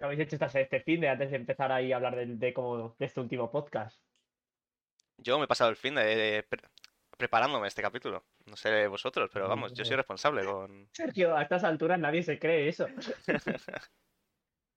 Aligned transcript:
¿Qué 0.00 0.06
habéis 0.06 0.20
hecho 0.20 0.36
esta- 0.42 0.58
este 0.58 0.80
fin 0.80 0.98
de 1.02 1.10
antes 1.10 1.30
de 1.30 1.36
empezar 1.36 1.70
ahí 1.70 1.92
a 1.92 1.96
hablar 1.96 2.16
de, 2.16 2.24
de 2.24 2.54
cómo, 2.54 2.96
de 2.98 3.04
este 3.04 3.20
último 3.20 3.50
podcast? 3.52 4.02
Yo 5.18 5.38
me 5.38 5.44
he 5.44 5.46
pasado 5.46 5.68
el 5.68 5.76
fin 5.76 5.94
de, 5.94 6.02
de 6.04 6.42
pre- 6.42 6.62
preparándome 7.18 7.68
este 7.68 7.82
capítulo. 7.82 8.24
No 8.46 8.56
sé 8.56 8.86
vosotros, 8.86 9.28
pero 9.30 9.46
vamos, 9.46 9.74
yo 9.74 9.84
soy 9.84 9.96
responsable 9.96 10.42
con... 10.42 10.88
Sergio, 10.94 11.36
a 11.36 11.42
estas 11.42 11.64
alturas 11.64 11.98
nadie 12.00 12.22
se 12.22 12.38
cree 12.38 12.68
eso. 12.68 12.86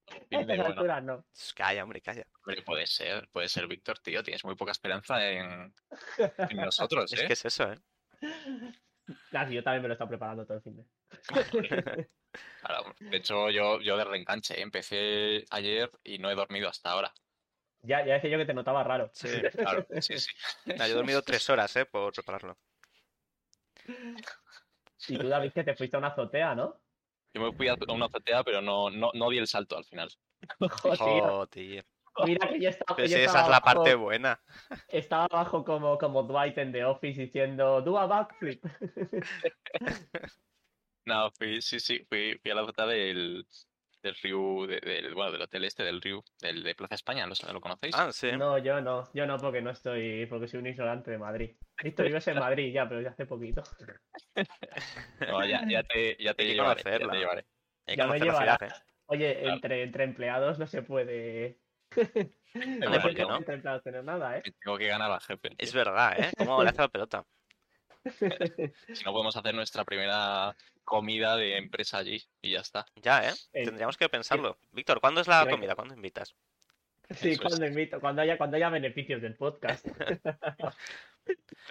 A 0.05 0.17
estas 0.41 0.45
bueno, 0.45 0.65
alturas 0.65 1.03
no. 1.03 1.25
Calla, 1.55 1.83
hombre, 1.83 2.01
calla. 2.01 2.27
hombre, 2.45 2.61
puede 2.61 2.85
ser, 2.85 3.29
puede 3.29 3.47
ser, 3.47 3.65
Víctor, 3.67 3.97
tío. 3.99 4.21
Tienes 4.21 4.43
muy 4.43 4.53
poca 4.55 4.73
esperanza 4.73 5.25
en, 5.27 5.73
en 6.17 6.57
nosotros, 6.57 7.11
Es 7.13 7.21
¿eh? 7.21 7.27
que 7.27 7.33
es 7.33 7.45
eso, 7.45 7.71
¿eh? 7.71 7.79
Ah, 9.31 9.47
sí, 9.47 9.53
yo 9.55 9.63
también 9.63 9.81
me 9.81 9.87
lo 9.87 9.93
he 9.93 9.95
estado 9.95 10.09
preparando 10.09 10.45
todo 10.45 10.57
el 10.57 10.63
fin 10.63 10.75
de. 10.75 12.09
Claro, 12.61 12.93
de 12.99 13.17
hecho, 13.17 13.49
yo, 13.49 13.81
yo 13.81 13.97
de 13.97 14.03
reenganche, 14.05 14.57
¿eh? 14.57 14.61
empecé 14.61 15.45
ayer 15.49 15.89
y 16.03 16.17
no 16.17 16.29
he 16.31 16.35
dormido 16.35 16.69
hasta 16.69 16.91
ahora. 16.91 17.13
Ya, 17.81 18.05
ya 18.05 18.13
decía 18.13 18.29
yo 18.29 18.37
que 18.37 18.45
te 18.45 18.53
notaba 18.53 18.83
raro. 18.83 19.09
Sí. 19.13 19.27
Claro, 19.57 19.85
sí, 20.01 20.17
sí. 20.17 20.31
Nah, 20.77 20.87
yo 20.87 20.93
he 20.93 20.95
dormido 20.95 21.21
tres 21.21 21.49
horas, 21.49 21.75
¿eh? 21.75 21.85
Por 21.85 22.13
prepararlo. 22.13 22.57
Y 25.07 25.17
tú, 25.17 25.27
David, 25.27 25.51
que 25.51 25.63
te 25.63 25.75
fuiste 25.75 25.97
a 25.97 25.99
una 25.99 26.07
azotea, 26.09 26.55
¿no? 26.55 26.79
Yo 27.33 27.41
me 27.41 27.51
fui 27.51 27.67
a 27.67 27.75
una 27.89 28.05
azotea, 28.05 28.43
pero 28.43 28.61
no, 28.61 28.89
no, 28.89 29.11
no 29.13 29.29
di 29.29 29.37
el 29.39 29.47
salto 29.47 29.75
al 29.75 29.83
final. 29.83 30.09
Joder, 30.59 31.23
Oh, 31.25 31.47
tío. 31.47 31.83
Mira 32.23 32.47
que 32.47 32.61
yo 32.61 32.69
estaba, 32.69 32.95
Pero 32.95 33.07
yo 33.09 33.15
si 33.17 33.21
esa 33.21 33.25
estaba 33.25 33.41
es 33.41 33.49
la 33.49 33.57
abajo- 33.57 33.73
parte 33.83 33.95
buena. 33.95 34.41
Estaba 34.87 35.25
abajo 35.25 35.65
como, 35.65 35.97
como 35.97 36.23
Dwight 36.23 36.57
en 36.59 36.71
The 36.71 36.85
Office 36.85 37.19
diciendo, 37.19 37.81
do 37.81 37.97
a 37.97 38.05
backflip. 38.05 38.63
No, 41.05 41.31
fui, 41.31 41.61
sí, 41.61 41.79
sí, 41.79 42.05
fui, 42.09 42.37
fui 42.41 42.51
a 42.51 42.55
la 42.55 42.61
azotea 42.61 42.85
del, 42.85 43.45
del 44.01 44.15
Riu, 44.21 44.65
de- 44.67 44.79
del, 44.79 45.13
bueno, 45.13 45.31
del 45.31 45.41
hotel 45.41 45.65
este 45.65 45.83
del 45.83 46.01
Riu, 46.01 46.23
del 46.39 46.63
de 46.63 46.75
Plaza 46.75 46.95
España, 46.95 47.25
¿lo, 47.27 47.33
lo 47.51 47.61
conocéis? 47.61 47.95
Ah, 47.97 48.11
sí. 48.11 48.31
No, 48.31 48.57
yo 48.57 48.79
no, 48.81 49.03
yo 49.13 49.25
no, 49.25 49.37
porque 49.37 49.61
no 49.61 49.71
estoy, 49.71 50.25
porque 50.27 50.47
soy 50.47 50.59
un 50.61 50.67
ignorante 50.67 51.11
de 51.11 51.17
Madrid. 51.17 51.51
Víctor, 51.83 52.05
vives 52.07 52.27
en 52.27 52.35
Madrid 52.39 52.73
ya, 52.73 52.87
pero 52.87 53.01
ya 53.01 53.09
hace 53.09 53.25
poquito. 53.25 53.63
No, 55.27 55.45
ya, 55.45 55.65
ya 55.69 55.83
te, 55.83 56.17
ya 56.19 56.33
te 56.33 56.43
Hay 56.43 56.49
que 56.49 56.53
llevaré, 56.55 56.83
ya 56.83 56.83
conocerla. 56.83 57.11
te 57.13 57.17
llevaré. 57.19 57.45
Hay 57.85 57.95
que 57.95 57.97
Ya 57.97 58.07
me 58.07 58.19
conocer 58.19 58.27
la 58.27 58.57
ciudad. 58.57 58.63
¿eh? 58.63 58.83
Oye, 59.05 59.39
Claro. 59.39 59.55
entre, 59.55 59.83
entre 59.83 60.03
empleados 60.03 60.59
no 60.59 60.67
se 60.67 60.81
puede. 60.81 61.59
no 62.55 62.91
¿por 63.01 63.13
se 63.13 63.21
no? 63.21 63.37
entre 63.37 63.55
empleados 63.55 63.83
tener 63.83 64.03
nada, 64.03 64.37
¿eh? 64.37 64.41
Me 64.45 64.51
Tengo 64.51 64.77
que 64.77 64.87
ganar 64.87 65.11
al 65.11 65.21
jefe. 65.21 65.49
Es 65.57 65.73
verdad, 65.73 66.19
¿eh? 66.19 66.31
¿Cómo 66.37 66.63
le 66.63 66.69
hace 66.69 66.81
la 66.81 66.87
pelota? 66.89 67.25
Si 68.93 69.03
no 69.03 69.11
podemos 69.11 69.35
hacer 69.35 69.55
nuestra 69.55 69.85
primera 69.85 70.55
comida 70.83 71.35
de 71.37 71.57
empresa 71.57 71.97
allí 71.99 72.21
y 72.41 72.51
ya 72.51 72.59
está. 72.61 72.85
Ya, 72.95 73.29
¿eh? 73.29 73.33
Eh, 73.53 73.63
Tendríamos 73.65 73.97
que 73.97 74.09
pensarlo. 74.09 74.57
Víctor, 74.71 74.99
¿cuándo 74.99 75.21
es 75.21 75.27
la 75.27 75.47
comida? 75.47 75.75
¿Cuándo 75.75 75.93
invitas? 75.93 76.35
Sí, 77.09 77.31
Eso 77.31 77.41
es. 77.43 77.49
cuando 77.49 77.65
invito, 77.67 77.99
cuando 77.99 78.21
haya, 78.21 78.37
cuando 78.37 78.55
haya 78.57 78.69
beneficios 78.69 79.21
del 79.21 79.35
podcast. 79.35 79.85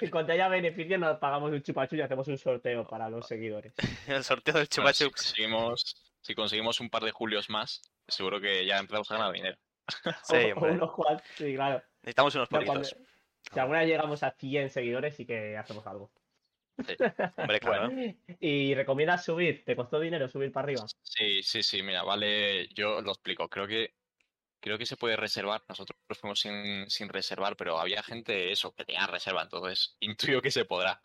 Y 0.00 0.08
cuando 0.10 0.32
haya 0.32 0.48
beneficios 0.48 1.00
nos 1.00 1.18
pagamos 1.18 1.50
un 1.52 1.62
chupachu 1.62 1.96
y 1.96 2.00
hacemos 2.02 2.28
un 2.28 2.38
sorteo 2.38 2.86
para 2.86 3.08
los 3.10 3.26
seguidores. 3.26 3.72
El 4.08 4.24
sorteo 4.24 4.54
del 4.54 4.68
Bueno, 4.76 4.92
Chupa 4.92 4.92
si, 4.92 5.04
conseguimos, 5.10 6.12
si 6.20 6.34
conseguimos 6.34 6.80
un 6.80 6.90
par 6.90 7.02
de 7.04 7.12
julios 7.12 7.48
más, 7.50 7.80
seguro 8.08 8.40
que 8.40 8.64
ya 8.66 8.78
empezamos 8.78 9.10
a 9.10 9.16
ganar 9.16 9.32
dinero. 9.32 9.56
Sí, 10.24 10.36
O- 10.56 10.60
unos 10.64 10.92
cuantos, 10.92 11.26
sí, 11.36 11.54
claro. 11.54 11.82
Necesitamos 12.02 12.34
unos 12.34 12.50
No, 12.50 12.58
cuando- 12.64 12.82
poquitos. 12.82 12.96
si 13.52 13.58
alguna 13.60 13.80
vez 13.80 13.88
llegamos 13.88 14.22
a 14.22 14.30
100 14.32 14.70
seguidores, 14.70 15.16
sí 15.16 15.26
que 15.26 15.56
hacemos 15.56 15.86
algo. 15.86 16.10
Hombre, 17.36 17.60
claro. 17.60 17.90
¿Y 18.40 18.74
recomiendas 18.74 19.24
subir? 19.24 19.64
¿Te 19.64 19.76
costó 19.76 20.00
dinero 20.00 20.28
subir 20.28 20.52
para 20.52 20.64
arriba? 20.64 20.84
Sí, 21.02 21.42
sí, 21.42 21.62
sí, 21.62 21.82
mira, 21.82 22.02
vale, 22.02 22.68
yo 22.74 23.00
lo 23.00 23.12
explico. 23.12 23.48
Creo 23.48 23.66
que 23.66 23.94
creo 24.62 24.78
que 24.78 24.86
se 24.86 24.96
puede 24.96 25.16
reservar. 25.16 25.62
Nosotros 25.68 25.98
fuimos 26.18 26.40
sin, 26.40 26.88
sin 26.88 27.08
reservar, 27.08 27.56
pero 27.56 27.78
había 27.78 28.02
gente 28.02 28.52
eso, 28.52 28.72
que 28.72 28.84
tenía 28.84 29.06
reserva, 29.06 29.42
entonces 29.42 29.96
intuyo 30.00 30.40
que 30.40 30.50
se 30.50 30.64
podrá. 30.64 31.02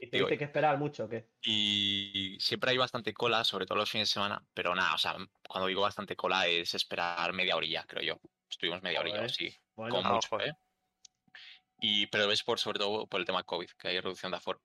¿Y 0.00 0.06
Digo, 0.10 0.26
tuviste 0.26 0.38
que 0.38 0.44
esperar 0.44 0.78
mucho 0.78 1.04
o 1.04 1.08
qué? 1.08 1.28
Y 1.42 2.36
siempre 2.40 2.70
hay 2.70 2.78
bastante 2.78 3.12
cola, 3.12 3.44
sobre 3.44 3.66
todo 3.66 3.78
los 3.78 3.90
fines 3.90 4.08
de 4.08 4.14
semana, 4.14 4.46
pero 4.54 4.74
nada, 4.74 4.94
o 4.94 4.98
sea, 4.98 5.16
cuando 5.46 5.66
digo 5.66 5.82
bastante 5.82 6.16
cola 6.16 6.46
es 6.46 6.74
esperar 6.74 7.32
media 7.32 7.56
orilla, 7.56 7.84
creo 7.86 8.02
yo. 8.02 8.20
Estuvimos 8.48 8.80
media 8.82 9.00
orilla, 9.00 9.24
o 9.24 9.28
Joder. 9.28 9.30
sí, 9.30 9.54
Bueno, 9.74 9.96
con 9.96 10.06
ah, 10.06 10.12
mucho, 10.12 10.28
ojo, 10.30 10.44
¿eh? 10.44 10.52
Y, 11.88 12.06
pero 12.08 12.30
es 12.32 12.42
por, 12.42 12.58
sobre 12.58 12.78
todo 12.80 13.06
por 13.08 13.20
el 13.20 13.26
tema 13.26 13.44
COVID, 13.44 13.68
que 13.78 13.88
hay 13.88 14.00
reducción 14.00 14.32
de 14.32 14.38
aforo. 14.38 14.60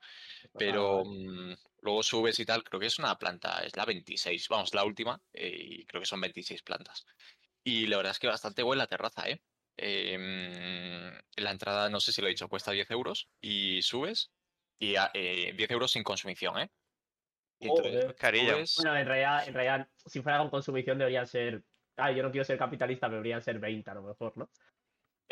Pero 0.57 1.03
mm, 1.05 1.53
luego 1.81 2.03
subes 2.03 2.39
y 2.39 2.45
tal, 2.45 2.63
creo 2.63 2.79
que 2.79 2.87
es 2.87 2.99
una 2.99 3.17
planta, 3.17 3.59
es 3.63 3.75
la 3.77 3.85
26, 3.85 4.47
vamos, 4.49 4.73
la 4.73 4.83
última, 4.85 5.21
eh, 5.33 5.51
y 5.81 5.85
creo 5.85 6.01
que 6.01 6.07
son 6.07 6.21
26 6.21 6.63
plantas. 6.63 7.05
Y 7.63 7.87
la 7.87 7.97
verdad 7.97 8.11
es 8.13 8.19
que 8.19 8.27
bastante 8.27 8.63
buena 8.63 8.83
la 8.83 8.87
terraza, 8.87 9.29
¿eh? 9.29 9.43
Em, 9.77 11.11
la 11.37 11.51
entrada, 11.51 11.89
no 11.89 11.99
sé 11.99 12.11
si 12.11 12.21
lo 12.21 12.27
he 12.27 12.31
dicho, 12.31 12.49
cuesta 12.49 12.71
10 12.71 12.89
euros 12.91 13.29
y 13.41 13.81
subes 13.83 14.31
y 14.79 14.95
a- 14.97 15.11
eh, 15.13 15.53
10 15.55 15.71
euros 15.71 15.91
sin 15.91 16.03
consumición, 16.03 16.59
¿eh? 16.59 16.71
Entonces 17.59 18.05
subes- 18.33 18.75
Bueno, 18.75 18.97
en 18.97 19.07
realidad, 19.07 19.47
en 19.47 19.53
realidad, 19.53 19.89
si 20.05 20.21
fuera 20.21 20.39
con 20.39 20.49
consumición 20.49 20.97
deberían 20.97 21.27
ser. 21.27 21.63
Ah, 21.97 22.11
yo 22.11 22.23
no 22.23 22.31
quiero 22.31 22.45
ser 22.45 22.57
capitalista, 22.57 23.07
pero 23.07 23.17
deberían 23.17 23.41
ser 23.41 23.59
20 23.59 23.91
a 23.91 23.93
lo 23.95 24.03
mejor, 24.03 24.37
¿no? 24.37 24.49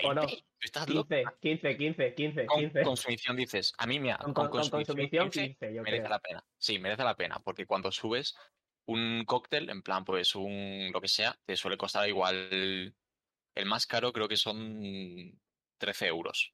¿O 0.01 0.13
no? 0.13 0.21
20, 0.21 0.27
¿tú 0.27 0.65
estás 0.65 0.89
loco? 0.89 1.09
15, 1.09 1.39
15, 1.41 1.77
15, 1.77 2.15
15, 2.15 2.45
Con 2.45 2.55
15. 2.71 2.81
consumición 2.81 3.35
dices, 3.37 3.73
a 3.77 3.85
mí 3.87 3.99
mira, 3.99 4.17
Con, 4.17 4.33
con, 4.33 4.33
con- 4.33 4.49
con 4.49 4.69
consumición, 4.69 4.69
consumición 4.71 5.31
15, 5.31 5.41
15, 5.41 5.73
yo 5.73 5.81
merece 5.83 6.03
creo. 6.03 6.09
la 6.09 6.19
pena. 6.19 6.43
Sí, 6.57 6.79
merece 6.79 7.03
la 7.03 7.15
pena, 7.15 7.39
porque 7.43 7.65
cuando 7.65 7.91
subes 7.91 8.35
un 8.87 9.23
cóctel, 9.25 9.69
en 9.69 9.83
plan, 9.83 10.03
pues 10.05 10.35
un 10.35 10.89
lo 10.91 11.01
que 11.01 11.07
sea, 11.07 11.35
te 11.45 11.55
suele 11.55 11.77
costar 11.77 12.07
igual. 12.09 12.95
El 13.55 13.65
más 13.67 13.85
caro 13.87 14.13
creo 14.13 14.27
que 14.27 14.37
son 14.37 15.39
13 15.77 16.07
euros 16.07 16.53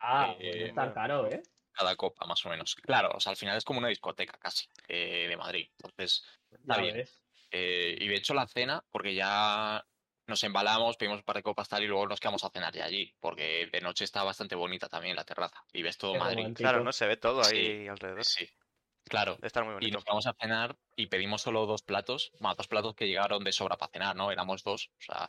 Ah, 0.00 0.34
pues 0.36 0.56
no 0.56 0.64
Eh, 0.64 0.66
es 0.66 0.74
tan 0.74 0.92
caro, 0.92 1.26
¿eh? 1.30 1.42
cada 1.72 1.96
copa, 1.96 2.26
más 2.26 2.44
o 2.46 2.48
menos. 2.50 2.74
Claro, 2.76 3.10
o 3.14 3.20
sea, 3.20 3.30
al 3.30 3.36
final 3.36 3.56
es 3.56 3.64
como 3.64 3.78
una 3.78 3.88
discoteca 3.88 4.38
casi 4.38 4.66
eh, 4.88 5.26
de 5.28 5.36
Madrid. 5.36 5.68
Entonces, 5.78 6.24
está 6.50 6.76
Ya 6.76 6.82
bien. 6.82 7.04
eh, 7.50 7.96
y 8.00 8.08
de 8.08 8.14
hecho 8.16 8.34
la 8.34 8.46
cena, 8.48 8.84
porque 8.90 9.14
ya 9.14 9.84
nos 10.28 10.42
embalamos, 10.44 10.96
pedimos 10.96 11.18
un 11.18 11.24
par 11.24 11.36
de 11.36 11.42
copas 11.42 11.68
tal 11.68 11.82
y 11.82 11.86
luego 11.86 12.06
nos 12.06 12.20
quedamos 12.20 12.44
a 12.44 12.50
cenar 12.50 12.72
ya 12.74 12.84
allí, 12.84 13.16
porque 13.20 13.68
de 13.72 13.80
noche 13.80 14.04
está 14.04 14.22
bastante 14.24 14.54
bonita 14.54 14.88
también 14.88 15.16
la 15.16 15.24
terraza 15.24 15.64
y 15.72 15.82
ves 15.82 15.98
todo 15.98 16.12
Qué 16.12 16.18
Madrid. 16.18 16.36
romántico. 16.36 16.62
Claro, 16.62 16.84
no 16.84 16.92
se 16.92 17.06
ve 17.06 17.16
todo 17.16 17.42
Sí, 17.44 17.56
ahí 17.56 17.88
alrededor. 17.88 18.24
Sí, 18.24 18.48
claro. 19.04 19.38
Estar 19.42 19.64
muy 19.64 19.72
Y 19.72 19.74
bonito. 19.74 19.96
nos 19.98 20.04
vamos 20.04 20.26
a 20.26 20.34
cenar 20.40 20.76
y 20.96 21.06
pedimos 21.06 21.42
solo 21.42 21.66
dos 21.66 21.82
platos, 21.82 22.32
más 22.40 22.56
dos 22.56 22.68
platos 22.68 22.94
que 22.94 23.06
llegaron 23.08 23.42
de 23.44 23.52
sobra 23.52 23.76
para 23.76 23.90
cenar, 23.92 24.16
¿no? 24.16 24.30
Éramos 24.30 24.62
dos, 24.62 24.90
o 24.98 25.00
sea, 25.02 25.28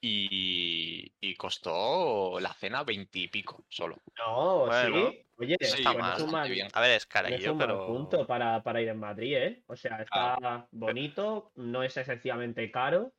y, 0.00 1.14
y 1.20 1.34
costó 1.36 2.40
la 2.40 2.52
cena 2.54 2.82
veintipico 2.84 3.64
solo. 3.68 3.96
No, 4.18 4.66
Bueno, 4.66 5.10
sí. 5.10 5.26
Oye, 5.36 5.56
sí, 5.60 5.78
está 5.78 5.92
no 5.94 6.26
mal, 6.26 6.50
bien. 6.50 6.68
A 6.74 6.80
ver, 6.80 6.90
es 6.92 7.08
mal 7.14 7.56
pero... 7.58 7.86
punto 7.86 8.26
para, 8.26 8.62
para 8.62 8.82
ir 8.82 8.88
en 8.88 8.98
Madrid, 8.98 9.36
¿eh? 9.36 9.64
O 9.66 9.76
sea, 9.76 10.02
está 10.02 10.68
bonito, 10.70 11.52
no 11.56 11.82
es 11.82 11.96
excesivamente 11.96 12.70
caro. 12.70 13.12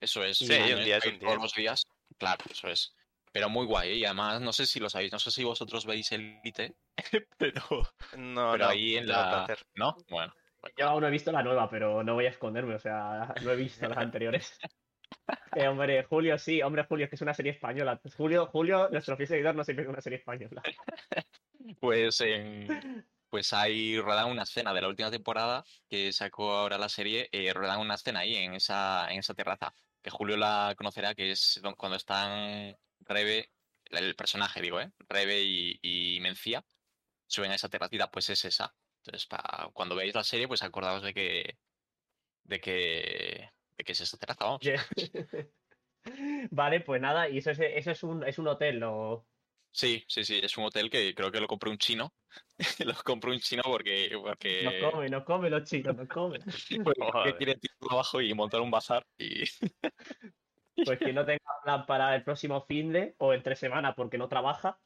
Eso 0.00 0.24
es. 0.24 0.38
Sí, 0.38 0.46
un 0.46 0.52
es 0.52 0.84
día 0.84 0.96
es 0.96 1.18
Todos 1.18 1.42
los 1.42 1.54
días, 1.54 1.86
claro, 2.18 2.44
eso 2.50 2.68
es. 2.68 2.94
Pero 3.32 3.48
muy 3.48 3.66
guay, 3.66 3.90
¿eh? 3.90 3.96
y 3.96 4.04
además, 4.04 4.40
no 4.40 4.52
sé 4.52 4.66
si 4.66 4.80
lo 4.80 4.90
sabéis, 4.90 5.12
no 5.12 5.18
sé 5.18 5.30
si 5.30 5.44
vosotros 5.44 5.86
veis 5.86 6.10
Elite, 6.10 6.74
pero, 7.38 7.62
No, 8.16 8.52
pero 8.52 8.58
no, 8.58 8.66
ahí 8.66 8.96
en 8.96 9.06
la... 9.06 9.46
¿No? 9.74 9.96
Bueno, 10.08 10.34
Yo 10.76 10.88
aún 10.88 11.02
no 11.02 11.08
he 11.08 11.12
visto 11.12 11.30
la 11.30 11.42
nueva, 11.42 11.70
pero 11.70 12.02
no 12.02 12.14
voy 12.14 12.26
a 12.26 12.30
esconderme, 12.30 12.74
o 12.74 12.80
sea, 12.80 13.32
no 13.42 13.52
he 13.52 13.56
visto 13.56 13.88
las 13.88 13.98
anteriores. 13.98 14.58
Eh, 15.56 15.66
hombre, 15.66 16.04
Julio, 16.04 16.38
sí, 16.38 16.62
hombre, 16.62 16.84
Julio, 16.88 17.04
es 17.04 17.10
que 17.10 17.16
es 17.16 17.22
una 17.22 17.34
serie 17.34 17.52
española. 17.52 18.00
Julio, 18.16 18.46
Julio, 18.46 18.88
nuestro 18.90 19.16
fiel 19.16 19.28
seguidor 19.28 19.56
no 19.56 19.64
siempre 19.64 19.84
es 19.84 19.88
una 19.88 20.00
serie 20.00 20.18
española. 20.18 20.62
pues 21.80 22.20
en... 22.20 23.04
Pues 23.28 23.52
ahí 23.52 24.00
ruedan 24.00 24.28
una 24.28 24.42
escena 24.42 24.72
de 24.72 24.80
la 24.82 24.88
última 24.88 25.10
temporada 25.10 25.64
que 25.88 26.12
sacó 26.12 26.52
ahora 26.52 26.78
la 26.78 26.88
serie, 26.88 27.28
eh, 27.30 27.52
ruedan 27.52 27.80
una 27.80 27.94
escena 27.94 28.20
ahí 28.20 28.36
en 28.36 28.54
esa, 28.54 29.08
en 29.10 29.20
esa 29.20 29.34
terraza, 29.34 29.72
que 30.02 30.10
Julio 30.10 30.36
la 30.36 30.74
conocerá, 30.76 31.14
que 31.14 31.32
es 31.32 31.60
cuando 31.76 31.96
están 31.96 32.76
Rebe, 33.00 33.50
el 33.86 34.14
personaje 34.16 34.60
digo, 34.60 34.80
¿eh? 34.80 34.92
Rebe 35.08 35.42
y, 35.42 35.78
y 35.82 36.20
Mencía, 36.20 36.64
suben 37.26 37.50
a 37.52 37.54
esa 37.56 37.68
terracita, 37.68 38.10
pues 38.10 38.30
es 38.30 38.44
esa. 38.44 38.74
Entonces, 39.04 39.26
pa- 39.26 39.70
cuando 39.72 39.96
veáis 39.96 40.14
la 40.14 40.24
serie, 40.24 40.48
pues 40.48 40.62
acordaos 40.62 41.02
de 41.02 41.14
que, 41.14 41.58
de 42.44 42.60
que, 42.60 43.50
de 43.76 43.84
que 43.84 43.92
es 43.92 44.00
esa 44.00 44.18
terraza. 44.18 44.58
Vale, 46.50 46.80
pues 46.80 47.00
nada, 47.00 47.28
y 47.28 47.38
eso 47.38 47.50
es, 47.50 47.60
eso 47.60 47.90
es 47.90 48.02
un, 48.02 48.26
es 48.26 48.38
un 48.38 48.48
hotel, 48.48 48.80
¿no? 48.80 49.29
Sí, 49.72 50.04
sí, 50.08 50.24
sí, 50.24 50.40
es 50.42 50.56
un 50.58 50.64
hotel 50.64 50.90
que 50.90 51.14
creo 51.14 51.30
que 51.30 51.40
lo 51.40 51.46
compró 51.46 51.70
un 51.70 51.78
chino. 51.78 52.12
lo 52.84 52.94
compró 53.04 53.30
un 53.32 53.38
chino 53.40 53.62
porque, 53.64 54.10
porque, 54.22 54.62
Nos 54.82 54.92
come, 54.92 55.08
nos 55.08 55.24
come 55.24 55.50
los 55.50 55.68
chicos, 55.68 55.96
nos 55.96 56.08
come. 56.08 56.38
porque 56.84 57.00
Joder. 57.12 57.36
quiere 57.36 57.54
tirar 57.56 57.76
abajo 57.90 58.20
y 58.20 58.34
montar 58.34 58.60
un 58.60 58.70
bazar 58.70 59.06
y 59.18 59.44
Pues 60.84 60.98
que 60.98 61.12
no 61.12 61.24
tenga 61.26 61.40
plan 61.62 61.84
para 61.86 62.14
el 62.16 62.24
próximo 62.24 62.64
fin 62.66 62.92
de 62.92 63.14
o 63.18 63.34
entre 63.34 63.54
semana 63.54 63.94
porque 63.94 64.16
no 64.16 64.28
trabaja, 64.28 64.80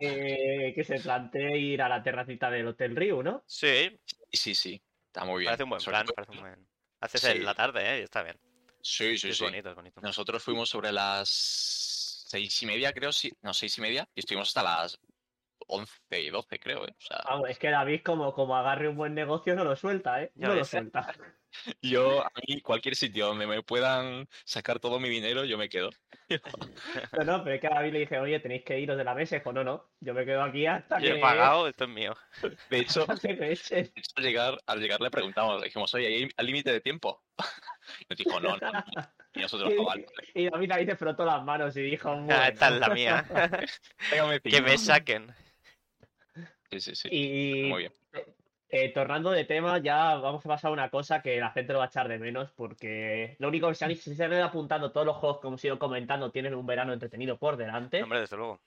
eh, 0.00 0.72
que 0.74 0.84
se 0.84 1.00
plantee 1.00 1.56
ir 1.58 1.82
a 1.82 1.88
la 1.88 2.02
terracita 2.02 2.50
del 2.50 2.66
Hotel 2.68 2.96
Río, 2.96 3.22
¿no? 3.22 3.44
Sí, 3.46 3.98
sí, 4.32 4.54
sí, 4.54 4.82
está 5.06 5.24
muy 5.24 5.40
bien. 5.40 5.48
parece 5.48 5.62
un 5.64 5.70
buen 5.70 5.80
Sobre 5.80 5.92
plan, 5.94 6.06
todo- 6.06 6.14
parece 6.14 6.32
un 6.32 6.40
buen... 6.40 6.68
Haces 7.00 7.20
Sí. 7.20 7.28
en 7.32 7.44
la 7.44 7.54
tarde, 7.54 7.80
¿eh? 7.98 8.02
Está 8.02 8.22
bien. 8.22 8.36
Sí, 8.80 9.18
sí, 9.18 9.28
Es 9.28 9.36
sí. 9.38 9.44
bonito, 9.44 9.68
es 9.70 9.76
bonito. 9.76 10.00
Nosotros 10.00 10.42
fuimos 10.42 10.68
sobre 10.68 10.90
las 10.92 11.28
seis 12.26 12.60
y 12.62 12.66
media, 12.66 12.92
creo, 12.92 13.12
sí. 13.12 13.32
No, 13.42 13.54
seis 13.54 13.78
y 13.78 13.80
media. 13.80 14.08
Y 14.14 14.20
estuvimos 14.20 14.48
hasta 14.48 14.62
las 14.62 14.98
once 15.68 16.20
y 16.20 16.30
doce, 16.30 16.58
creo, 16.58 16.86
¿eh? 16.86 16.94
O 16.98 17.00
sea, 17.00 17.22
Vamos, 17.24 17.50
es 17.50 17.58
que 17.58 17.70
David, 17.70 18.02
como, 18.04 18.32
como 18.34 18.56
agarre 18.56 18.88
un 18.88 18.96
buen 18.96 19.14
negocio, 19.14 19.54
no 19.54 19.64
lo 19.64 19.76
suelta, 19.76 20.22
¿eh? 20.22 20.32
No 20.34 20.54
lo 20.54 20.64
suelta. 20.64 21.12
yo, 21.82 22.22
a 22.22 22.30
mí, 22.46 22.60
cualquier 22.60 22.96
sitio 22.96 23.26
donde 23.26 23.46
me 23.46 23.62
puedan 23.62 24.28
sacar 24.44 24.78
todo 24.80 25.00
mi 25.00 25.08
dinero, 25.08 25.44
yo 25.44 25.58
me 25.58 25.68
quedo. 25.68 25.90
No, 27.12 27.24
no, 27.24 27.44
pero 27.44 27.54
es 27.54 27.60
que 27.60 27.68
a 27.68 27.74
David 27.74 27.92
le 27.92 27.98
dije, 28.00 28.18
oye, 28.18 28.40
tenéis 28.40 28.64
que 28.64 28.80
iros 28.80 28.96
de 28.96 29.04
la 29.04 29.14
mesa. 29.14 29.36
Dijo, 29.36 29.52
no, 29.52 29.62
no, 29.62 29.92
yo 30.00 30.12
me 30.12 30.24
quedo 30.24 30.42
aquí 30.42 30.66
hasta 30.66 30.98
Yo 30.98 31.12
que, 31.12 31.18
he 31.18 31.20
pagado, 31.20 31.68
esto 31.68 31.84
es 31.84 31.90
mío. 31.90 32.16
De 32.68 32.80
hecho, 32.80 33.06
de 33.06 33.90
al 34.16 34.24
llegar, 34.24 34.58
al 34.66 34.80
llegar 34.80 35.00
le 35.00 35.10
preguntamos, 35.10 35.60
le 35.60 35.66
dijimos, 35.66 35.94
oye, 35.94 36.06
¿hay 36.08 36.28
al 36.36 36.46
límite 36.46 36.72
de 36.72 36.80
tiempo? 36.80 37.22
Y 38.00 38.06
nos 38.10 38.18
dijo, 38.18 38.40
no, 38.40 38.56
no. 38.56 38.72
no". 38.72 38.82
Y 39.36 39.40
nosotros, 39.42 39.72
"Ah, 39.78 39.82
vale, 39.84 40.06
Y 40.34 40.48
David 40.50 40.72
ahí 40.72 40.86
se 40.86 40.96
frotó 40.96 41.24
las 41.24 41.44
manos 41.44 41.76
y 41.76 41.82
dijo, 41.82 42.08
Ah, 42.10 42.14
bueno. 42.16 42.42
esta 42.44 42.68
es 42.68 42.80
la 42.80 42.88
mía. 42.88 43.24
que 44.42 44.50
cinco". 44.50 44.62
me 44.64 44.78
saquen. 44.78 45.34
Sí, 46.70 46.80
sí, 46.80 46.94
sí. 46.96 47.08
Y 47.10 47.68
Muy 47.68 47.82
bien. 47.82 47.92
eh, 48.68 48.92
tornando 48.92 49.30
de 49.30 49.44
tema, 49.44 49.78
ya 49.78 50.16
vamos 50.16 50.44
a 50.44 50.48
pasar 50.48 50.70
a 50.70 50.72
una 50.72 50.90
cosa 50.90 51.22
que 51.22 51.38
la 51.38 51.50
gente 51.52 51.72
lo 51.72 51.78
va 51.78 51.84
a 51.84 51.88
echar 51.88 52.08
de 52.08 52.18
menos, 52.18 52.50
porque 52.52 53.36
lo 53.38 53.48
único 53.48 53.68
que 53.68 53.74
se 53.76 53.84
han, 53.84 53.94
se 53.94 54.24
han 54.24 54.32
ido 54.32 54.44
apuntando 54.44 54.90
todos 54.90 55.06
los 55.06 55.16
juegos 55.16 55.40
que 55.40 55.46
hemos 55.46 55.64
ido 55.64 55.78
comentando 55.78 56.30
tienen 56.32 56.54
un 56.54 56.66
verano 56.66 56.92
entretenido 56.92 57.38
por 57.38 57.56
delante. 57.56 58.02
Hombre, 58.02 58.20
desde 58.20 58.36
luego. 58.36 58.60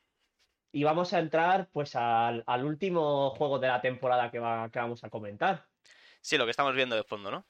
Y 0.71 0.83
vamos 0.83 1.12
a 1.13 1.19
entrar 1.19 1.68
pues 1.74 1.95
al, 1.95 2.44
al 2.45 2.63
último 2.63 3.31
juego 3.31 3.57
de 3.60 3.68
la 3.68 3.81
temporada 3.81 4.30
que, 4.31 4.39
va, 4.39 4.69
que 4.69 4.80
vamos 4.80 5.04
a 5.04 5.10
comentar. 5.10 5.66
Sí, 6.21 6.38
lo 6.38 6.45
que 6.45 6.51
estamos 6.51 6.75
viendo 6.75 6.95
de 6.95 7.04
fondo, 7.04 7.31
¿no? 7.31 7.45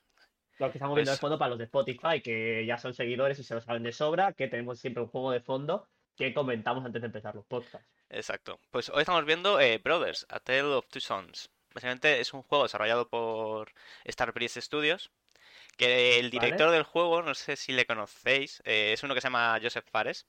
Lo 0.59 0.71
que 0.71 0.77
estamos 0.77 0.95
viendo 0.95 1.11
de 1.11 1.17
fondo 1.17 1.39
para 1.39 1.49
los 1.49 1.57
de 1.57 1.63
Spotify, 1.65 2.21
que 2.21 2.65
ya 2.65 2.77
son 2.77 2.93
seguidores 2.93 3.39
y 3.39 3.43
se 3.43 3.55
lo 3.55 3.61
saben 3.61 3.83
de 3.83 3.91
sobra, 3.93 4.33
que 4.33 4.47
tenemos 4.47 4.79
siempre 4.79 5.01
un 5.01 5.09
juego 5.09 5.31
de 5.31 5.39
fondo 5.39 5.87
que 6.17 6.33
comentamos 6.33 6.85
antes 6.85 7.01
de 7.01 7.05
empezar 7.05 7.33
los 7.33 7.45
podcasts. 7.45 7.87
Exacto. 8.09 8.59
Pues 8.69 8.89
hoy 8.89 8.99
estamos 9.01 9.23
viendo 9.25 9.59
eh, 9.61 9.77
Brothers, 9.77 10.25
A 10.29 10.39
Tale 10.41 10.63
of 10.63 10.87
Two 10.89 10.99
Sons. 10.99 11.49
Básicamente 11.73 12.19
es 12.19 12.33
un 12.33 12.41
juego 12.41 12.63
desarrollado 12.63 13.07
por 13.07 13.71
Starbreeze 14.05 14.61
Studios. 14.61 15.11
Que 15.77 16.19
el 16.19 16.29
director 16.29 16.71
del 16.71 16.83
juego, 16.83 17.21
no 17.21 17.33
sé 17.35 17.55
si 17.55 17.71
le 17.71 17.85
conocéis, 17.85 18.61
eh, 18.65 18.91
es 18.91 19.01
uno 19.03 19.13
que 19.15 19.21
se 19.21 19.27
llama 19.27 19.57
Joseph 19.63 19.85
Fares. 19.89 20.27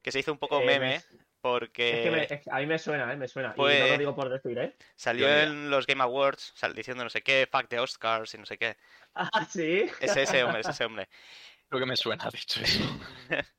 Que 0.00 0.10
se 0.10 0.20
hizo 0.20 0.32
un 0.32 0.38
poco 0.38 0.60
Eh, 0.62 0.64
meme 0.64 0.94
Es 0.94 1.08
porque 1.52 2.02
que 2.04 2.10
me- 2.10 2.24
es- 2.24 2.48
a 2.48 2.58
mí 2.58 2.66
me 2.66 2.78
suena, 2.78 3.12
¿eh? 3.12 3.16
Me 3.16 3.28
suena. 3.28 3.48
Y 3.48 3.50
no 3.50 3.56
Pues- 3.56 3.90
lo 3.90 3.98
digo 3.98 4.14
por 4.14 4.28
decir, 4.28 4.58
¿eh? 4.58 4.74
salió 4.96 5.26
Yo 5.26 5.34
en 5.34 5.70
los 5.70 5.86
Game 5.86 6.02
Awards 6.02 6.52
sal- 6.54 6.74
diciendo 6.74 7.04
no 7.04 7.10
sé 7.10 7.22
qué, 7.22 7.48
fuck 7.50 7.68
the 7.68 7.78
Oscars 7.78 8.34
y 8.34 8.38
no 8.38 8.46
sé 8.46 8.58
qué. 8.58 8.76
Ah, 9.14 9.46
sí. 9.48 9.86
Es 10.00 10.16
ese 10.16 10.42
hombre, 10.44 10.60
es 10.60 10.68
ese 10.68 10.84
hombre. 10.84 11.08
Creo 11.68 11.80
que 11.80 11.86
me 11.86 11.96
suena, 11.96 12.28
de 12.30 12.38
hecho, 12.38 12.60
eso. 12.60 12.80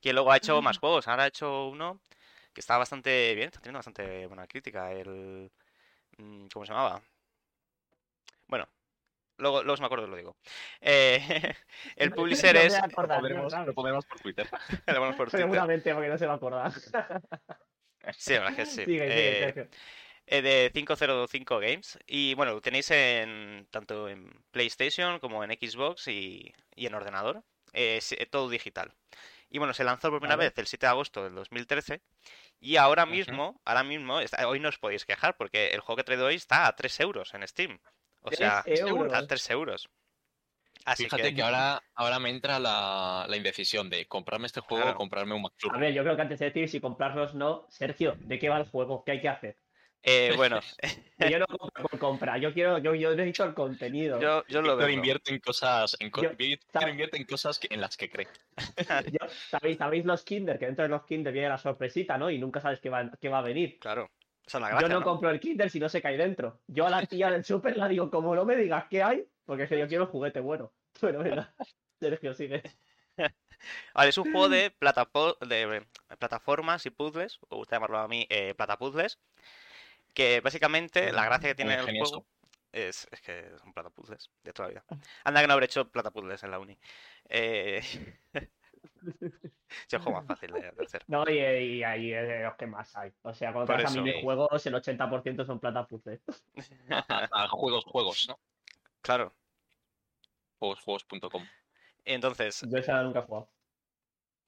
Que 0.00 0.12
luego 0.12 0.30
ha 0.30 0.36
hecho 0.36 0.60
más 0.62 0.78
juegos. 0.78 1.08
Ahora 1.08 1.24
ha 1.24 1.28
hecho 1.28 1.68
uno 1.68 2.00
que 2.52 2.60
está 2.60 2.76
bastante 2.78 3.34
bien, 3.34 3.48
está 3.48 3.60
teniendo 3.60 3.78
bastante 3.78 4.26
buena 4.26 4.46
crítica. 4.46 4.92
El. 4.92 5.50
mm, 6.18 6.46
¿Cómo 6.52 6.64
se 6.66 6.72
llamaba? 6.72 7.02
Bueno, 8.46 8.68
luego, 9.38 9.62
luego 9.62 9.76
si 9.76 9.80
me 9.82 9.86
acuerdo 9.86 10.06
lo 10.06 10.16
digo. 10.16 10.36
Eh, 10.80 11.20
el 11.96 12.12
publisher 12.12 12.54
No 12.54 12.60
es. 12.60 12.74
acordar, 12.74 13.16
Lo 13.18 13.22
pondremos, 13.22 13.52
¿sabes? 13.52 13.66
lo 13.68 13.74
pondremos 13.74 14.06
por 14.06 14.20
Twitter. 14.20 14.48
lo 14.86 14.94
ponemos 14.94 15.16
por 15.16 15.30
Twitter. 15.30 15.40
Seguramente, 15.46 15.94
porque 15.94 16.08
no 16.08 16.18
se 16.18 16.26
va 16.26 16.32
a 16.32 16.36
acordar. 16.36 16.72
Sí, 18.16 18.34
la 18.34 18.40
verdad 18.40 18.50
es 18.50 18.56
que 18.56 18.66
sí. 18.66 18.84
Sigue, 18.84 19.00
sigue, 19.10 19.48
Eh, 19.48 19.68
eh, 20.26 20.42
de 20.42 20.70
505 20.72 21.58
Games. 21.58 21.98
Y 22.06 22.34
bueno, 22.34 22.52
lo 22.52 22.60
tenéis 22.60 22.90
en 22.90 23.66
tanto 23.70 24.08
en 24.08 24.30
PlayStation 24.50 25.18
como 25.18 25.42
en 25.44 25.50
Xbox 25.52 26.08
y, 26.08 26.52
y 26.74 26.86
en 26.86 26.94
ordenador. 26.94 27.42
Eh, 27.72 28.00
eh, 28.18 28.26
todo 28.26 28.48
digital. 28.48 28.92
Y 29.48 29.58
bueno, 29.58 29.74
se 29.74 29.84
lanzó 29.84 30.10
por 30.10 30.18
primera 30.20 30.36
vez 30.36 30.52
el 30.56 30.66
7 30.66 30.86
de 30.86 30.90
agosto 30.90 31.22
del 31.24 31.34
2013. 31.34 32.00
Y 32.58 32.76
ahora 32.76 33.06
mismo, 33.06 33.60
ahora 33.64 33.84
mismo, 33.84 34.20
está- 34.20 34.48
hoy 34.48 34.58
no 34.60 34.68
os 34.70 34.78
podéis 34.78 35.04
quejar 35.04 35.36
porque 35.36 35.68
el 35.68 35.80
juego 35.80 35.96
que 35.96 36.00
he 36.02 36.04
traído 36.04 36.26
hoy 36.26 36.34
está 36.36 36.66
a 36.66 36.74
3 36.74 36.98
euros 37.00 37.32
en 37.34 37.46
Steam. 37.46 37.78
O 38.26 38.30
Tres 38.30 38.38
sea, 38.38 38.64
euros. 38.66 39.12
a 39.14 39.26
3 39.26 39.50
euros. 39.50 39.88
Así 40.84 41.04
Fíjate 41.04 41.34
que, 41.34 41.42
ahora, 41.42 41.80
ahora 41.94 42.18
me 42.18 42.30
entra 42.30 42.58
la, 42.58 43.24
la 43.28 43.36
indecisión 43.36 43.88
de 43.88 44.06
comprarme 44.06 44.46
este 44.46 44.60
juego 44.60 44.82
Claro. 44.84 44.96
o 44.96 44.98
comprarme 44.98 45.34
un 45.34 45.40
A 45.40 45.42
McFlurry. 45.44 45.80
ver, 45.80 45.94
yo 45.94 46.02
creo 46.02 46.16
que 46.16 46.22
antes 46.22 46.38
de 46.40 46.46
decir 46.46 46.68
si 46.68 46.80
comprarlos 46.80 47.34
no, 47.34 47.66
Sergio, 47.70 48.16
¿de 48.18 48.38
qué 48.38 48.48
va 48.48 48.58
el 48.58 48.68
juego? 48.68 49.02
¿Qué 49.04 49.12
hay 49.12 49.20
que 49.20 49.28
hacer? 49.28 49.56
eh, 50.08 50.32
bueno, 50.36 50.60
yo 51.18 51.38
no 51.40 51.46
compro 51.46 51.88
por 51.88 51.98
comprar, 51.98 52.38
yo 52.40 52.52
quiero, 52.52 52.78
yo, 52.78 52.94
yo 52.94 53.16
necesito 53.16 53.44
el 53.44 53.54
contenido. 53.54 54.20
yo, 54.20 54.44
yo 54.46 54.62
lo 54.62 54.76
veo. 54.76 54.88
invierte 54.88 55.32
en 55.32 55.40
cosas, 55.40 55.96
en 55.98 56.10
co- 56.10 56.22
Yo- 56.22 56.30
invierte 56.88 57.16
en 57.16 57.24
cosas 57.24 57.58
que- 57.58 57.68
en 57.74 57.80
las 57.80 57.96
que 57.96 58.08
cree. 58.08 58.28
Yo- 59.20 59.28
¿sabéis, 59.50 59.78
¿Sabéis 59.78 60.04
los 60.04 60.22
Kinder? 60.22 60.58
Que 60.60 60.66
dentro 60.66 60.84
de 60.84 60.90
los 60.90 61.04
Kinder 61.04 61.32
viene 61.32 61.48
la 61.48 61.58
sorpresita, 61.58 62.16
¿no? 62.18 62.30
Y 62.30 62.38
nunca 62.38 62.60
sabes 62.60 62.78
qué 62.80 62.88
va, 62.90 63.10
qué 63.20 63.28
va 63.28 63.38
a 63.40 63.42
venir. 63.42 63.78
Claro, 63.80 64.08
esa 64.46 64.58
es 64.58 64.62
la 64.62 64.80
Yo 64.80 64.88
no 64.88 65.00
¿no? 65.00 65.04
compro 65.04 65.30
el 65.30 65.40
Kinder 65.40 65.70
si 65.70 65.80
no 65.80 65.88
qué 65.88 66.08
hay 66.08 66.16
dentro. 66.16 66.60
Yo 66.68 66.86
a 66.86 66.90
la 66.90 67.06
tía 67.06 67.30
del 67.30 67.44
súper 67.44 67.76
la 67.76 67.88
digo, 67.88 68.10
como 68.10 68.34
no 68.34 68.44
me 68.44 68.56
digas 68.56 68.84
qué 68.88 69.02
hay, 69.02 69.28
porque 69.44 69.64
es 69.64 69.68
que 69.68 69.78
yo 69.78 69.88
quiero 69.88 70.04
el 70.04 70.10
juguete 70.10 70.40
bueno. 70.40 70.72
Pero 71.00 71.22
venga, 71.22 71.54
Sergio, 72.00 72.34
sigue. 72.34 72.62
Vale, 73.94 74.10
es 74.10 74.18
un 74.18 74.24
juego 74.24 74.48
de, 74.48 74.70
platapo- 74.78 75.38
de 75.40 75.86
plataformas 76.18 76.84
y 76.86 76.90
puzzles, 76.90 77.38
o 77.48 77.56
gusta 77.56 77.76
llamarlo 77.76 77.98
a 77.98 78.08
mí 78.08 78.26
eh, 78.28 78.54
platapuzzles, 78.54 79.18
que 80.14 80.40
básicamente 80.40 81.12
la 81.12 81.24
gracia 81.24 81.50
que 81.50 81.54
tiene 81.54 81.74
el 81.74 81.98
juego 81.98 82.26
es, 82.72 83.08
es 83.10 83.20
que 83.20 83.50
son 83.58 83.72
platapuzzles 83.72 84.30
de 84.44 84.52
toda 84.52 84.68
la 84.68 84.74
vida. 84.74 84.84
Anda 85.24 85.40
que 85.40 85.46
no 85.46 85.52
habré 85.54 85.66
hecho 85.66 85.88
platapuzzles 85.90 86.42
en 86.42 86.50
la 86.50 86.58
uni. 86.58 86.78
Eh... 87.28 87.80
es 89.86 89.92
el 89.92 90.00
juego 90.00 90.18
más 90.18 90.26
fácil 90.26 90.52
de, 90.52 90.72
de 90.72 90.84
hacer. 90.84 91.04
No, 91.08 91.24
y, 91.28 91.38
y 91.38 91.82
ahí 91.84 92.12
es 92.12 92.26
de 92.28 92.42
los 92.44 92.56
que 92.56 92.66
más 92.66 92.94
hay. 92.96 93.12
O 93.22 93.34
sea, 93.34 93.52
cuando 93.52 93.66
Por 93.66 93.76
te 93.76 93.82
vas 93.82 93.96
a 93.96 94.02
minijuegos, 94.02 94.66
el 94.66 94.74
80% 94.74 95.44
son 95.46 95.60
plata 95.60 95.86
puzzles. 95.86 96.22
A, 97.08 97.28
a 97.44 97.48
juegos, 97.48 97.84
juegos, 97.84 98.26
¿no? 98.28 98.40
Claro. 99.02 99.36
Juegosjuegos.com. 100.58 101.50
Entonces, 102.04 102.66
Yo 102.68 102.78
esa 102.78 103.02
nunca 103.02 103.20
he 103.20 103.22
jugado. 103.22 103.52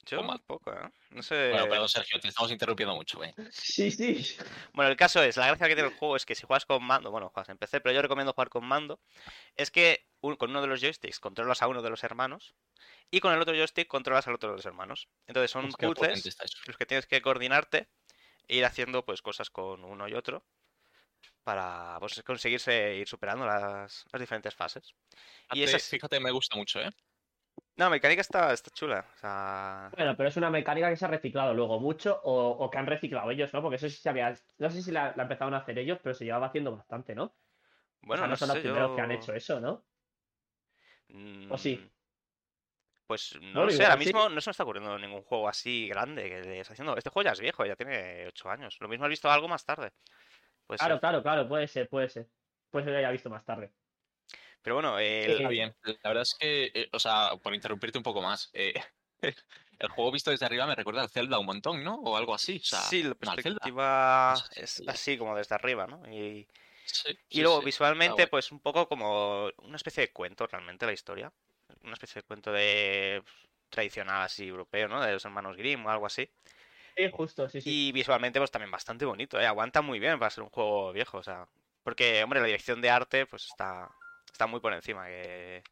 yo 0.05 0.17
Toma. 0.17 0.33
tampoco, 0.37 0.73
¿eh? 0.73 0.89
No 1.11 1.21
sé. 1.23 1.51
Bueno, 1.51 1.67
perdón, 1.69 1.89
Sergio, 1.89 2.19
te 2.19 2.27
estamos 2.29 2.51
interrumpiendo 2.51 2.95
mucho, 2.95 3.23
¿eh? 3.23 3.35
Sí, 3.51 3.91
sí. 3.91 4.25
Bueno, 4.73 4.89
el 4.91 4.97
caso 4.97 5.21
es, 5.23 5.37
la 5.37 5.47
gracia 5.47 5.67
que 5.67 5.75
tiene 5.75 5.89
el 5.89 5.95
juego 5.95 6.15
es 6.15 6.25
que 6.25 6.35
si 6.35 6.45
juegas 6.47 6.65
con 6.65 6.83
mando, 6.83 7.11
bueno, 7.11 7.29
juegas 7.29 7.49
en 7.49 7.57
PC, 7.57 7.81
pero 7.81 7.93
yo 7.93 8.01
recomiendo 8.01 8.33
jugar 8.33 8.49
con 8.49 8.65
mando, 8.65 9.01
es 9.55 9.71
que 9.71 10.08
un- 10.21 10.35
con 10.37 10.49
uno 10.51 10.61
de 10.61 10.67
los 10.67 10.81
joysticks 10.81 11.19
controlas 11.19 11.61
a 11.61 11.67
uno 11.67 11.81
de 11.81 11.89
los 11.89 12.03
hermanos 12.03 12.55
y 13.11 13.21
con 13.21 13.33
el 13.33 13.41
otro 13.41 13.55
joystick 13.55 13.87
controlas 13.87 14.27
al 14.27 14.35
otro 14.35 14.49
de 14.51 14.57
los 14.57 14.65
hermanos. 14.67 15.09
Entonces 15.27 15.51
son 15.51 15.75
puzzles 15.75 16.35
los 16.67 16.77
que 16.77 16.85
tienes 16.87 17.07
que 17.07 17.21
coordinarte 17.21 17.89
e 18.47 18.57
ir 18.57 18.65
haciendo 18.65 19.05
pues 19.05 19.21
cosas 19.23 19.49
con 19.51 19.85
uno 19.85 20.07
y 20.09 20.15
otro 20.15 20.45
para 21.43 21.97
pues, 21.99 22.21
conseguirse 22.23 22.95
ir 22.95 23.07
superando 23.07 23.45
las, 23.45 24.05
las 24.11 24.19
diferentes 24.19 24.55
fases. 24.55 24.95
Y 25.51 25.63
Fíjate, 25.63 25.63
esa 25.63 25.77
es- 25.77 25.89
fíjate, 25.89 26.19
me 26.19 26.31
gusta 26.31 26.57
mucho, 26.57 26.79
¿eh? 26.81 26.89
No, 27.77 27.85
la 27.85 27.89
mecánica 27.91 28.21
está, 28.21 28.53
está 28.53 28.71
chula. 28.71 29.09
O 29.15 29.19
sea, 29.19 29.91
Bueno, 29.91 30.15
pero 30.15 30.29
es 30.29 30.37
una 30.37 30.49
mecánica 30.51 30.89
que 30.89 30.95
se 30.97 31.05
ha 31.05 31.07
reciclado 31.07 31.53
luego 31.53 31.79
mucho 31.79 32.21
o, 32.23 32.49
o 32.51 32.69
que 32.69 32.77
han 32.77 32.85
reciclado 32.87 33.31
ellos, 33.31 33.53
¿no? 33.53 33.61
Porque 33.61 33.77
eso 33.77 33.89
sí 33.89 33.95
se 33.97 34.09
había. 34.09 34.35
No 34.59 34.69
sé 34.69 34.81
si 34.83 34.91
la, 34.91 35.13
la 35.15 35.23
empezaron 35.23 35.53
a 35.55 35.57
hacer 35.57 35.77
ellos, 35.79 35.99
pero 36.01 36.13
se 36.13 36.25
llevaba 36.25 36.47
haciendo 36.47 36.75
bastante, 36.75 37.15
¿no? 37.15 37.35
bueno, 38.01 38.13
o 38.13 38.17
sea, 38.17 38.27
no, 38.29 38.35
no 38.35 38.37
son 38.37 38.49
sé, 38.49 38.49
los 38.49 38.59
primeros 38.61 38.93
que 38.93 39.01
han 39.01 39.11
hecho 39.11 39.33
eso, 39.33 39.59
¿no? 39.61 39.88
¿O 41.49 41.57
sí? 41.57 41.75
Mm, 41.77 41.89
Pues 43.07 43.35
no 43.41 43.51
No, 43.53 43.65
lo 43.65 43.71
sé, 43.71 43.83
ahora 43.83 43.97
sí. 43.97 44.05
mismo 44.05 44.29
no 44.29 44.39
se 44.41 44.49
me 44.49 44.51
está 44.51 44.63
ocurriendo 44.63 44.97
ningún 44.99 45.23
juego 45.23 45.49
así 45.49 45.87
grande 45.87 46.29
que 46.29 46.41
le 46.41 46.59
está 46.59 46.73
haciendo. 46.73 46.95
Este 46.95 47.09
juego 47.09 47.25
ya 47.25 47.31
es 47.33 47.39
viejo, 47.39 47.65
ya 47.65 47.75
tiene 47.75 48.27
8 48.27 48.49
años. 48.49 48.77
Lo 48.79 48.87
mismo 48.87 49.05
has 49.05 49.09
visto 49.09 49.29
algo 49.31 49.47
más 49.47 49.65
tarde. 49.65 49.91
Puede 50.67 50.77
Claro, 50.77 50.95
ser. 50.95 50.99
claro, 50.99 51.23
claro, 51.23 51.47
puede 51.47 51.67
ser, 51.67 51.89
puede 51.89 52.09
ser. 52.09 52.29
Puede 52.69 52.85
ser 52.85 52.93
que 52.93 52.97
haya 52.99 53.11
visto 53.11 53.29
más 53.29 53.43
tarde. 53.45 53.73
Pero 54.61 54.75
bueno, 54.75 54.99
el- 54.99 55.31
Está 55.31 55.49
bien. 55.49 55.75
La 56.03 56.09
verdad 56.09 56.23
es 56.23 56.35
que, 56.39 56.71
eh, 56.73 56.89
o 56.91 56.99
sea, 56.99 57.31
por 57.41 57.53
interrumpirte 57.55 57.97
un 57.97 58.03
poco 58.03 58.21
más, 58.21 58.49
eh, 58.53 58.73
el 59.79 59.89
juego 59.89 60.11
visto 60.11 60.31
desde 60.31 60.45
arriba 60.45 60.67
me 60.67 60.75
recuerda 60.75 61.01
al 61.01 61.09
Zelda 61.09 61.39
un 61.39 61.45
montón, 61.45 61.83
¿no? 61.83 61.95
O 61.95 62.15
algo 62.17 62.33
así. 62.35 62.57
O 62.57 62.65
sea, 62.65 62.81
sí, 62.81 63.03
la 63.03 63.15
perspectiva 63.15 64.35
No 64.35 64.61
es 64.61 64.83
así 64.87 65.17
como 65.17 65.35
desde 65.35 65.55
arriba, 65.55 65.87
¿no? 65.87 66.01
Y, 66.11 66.47
Sí, 66.91 67.17
y 67.29 67.35
sí, 67.37 67.41
luego 67.41 67.59
sí. 67.59 67.65
visualmente, 67.65 68.27
pues 68.27 68.51
un 68.51 68.59
poco 68.59 68.87
como 68.87 69.49
una 69.59 69.75
especie 69.75 70.01
de 70.01 70.11
cuento 70.11 70.47
realmente 70.47 70.85
la 70.85 70.93
historia. 70.93 71.31
Una 71.83 71.93
especie 71.93 72.21
de 72.21 72.27
cuento 72.27 72.51
de 72.51 73.21
pues, 73.23 73.35
tradicional 73.69 74.23
así 74.23 74.47
europeo, 74.47 74.87
¿no? 74.87 75.01
De 75.01 75.13
los 75.13 75.23
hermanos 75.23 75.55
Grimm 75.55 75.85
o 75.85 75.89
algo 75.89 76.05
así. 76.05 76.29
Sí, 76.97 77.09
justo, 77.11 77.47
sí, 77.47 77.61
sí. 77.61 77.87
Y 77.87 77.91
visualmente, 77.91 78.39
pues 78.39 78.51
también 78.51 78.71
bastante 78.71 79.05
bonito, 79.05 79.39
¿eh? 79.39 79.45
Aguanta 79.45 79.81
muy 79.81 79.99
bien 79.99 80.19
para 80.19 80.31
ser 80.31 80.43
un 80.43 80.49
juego 80.49 80.91
viejo, 80.91 81.19
o 81.19 81.23
sea. 81.23 81.47
Porque, 81.83 82.23
hombre, 82.23 82.39
la 82.41 82.47
dirección 82.47 82.81
de 82.81 82.89
arte, 82.89 83.25
pues 83.25 83.45
está, 83.45 83.89
está 84.31 84.47
muy 84.47 84.59
por 84.59 84.73
encima. 84.73 85.05
Que... 85.05 85.63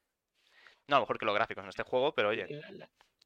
No, 0.87 0.95
a 0.95 0.99
lo 0.99 1.03
mejor 1.03 1.19
que 1.19 1.25
los 1.25 1.35
gráficos 1.35 1.63
en 1.63 1.69
este 1.69 1.83
juego, 1.83 2.13
pero 2.13 2.29
oye, 2.29 2.47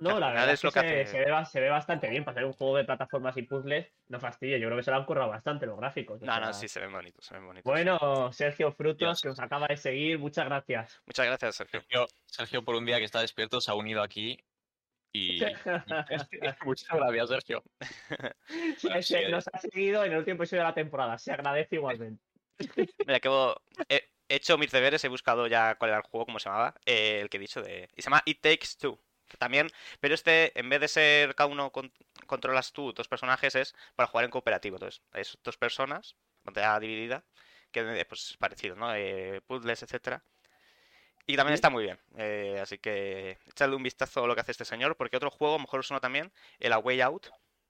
No, 0.02 0.20
la 0.20 0.30
verdad 0.30 0.50
es 0.52 0.64
lo 0.64 0.72
que 0.72 0.80
se, 0.80 1.02
hace- 1.02 1.06
se 1.12 1.20
ve, 1.20 1.32
ba- 1.32 1.46
se 1.46 1.60
ve 1.62 1.70
bastante 1.70 2.10
bien 2.10 2.24
para 2.26 2.34
hacer 2.36 2.46
un 2.46 2.54
juego 2.54 2.78
de 2.78 2.86
plataformas 2.86 3.38
y 3.38 3.44
puzzles. 3.44 3.88
No 4.08 4.20
fastidio, 4.20 4.58
yo 4.58 4.68
creo 4.68 4.78
que 4.78 4.84
se 4.84 4.92
lo 4.92 4.98
han 4.98 5.06
currado 5.06 5.30
bastante 5.30 5.66
los 5.66 5.78
gráficos. 5.78 6.20
no, 6.22 6.40
no, 6.40 6.46
sea, 6.46 6.54
sí, 6.54 6.68
se 6.68 6.80
ven 6.80 6.92
bonitos, 6.92 7.26
se 7.26 7.34
ven 7.36 7.46
bonitos. 7.46 7.64
Bueno, 7.72 8.34
Sergio 8.34 8.72
Frutos, 8.72 8.98
Dios. 8.98 9.22
que 9.22 9.30
nos 9.30 9.40
acaba 9.40 9.68
de 9.68 9.78
seguir, 9.78 10.18
muchas 10.20 10.46
gracias. 10.46 11.02
Muchas 11.06 11.26
gracias, 11.28 11.56
Sergio. 11.56 11.82
Sergio, 11.82 12.08
Sergio, 12.26 12.64
por 12.66 12.76
un 12.76 12.86
día 12.86 12.98
que 12.98 13.06
está 13.06 13.22
despierto, 13.22 13.62
se 13.62 13.70
ha 13.72 13.76
unido 13.76 14.02
aquí 14.02 14.38
y. 15.14 15.40
Muchas 16.66 16.88
gracias, 16.98 17.28
Sergio. 17.30 17.64
Sí, 19.02 19.16
nos 19.30 19.48
ha 19.54 19.58
seguido 19.60 20.04
en 20.04 20.12
el 20.14 20.18
último 20.20 20.38
episodio 20.38 20.64
de 20.64 20.68
la 20.70 20.74
temporada, 20.74 21.18
se 21.18 21.32
agradece 21.32 21.76
igualmente. 21.76 22.24
Mira, 23.06 23.20
que 23.20 23.30
he 23.90 24.10
he 24.30 24.36
hecho 24.36 24.58
mis 24.58 24.72
deberes, 24.72 25.04
he 25.04 25.10
buscado 25.10 25.46
ya 25.48 25.76
cuál 25.76 25.90
era 25.90 25.98
el 25.98 26.04
juego, 26.04 26.26
cómo 26.26 26.40
se 26.40 26.48
llamaba, 26.50 26.74
eh, 26.86 27.20
el 27.22 27.30
que 27.30 27.36
he 27.36 27.40
dicho 27.42 27.62
de... 27.62 27.90
Y 27.98 28.02
se 28.02 28.06
llama 28.10 28.22
It 28.26 28.40
Takes 28.42 28.68
Two. 28.80 28.98
También, 29.38 29.68
pero 30.00 30.14
este, 30.16 30.58
en 30.60 30.70
vez 30.70 30.80
de 30.82 30.88
ser 30.88 31.36
cada 31.36 31.48
uno 31.50 31.72
con- 31.72 31.92
controlas 32.28 32.72
tú 32.74 32.94
dos 32.94 33.08
personajes, 33.08 33.56
es 33.56 33.76
para 33.96 34.08
jugar 34.08 34.26
en 34.26 34.32
cooperativo. 34.32 34.78
Entonces, 34.78 35.02
es 35.14 35.38
dos 35.44 35.58
personas, 35.58 36.16
pantalla 36.44 36.80
dividida, 36.80 37.24
que 37.72 37.80
eh, 38.00 38.06
pues 38.06 38.32
es 38.32 38.38
parecido, 38.38 38.76
¿no? 38.76 38.94
Eh, 38.96 39.42
puzzles, 39.48 39.84
etcétera. 39.84 40.24
Y 41.28 41.36
también 41.38 41.54
Sí. 41.56 41.60
está 41.60 41.70
muy 41.70 41.84
bien. 41.84 42.00
eh, 42.18 42.60
así 42.62 42.78
que 42.80 43.38
echadle 43.48 43.76
un 43.76 43.84
vistazo 43.84 44.24
a 44.24 44.28
lo 44.28 44.36
que 44.36 44.42
hace 44.42 44.52
este 44.52 44.66
señor, 44.66 44.98
porque 44.98 45.18
otro 45.18 45.30
juego, 45.32 45.56
a 45.56 45.58
lo 45.58 45.64
mejor 45.64 45.80
os 45.82 45.88
suena 45.88 46.02
también, 46.02 46.32
el 46.60 46.74
A 46.74 46.80
Way 46.80 47.02
Out. 47.02 47.28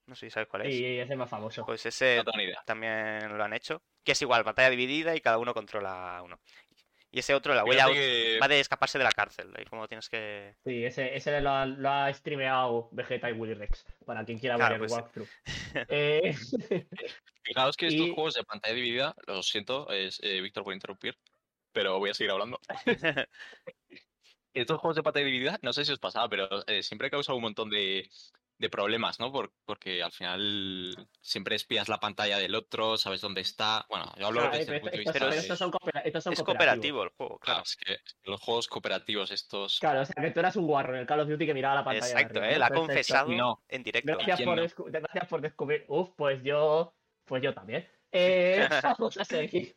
No 0.08 0.16
sé 0.16 0.26
si 0.28 0.32
sabes 0.32 0.48
cuál 0.50 0.66
es. 0.66 0.74
Y 0.74 1.00
es 1.00 1.10
el 1.10 1.18
más 1.18 1.30
famoso. 1.30 1.66
Pues 1.66 1.86
ese 1.86 2.18
No 2.18 2.24
tengo 2.26 2.38
ni 2.38 2.44
idea. 2.46 2.64
también 2.66 3.38
lo 3.38 3.44
han 3.44 3.54
hecho. 3.54 3.84
Que 4.04 4.14
es 4.14 4.22
igual, 4.22 4.44
pantalla 4.44 4.70
dividida 4.72 5.16
y 5.16 5.22
cada 5.22 5.38
uno 5.38 5.54
controla 5.54 6.18
a 6.18 6.22
uno. 6.24 6.40
Y 7.14 7.20
ese 7.20 7.34
otro, 7.34 7.54
la 7.54 7.62
Out, 7.62 7.94
que- 7.94 8.40
va 8.42 8.48
de 8.48 8.62
escaparse 8.62 8.98
de 8.98 9.04
la 9.04 9.12
cárcel. 9.12 9.52
Ahí 9.58 9.66
como 9.66 9.86
tienes 9.88 10.08
que. 10.08 10.56
Sí, 10.64 10.86
ese, 10.86 11.14
ese 11.14 11.42
lo, 11.42 11.50
ha, 11.52 11.66
lo 11.66 11.90
ha 11.90 12.14
streameado 12.14 12.88
Vegeta 12.94 13.30
y 13.30 13.34
Willy 13.34 13.54
Rex, 13.54 13.86
para 14.06 14.24
quien 14.24 14.40
quiera 14.40 14.56
Claro, 14.56 14.76
ver 14.76 14.82
el 14.82 14.88
pues 14.88 14.92
sí. 14.94 14.98
walkthrough. 14.98 15.30
Eh, 15.90 16.34
Fijaos 17.44 17.76
que 17.76 17.88
estos 17.88 18.08
Y- 18.08 18.14
juegos 18.14 18.36
de 18.36 18.44
pantalla 18.44 18.76
dividida, 18.76 19.16
lo 19.28 19.44
siento, 19.44 19.92
es 19.92 20.20
eh, 20.24 20.40
Víctor 20.42 20.64
por 20.64 20.74
interrumpir, 20.74 21.18
pero 21.74 22.00
voy 22.00 22.12
a 22.12 22.14
seguir 22.14 22.32
hablando. 22.32 22.60
Estos 24.54 24.80
juegos 24.80 24.96
de 24.98 25.04
pantalla 25.04 25.26
dividida, 25.26 25.60
no 25.62 25.72
sé 25.74 25.86
si 25.86 25.94
os 25.94 26.00
pasaba, 26.00 26.28
pero 26.30 26.48
eh, 26.68 26.84
siempre 26.84 27.10
causa 27.10 27.34
un 27.34 27.42
montón 27.42 27.70
de, 27.70 28.10
de 28.62 28.70
problemas, 28.70 29.20
¿no? 29.20 29.32
Por- 29.32 29.52
porque 29.66 30.02
al 30.04 30.12
final 30.12 30.96
siempre 31.20 31.56
espías 31.56 31.90
la 31.90 32.00
pantalla 32.00 32.38
del 32.38 32.56
otro, 32.56 32.96
sabes 32.98 33.20
dónde 33.20 33.42
está. 33.42 33.86
Bueno, 33.90 34.06
yo 34.18 34.28
hablo 34.28 34.42
claro, 34.42 34.56
desde 34.58 34.76
el 34.76 34.82
punto 34.82 34.92
de 34.94 34.98
vista 35.00 35.14
pero 35.14 35.30
de- 35.30 35.38
estos 35.38 35.58
son, 35.58 35.72
coopera- 35.72 36.02
estos 36.06 36.24
son 36.24 36.34
es 36.34 36.44
cooperativo 36.44 37.04
el 37.04 37.10
juego, 37.10 37.40
Claro, 37.40 37.64
claro. 37.64 37.64
es 37.64 37.76
que 37.76 37.98
los 38.30 38.40
juegos 38.40 38.68
cooperativos 38.68 39.32
estos... 39.32 39.80
Claro, 39.80 40.02
o 40.02 40.06
sea 40.06 40.16
que 40.24 40.32
tú 40.32 40.40
eras 40.40 40.56
un 40.56 40.68
guarro 40.68 40.94
en 40.94 41.02
el 41.02 41.08
Call 41.08 41.20
of 41.22 41.28
Duty 41.28 41.46
que 41.46 41.54
miraba 41.54 41.76
la 41.76 41.84
pantalla. 41.84 42.06
de 42.06 42.12
Exacto, 42.22 42.40
arriba, 42.40 42.56
¿eh? 42.56 42.60
La 42.60 42.68
ha 42.68 42.70
confesado 42.70 43.30
No. 43.32 43.64
en 43.68 43.84
directo. 43.84 44.14
Gracias 44.14 44.38
¿Quién 44.38 44.48
por, 44.50 44.58
no? 44.58 44.64
descu- 44.64 44.92
gracias 44.92 45.28
por 45.28 45.42
descubrir. 45.42 45.86
Uf, 45.88 46.10
pues 46.16 46.42
yo. 46.44 46.94
Pues 47.26 47.42
yo 47.44 47.54
también. 47.54 47.88
Eh, 48.14 48.68
vamos 48.84 49.18
a 49.18 49.24
seguir. 49.26 49.76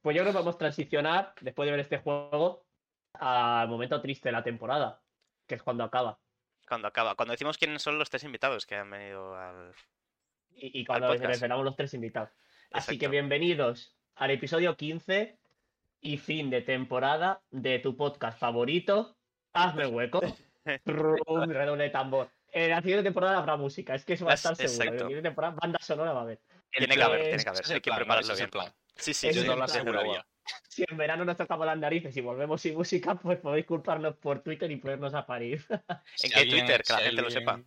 Pues 0.00 0.16
yo 0.16 0.22
creo 0.22 0.32
que 0.32 0.38
vamos 0.38 0.54
a 0.54 0.58
transicionar, 0.58 1.34
después 1.40 1.66
de 1.66 1.70
ver 1.72 1.80
este 1.80 1.98
juego, 1.98 2.64
al 3.12 3.68
momento 3.68 4.00
triste 4.00 4.28
de 4.30 4.32
la 4.32 4.42
temporada, 4.42 5.02
que 5.46 5.54
es 5.56 5.62
cuando 5.62 5.84
acaba. 5.84 6.18
Cuando 6.66 6.88
acaba. 6.88 7.14
Cuando 7.14 7.32
decimos 7.32 7.58
quiénes 7.58 7.82
son 7.82 7.98
los 7.98 8.10
tres 8.10 8.24
invitados 8.24 8.66
que 8.66 8.74
han 8.76 8.90
venido 8.90 9.36
al. 9.36 9.72
Y, 10.50 10.80
y 10.80 10.84
cuando 10.84 11.14
revelamos 11.14 11.64
los 11.64 11.76
tres 11.76 11.94
invitados. 11.94 12.30
Así 12.72 12.98
que 12.98 13.08
bienvenidos 13.08 13.96
al 14.16 14.30
episodio 14.30 14.76
15 14.76 15.38
y 16.00 16.18
fin 16.18 16.50
de 16.50 16.62
temporada 16.62 17.40
de 17.50 17.78
tu 17.78 17.96
podcast 17.96 18.38
favorito. 18.38 19.16
Hazme 19.52 19.86
hueco. 19.86 20.20
Rum, 20.84 21.50
redoble 21.50 21.84
de 21.84 21.90
tambor. 21.90 22.30
En 22.52 22.70
la 22.70 22.80
siguiente 22.80 23.04
temporada 23.04 23.38
habrá 23.38 23.56
música, 23.56 23.94
es 23.94 24.04
que 24.04 24.14
eso 24.14 24.24
va 24.24 24.32
a 24.32 24.34
Es- 24.34 24.44
estar 24.44 24.56
seguro. 24.56 24.88
En 24.88 24.94
la 24.94 24.98
siguiente 25.06 25.28
temporada 25.28 25.54
banda 25.60 25.78
sonora 25.80 26.12
va 26.12 26.20
a 26.20 26.22
haber. 26.22 26.40
Tiene 26.70 26.96
que 26.96 27.02
haber, 27.02 27.22
tiene 27.22 27.42
que 27.44 27.48
haber. 27.50 27.62
Hay 27.72 27.80
que 27.80 27.92
prepararlo 27.92 28.34
bien. 28.34 28.50
plan. 28.50 28.72
Sí, 28.96 29.14
sí, 29.14 29.30
Yo 29.32 29.44
no 29.44 29.56
lo 29.56 29.64
aseguraría. 29.64 30.26
Si 30.68 30.84
en 30.86 30.96
verano 30.96 31.24
nos 31.24 31.36
tocamos 31.36 31.64
las 31.66 31.78
narices 31.78 32.16
y 32.16 32.20
volvemos 32.20 32.60
sin 32.60 32.74
música, 32.74 33.14
pues 33.14 33.38
podéis 33.38 33.64
culparnos 33.66 34.16
por 34.16 34.40
Twitter 34.42 34.70
y 34.70 34.76
ponernos 34.76 35.14
a 35.14 35.24
parir. 35.26 35.64
Si 36.16 36.26
¿En 36.26 36.32
qué 36.32 36.38
alguien- 36.40 36.66
Twitter? 36.66 36.82
Que 36.82 36.92
la 36.92 36.98
gente 37.00 37.22
lo 37.22 37.30
sepa. 37.30 37.60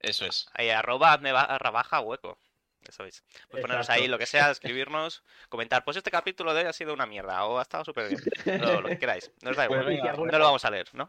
Eso 0.00 0.26
es. 0.26 0.46
Ahí, 0.52 0.68
arroba 0.70 1.16
barra 1.16 1.70
baja 1.70 2.00
hueco. 2.00 2.38
Eso 2.86 3.04
es. 3.04 3.24
Pues 3.48 3.62
ponernos 3.62 3.90
ahí 3.90 4.06
lo 4.06 4.18
que 4.18 4.26
sea, 4.26 4.50
escribirnos, 4.50 5.24
comentar. 5.48 5.82
Pues 5.84 5.96
este 5.96 6.10
capítulo 6.10 6.54
de 6.54 6.60
hoy 6.62 6.66
ha 6.68 6.72
sido 6.72 6.92
una 6.94 7.06
mierda 7.06 7.44
o 7.46 7.58
ha 7.58 7.62
estado 7.62 7.84
súper 7.84 8.08
bien. 8.10 8.60
Lo, 8.60 8.82
lo 8.82 8.88
que 8.88 8.98
queráis. 8.98 9.32
Nos 9.42 9.56
da 9.56 9.66
Pues 9.66 9.80
igual. 9.80 9.96
venga, 9.96 10.12
No 10.12 10.38
lo 10.38 10.44
vamos 10.44 10.64
a 10.64 10.70
leer, 10.70 10.86
¿no? 10.92 11.08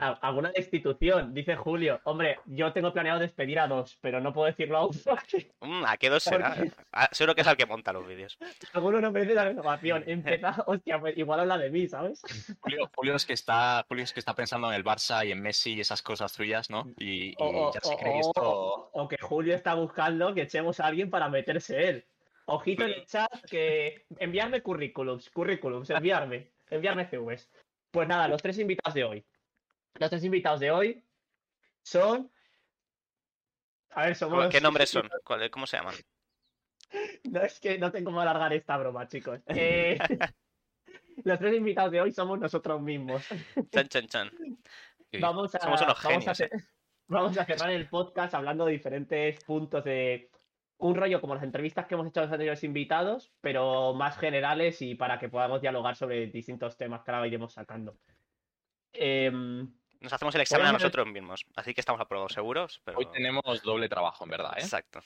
Alguna 0.00 0.50
destitución, 0.50 1.34
dice 1.34 1.56
Julio. 1.56 2.00
Hombre, 2.04 2.38
yo 2.46 2.72
tengo 2.72 2.92
planeado 2.92 3.18
despedir 3.20 3.58
a 3.58 3.66
dos, 3.66 3.98
pero 4.00 4.20
no 4.20 4.32
puedo 4.32 4.46
decirlo 4.46 4.78
aún. 4.78 4.96
Mm, 5.60 5.84
¿A 5.86 5.96
qué 5.96 6.08
dos 6.10 6.22
será? 6.22 6.54
Porque- 6.56 6.72
seguro 7.12 7.34
que 7.34 7.40
es 7.42 7.46
al 7.46 7.56
que 7.56 7.66
monta 7.66 7.92
los 7.92 8.06
vídeos. 8.06 8.38
Alguno 8.72 9.00
no 9.00 9.10
merece 9.12 9.34
la 9.34 9.44
renovación. 9.44 10.04
Empezar, 10.06 10.54
hostia, 10.66 10.98
pues 11.00 11.16
igual 11.16 11.40
habla 11.40 11.58
de 11.58 11.70
mí, 11.70 11.88
¿sabes? 11.88 12.22
Julio, 12.60 12.90
Julio 12.94 13.14
es 13.16 13.26
que 13.26 13.32
está, 13.32 13.84
Julio 13.88 14.04
es 14.04 14.12
que 14.12 14.20
está 14.20 14.34
pensando 14.34 14.68
en 14.68 14.74
el 14.74 14.84
Barça 14.84 15.26
y 15.26 15.32
en 15.32 15.40
Messi 15.42 15.74
y 15.74 15.80
esas 15.80 16.02
cosas 16.02 16.32
tuyas, 16.32 16.70
¿no? 16.70 16.86
Y, 16.98 17.30
y 17.30 17.34
O, 17.38 17.68
o- 17.68 17.72
ya 17.74 17.80
se 17.80 17.94
o- 17.94 17.98
cree 17.98 18.12
que 18.12 18.18
o- 18.18 18.20
esto. 18.20 18.90
o 18.92 19.08
que 19.08 19.18
Julio 19.18 19.54
está 19.54 19.74
buscando 19.74 20.34
que 20.34 20.42
echemos 20.42 20.80
a 20.80 20.86
alguien 20.86 21.10
para 21.10 21.28
meterse 21.28 21.88
él. 21.88 22.04
Ojito 22.46 22.84
en 22.84 22.92
el 22.92 23.04
chat 23.06 23.30
que 23.50 24.06
enviarme 24.18 24.62
currículums, 24.62 25.28
currículums, 25.30 25.90
enviarme, 25.90 26.48
enviarme 26.70 27.04
CVs. 27.06 27.48
Pues 27.90 28.08
nada, 28.08 28.26
los 28.28 28.40
tres 28.42 28.58
invitados 28.58 28.94
de 28.94 29.04
hoy. 29.04 29.24
Los 29.94 30.10
tres 30.10 30.24
invitados 30.24 30.60
de 30.60 30.70
hoy 30.70 31.04
son. 31.82 32.30
A 33.90 34.06
ver, 34.06 34.14
somos. 34.16 34.48
¿Qué 34.48 34.60
nombres 34.60 34.90
son? 34.90 35.08
¿Cuál- 35.24 35.50
¿Cómo 35.50 35.66
se 35.66 35.76
llaman? 35.76 35.94
No 37.24 37.42
es 37.42 37.60
que 37.60 37.76
no 37.78 37.92
tengo 37.92 38.06
cómo 38.06 38.20
alargar 38.22 38.50
esta 38.54 38.76
broma, 38.78 39.06
chicos. 39.08 39.40
Eh, 39.48 39.98
los 41.24 41.38
tres 41.38 41.54
invitados 41.54 41.92
de 41.92 42.00
hoy 42.00 42.12
somos 42.12 42.38
nosotros 42.38 42.80
mismos. 42.80 43.26
Chan, 43.70 43.88
chan, 43.88 44.06
chan. 44.06 44.30
Vamos 45.20 45.54
a, 45.54 45.58
Somos 45.60 45.82
unos 45.82 46.02
vamos, 46.02 46.26
a 46.28 46.34
genios, 46.34 46.40
¿eh? 46.40 46.48
ce- 46.50 46.64
vamos 47.08 47.36
a 47.36 47.44
cerrar 47.44 47.70
el 47.70 47.88
podcast 47.90 48.32
hablando 48.34 48.64
de 48.64 48.72
diferentes 48.72 49.42
puntos 49.44 49.84
de 49.84 50.30
un 50.78 50.94
rollo 50.94 51.20
como 51.20 51.34
las 51.34 51.44
entrevistas 51.44 51.86
que 51.86 51.94
hemos 51.94 52.06
hecho 52.06 52.20
a 52.20 52.22
los 52.24 52.32
anteriores 52.32 52.64
invitados, 52.64 53.32
pero 53.42 53.92
más 53.94 54.16
generales 54.16 54.80
y 54.80 54.94
para 54.94 55.18
que 55.18 55.28
podamos 55.28 55.60
dialogar 55.60 55.94
sobre 55.96 56.26
distintos 56.28 56.76
temas 56.78 57.02
que 57.02 57.10
ahora 57.10 57.26
iremos 57.26 57.52
sacando. 57.52 57.98
Em, 58.92 59.68
Nos 60.00 60.12
hacemos 60.12 60.34
el 60.34 60.40
examen 60.42 60.66
a 60.66 60.72
nosotros 60.72 61.06
mismos. 61.06 61.44
Así 61.56 61.74
que 61.74 61.80
estamos 61.80 62.00
a 62.00 62.08
prueba 62.08 62.28
seguros, 62.28 62.80
pero. 62.84 62.98
Hoy 62.98 63.06
tenemos 63.12 63.62
doble 63.62 63.88
trabajo, 63.88 64.24
en 64.24 64.30
verdad, 64.30 64.52
¿eh? 64.56 64.62
Exacto. 64.62 65.00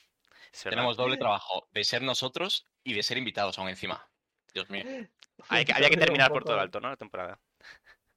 Tenemos 0.63 0.97
doble 0.97 1.17
trabajo 1.17 1.67
de 1.73 1.85
ser 1.85 2.03
nosotros 2.03 2.67
y 2.85 2.93
de 2.93 3.03
ser 3.03 3.17
invitados 3.17 3.59
aún 3.59 3.69
encima. 3.69 4.07
Dios 4.53 4.69
mío. 4.71 4.85
Hay 5.49 5.65
que- 5.65 5.73
había 5.73 5.91
que 5.91 5.97
terminar 5.97 6.31
por 6.31 6.45
todo 6.45 6.61
alto, 6.61 6.81
¿no? 6.81 6.91
La 6.91 6.97
temporada. 6.97 7.39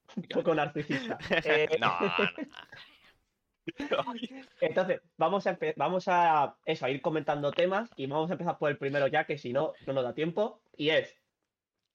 Un 0.16 0.22
poco 0.24 0.54
narcisista. 0.54 1.18
Eh, 1.44 1.68
No, 1.80 1.98
no. 2.00 2.12
Entonces, 4.60 5.00
vamos 5.16 5.46
a, 5.46 5.58
vamos 5.76 6.04
a, 6.08 6.56
eso, 6.64 6.86
a 6.86 6.90
ir 6.90 7.02
comentando 7.02 7.50
temas 7.50 7.90
y 7.96 8.06
vamos 8.06 8.30
a 8.30 8.34
empezar 8.34 8.58
por 8.58 8.70
el 8.70 8.78
primero 8.78 9.06
ya, 9.08 9.24
que 9.24 9.38
si 9.38 9.52
no, 9.52 9.72
no 9.86 9.92
nos 9.92 10.04
da 10.04 10.14
tiempo. 10.14 10.60
Y 10.76 10.90
es 10.90 11.16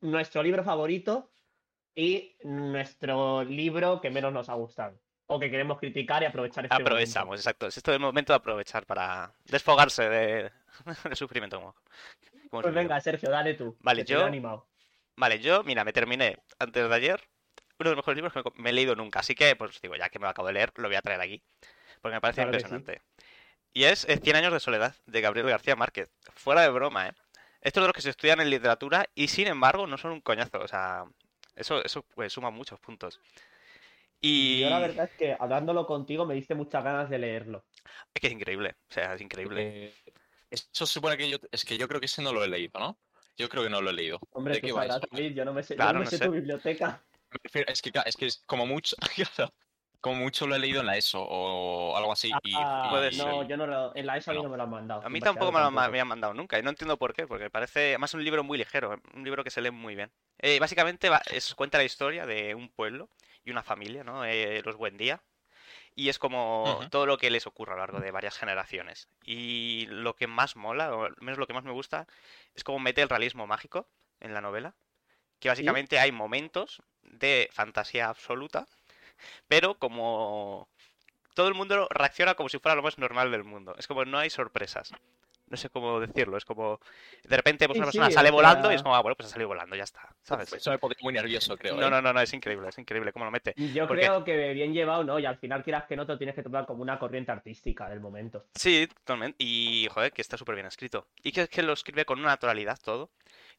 nuestro 0.02 0.44
libro 0.44 0.64
favorito 0.64 1.30
y 1.96 2.36
nuestro 2.44 3.44
libro 3.44 4.02
que 4.02 4.10
menos 4.10 4.32
nos 4.34 4.50
ha 4.50 4.54
gustado. 4.54 5.00
O 5.28 5.40
que 5.40 5.50
queremos 5.50 5.80
criticar 5.80 6.22
y 6.24 6.26
aprovechar 6.26 6.66
este 6.66 6.74
momento. 6.74 6.90
Aprovechamos, 6.90 7.40
exacto. 7.40 7.68
Es 7.68 7.78
esto 7.78 7.94
el 7.94 8.00
momento 8.00 8.34
de 8.34 8.38
aprovechar 8.38 8.86
para 8.86 9.32
desfogarse 9.46 10.10
de, 10.10 10.52
del 11.06 11.16
sufrimiento. 11.16 11.58
como- 11.60 11.76
Pues 12.50 12.74
venga, 12.74 13.00
Sergio, 13.00 13.30
dale 13.30 13.54
tú. 13.54 13.78
Vale, 13.80 14.04
yo- 14.04 14.26
animado. 14.26 14.68
Vale, 15.16 15.40
yo, 15.40 15.64
mira, 15.64 15.84
me 15.84 15.94
terminé 15.94 16.38
antes 16.60 16.88
de 16.90 16.96
ayer 16.96 17.22
uno 17.80 17.90
de 17.90 17.96
los 17.96 17.98
mejores 17.98 18.16
libros 18.16 18.34
que 18.34 18.42
me- 18.44 18.64
me 18.64 18.70
he 18.72 18.74
leído 18.74 18.96
nunca. 18.96 19.20
Así 19.20 19.34
que, 19.36 19.56
pues 19.56 19.80
digo, 19.82 19.96
ya 19.96 20.10
que 20.10 20.20
me 20.20 20.24
lo 20.26 20.30
acabo 20.30 20.48
de 20.48 20.54
leer, 20.54 20.72
lo 20.76 20.88
voy 20.88 20.96
a 20.98 21.02
traer 21.02 21.22
aquí. 21.22 21.42
Porque 22.02 22.16
me 22.16 22.22
parece 22.22 22.42
Claro 22.42 22.52
que 22.52 22.60
sí. 22.60 22.66
impresionante. 22.66 23.02
Y 23.74 23.86
es 23.86 24.06
Cien 24.22 24.36
años 24.36 24.52
de 24.52 24.60
soledad, 24.60 24.96
de 25.06 25.22
Gabriel 25.22 25.48
García 25.48 25.76
Márquez. 25.78 26.12
Fuera 26.36 26.62
de 26.62 26.70
broma, 26.70 27.08
¿eh? 27.08 27.14
Estos 27.62 27.84
de 27.84 27.88
los 27.88 27.96
que 27.96 28.02
se 28.02 28.10
estudian 28.10 28.42
en 28.42 28.50
literatura 28.50 29.08
y, 29.16 29.28
sin 29.30 29.48
embargo, 29.48 29.88
no 29.88 29.98
son 29.98 30.12
un 30.12 30.22
coñazo. 30.22 30.60
O 30.60 30.68
sea, 30.68 31.06
eso, 31.62 31.84
eso 31.84 32.04
pues, 32.16 32.34
suma 32.34 32.50
muchos 32.52 32.80
puntos. 32.80 33.20
Y 34.22 34.62
Yo 34.62 34.70
la 34.70 34.80
verdad 34.80 35.06
es 35.06 35.16
que 35.18 35.36
hablándolo 35.40 35.86
contigo 35.88 36.26
me 36.26 36.36
diste 36.36 36.54
muchas 36.56 36.84
ganas 36.84 37.10
de 37.10 37.18
leerlo. 37.20 37.64
es 38.14 38.22
que 38.22 38.28
es 38.28 38.34
increíble. 38.34 38.76
O 38.90 38.94
sea, 38.94 39.14
es 39.16 39.22
increíble. 39.22 39.62
Eh, 39.62 39.94
eso 40.50 40.86
supone 40.86 41.18
que 41.18 41.30
yo. 41.30 41.38
Es 41.52 41.64
que 41.66 41.78
yo 41.78 41.88
creo 41.88 42.00
que 42.00 42.06
ese 42.08 42.22
no 42.22 42.34
lo 42.34 42.44
he 42.44 42.48
leído, 42.48 42.80
¿no? 42.80 42.98
Yo 43.38 43.50
creo 43.50 43.64
que 43.64 43.70
no 43.70 43.82
lo 43.82 43.90
he 43.90 43.94
leído. 43.94 44.20
Hombre, 44.34 44.56
¿De 44.56 44.62
tú 44.62 44.68
qué 44.68 44.74
sabrás? 44.74 45.02
David, 45.12 45.34
yo 45.36 45.46
no 45.46 45.54
me 45.54 45.64
sé, 45.64 45.74
yo 45.76 45.78
Claro, 45.80 45.94
no 45.94 46.00
me 46.00 46.06
no 46.06 46.12
sé 46.12 46.18
sé. 46.18 46.26
tu 46.26 46.32
biblioteca. 46.32 47.02
Es 47.54 47.82
que, 47.82 47.92
claro, 47.92 48.10
es 48.10 48.16
que 48.18 48.26
es 48.26 48.44
como 48.46 48.66
mucho. 48.66 48.96
como 50.02 50.16
mucho 50.18 50.48
lo 50.48 50.56
he 50.56 50.60
leído 50.60 50.82
en 50.82 50.88
la 50.88 50.98
ESO 50.98 51.22
o 51.22 51.96
algo 51.96 52.12
así. 52.12 52.30
y- 52.44 52.54
Ah, 52.56 52.86
y- 52.88 52.90
puede 52.90 53.12
no, 53.12 53.40
ser. 53.40 53.48
yo 53.48 53.58
no 53.58 53.68
lo, 53.68 53.96
en 53.96 54.06
la 54.06 54.18
ESO 54.18 54.32
a 54.32 54.34
mí 54.34 54.42
No. 54.44 54.50
me 54.50 54.58
lo 54.58 54.64
han 54.64 54.70
mandado. 54.70 55.06
A 55.06 55.10
mí 55.10 55.20
tampoco 55.20 55.52
me 55.52 55.60
lo 55.60 55.66
han 55.68 55.92
me 55.92 56.04
mandado 56.04 56.34
nunca 56.34 56.58
y 56.60 56.64
no 56.64 56.72
entiendo 56.72 56.98
por 56.98 57.14
qué, 57.14 57.28
porque 57.28 57.50
parece 57.50 57.90
además 57.90 58.14
un 58.14 58.24
libro 58.24 58.44
muy 58.44 58.58
ligero, 58.58 59.00
un 59.14 59.24
libro 59.24 59.44
que 59.44 59.52
se 59.52 59.62
lee 59.62 59.72
muy 59.72 59.96
bien. 59.96 60.12
Eh, 60.40 60.60
básicamente 60.60 61.10
va- 61.10 61.22
es, 61.32 61.54
cuenta 61.56 61.78
la 61.78 61.84
historia 61.84 62.26
de 62.26 62.56
un 62.56 62.70
pueblo 62.70 63.10
y 63.46 63.52
una 63.52 63.64
familia, 63.64 64.04
¿no? 64.04 64.26
Eh, 64.26 64.62
los 64.66 64.76
Buendía. 64.76 65.22
Y 65.94 66.08
es 66.10 66.20
como 66.20 66.80
todo 66.90 67.06
lo 67.06 67.18
que 67.18 67.30
les 67.30 67.46
ocurre 67.46 67.74
a 67.74 67.76
lo 67.76 67.82
largo 67.82 68.00
de 68.00 68.12
varias 68.12 68.38
generaciones. 68.38 69.08
Y 69.26 69.88
lo 69.90 70.16
que 70.16 70.26
más 70.26 70.56
mola, 70.56 70.96
o 70.96 71.04
al 71.06 71.16
menos 71.20 71.38
lo 71.38 71.48
que 71.48 71.54
más 71.54 71.66
me 71.66 71.72
gusta, 71.72 72.08
es 72.56 72.64
cómo 72.64 72.80
mete 72.80 73.02
el 73.02 73.10
realismo 73.10 73.46
mágico 73.46 73.86
en 74.22 74.34
la 74.34 74.40
novela. 74.42 74.74
Que 75.40 75.50
básicamente 75.50 76.00
hay 76.00 76.12
momentos 76.14 76.82
de 77.04 77.50
fantasía 77.52 78.08
absoluta, 78.08 78.68
pero 79.48 79.76
como 79.76 80.68
todo 81.34 81.48
el 81.48 81.54
mundo 81.54 81.88
reacciona 81.90 82.36
como 82.36 82.50
si 82.50 82.60
fuera 82.60 82.76
lo 82.76 82.84
más 82.84 82.98
normal 82.98 83.32
del 83.32 83.44
mundo. 83.44 83.76
Es 83.78 83.88
como 83.88 84.04
no 84.06 84.18
hay 84.18 84.30
sorpresas. 84.30 84.92
No 85.48 85.58
sé 85.58 85.70
cómo 85.70 86.00
decirlo, 86.00 86.38
es 86.38 86.46
como 86.46 86.80
de 87.26 87.36
repente 87.36 87.68
pues, 87.68 87.76
Sí, 87.76 87.80
una 87.80 87.88
persona 87.88 88.08
sí, 88.08 88.14
sale 88.14 88.30
o 88.30 88.32
volando 88.32 88.72
y 88.72 88.76
es 88.76 88.82
como, 88.82 88.96
ah, 88.96 89.02
bueno, 89.02 89.18
pues 89.18 89.28
ha 89.28 89.32
salido 89.34 89.50
volando, 89.50 89.76
ya 89.76 89.84
está, 89.84 90.08
¿sabes? 90.24 90.54
Eso 90.54 90.72
me 90.72 90.78
pone 90.80 90.96
muy 91.02 91.12
nervioso, 91.14 91.58
creo. 91.58 91.76
No, 91.76 91.88
¿eh? 91.88 91.90
no, 91.90 92.02
no, 92.02 92.14
no, 92.14 92.22
es 92.22 92.34
increíble, 92.34 92.70
es 92.70 92.78
increíble 92.78 93.12
cómo 93.12 93.26
lo 93.26 93.32
mete. 93.32 93.54
Yo 93.74 93.86
Porque- 93.86 94.06
creo 94.06 94.24
que 94.24 94.54
bien 94.54 94.74
llevado, 94.74 95.04
¿no? 95.04 95.20
Y 95.20 95.26
al 95.26 95.38
final 95.40 95.62
quieras 95.62 95.84
que 95.88 95.98
no 95.98 96.06
te 96.06 96.14
lo 96.14 96.18
tienes 96.18 96.36
que 96.36 96.44
tomar 96.44 96.66
como 96.66 96.82
una 96.82 96.98
corriente 96.98 97.34
artística 97.34 97.90
del 97.90 98.00
momento. 98.00 98.46
Sí, 98.56 98.88
totalmente. 99.00 99.36
Y, 99.44 99.90
joder, 99.94 100.14
que 100.14 100.22
está 100.22 100.38
súper 100.38 100.56
bien 100.56 100.68
escrito. 100.68 101.10
Y 101.22 101.34
que 101.34 101.42
es 101.42 101.50
que 101.50 101.64
lo 101.64 101.74
escribe 101.74 102.06
con 102.06 102.20
una 102.20 102.30
naturalidad 102.30 102.80
todo. 102.82 103.12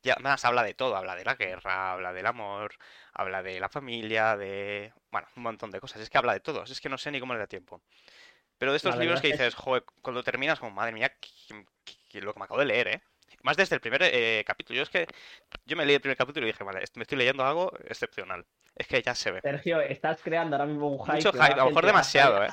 Y 0.03 0.11
además 0.11 0.45
habla 0.45 0.63
de 0.65 0.75
todo, 0.75 0.97
habla 0.97 1.15
de 1.15 1.25
la 1.25 1.37
guerra, 1.37 1.93
habla 1.93 2.13
del 2.13 2.27
amor, 2.27 2.75
habla 3.13 3.43
de 3.43 3.61
la 3.61 3.69
familia, 3.69 4.37
de... 4.37 4.93
Bueno, 5.11 5.29
un 5.37 5.43
montón 5.45 5.71
de 5.71 5.81
cosas. 5.81 6.01
Es 6.03 6.11
que 6.11 6.19
habla 6.19 6.33
de 6.33 6.41
todo, 6.41 6.65
es 6.65 6.81
que 6.81 6.89
no 6.89 6.99
sé 6.99 7.11
ni 7.13 7.21
cómo 7.21 7.35
le 7.35 7.39
da 7.41 7.47
tiempo. 7.47 7.83
Pero 8.59 8.73
de 8.73 8.77
estos 8.77 8.97
libros 8.97 9.21
que 9.21 9.29
es 9.29 9.37
que 9.37 9.43
dices, 9.45 9.55
joder, 9.55 9.85
cuando 10.03 10.23
terminas, 10.23 10.59
como, 10.59 10.73
madre 10.73 10.93
mía, 10.93 11.09
que- 11.21 11.65
que- 11.85 11.95
que 12.09 12.21
lo 12.21 12.33
que 12.33 12.39
me 12.41 12.45
acabo 12.45 12.61
de 12.61 12.67
leer, 12.67 12.89
¿eh? 12.89 13.03
Más 13.43 13.57
desde 13.57 13.75
el 13.75 13.81
primer 13.81 14.03
eh, 14.05 14.45
capítulo. 14.47 14.77
Yo 14.77 14.83
es 14.85 14.91
que 14.91 15.07
yo 15.65 15.77
me 15.77 15.85
leí 15.85 15.95
el 15.97 16.01
primer 16.01 16.17
capítulo 16.17 16.47
y 16.47 16.53
dije, 16.53 16.63
vale, 16.63 16.83
me 16.95 17.03
estoy 17.03 17.19
leyendo 17.19 17.45
algo 17.45 17.73
excepcional. 17.89 18.47
Es 18.77 18.87
que 18.87 19.03
ya 19.03 19.15
se 19.15 19.33
ve. 19.33 19.41
Sergio, 19.41 19.81
estás 19.81 20.21
creando 20.23 20.57
ahora 20.57 20.67
mismo 20.67 20.89
un 20.91 20.99
hype. 21.05 21.13
Mucho 21.17 21.33
hype, 21.33 21.45
a 21.45 21.57
lo 21.57 21.65
mejor 21.67 21.87
demasiado, 21.87 22.45
¿eh? 22.45 22.49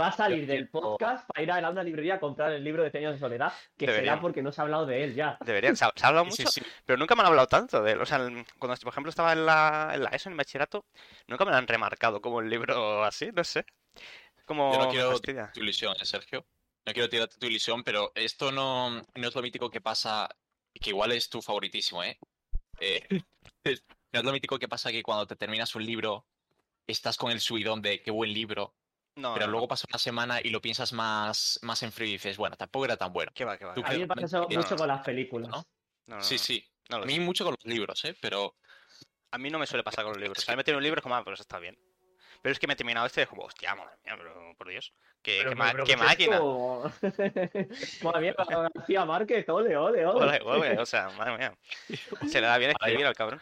Va 0.00 0.08
a- 0.08 0.12
salir 0.12 0.46
del 0.46 0.68
podcast 0.68 1.26
para 1.28 1.42
ir 1.42 1.50
a 1.50 1.70
una 1.70 1.82
librería 1.82 2.14
a 2.14 2.20
comprar 2.20 2.52
el 2.52 2.62
libro 2.64 2.82
de 2.82 2.90
Cien 2.90 3.04
años 3.04 3.14
de 3.14 3.20
soledad, 3.20 3.52
que 3.76 3.86
Deberían. 3.86 4.14
será 4.14 4.20
porque 4.20 4.42
no 4.42 4.52
se 4.52 4.60
ha 4.60 4.64
hablado 4.64 4.86
de 4.86 5.04
él 5.04 5.14
ya. 5.14 5.36
Deberían, 5.44 5.76
se 5.76 5.84
ha, 5.84 5.92
se 5.94 6.04
ha 6.04 6.08
hablado 6.08 6.24
mucho, 6.26 6.36
sí, 6.36 6.46
sí. 6.46 6.62
pero 6.84 6.96
nunca 6.98 7.14
me 7.14 7.22
han 7.22 7.26
hablado 7.28 7.46
tanto 7.48 7.82
de 7.82 7.92
él. 7.92 8.00
O 8.00 8.06
sea, 8.06 8.18
cuando, 8.58 8.76
por 8.80 8.92
ejemplo, 8.92 9.10
estaba 9.10 9.32
en 9.32 9.46
la, 9.46 9.90
en 9.94 10.02
la 10.02 10.10
ESO, 10.10 10.28
en 10.28 10.32
el 10.34 10.38
bachillerato, 10.38 10.84
nunca 11.28 11.44
me 11.44 11.50
lo 11.52 11.56
han 11.56 11.66
remarcado 11.66 12.20
como 12.20 12.36
un 12.36 12.48
libro 12.50 13.04
así, 13.04 13.30
no 13.32 13.44
sé. 13.44 13.64
Como 14.44 14.72
Yo 14.74 14.78
no 14.84 14.90
quiero 14.90 15.10
fastidia. 15.12 15.50
tu 15.54 15.60
ilusión, 15.60 15.94
¿eh, 16.00 16.04
Sergio. 16.04 16.44
No 16.86 16.92
quiero 16.92 17.08
tirarte 17.08 17.36
tu 17.38 17.46
ilusión, 17.46 17.82
pero 17.82 18.12
esto 18.14 18.52
no, 18.52 18.90
no 18.90 19.28
es 19.28 19.34
lo 19.34 19.40
mítico 19.42 19.70
que 19.70 19.80
pasa, 19.80 20.28
que 20.74 20.90
igual 20.90 21.12
es 21.12 21.30
tu 21.30 21.40
favoritísimo, 21.40 22.02
¿eh? 22.04 22.18
Eh, 22.80 23.00
no 23.64 24.20
es 24.20 24.24
lo 24.24 24.32
mítico 24.32 24.58
que 24.58 24.68
pasa 24.68 24.92
que 24.92 25.02
cuando 25.02 25.26
te 25.26 25.36
terminas 25.36 25.74
un 25.74 25.86
libro, 25.86 26.26
estás 26.86 27.16
con 27.16 27.30
el 27.30 27.40
subidón 27.40 27.80
de 27.80 28.02
qué 28.02 28.10
buen 28.10 28.32
libro, 28.34 28.74
No, 29.16 29.32
pero 29.34 29.46
no, 29.46 29.52
luego 29.52 29.64
no. 29.66 29.68
pasa 29.68 29.86
una 29.88 29.98
semana 29.98 30.40
y 30.42 30.50
lo 30.50 30.60
piensas 30.60 30.92
más, 30.92 31.58
más 31.62 31.82
en 31.82 31.92
frío 31.92 32.08
y 32.08 32.12
dices, 32.12 32.36
bueno, 32.36 32.56
tampoco 32.56 32.84
era 32.86 32.96
tan 32.96 33.12
bueno. 33.12 33.30
¿Qué 33.34 33.44
va, 33.44 33.56
qué 33.56 33.64
va? 33.64 33.74
Tú 33.74 33.82
qué 33.82 33.88
A 33.88 33.92
mí 33.92 33.98
me 34.00 34.06
pasa 34.08 34.26
eso 34.26 34.40
No, 34.40 34.56
mucho 34.56 34.70
no, 34.70 34.76
con 34.76 34.88
las 34.88 35.02
películas. 35.04 35.48
¿no? 35.50 35.64
No, 36.06 36.16
no, 36.16 36.22
Sí, 36.22 36.36
sí. 36.38 36.66
no 36.90 36.96
A 36.96 37.00
mí 37.06 37.14
sé. 37.14 37.20
mucho 37.20 37.44
con 37.44 37.54
los 37.58 37.64
libros, 37.64 38.04
¿eh? 38.04 38.16
Pero 38.20 38.56
A 39.30 39.38
mí 39.38 39.50
no 39.50 39.58
me 39.58 39.66
suele 39.66 39.82
pasar 39.84 40.04
con 40.04 40.12
los 40.14 40.20
libros. 40.20 40.38
O 40.38 40.42
sea, 40.42 40.56
me 40.56 40.64
tiene 40.64 40.78
un 40.78 40.82
libro 40.84 40.98
es 40.98 41.02
como, 41.02 41.14
ah, 41.16 41.24
pues 41.24 41.40
está 41.40 41.58
bien. 41.58 41.76
Pero 42.42 42.52
es 42.52 42.58
que 42.58 42.66
me 42.66 42.74
he 42.74 42.76
terminado 42.76 43.06
este 43.06 43.20
y 43.20 43.24
es 43.24 43.28
como, 43.28 43.42
hostia, 43.44 43.74
madre 43.74 43.96
mía, 44.04 44.14
pero 44.18 44.54
por 44.58 44.68
Dios. 44.68 44.92
Qué, 45.22 45.38
Pero- 45.42 45.50
qué 45.56 45.62
pero 45.72 45.84
qué 45.84 45.94
¿qué 45.94 46.00
es 46.00 46.06
máquina. 46.06 46.40
Madre 48.02 48.20
mía, 48.20 48.34
García 48.74 49.04
Márquez, 49.06 49.48
ole, 49.48 49.76
ole, 49.76 50.04
ole. 50.06 50.24
Ole, 50.26 50.40
ole, 50.42 50.78
o 50.78 50.84
sea, 50.86 51.08
madre 51.10 51.38
mía. 51.38 51.54
Se 52.28 52.40
le 52.40 52.46
da 52.46 52.58
bien 52.58 52.70
escribir 52.78 53.06
al 53.06 53.14
cabrón. 53.14 53.40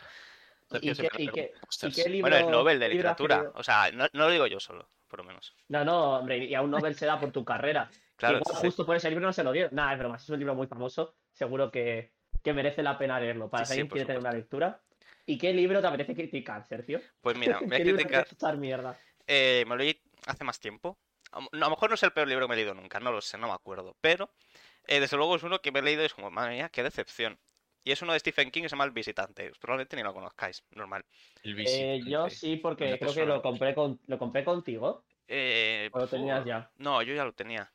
¿Y 0.80 0.94
qué, 0.94 1.08
y 1.18 1.22
y 1.24 2.08
libro, 2.08 2.30
Bueno, 2.30 2.36
es 2.36 2.46
Nobel 2.46 2.78
de 2.78 2.88
literatura. 2.90 3.50
O 3.56 3.62
sea, 3.64 3.90
no, 3.92 4.06
no 4.12 4.24
lo 4.26 4.30
digo 4.30 4.46
yo 4.46 4.60
solo, 4.60 4.88
por 5.12 5.20
lo 5.20 5.24
menos. 5.26 5.54
No, 5.68 5.84
no, 5.84 6.18
hombre, 6.18 6.38
y 6.38 6.54
a 6.54 6.62
un 6.62 6.70
Nobel 6.70 6.94
se 6.94 7.06
da 7.06 7.20
por 7.20 7.32
tu 7.32 7.44
carrera. 7.44 7.90
Claro, 8.16 8.38
Igual 8.38 8.56
sí. 8.56 8.66
justo 8.66 8.86
por 8.86 8.96
ese 8.96 9.10
libro 9.10 9.26
no 9.26 9.32
se 9.32 9.42
lo 9.44 9.52
dieron. 9.52 9.74
Nada, 9.74 9.92
es 9.94 9.98
broma, 9.98 10.16
es 10.16 10.28
un 10.30 10.38
libro 10.38 10.54
muy 10.54 10.66
famoso. 10.66 11.16
Seguro 11.32 11.70
que, 11.70 12.14
que 12.42 12.52
merece 12.54 12.82
la 12.82 12.96
pena 12.98 13.18
leerlo. 13.20 13.50
Para 13.50 13.64
Sí, 13.64 13.66
si 13.66 13.72
sí, 13.72 13.72
alguien 13.72 13.88
por 13.88 13.98
quiere 13.98 14.06
tener 14.06 14.20
una 14.20 14.30
supuesto. 14.30 14.36
lectura. 14.38 14.84
¿Y 15.26 15.38
qué 15.38 15.52
libro 15.52 15.80
te 15.80 15.86
apetece 15.88 16.14
criticar, 16.14 16.64
Sergio? 16.64 17.00
Pues 17.20 17.36
mira, 17.36 17.60
voy 17.66 17.76
a 17.76 17.78
¿Qué 17.78 17.84
libro 17.84 18.00
te 18.00 18.06
criticar. 18.08 18.58
mierda? 18.58 19.04
Eh, 19.26 19.64
me 19.66 19.70
lo 19.70 19.76
leí 19.78 20.00
hace 20.26 20.44
más 20.44 20.60
tiempo. 20.60 20.98
A 21.32 21.40
lo 21.40 21.46
a 21.52 21.56
lo 21.56 21.70
mejor 21.70 21.88
no 21.90 21.94
es 21.94 22.02
el 22.02 22.12
peor 22.12 22.28
libro 22.28 22.44
que 22.46 22.48
me 22.50 22.54
he 22.54 22.58
leído 22.58 22.74
nunca, 22.74 23.00
no 23.00 23.12
lo 23.12 23.20
sé, 23.20 23.38
no 23.38 23.48
me 23.48 23.54
acuerdo. 23.54 23.96
Pero, 24.00 24.30
eh, 24.86 25.00
desde 25.00 25.16
luego 25.16 25.36
es 25.36 25.42
uno 25.42 25.60
que 25.60 25.72
me 25.72 25.80
he 25.80 25.82
leído 25.82 26.02
y 26.02 26.06
es 26.06 26.14
como, 26.14 26.30
madre 26.30 26.54
mía, 26.54 26.68
qué 26.70 26.82
decepción. 26.82 27.38
Y 27.84 27.90
es 27.90 28.00
uno 28.02 28.12
de 28.12 28.20
Stephen 28.20 28.50
King 28.50 28.62
que 28.62 28.68
se 28.68 28.74
llama 28.74 28.84
El 28.84 28.92
Visitante. 28.92 29.50
Probablemente 29.60 29.96
ni 29.96 30.02
lo 30.02 30.14
conozcáis, 30.14 30.64
normal. 30.70 31.04
El 31.42 31.58
Eh, 31.66 32.00
yo 32.06 32.30
sí, 32.30 32.56
porque 32.56 32.98
creo 32.98 33.14
que 33.14 33.26
lo 33.26 33.42
compré, 33.42 33.74
con, 33.74 33.98
lo 34.06 34.18
compré 34.18 34.44
contigo. 34.44 35.04
Eh, 35.26 35.88
¿O 35.92 35.98
lo 35.98 36.06
tenías 36.06 36.44
ya? 36.44 36.70
No, 36.78 37.02
yo 37.02 37.14
ya 37.14 37.24
lo 37.24 37.32
tenía. 37.32 37.72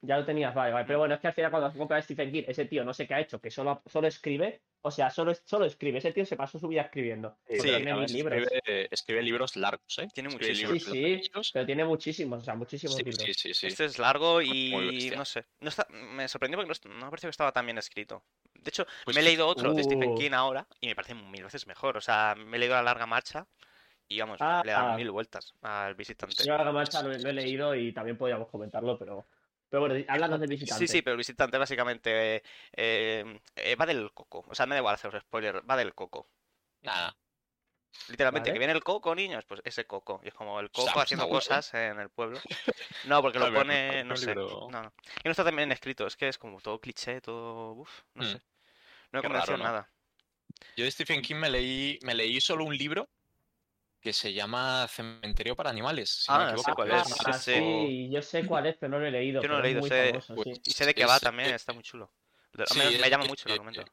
Ya 0.00 0.18
lo 0.18 0.24
tenías, 0.24 0.54
vale, 0.54 0.72
vale. 0.72 0.84
Mm. 0.84 0.86
Pero 0.86 0.98
bueno, 1.00 1.14
es 1.14 1.20
que 1.20 1.26
al 1.26 1.32
final 1.32 1.50
cuando 1.50 1.72
compras 1.72 2.04
Stephen 2.04 2.30
King, 2.30 2.44
ese 2.46 2.66
tío 2.66 2.84
no 2.84 2.94
sé 2.94 3.06
qué 3.08 3.14
ha 3.14 3.20
hecho, 3.20 3.40
que 3.40 3.50
solo, 3.50 3.82
solo 3.86 4.06
escribe. 4.06 4.62
O 4.80 4.90
sea, 4.92 5.10
solo, 5.10 5.32
solo 5.44 5.64
escribe. 5.64 5.98
Ese 5.98 6.12
tío 6.12 6.24
se 6.24 6.36
pasó 6.36 6.58
su 6.58 6.68
vida 6.68 6.82
escribiendo. 6.82 7.30
Sí, 7.30 7.56
Porque 7.56 7.62
Sí, 7.62 7.68
tiene 7.68 7.90
además 7.90 8.12
mil 8.12 8.16
libros. 8.16 8.42
Escribe, 8.52 8.88
escribe 8.90 9.22
libros 9.22 9.56
largos, 9.56 9.98
¿eh? 9.98 10.08
Tiene 10.14 10.28
Escribe 10.28 10.50
muchísimos. 10.52 10.72
libros 10.72 10.92
Sí, 10.92 11.16
sí, 11.16 11.28
largos. 11.30 11.50
Pero 11.52 11.66
tiene 11.66 11.84
muchísimos, 11.84 12.42
o 12.42 12.44
sea, 12.44 12.54
muchísimos 12.54 12.94
Sí, 12.96 13.02
libros. 13.02 13.22
sí, 13.22 13.34
sí, 13.34 13.54
sí. 13.54 13.66
Este 13.66 13.84
es 13.86 13.98
largo 13.98 14.40
y 14.40 15.12
no 15.16 15.24
sé. 15.24 15.44
No 15.60 15.68
está, 15.68 15.86
me 15.90 16.28
sorprendió 16.28 16.58
porque 16.58 16.72
no, 16.88 16.94
no 16.94 17.04
me 17.06 17.10
pareció 17.10 17.26
que 17.28 17.32
estaba 17.32 17.52
tan 17.52 17.66
bien 17.66 17.78
escrito. 17.78 18.24
De 18.54 18.68
hecho, 18.70 18.86
Pues 19.04 19.16
me 19.16 19.20
he 19.20 19.24
leído 19.24 19.46
otro 19.48 19.74
de 19.74 19.82
Stephen 19.82 20.10
Uh. 20.10 20.14
King 20.16 20.32
ahora 20.32 20.66
y 20.80 20.86
me 20.88 20.94
parece 20.94 21.14
mil 21.14 21.42
veces 21.44 21.66
mejor. 21.66 21.96
O 21.96 22.00
sea, 22.00 22.34
me 22.36 22.56
he 22.56 22.60
leído 22.60 22.74
La 22.76 22.82
Larga 22.82 23.06
Marcha 23.06 23.46
y 24.08 24.20
vamos, 24.20 24.38
Ah, 24.40 24.62
le 24.64 24.70
he 24.70 24.74
dado 24.74 24.88
ah. 24.92 24.96
mil 24.96 25.10
vueltas 25.10 25.54
al 25.62 25.94
visitante. 25.96 26.44
Yo 26.44 26.56
la 26.56 26.72
marcha 26.72 27.02
lo, 27.02 27.08
lo 27.12 27.28
he 27.28 27.32
leído 27.32 27.74
y 27.74 27.92
también 27.92 28.16
podríamos 28.16 28.48
comentarlo, 28.48 28.96
pero. 28.98 29.26
Pero 29.70 29.80
bueno, 29.86 30.04
hablando 30.08 30.38
del 30.38 30.48
visitante. 30.48 30.86
Sí, 30.86 30.90
sí, 30.92 31.02
pero 31.02 31.12
el 31.12 31.18
visitante 31.18 31.58
básicamente 31.58 32.36
eh, 32.36 32.42
eh, 32.72 33.40
eh, 33.56 33.76
va 33.76 33.84
del 33.86 34.12
coco. 34.12 34.44
O 34.48 34.54
sea, 34.54 34.66
me 34.66 34.74
da 34.74 34.80
igual 34.80 34.94
haceros 34.94 35.20
spoiler, 35.22 35.68
va 35.68 35.76
del 35.76 35.94
coco. 35.94 36.28
Nada. 36.82 37.14
Literalmente, 38.08 38.50
Vale. 38.50 38.52
que 38.54 38.58
viene 38.58 38.72
el 38.74 38.84
coco, 38.84 39.14
niños, 39.14 39.44
pues 39.44 39.60
ese 39.64 39.86
coco. 39.86 40.20
Y 40.22 40.28
es 40.28 40.34
como 40.34 40.58
el 40.60 40.66
Está- 40.66 40.82
coco 40.86 41.00
haciendo 41.00 41.28
cosas 41.28 41.72
en 41.74 41.98
el 42.00 42.10
pueblo. 42.10 42.38
No, 43.04 43.22
porque 43.22 43.38
lo 43.38 43.52
pone, 43.52 44.04
no 44.04 44.16
sé. 44.16 44.34
No, 44.34 44.68
no. 44.70 44.92
Y 45.22 45.24
no 45.24 45.30
está 45.30 45.44
tan 45.44 45.54
bien 45.56 45.70
escrito, 45.72 46.06
es 46.06 46.16
que 46.16 46.28
es 46.28 46.36
como 46.38 46.60
todo 46.60 46.80
cliché, 46.80 47.20
todo. 47.20 47.72
Uf, 47.72 48.02
no 48.14 48.24
Mm. 48.24 48.26
sé. 48.32 48.42
No 49.12 49.22
convenció 49.22 49.52
raro, 49.52 49.58
¿no? 49.58 49.64
nada. 49.64 49.90
Yo 50.76 50.84
de 50.84 50.90
Stephen 50.90 51.22
King 51.22 51.36
me 51.36 51.48
leí, 51.50 51.98
me 52.02 52.14
leí 52.14 52.40
solo 52.40 52.64
un 52.64 52.76
libro 52.76 53.08
que 54.00 54.12
se 54.12 54.32
llama 54.32 54.86
Cementerio 54.88 55.56
para 55.56 55.70
Animales. 55.70 56.10
Si 56.10 56.32
no 56.32 56.38
me 56.38 56.44
Ah, 56.44 56.46
equivoco. 56.46 56.70
sé 56.70 56.74
cuál 56.74 56.90
Ah, 56.90 57.00
es, 57.00 57.08
sí, 57.24 57.32
ah, 57.32 57.32
sí. 57.32 57.50
sí, 57.50 58.10
yo 58.10 58.20
sé 58.22 58.46
cuál 58.46 58.66
es, 58.66 58.76
pero 58.76 58.90
no 58.90 58.98
lo 58.98 59.06
he 59.06 59.10
leído. 59.10 59.42
Yo 59.42 59.48
no 59.48 59.54
lo 59.54 59.60
he 59.60 59.62
es 59.64 59.68
leído, 59.68 59.80
muy 59.80 59.88
sé- 59.88 60.10
famoso, 60.10 60.34
pues, 60.34 60.44
sí. 60.44 60.52
Y 60.64 60.70
sé 60.72 60.86
de 60.86 60.94
qué 60.94 61.06
va 61.06 61.16
Es- 61.16 61.22
también, 61.22 61.50
eh, 61.50 61.54
está 61.54 61.72
muy 61.72 61.82
chulo. 61.82 62.12
Sí, 62.64 62.78
me, 62.78 62.98
me 62.98 63.10
es 63.10 63.10
llama 63.10 63.24
que- 63.24 63.28
mucho 63.28 63.44
el 63.46 63.52
eh, 63.52 63.54
argumento. 63.54 63.84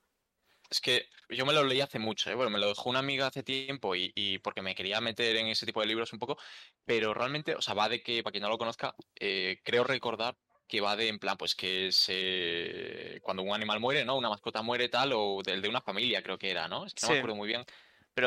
Es 0.70 0.82
que 0.82 1.08
yo 1.30 1.46
me 1.46 1.54
lo 1.54 1.64
leí 1.64 1.82
hace 1.82 2.00
mucho, 2.00 2.30
¿eh? 2.32 2.36
Bueno, 2.36 2.52
me 2.52 2.60
lo 2.60 2.68
dejó 2.70 2.90
una 2.90 3.00
amiga 3.00 3.28
hace 3.28 3.44
tiempo 3.44 3.96
y, 3.96 4.12
y 4.16 4.40
porque 4.40 4.62
me 4.64 4.76
quería 4.76 5.02
meter 5.02 5.36
en 5.38 5.48
ese 5.48 5.66
tipo 5.66 5.82
de 5.82 5.88
libros 5.88 6.14
un 6.14 6.20
poco, 6.20 6.38
pero 6.86 7.14
realmente, 7.14 7.56
o 7.56 7.62
sea, 7.62 7.74
va 7.76 7.90
de 7.90 8.02
que, 8.04 8.24
para 8.24 8.32
quien 8.34 8.44
no 8.44 8.50
lo 8.50 8.58
conozca, 8.58 8.96
eh, 9.20 9.62
creo 9.64 9.84
recordar 9.84 10.38
que 10.68 10.82
va 10.82 10.96
de 10.96 11.10
en 11.10 11.20
plan, 11.20 11.38
pues 11.38 11.56
que 11.56 11.92
se... 11.92 13.20
cuando 13.24 13.44
un 13.44 13.54
animal 13.54 13.80
muere, 13.80 14.06
¿no? 14.06 14.18
Una 14.18 14.30
mascota 14.30 14.62
muere 14.64 14.90
tal, 14.90 15.14
o 15.16 15.42
del 15.44 15.62
de 15.62 15.70
una 15.70 15.82
familia 15.82 16.24
creo 16.24 16.38
que 16.40 16.52
era, 16.52 16.68
¿no? 16.68 16.86
Es 16.86 16.94
que 16.96 17.02
no 17.04 17.08
Sí. 17.08 17.14
me 17.14 17.16
acuerdo 17.16 17.36
muy 17.36 17.48
bien. 17.48 17.66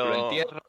Lo 0.01 0.13
Pero 0.13 0.15
entierran 0.15 0.61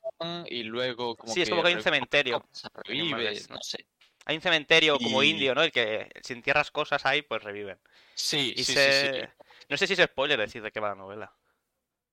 y 0.47 0.63
luego 0.65 1.17
como 1.17 1.35
Sí, 1.35 1.43
es 1.43 1.51
como 1.51 1.63
que 1.63 1.69
hay 1.69 1.75
un 1.75 1.83
cementerio 1.83 2.45
revive, 2.85 3.41
¿no? 3.49 3.57
no 3.57 3.63
sé. 3.63 3.87
hay 4.27 4.37
un 4.37 4.43
cementerio 4.43 4.99
como 4.99 5.23
indio, 5.23 5.55
¿no? 5.55 5.63
El 5.63 5.73
que 5.73 6.11
si 6.23 6.33
entierras 6.35 6.71
cosas 6.71 7.05
ahí, 7.07 7.23
pues 7.23 7.43
reviven. 7.43 7.79
Sí, 8.15 8.53
Y 8.57 8.65
sí, 8.65 8.75
sí. 8.75 9.21
No 9.69 9.77
sé 9.77 9.87
si 9.87 9.95
es 9.95 10.01
spoiler 10.01 10.39
decir 10.39 10.63
de 10.63 10.71
qué 10.71 10.81
va 10.81 10.91
la 10.91 10.95
novela. 10.97 11.33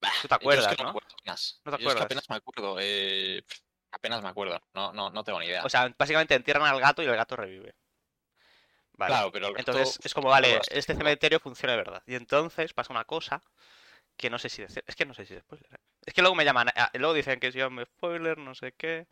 Bah, 0.01 0.11
Tú 0.21 0.27
te 0.27 0.33
yo 0.33 0.37
es 0.51 0.67
acuerdas, 0.67 0.75
que 0.77 0.83
¿no? 0.83 0.89
acuerdo 0.89 1.07
apenas. 1.19 1.61
¿No 1.65 1.71
te 1.71 1.75
es 1.75 1.79
que 1.79 1.83
acuerdas? 1.83 2.05
apenas 2.05 2.29
me 2.29 2.35
acuerdo. 2.35 2.77
eh, 2.79 3.43
apenas 3.91 4.21
me 4.23 4.29
acuerdo. 4.29 4.61
No, 4.73 4.93
no, 4.93 5.09
no 5.09 5.23
tengo 5.23 5.39
ni 5.39 5.47
idea. 5.47 5.65
O 5.65 5.69
sea, 5.69 5.93
básicamente 5.97 6.35
entierran 6.35 6.67
al 6.67 6.79
gato 6.79 7.01
y 7.01 7.05
el 7.07 7.15
gato 7.15 7.35
revive. 7.35 7.75
Vale. 8.93 9.13
claro, 9.13 9.31
pero 9.31 9.47
el 9.47 9.53
resto- 9.55 9.71
Entonces 9.71 9.99
es 10.05 10.13
como, 10.13 10.29
vale, 10.29 10.59
este 10.71 10.93
¿no? 10.93 10.99
cementerio 10.99 11.39
funciona 11.39 11.73
de 11.73 11.77
verdad. 11.77 12.03
Y 12.07 12.15
entonces 12.15 12.73
pasa 12.73 12.93
una 12.93 13.05
cosa 13.05 13.41
que 14.17 14.29
no 14.29 14.39
sé 14.39 14.49
si 14.49 14.61
decir. 14.63 14.83
Es 14.87 14.95
que 14.95 15.05
no 15.05 15.13
sé 15.13 15.25
si 15.25 15.35
es 15.35 15.41
spoiler. 15.41 15.73
¿eh? 15.73 15.77
Es 16.07 16.13
que 16.13 16.21
luego 16.21 16.35
me 16.35 16.45
llaman, 16.45 16.69
ah, 16.73 16.89
luego 16.93 17.13
dicen 17.13 17.37
que 17.37 17.47
es 17.47 17.53
yo 17.53 17.69
spoiler, 17.85 18.37
no 18.37 18.55
sé 18.55 18.71
qué. 18.71 19.07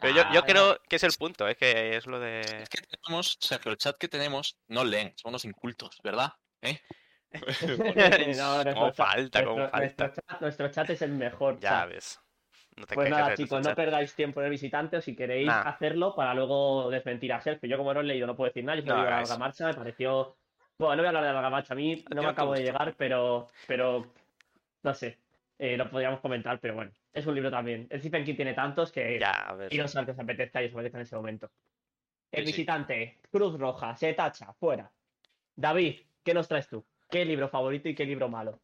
Pero 0.00 0.14
yo, 0.14 0.22
yo 0.32 0.40
Ah, 0.40 0.46
creo 0.46 0.78
que 0.88 0.96
es 0.96 1.04
el 1.04 1.12
punto, 1.18 1.46
es 1.46 1.56
que 1.58 1.96
es 1.96 2.06
lo 2.06 2.18
de. 2.18 2.40
Es 2.62 2.68
que 2.70 2.80
tenemos, 2.80 3.36
Sergio, 3.40 3.70
el 3.70 3.76
chat 3.76 3.98
que 3.98 4.08
tenemos 4.08 4.56
no 4.68 4.82
leen, 4.82 5.12
son 5.16 5.28
unos 5.30 5.44
incultos, 5.44 6.00
¿verdad? 6.02 6.32
¿Eh? 6.62 6.80
No, 8.38 8.64
Como 8.72 8.86
chat- 8.88 8.94
falta, 8.96 9.44
como 9.44 9.56
nuestro- 9.58 9.70
falta. 9.70 9.78
Nuestro 10.04 10.22
chat, 10.26 10.40
nuestro 10.40 10.70
chat 10.70 10.90
es 10.90 11.02
el 11.02 11.12
mejor 11.12 11.60
Ya 11.60 11.68
chat. 11.70 11.90
ves. 11.90 12.18
No 12.76 12.86
te 12.86 12.94
Pues 12.94 13.10
nada, 13.10 13.34
chicos, 13.36 13.62
no 13.62 13.74
perdáis 13.74 14.14
tiempo 14.14 14.40
en 14.40 14.46
el 14.46 14.50
visitante 14.50 14.96
o 14.96 15.02
si 15.02 15.14
queréis 15.14 15.46
Nah. 15.48 15.60
hacerlo 15.60 16.14
para 16.16 16.32
luego 16.32 16.88
desmentir 16.90 17.34
a 17.34 17.40
Sergio. 17.42 17.68
Yo 17.68 17.76
como 17.76 17.92
no 17.92 18.00
he 18.00 18.04
leído 18.04 18.26
no 18.26 18.34
puedo 18.34 18.48
decir 18.48 18.64
nada, 18.64 18.76
yo 18.80 18.82
soy 18.86 18.90
No 18.92 18.96
larga 19.04 19.12
hagáis. 19.12 19.38
marcha, 19.38 19.66
me 19.66 19.74
pareció... 19.74 20.36
Bueno, 20.78 20.96
no 20.96 21.02
voy 21.02 21.06
a 21.06 21.08
hablar 21.10 21.24
de 21.24 21.32
larga 21.34 21.50
marcha, 21.50 21.74
a 21.74 21.76
mí 21.76 22.02
no 22.14 22.22
me 22.22 22.28
acabo 22.28 22.54
de 22.54 22.62
llegar, 22.62 22.94
pero, 22.96 23.48
pero 23.68 24.06
no 24.82 24.94
sé, 24.94 25.18
eh, 25.62 25.76
lo 25.76 25.90
podríamos 25.90 26.20
comentar, 26.20 26.58
pero 26.58 26.74
bueno, 26.74 26.90
es 27.12 27.26
un 27.26 27.34
libro 27.34 27.50
también. 27.50 27.86
El 27.90 28.00
Stephen 28.00 28.24
King 28.24 28.34
tiene 28.34 28.54
tantos 28.54 28.90
que 28.90 29.18
Ya, 29.20 29.30
a 29.32 29.54
ver. 29.54 29.72
iros 29.72 29.94
al 29.94 30.06
que 30.06 30.12
os 30.12 30.18
apetezca 30.18 30.62
y 30.62 30.66
os 30.66 30.72
apetezca 30.72 30.96
en 30.96 31.02
ese 31.02 31.16
momento. 31.16 31.50
El 32.32 32.44
Sí, 32.44 32.52
sí. 32.52 32.56
visitante, 32.56 33.20
Cruz 33.30 33.58
Roja, 33.58 33.94
se 33.94 34.14
tacha, 34.14 34.54
fuera. 34.54 34.90
David, 35.54 36.00
¿qué 36.24 36.32
nos 36.32 36.48
traes 36.48 36.66
tú? 36.66 36.82
¿Qué 37.10 37.26
libro 37.26 37.48
favorito 37.50 37.90
y 37.90 37.94
qué 37.94 38.06
libro 38.06 38.28
malo? 38.30 38.60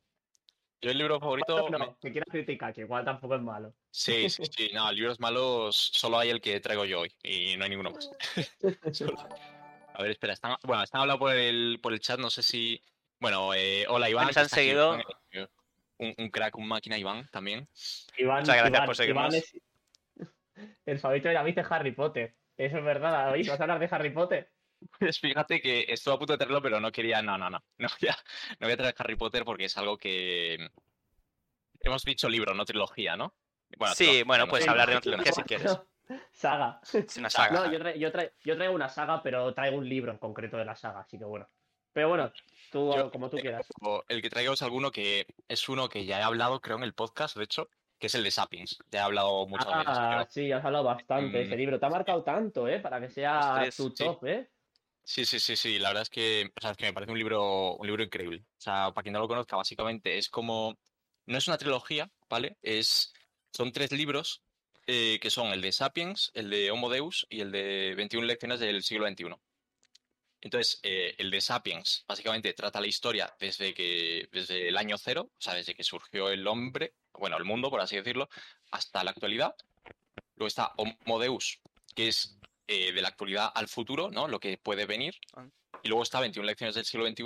Yo 0.80 0.90
el 0.90 0.96
libro 0.96 1.20
favorito... 1.20 1.68
No, 1.68 1.78
me- 1.78 1.96
que 2.00 2.12
quieras 2.12 2.28
criticar, 2.30 2.72
que 2.72 2.80
igual 2.82 3.04
tampoco 3.04 3.34
es 3.34 3.42
malo. 3.42 3.74
Sí, 3.90 4.30
sí, 4.30 4.44
sí. 4.46 4.70
No, 4.72 4.90
libros 4.92 5.20
malos 5.20 5.76
solo 5.76 6.18
hay 6.18 6.30
el 6.30 6.40
que 6.40 6.60
traigo 6.60 6.86
yo 6.86 7.00
hoy 7.00 7.12
y 7.22 7.56
no 7.58 7.64
hay 7.64 7.70
ninguno 7.70 7.90
más. 7.90 8.10
A 9.94 10.02
ver, 10.02 10.10
espera, 10.12 10.32
están, 10.34 10.56
bueno, 10.62 10.82
están 10.82 11.00
hablando 11.02 11.18
por 11.18 11.34
el, 11.34 11.78
por 11.82 11.92
el 11.92 12.00
chat, 12.00 12.18
no 12.18 12.30
sé 12.30 12.42
si... 12.42 12.80
Bueno, 13.18 13.52
eh, 13.54 13.84
hola 13.88 14.08
Iván. 14.10 14.26
Nos 14.26 14.36
han 14.36 14.44
aquí, 14.44 14.54
seguido. 14.54 14.98
Un, 15.98 16.14
un 16.18 16.28
crack, 16.30 16.56
un 16.58 16.68
máquina 16.68 16.98
Iván 16.98 17.28
también. 17.30 17.68
Iván, 18.18 18.40
Muchas 18.40 18.56
gracias 18.56 18.70
Iván- 18.80 18.86
por 18.86 18.96
seguirnos. 18.96 19.34
Iván 19.34 19.34
es- 19.34 19.56
El 20.86 20.98
favorito 20.98 21.28
de 21.28 21.34
David 21.34 21.58
es 21.58 21.66
Harry 21.70 21.92
Potter. 21.92 22.34
Eso 22.56 22.78
es 22.78 22.84
verdad, 22.84 23.26
David. 23.26 23.48
¿Vas 23.50 23.60
a 23.60 23.62
hablar 23.64 23.78
de 23.78 23.88
Harry 23.90 24.10
Potter? 24.10 24.50
Pues 24.98 25.18
fíjate 25.18 25.60
que 25.60 25.86
estuve 25.88 26.14
a 26.14 26.18
punto 26.18 26.32
de 26.34 26.38
traerlo, 26.38 26.60
pero 26.62 26.80
no 26.80 26.92
quería, 26.92 27.22
no, 27.22 27.36
no, 27.38 27.48
no. 27.50 27.62
No 27.78 27.88
voy 28.00 28.08
a, 28.08 28.16
no 28.60 28.66
voy 28.66 28.72
a 28.72 28.76
traer 28.76 28.94
Harry 28.98 29.16
Potter 29.16 29.44
porque 29.44 29.64
es 29.66 29.76
algo 29.78 29.96
que... 29.98 30.68
Hemos 31.80 32.04
dicho 32.04 32.28
libro, 32.28 32.54
no 32.54 32.64
trilogía, 32.64 33.16
¿no? 33.16 33.34
Bueno, 33.78 33.94
Sí, 33.94 34.22
bueno, 34.22 34.44
no 34.46 34.50
puedes 34.50 34.66
hablar 34.68 34.88
de 34.88 34.94
una 34.94 35.00
trilogía, 35.00 35.32
trilogía 35.32 35.64
si 35.66 35.74
quieres. 35.74 35.78
saga. 36.32 36.80
Es 36.92 37.16
una 37.16 37.30
saga. 37.30 37.52
No, 37.66 37.72
yo, 37.72 37.78
tra- 37.78 37.96
yo, 37.96 38.12
tra- 38.12 38.32
yo 38.44 38.56
traigo 38.56 38.74
una 38.74 38.88
saga, 38.88 39.22
pero 39.22 39.52
traigo 39.54 39.76
un 39.78 39.88
libro 39.88 40.12
en 40.12 40.18
concreto 40.18 40.56
de 40.56 40.64
la 40.64 40.76
saga, 40.76 41.00
así 41.00 41.18
que 41.18 41.24
bueno. 41.24 41.48
Pero 41.96 42.10
bueno, 42.10 42.30
tú 42.70 42.94
Yo- 42.94 43.10
como 43.10 43.30
tú 43.30 43.38
quieras. 43.38 43.66
El 44.08 44.20
que 44.20 44.28
traigo 44.28 44.52
es 44.52 44.60
alguno 44.60 44.90
que 44.90 45.26
es 45.48 45.66
uno 45.70 45.88
que 45.88 46.04
ya 46.04 46.20
he 46.20 46.22
hablado, 46.22 46.60
creo, 46.60 46.76
en 46.76 46.82
el 46.82 46.92
podcast, 46.92 47.38
de 47.38 47.44
hecho, 47.44 47.70
que 47.98 48.08
es 48.08 48.14
el 48.14 48.22
de 48.22 48.30
Sapiens. 48.30 48.76
Ya 48.90 48.98
he 48.98 49.02
hablado 49.02 49.46
muchas 49.46 49.66
veces. 49.68 49.84
Ah, 49.88 50.26
sí, 50.28 50.52
has 50.52 50.62
hablado 50.62 50.84
bastante 50.84 51.38
de 51.38 51.44
ese 51.44 51.54
Mm. 51.54 51.58
libro. 51.58 51.80
Te 51.80 51.86
ha 51.86 51.88
marcado 51.88 52.22
tanto, 52.22 52.68
¿eh? 52.68 52.80
Para 52.80 53.00
que 53.00 53.08
sea 53.08 53.64
tu 53.74 53.88
sí. 53.88 54.04
top, 54.04 54.26
¿eh? 54.26 54.50
Sí, 55.04 55.24
sí, 55.24 55.40
sí, 55.40 55.56
sí. 55.56 55.78
La 55.78 55.88
verdad 55.88 56.02
es 56.02 56.10
que, 56.10 56.52
o 56.54 56.60
sea, 56.60 56.72
es 56.72 56.76
que 56.76 56.84
me 56.84 56.92
parece 56.92 57.12
un 57.12 57.18
libro, 57.18 57.76
un 57.76 57.86
libro 57.86 58.02
increíble. 58.02 58.44
O 58.46 58.60
sea, 58.60 58.92
para 58.92 59.02
quien 59.02 59.14
no 59.14 59.20
lo 59.20 59.28
conozca, 59.28 59.56
básicamente 59.56 60.18
es 60.18 60.28
como. 60.28 60.76
No 61.24 61.38
es 61.38 61.48
una 61.48 61.56
trilogía, 61.56 62.10
¿vale? 62.28 62.58
Es. 62.60 63.14
Son 63.54 63.72
tres 63.72 63.90
libros 63.92 64.42
eh, 64.86 65.18
que 65.22 65.30
son 65.30 65.46
el 65.54 65.62
de 65.62 65.72
Sapiens, 65.72 66.30
el 66.34 66.50
de 66.50 66.70
Homo 66.70 66.90
Deus 66.90 67.26
y 67.30 67.40
el 67.40 67.50
de 67.52 67.94
21 67.96 68.26
lecciones 68.26 68.60
del 68.60 68.82
siglo 68.82 69.08
XXI. 69.08 69.34
Entonces, 70.46 70.78
eh, 70.84 71.12
el 71.18 71.28
de 71.32 71.40
Sapiens 71.40 72.04
básicamente 72.06 72.52
trata 72.52 72.80
la 72.80 72.86
historia 72.86 73.34
desde 73.40 73.74
que, 73.74 74.28
desde 74.30 74.68
el 74.68 74.76
año 74.76 74.96
cero, 74.96 75.32
o 75.36 75.40
sea, 75.40 75.54
desde 75.54 75.74
que 75.74 75.82
surgió 75.82 76.30
el 76.30 76.46
hombre, 76.46 76.94
bueno, 77.14 77.36
el 77.36 77.44
mundo, 77.44 77.68
por 77.68 77.80
así 77.80 77.96
decirlo, 77.96 78.28
hasta 78.70 79.02
la 79.02 79.10
actualidad. 79.10 79.56
Luego 80.36 80.46
está 80.46 80.72
Homo 80.76 81.18
Deus, 81.18 81.58
que 81.96 82.06
es 82.06 82.38
eh, 82.68 82.92
de 82.92 83.02
la 83.02 83.08
actualidad 83.08 83.50
al 83.56 83.66
futuro, 83.66 84.08
¿no? 84.12 84.28
Lo 84.28 84.38
que 84.38 84.56
puede 84.56 84.86
venir. 84.86 85.16
Ah. 85.34 85.48
Y 85.82 85.88
luego 85.88 86.04
está 86.04 86.20
21 86.20 86.46
lecciones 86.46 86.76
del 86.76 86.84
siglo 86.84 87.08
XXI, 87.08 87.24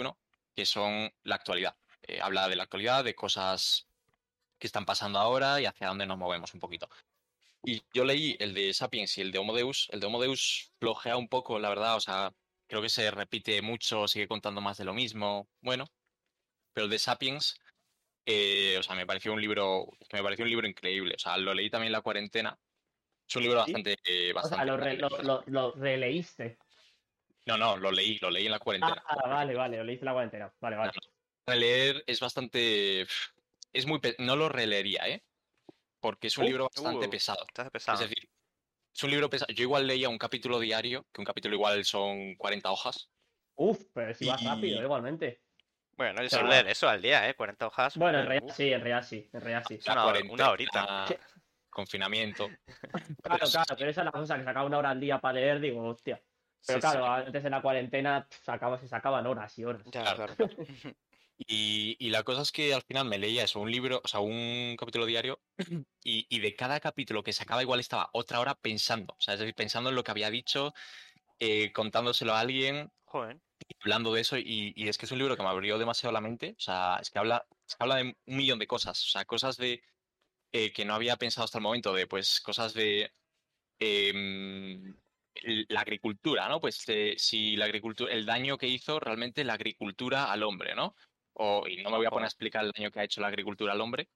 que 0.56 0.64
son 0.64 1.12
la 1.24 1.34
actualidad. 1.34 1.76
Eh, 2.04 2.20
habla 2.22 2.48
de 2.48 2.56
la 2.56 2.62
actualidad, 2.62 3.04
de 3.04 3.14
cosas 3.14 3.86
que 4.58 4.66
están 4.66 4.86
pasando 4.86 5.18
ahora 5.18 5.60
y 5.60 5.66
hacia 5.66 5.88
dónde 5.88 6.06
nos 6.06 6.16
movemos 6.16 6.54
un 6.54 6.60
poquito. 6.60 6.88
Y 7.64 7.82
yo 7.92 8.04
leí 8.06 8.38
el 8.40 8.54
de 8.54 8.72
Sapiens 8.72 9.18
y 9.18 9.20
el 9.20 9.30
de 9.30 9.38
Homo 9.40 9.54
Deus. 9.54 9.90
El 9.92 10.00
de 10.00 10.06
Homo 10.06 10.22
Deus 10.22 10.72
flojea 10.78 11.18
un 11.18 11.28
poco, 11.28 11.58
la 11.58 11.68
verdad, 11.68 11.96
o 11.96 12.00
sea, 12.00 12.32
creo 12.70 12.80
que 12.80 12.88
se 12.88 13.10
repite 13.10 13.60
mucho, 13.62 14.06
sigue 14.06 14.28
contando 14.28 14.60
más 14.60 14.78
de 14.78 14.84
lo 14.84 14.94
mismo. 14.94 15.50
Bueno, 15.60 15.86
pero 16.72 16.84
el 16.84 16.90
de 16.90 17.00
Sapiens, 17.00 17.58
eh, 18.24 18.76
o 18.78 18.82
sea, 18.84 18.94
me 18.94 19.06
pareció 19.06 19.32
un 19.32 19.40
libro, 19.40 19.88
me 20.12 20.22
pareció 20.22 20.44
un 20.44 20.50
libro 20.50 20.68
increíble. 20.68 21.14
O 21.16 21.18
sea, 21.18 21.36
lo 21.36 21.52
leí 21.52 21.68
también 21.68 21.88
en 21.88 21.92
la 21.94 22.00
cuarentena. 22.02 22.56
Es 23.28 23.36
un 23.36 23.42
libro 23.42 23.64
¿Sí? 23.64 23.72
bastante, 23.72 23.96
eh, 24.04 24.30
O 24.30 24.48
sea, 24.48 24.64
bastante 24.64 24.66
lo, 24.66 24.76
re- 24.76 24.96
lo, 24.96 25.08
grande. 25.08 25.26
lo- 25.26 25.44
lo 25.48 25.72
releíste. 25.72 26.58
No, 27.46 27.58
no, 27.58 27.76
lo 27.76 27.90
leí, 27.90 28.18
lo 28.18 28.30
leí 28.30 28.46
en 28.46 28.52
la 28.52 28.60
cuarentena. 28.60 29.02
Ah, 29.04 29.28
vale, 29.28 29.54
vale, 29.54 29.78
lo 29.78 29.84
leíste 29.84 30.04
en 30.04 30.06
la 30.06 30.12
cuarentena. 30.12 30.54
Vale, 30.60 30.76
vale. 30.76 30.92
Releer 31.46 32.04
es 32.06 32.20
bastante, 32.20 33.00
es 33.72 33.86
muy, 33.86 33.98
pe- 33.98 34.14
no 34.20 34.36
lo 34.36 34.48
releería, 34.48 35.08
¿eh? 35.08 35.24
Porque 36.00 36.28
es 36.28 36.38
un 36.38 36.44
Uh, 36.44 36.48
libro 36.48 36.64
bastante 36.72 37.06
uh, 37.08 37.10
pesado. 37.10 37.44
Hace 37.52 37.66
Es 37.66 37.72
pesado. 37.72 37.98
decir, 38.02 38.29
es 38.94 39.02
un 39.02 39.10
libro 39.10 39.30
pesado. 39.30 39.52
Yo 39.52 39.62
igual 39.62 39.86
leía 39.86 40.08
un 40.08 40.18
capítulo 40.18 40.58
diario, 40.58 41.06
que 41.12 41.20
un 41.20 41.24
capítulo 41.24 41.54
igual 41.54 41.84
son 41.84 42.34
40 42.36 42.70
hojas. 42.70 43.10
Uf, 43.54 43.78
pero 43.92 44.14
si 44.14 44.26
vas 44.26 44.42
Y- 44.42 44.46
rápido, 44.46 44.82
igualmente. 44.82 45.42
Bueno, 45.96 46.22
yo 46.22 46.30
suelo 46.30 46.48
leer 46.48 46.66
eso 46.66 46.88
al 46.88 47.02
día, 47.02 47.28
¿eh? 47.28 47.34
40 47.34 47.66
hojas. 47.66 47.96
Bueno, 47.98 48.20
en 48.20 48.24
uh, 48.24 48.28
realidad 48.28 48.54
sí, 48.56 48.72
en 48.72 48.80
realidad 48.80 49.06
sí, 49.06 49.28
en 49.32 49.40
realidad 49.40 49.64
sí. 49.68 49.78
Una 50.30 50.50
horita. 50.50 51.06
Confinamiento. 51.68 52.48
Claro, 53.22 53.46
claro, 53.46 53.76
pero 53.76 53.90
esa 53.90 54.00
es 54.00 54.04
la 54.06 54.12
cosa, 54.12 54.38
que 54.38 54.44
sacaba 54.44 54.66
una 54.66 54.78
hora 54.78 54.90
al 54.90 55.00
día 55.00 55.20
para 55.20 55.34
leer, 55.34 55.60
digo, 55.60 55.86
hostia. 55.86 56.20
Pero 56.66 56.78
sí, 56.78 56.80
claro, 56.80 57.04
sí. 57.04 57.26
antes 57.26 57.42
de 57.42 57.50
la 57.50 57.62
cuarentena 57.62 58.26
sacaba, 58.42 58.78
se 58.78 58.88
sacaban 58.88 59.26
horas 59.26 59.56
y 59.58 59.64
horas. 59.64 59.82
Ya, 59.86 60.02
claro. 60.02 60.34
claro. 60.34 60.54
Y, 61.46 61.96
y 61.98 62.10
la 62.10 62.22
cosa 62.22 62.42
es 62.42 62.52
que 62.52 62.74
al 62.74 62.82
final 62.82 63.06
me 63.06 63.18
leía 63.18 63.44
eso, 63.44 63.60
un 63.60 63.70
libro, 63.70 64.02
o 64.04 64.08
sea, 64.08 64.20
un 64.20 64.76
capítulo 64.78 65.06
diario, 65.06 65.42
y, 66.04 66.26
y 66.28 66.40
de 66.40 66.54
cada 66.54 66.80
capítulo 66.80 67.22
que 67.22 67.32
sacaba 67.32 67.62
igual 67.62 67.80
estaba 67.80 68.10
otra 68.12 68.40
hora 68.40 68.54
pensando, 68.56 69.14
o 69.18 69.20
sea, 69.20 69.34
es 69.34 69.40
decir, 69.40 69.54
pensando 69.54 69.88
en 69.88 69.96
lo 69.96 70.04
que 70.04 70.10
había 70.10 70.30
dicho, 70.30 70.74
eh, 71.38 71.72
contándoselo 71.72 72.34
a 72.34 72.40
alguien, 72.40 72.92
Joder. 73.04 73.40
hablando 73.80 74.12
de 74.12 74.20
eso, 74.22 74.38
y, 74.38 74.72
y 74.76 74.88
es 74.88 74.98
que 74.98 75.06
es 75.06 75.12
un 75.12 75.18
libro 75.18 75.36
que 75.36 75.42
me 75.42 75.48
abrió 75.48 75.78
demasiado 75.78 76.12
la 76.12 76.20
mente, 76.20 76.54
o 76.58 76.60
sea, 76.60 76.98
es 77.00 77.10
que 77.10 77.18
habla, 77.18 77.46
es 77.68 77.76
que 77.76 77.82
habla 77.84 77.96
de 77.96 78.02
un 78.04 78.16
millón 78.26 78.58
de 78.58 78.66
cosas, 78.66 79.02
o 79.04 79.08
sea, 79.08 79.24
cosas 79.24 79.56
de 79.56 79.82
eh, 80.52 80.72
que 80.72 80.84
no 80.84 80.94
había 80.94 81.16
pensado 81.16 81.44
hasta 81.44 81.58
el 81.58 81.62
momento, 81.64 81.94
de 81.94 82.06
pues 82.06 82.40
cosas 82.40 82.74
de 82.74 83.12
em, 83.80 84.96
la 85.68 85.80
agricultura, 85.80 86.48
¿no? 86.48 86.60
Pues 86.60 86.84
de 86.86 87.14
si 87.18 87.56
la 87.56 87.66
agricultura, 87.66 88.12
el 88.12 88.26
daño 88.26 88.58
que 88.58 88.68
hizo 88.68 89.00
realmente 89.00 89.44
la 89.44 89.54
agricultura 89.54 90.32
al 90.32 90.42
hombre, 90.42 90.74
¿no? 90.74 90.94
O, 91.34 91.66
y 91.66 91.82
no 91.82 91.90
me 91.90 91.96
voy 91.96 92.06
a 92.06 92.10
poner 92.10 92.24
a 92.24 92.28
explicar 92.28 92.64
el 92.64 92.72
daño 92.72 92.90
que 92.90 93.00
ha 93.00 93.04
hecho 93.04 93.20
la 93.20 93.28
agricultura 93.28 93.72
al 93.72 93.80
hombre. 93.80 94.08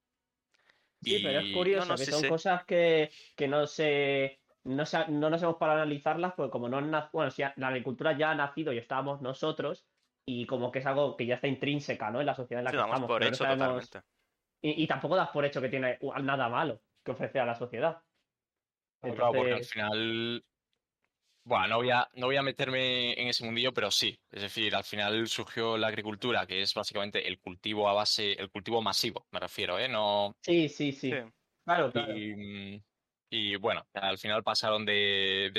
Sí, 1.02 1.20
pero 1.22 1.40
es 1.40 1.52
curioso, 1.54 1.88
no, 1.92 1.96
que 1.96 2.04
sí, 2.04 2.10
son 2.12 2.22
sí. 2.22 2.28
cosas 2.28 2.64
que, 2.64 3.10
que 3.36 3.48
no 3.48 3.66
se. 3.66 4.40
No, 4.64 4.86
se- 4.86 5.08
no 5.08 5.28
nos 5.28 5.42
hemos 5.42 5.56
parado 5.56 5.80
a 5.80 5.82
analizarlas, 5.82 6.32
porque 6.34 6.50
como 6.50 6.68
no 6.68 6.78
han 6.78 7.10
bueno, 7.12 7.30
si 7.30 7.42
la 7.42 7.68
agricultura 7.68 8.16
ya 8.16 8.30
ha 8.30 8.34
nacido 8.34 8.72
y 8.72 8.78
estábamos 8.78 9.20
nosotros, 9.20 9.86
y 10.24 10.46
como 10.46 10.72
que 10.72 10.78
es 10.78 10.86
algo 10.86 11.16
que 11.18 11.26
ya 11.26 11.34
está 11.34 11.48
intrínseca, 11.48 12.10
¿no? 12.10 12.20
En 12.20 12.26
la 12.26 12.34
sociedad 12.34 12.60
en 12.60 12.64
la 12.64 12.70
Sí, 12.70 12.76
que 12.76 12.80
damos 12.80 12.94
estamos. 12.94 13.08
por 13.08 13.22
hecho 13.22 13.44
sabemos- 13.44 13.90
totalmente. 13.90 14.08
y, 14.62 14.82
y 14.82 14.86
tampoco 14.86 15.16
das 15.16 15.28
por 15.28 15.44
hecho 15.44 15.60
que 15.60 15.68
tiene 15.68 15.98
nada 16.22 16.48
malo 16.48 16.80
que 17.04 17.10
ofrecer 17.12 17.42
a 17.42 17.46
la 17.46 17.54
sociedad. 17.54 18.02
Claro, 19.02 19.32
porque 19.32 19.52
al 19.52 19.58
Entonces, 19.58 19.70
final. 19.70 20.44
Bueno, 21.46 21.68
no 21.68 21.76
voy, 21.76 21.90
a, 21.90 22.08
no 22.14 22.26
voy 22.26 22.36
a 22.36 22.42
meterme 22.42 23.20
en 23.20 23.28
ese 23.28 23.44
mundillo, 23.44 23.72
pero 23.74 23.90
sí. 23.90 24.18
Es 24.30 24.42
decir, 24.42 24.74
al 24.74 24.84
final 24.84 25.28
surgió 25.28 25.76
la 25.76 25.88
agricultura, 25.88 26.46
que 26.46 26.62
es 26.62 26.72
básicamente 26.72 27.28
el 27.28 27.38
cultivo 27.38 27.86
a 27.86 27.92
base, 27.92 28.32
el 28.32 28.50
cultivo 28.50 28.80
masivo, 28.80 29.26
me 29.30 29.40
refiero, 29.40 29.78
¿eh? 29.78 29.88
No. 29.88 30.34
sí, 30.40 30.68
sí, 30.70 30.92
sí. 30.92 31.10
Sí. 31.10 31.18
Claro, 31.64 31.92
claro. 31.92 32.16
Y, 32.16 32.82
y, 33.30 33.56
bueno, 33.56 33.86
al 33.92 34.16
final 34.16 34.42
pasaron 34.42 34.86
de, 34.86 35.50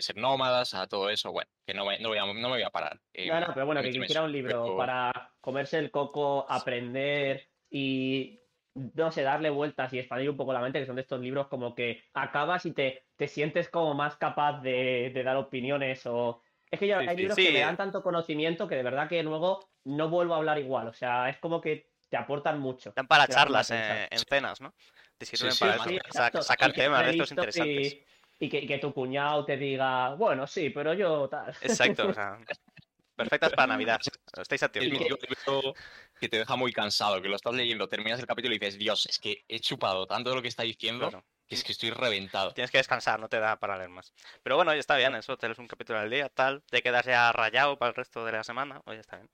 ser 0.00 0.16
nómadas 0.16 0.74
a 0.74 0.86
todo 0.88 1.10
eso. 1.10 1.30
Bueno, 1.30 1.50
que 1.64 1.74
no 1.74 1.84
me, 1.86 1.98
no 2.00 2.08
voy, 2.08 2.18
a, 2.18 2.26
no 2.26 2.34
me 2.34 2.48
voy 2.48 2.62
a 2.62 2.70
parar. 2.70 3.00
No, 3.26 3.40
no, 3.40 3.54
pero 3.54 3.66
bueno, 3.66 3.80
en 3.80 3.90
que 3.90 3.96
en 3.96 4.02
quisiera 4.02 4.24
un 4.24 4.32
libro 4.32 4.64
pero- 4.64 4.76
para 4.76 5.32
comerse 5.40 5.78
el 5.78 5.90
coco, 5.90 6.44
aprender 6.48 7.48
y, 7.68 8.39
no 8.74 9.10
sé, 9.10 9.22
darle 9.22 9.50
vueltas 9.50 9.92
y 9.92 9.98
expandir 9.98 10.30
un 10.30 10.36
poco 10.36 10.52
la 10.52 10.60
mente, 10.60 10.80
que 10.80 10.86
son 10.86 10.96
de 10.96 11.02
estos 11.02 11.20
libros 11.20 11.48
como 11.48 11.74
que 11.74 12.02
acabas 12.14 12.66
y 12.66 12.72
te, 12.72 13.04
te 13.16 13.28
sientes 13.28 13.68
como 13.68 13.94
más 13.94 14.16
capaz 14.16 14.60
de, 14.60 15.10
de 15.12 15.22
dar 15.22 15.36
opiniones 15.36 16.06
o... 16.06 16.42
Es 16.70 16.78
que 16.78 16.86
ya 16.86 17.00
Sí, 17.00 17.06
hay 17.08 17.16
libros 17.16 17.34
Sí. 17.34 17.46
que 17.46 17.52
me 17.52 17.60
dan 17.60 17.76
tanto 17.76 18.02
conocimiento 18.02 18.68
que 18.68 18.76
de 18.76 18.84
verdad 18.84 19.08
que 19.08 19.22
luego 19.24 19.68
no 19.84 20.08
vuelvo 20.08 20.34
a 20.34 20.36
hablar 20.36 20.58
igual, 20.58 20.86
o 20.86 20.92
sea, 20.92 21.28
es 21.28 21.36
como 21.38 21.60
que 21.60 21.90
te 22.08 22.16
aportan 22.16 22.60
mucho. 22.60 22.92
Dan 22.94 23.06
para 23.06 23.26
charlas 23.26 23.70
en, 23.70 23.78
pensar. 23.78 24.08
en 24.10 24.18
cenas, 24.18 24.60
¿no? 24.60 24.72
Te 25.18 25.26
sirven 25.26 25.52
sí, 25.52 25.64
para 25.64 25.76
eso, 25.76 25.90
exacto. 25.90 26.42
sacar 26.42 26.72
temas 26.72 27.04
de 27.04 27.10
estos 27.10 27.30
interesantes. 27.30 27.92
Y, 27.94 28.04
y 28.46 28.48
que, 28.48 28.58
y 28.60 28.66
que 28.66 28.78
tu 28.78 28.92
cuñado 28.92 29.44
te 29.44 29.56
diga, 29.56 30.14
bueno, 30.14 30.46
sí, 30.46 30.70
pero 30.70 30.94
yo 30.94 31.28
tal. 31.28 31.50
Exacto, 31.60 32.08
o 32.08 32.14
sea, 32.14 32.38
perfectas 33.24 33.52
para 33.52 33.66
Navidad. 33.68 34.00
Estáis 34.40 34.62
a 34.62 34.66
Es 34.66 34.72
tiempo. 34.72 34.98
libro 34.98 35.74
que 36.20 36.28
te 36.28 36.38
deja 36.38 36.56
muy 36.56 36.72
cansado, 36.72 37.20
que 37.22 37.28
lo 37.28 37.36
estás 37.36 37.54
leyendo, 37.54 37.88
terminas 37.88 38.20
el 38.20 38.26
capítulo 38.26 38.54
y 38.54 38.58
dices, 38.58 38.78
Dios, 38.78 39.06
es 39.06 39.18
que 39.18 39.44
he 39.48 39.60
chupado 39.60 40.06
tanto 40.06 40.30
de 40.30 40.36
lo 40.36 40.42
que 40.42 40.48
está 40.48 40.62
diciendo 40.62 41.08
Claro. 41.08 41.24
que 41.46 41.54
es 41.54 41.64
que 41.64 41.72
estoy 41.72 41.90
reventado. 41.90 42.52
Tienes 42.52 42.70
que 42.70 42.78
descansar, 42.78 43.18
no 43.20 43.28
te 43.28 43.38
da 43.40 43.58
para 43.58 43.76
leer 43.76 43.88
más. 43.90 44.12
Pero 44.42 44.56
bueno, 44.56 44.72
ya 44.72 44.80
está 44.80 44.96
bien, 44.96 45.14
eso, 45.14 45.36
te 45.36 45.46
lees 45.48 45.58
un 45.58 45.66
capítulo 45.68 45.98
al 45.98 46.10
día, 46.10 46.28
tal, 46.28 46.62
te 46.64 46.82
quedas 46.82 47.06
ya 47.06 47.32
rayado 47.32 47.78
para 47.78 47.90
el 47.90 47.94
resto 47.96 48.24
de 48.24 48.32
la 48.32 48.44
semana, 48.44 48.82
oye, 48.86 49.00
está 49.00 49.16
bien. 49.16 49.30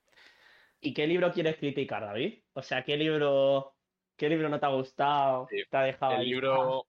¿Y 0.79 0.93
qué 0.93 1.07
libro 1.07 1.31
quieres 1.31 1.57
criticar, 1.57 2.01
David? 2.03 2.43
O 2.53 2.61
sea, 2.61 2.83
¿qué 2.83 2.95
libro, 2.97 3.75
qué 4.15 4.29
libro 4.29 4.47
no 4.47 4.59
te 4.59 4.65
ha 4.65 4.69
gustado? 4.69 5.47
Sí, 5.49 5.63
¿Te 5.69 5.77
ha 5.77 5.81
dejado 5.81 6.13
El 6.13 6.19
ahí? 6.21 6.25
libro, 6.27 6.87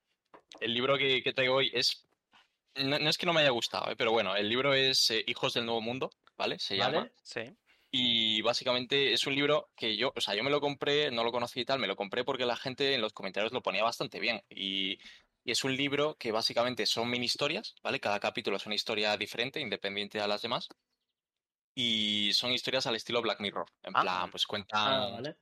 el 0.59 0.73
libro 0.73 0.97
que, 0.97 1.21
que 1.23 1.33
traigo 1.33 1.55
hoy 1.55 1.71
es. 1.73 2.05
No, 2.75 2.99
no 2.99 3.09
es 3.09 3.17
que 3.17 3.25
no 3.25 3.33
me 3.33 3.41
haya 3.41 3.49
gustado, 3.49 3.91
¿eh? 3.91 3.95
pero 3.97 4.11
bueno, 4.11 4.35
el 4.35 4.47
libro 4.47 4.73
es 4.75 5.09
eh, 5.11 5.23
Hijos 5.27 5.55
del 5.55 5.65
Nuevo 5.65 5.81
Mundo, 5.81 6.11
¿vale? 6.39 6.57
Se 6.57 6.75
llama. 6.77 7.11
Sí. 7.21 7.41
Y 7.91 8.41
básicamente 8.43 9.13
es 9.13 9.27
un 9.27 9.35
libro 9.35 9.71
que 9.75 9.97
yo, 9.97 10.13
o 10.15 10.21
sea, 10.21 10.33
yo 10.35 10.43
me 10.43 10.49
lo 10.49 10.61
compré, 10.61 11.11
no 11.11 11.23
lo 11.23 11.31
conocí 11.31 11.59
y 11.61 11.65
tal, 11.65 11.79
me 11.79 11.87
lo 11.87 11.95
compré 11.95 12.23
porque 12.23 12.45
la 12.45 12.55
gente 12.55 12.93
en 12.95 13.01
los 13.01 13.13
comentarios 13.13 13.51
lo 13.51 13.61
ponía 13.61 13.83
bastante 13.83 14.19
bien. 14.19 14.41
Y, 14.49 14.99
y 15.43 15.51
es 15.51 15.63
un 15.63 15.75
libro 15.75 16.15
que 16.17 16.31
básicamente 16.31 16.85
son 16.85 17.09
mini 17.09 17.25
historias, 17.25 17.75
¿vale? 17.83 17.99
Cada 17.99 18.19
capítulo 18.19 18.57
es 18.57 18.65
una 18.65 18.75
historia 18.75 19.17
diferente, 19.17 19.59
independiente 19.59 20.21
a 20.21 20.27
las 20.27 20.41
demás. 20.41 20.69
Y 21.75 22.31
son 22.33 22.51
historias 22.51 22.87
al 22.87 22.95
estilo 22.95 23.21
Black 23.21 23.39
Mirror. 23.39 23.65
En 23.83 23.95
Ah. 23.95 24.01
plan, 24.01 24.31
pues 24.31 24.45
cuentan 24.45 24.79
Ah, 24.93 25.09
¿vale? 25.11 25.35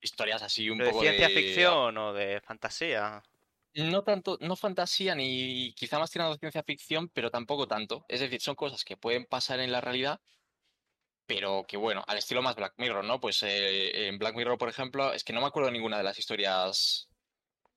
historias 0.00 0.42
así 0.42 0.68
un 0.70 0.78
¿Pero 0.78 0.86
de 0.88 0.92
poco 0.92 1.02
ciencia 1.04 1.28
de- 1.28 1.34
ficción 1.34 1.96
o 1.98 2.12
de 2.12 2.40
fantasía? 2.42 3.22
No 3.76 4.04
tanto, 4.04 4.38
no 4.40 4.54
fantasía 4.56 5.14
ni 5.16 5.72
quizá 5.74 5.98
más 5.98 6.10
tirando 6.10 6.36
ciencia 6.36 6.62
ficción, 6.62 7.08
pero 7.08 7.30
tampoco 7.30 7.66
tanto. 7.66 8.04
Es 8.08 8.20
decir, 8.20 8.40
son 8.40 8.54
cosas 8.54 8.84
que 8.84 8.96
pueden 8.96 9.24
pasar 9.24 9.58
en 9.60 9.72
la 9.72 9.80
realidad, 9.80 10.20
pero 11.26 11.64
que 11.68 11.76
bueno, 11.76 12.04
al 12.06 12.18
estilo 12.18 12.42
más 12.42 12.56
Black 12.56 12.74
Mirror, 12.78 13.04
¿no? 13.04 13.20
Pues 13.20 13.42
eh, 13.42 14.08
en 14.08 14.18
Black 14.18 14.34
Mirror, 14.36 14.58
por 14.58 14.68
ejemplo, 14.68 15.12
es 15.12 15.24
que 15.24 15.32
no 15.32 15.40
me 15.40 15.46
acuerdo 15.46 15.70
ninguna 15.70 15.98
de 15.98 16.04
las 16.04 16.18
historias 16.18 17.10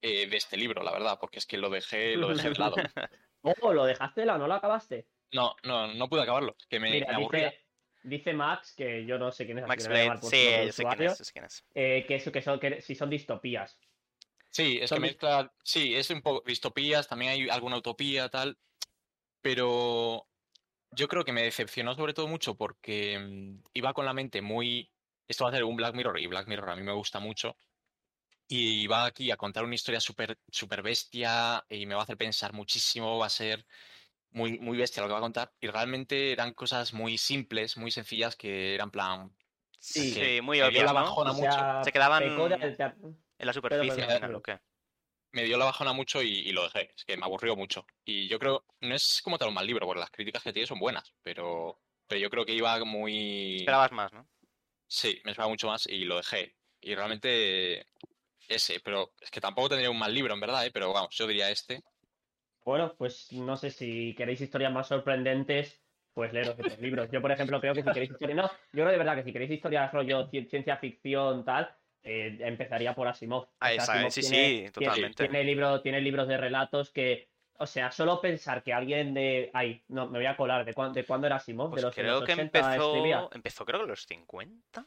eh, 0.01 0.27
de 0.29 0.37
este 0.37 0.57
libro, 0.57 0.83
la 0.83 0.91
verdad, 0.93 1.17
porque 1.21 1.39
es 1.39 1.45
que 1.47 1.57
lo 1.57 1.69
dejé, 1.69 2.17
lo 2.17 2.29
dejé 2.35 2.49
de 2.49 2.59
lado. 2.59 2.75
Oh, 3.61 3.73
¿lo 3.73 3.85
dejaste 3.85 4.25
la 4.25 4.37
no 4.37 4.47
lo 4.47 4.55
acabaste? 4.55 5.07
No, 5.31 5.55
no, 5.63 5.93
no 5.93 6.09
pude 6.09 6.21
acabarlo, 6.21 6.55
que 6.69 6.79
me, 6.79 6.89
me 6.89 6.95
Mira, 6.99 7.15
aburría. 7.15 7.49
dice, 7.49 7.65
dice 8.03 8.33
Max, 8.33 8.73
que 8.75 9.05
yo 9.05 9.17
no 9.19 9.31
sé 9.31 9.45
quién 9.45 9.59
es, 9.59 9.65
Max 9.67 9.83
sí, 10.29 10.37
de 10.37 10.65
yo 10.65 10.71
sé 10.71 10.85
quién 10.85 11.01
es, 11.01 11.17
yo 11.17 11.25
sé 11.25 11.31
quién 11.33 11.45
es. 11.45 11.65
eh, 11.73 12.05
que 12.07 12.15
eso 12.15 12.31
que 12.31 12.41
son, 12.41 12.59
que 12.59 12.81
si 12.81 12.95
son 12.95 13.09
distopías. 13.09 13.79
Sí, 14.51 14.79
es 14.81 14.89
Son 14.89 14.95
que 14.95 15.01
mezcla, 15.01 15.53
sí, 15.63 15.95
es 15.95 16.09
un 16.09 16.21
poco 16.21 16.43
distopías, 16.45 17.07
también 17.07 17.31
hay 17.31 17.49
alguna 17.49 17.77
utopía, 17.77 18.29
tal, 18.29 18.57
pero 19.41 20.26
yo 20.97 21.07
creo 21.07 21.23
que 21.23 21.31
me 21.31 21.43
decepcionó 21.43 21.95
sobre 21.95 22.13
todo 22.13 22.27
mucho 22.27 22.55
porque 22.55 23.19
mm, 23.19 23.69
iba 23.73 23.93
con 23.93 24.05
la 24.05 24.13
mente 24.13 24.41
muy, 24.41 24.91
esto 25.27 25.43
va 25.45 25.51
a 25.51 25.53
ser 25.53 25.63
un 25.63 25.75
Black 25.75 25.95
Mirror 25.95 26.19
y 26.19 26.27
Black 26.27 26.47
Mirror 26.47 26.71
a 26.71 26.75
mí 26.75 26.83
me 26.83 26.91
gusta 26.93 27.19
mucho 27.19 27.55
y 28.47 28.87
va 28.87 29.05
aquí 29.05 29.29
a 29.31 29.37
contar 29.37 29.63
una 29.63 29.75
historia 29.75 29.99
súper 29.99 30.39
super 30.49 30.81
bestia 30.81 31.63
y 31.69 31.85
me 31.85 31.95
va 31.95 32.01
a 32.01 32.03
hacer 32.03 32.17
pensar 32.17 32.53
muchísimo, 32.53 33.17
va 33.19 33.27
a 33.27 33.29
ser 33.29 33.65
muy, 34.31 34.59
muy 34.59 34.77
bestia 34.77 35.01
lo 35.01 35.07
que 35.07 35.13
va 35.13 35.19
a 35.19 35.21
contar 35.21 35.53
y 35.59 35.67
realmente 35.67 36.31
eran 36.31 36.53
cosas 36.53 36.93
muy 36.93 37.17
simples, 37.17 37.77
muy 37.77 37.91
sencillas 37.91 38.35
que 38.35 38.73
eran 38.75 38.91
plan, 38.91 39.31
Sí, 39.79 40.13
que 40.13 40.41
muy 40.41 40.59
la 40.59 40.93
¿no? 40.93 41.33
mucho. 41.33 41.83
Se 41.83 41.91
quedaban 41.91 42.23
en 42.23 43.45
la 43.45 43.53
superficie 43.53 43.87
perdón, 43.87 44.01
al 44.01 44.07
final, 44.07 44.19
perdón. 44.19 44.35
¿o 44.35 44.41
qué? 44.41 44.59
Me 45.31 45.43
dio 45.43 45.57
la 45.57 45.65
bajona 45.65 45.93
mucho 45.93 46.21
y, 46.21 46.29
y 46.29 46.51
lo 46.51 46.63
dejé. 46.63 46.91
Es 46.95 47.05
que 47.05 47.17
me 47.17 47.25
aburrió 47.25 47.55
mucho. 47.55 47.85
Y 48.05 48.27
yo 48.27 48.39
creo, 48.39 48.65
no 48.81 48.95
es 48.95 49.21
como 49.23 49.37
tal 49.37 49.49
un 49.49 49.53
mal 49.53 49.67
libro, 49.67 49.85
porque 49.85 49.99
las 49.99 50.11
críticas 50.11 50.43
que 50.43 50.53
tiene 50.53 50.67
son 50.67 50.79
buenas, 50.79 51.13
pero, 51.21 51.79
pero 52.07 52.19
yo 52.21 52.29
creo 52.29 52.45
que 52.45 52.53
iba 52.53 52.83
muy... 52.85 53.57
Esperabas 53.57 53.91
más, 53.91 54.13
¿no? 54.13 54.27
Sí, 54.87 55.21
me 55.25 55.31
esperaba 55.31 55.49
mucho 55.49 55.67
más 55.67 55.85
y 55.87 56.05
lo 56.05 56.17
dejé. 56.17 56.55
Y 56.79 56.95
realmente 56.95 57.85
ese, 58.47 58.79
pero 58.79 59.13
es 59.19 59.29
que 59.29 59.41
tampoco 59.41 59.69
tendría 59.69 59.91
un 59.91 59.99
mal 59.99 60.13
libro, 60.13 60.33
en 60.33 60.39
verdad, 60.39 60.65
¿eh? 60.65 60.71
pero 60.71 60.93
vamos, 60.93 61.15
yo 61.15 61.27
diría 61.27 61.49
este. 61.51 61.83
Bueno, 62.63 62.93
pues 62.97 63.31
no 63.33 63.55
sé 63.57 63.71
si 63.71 64.13
queréis 64.15 64.41
historias 64.41 64.71
más 64.71 64.87
sorprendentes, 64.87 65.81
pues 66.13 66.33
leeros 66.33 66.57
otros 66.59 66.79
libros. 66.79 67.09
Yo, 67.11 67.21
por 67.21 67.31
ejemplo, 67.31 67.59
creo 67.61 67.73
que 67.73 67.83
si 67.83 67.87
queréis 67.89 68.11
historias. 68.11 68.37
No, 68.37 68.47
yo 68.47 68.83
creo 68.83 68.91
de 68.91 68.97
verdad 68.97 69.15
que 69.15 69.23
si 69.23 69.33
queréis 69.33 69.51
historias 69.51 69.91
rollo 69.93 70.29
ci- 70.29 70.49
ciencia 70.49 70.77
ficción, 70.77 71.45
tal, 71.45 71.73
eh, 72.07 72.37
empezaría 72.41 72.95
por 72.95 73.07
Asimov. 73.07 73.47
Ah, 73.59 73.69
O 73.77 73.81
sea, 73.81 73.93
Asimov 73.95 74.11
sí, 74.11 74.21
tiene- 74.21 74.65
sí, 74.67 74.71
totalmente. 74.71 75.23
Tiene, 75.27 75.43
libro, 75.43 75.81
tiene 75.81 76.01
libros 76.01 76.27
de 76.27 76.37
relatos 76.37 76.91
que. 76.91 77.29
O 77.59 77.65
sea, 77.65 77.91
solo 77.91 78.21
pensar 78.21 78.61
que 78.63 78.71
alguien 78.73 79.13
de. 79.13 79.49
Ay, 79.53 79.83
no, 79.87 80.07
me 80.07 80.19
voy 80.19 80.27
a 80.27 80.37
colar. 80.37 80.63
¿De, 80.63 80.73
cuán- 80.73 80.93
de 80.93 81.05
cuándo 81.05 81.27
era 81.27 81.37
Asimov? 81.37 81.69
Pues 81.71 81.81
de 81.81 81.87
los, 81.87 81.95
creo 81.95 82.23
que 82.23 82.33
80 82.33 82.59
escribía. 82.59 83.15
empezó, 83.17 83.35
empezó 83.35 83.65
creo 83.65 83.79
que 83.79 83.83
en 83.83 83.89
los 83.89 84.05
50. 84.05 84.85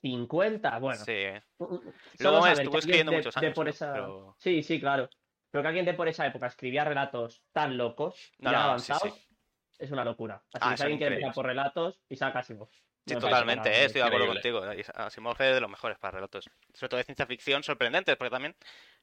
50, 0.00 0.78
bueno. 0.78 1.04
Sí. 1.04 1.24
Solo 1.58 1.80
Luego 2.18 2.42
saber 2.42 2.58
estuvo 2.60 2.78
escribiendo 2.78 3.12
de- 3.12 3.18
muchos 3.18 3.34
de 3.34 3.40
años, 3.46 3.54
por 3.54 3.64
¿no? 3.66 3.70
esa- 3.70 3.92
Pero- 3.92 4.34
Sí, 4.38 4.62
sí, 4.62 4.80
claro. 4.80 5.08
Pero 5.50 5.62
que 5.62 5.68
alguien 5.68 5.84
de 5.86 5.94
por 5.94 6.08
esa 6.08 6.26
época 6.26 6.46
escribía 6.46 6.84
relatos 6.84 7.42
tan 7.52 7.76
locos, 7.78 8.32
No, 8.38 8.50
ya 8.50 8.56
no, 8.58 8.78
sí, 8.78 8.92
avanzados, 8.92 9.14
sí. 9.14 9.27
Es 9.78 9.90
una 9.90 10.04
locura. 10.04 10.42
Así 10.52 10.58
Ah, 10.60 10.70
que 10.70 10.76
si 10.76 10.82
alguien 10.82 10.98
quiere 10.98 11.14
empezar 11.16 11.34
por 11.34 11.46
relatos, 11.46 12.00
Isaac 12.08 12.36
Asimov. 12.36 12.68
Sí, 13.06 13.14
totalmente, 13.16 13.70
eh, 13.70 13.84
estoy 13.86 14.02
de 14.02 14.06
acuerdo 14.06 14.26
contigo. 14.26 14.62
Asimov 14.94 15.40
es 15.40 15.54
de 15.54 15.60
los 15.60 15.70
mejores 15.70 15.98
para 15.98 16.12
relatos. 16.16 16.50
Sobre 16.74 16.88
todo 16.90 16.98
de 16.98 17.04
ciencia 17.04 17.26
ficción, 17.26 17.62
sorprendentes, 17.62 18.16
porque 18.16 18.30
también 18.30 18.54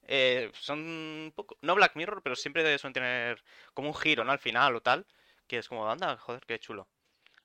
eh, 0.04 0.52
son 0.54 0.80
un 0.80 1.34
poco, 1.36 1.58
no 1.62 1.74
Black 1.74 1.96
Mirror, 1.96 2.22
pero 2.22 2.36
siempre 2.36 2.78
suelen 2.78 2.94
tener 2.94 3.44
como 3.74 3.88
un 3.88 3.96
giro, 3.96 4.24
¿no? 4.24 4.32
Al 4.32 4.40
final 4.40 4.76
o 4.76 4.82
tal, 4.82 5.08
que 5.48 5.58
es 5.58 5.68
como, 5.68 5.90
anda, 5.90 6.18
joder, 6.18 6.42
qué 6.46 6.60
chulo. 6.60 6.88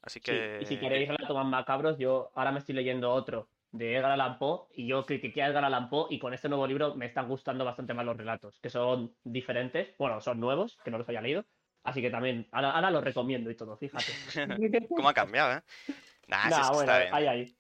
Así 0.03 0.19
Sí, 0.19 0.25
que... 0.25 0.59
Y 0.61 0.67
si 0.67 0.79
queréis 0.79 1.09
relatos 1.09 1.35
más 1.35 1.47
macabros, 1.47 1.99
yo 1.99 2.31
ahora 2.35 2.53
me 2.53 2.59
estoy 2.59 2.75
leyendo 2.75 3.11
otro 3.13 3.49
de 3.73 3.97
Edgar 3.97 4.11
Allan 4.13 4.39
Poe 4.39 4.67
y 4.75 4.87
yo 4.89 5.05
critiqué 5.07 5.43
a 5.43 5.47
Edgar 5.47 5.65
Allan 5.65 5.89
Poe 5.89 6.09
y 6.11 6.19
con 6.19 6.35
este 6.35 6.49
nuevo 6.49 6.67
libro 6.67 6.95
me 6.97 7.07
están 7.07 7.29
gustando 7.29 7.65
bastante 7.65 7.95
más 7.95 8.05
los 8.05 8.17
relatos, 8.17 8.59
que 8.61 8.69
son 8.69 9.15
diferentes, 9.23 9.95
bueno, 9.99 10.21
son 10.21 10.41
nuevos, 10.41 10.77
que 10.85 10.91
no 10.91 10.99
los 10.99 11.09
haya 11.09 11.21
leído, 11.21 11.45
así 11.83 12.03
que 12.03 12.11
también, 12.11 12.49
ahora, 12.53 12.73
ahora 12.73 12.91
los 12.91 13.05
recomiendo 13.05 13.51
y 13.51 13.57
todo, 13.57 13.77
fíjate. 13.77 14.13
¿Cómo 14.97 15.09
ha 15.09 15.15
cambiado, 15.15 15.59
eh? 15.59 15.63
Nah, 16.29 16.49
Nah, 16.49 16.71
bueno, 16.73 16.99
bien. 16.99 17.15
ahí, 17.15 17.27
ahí. 17.27 17.57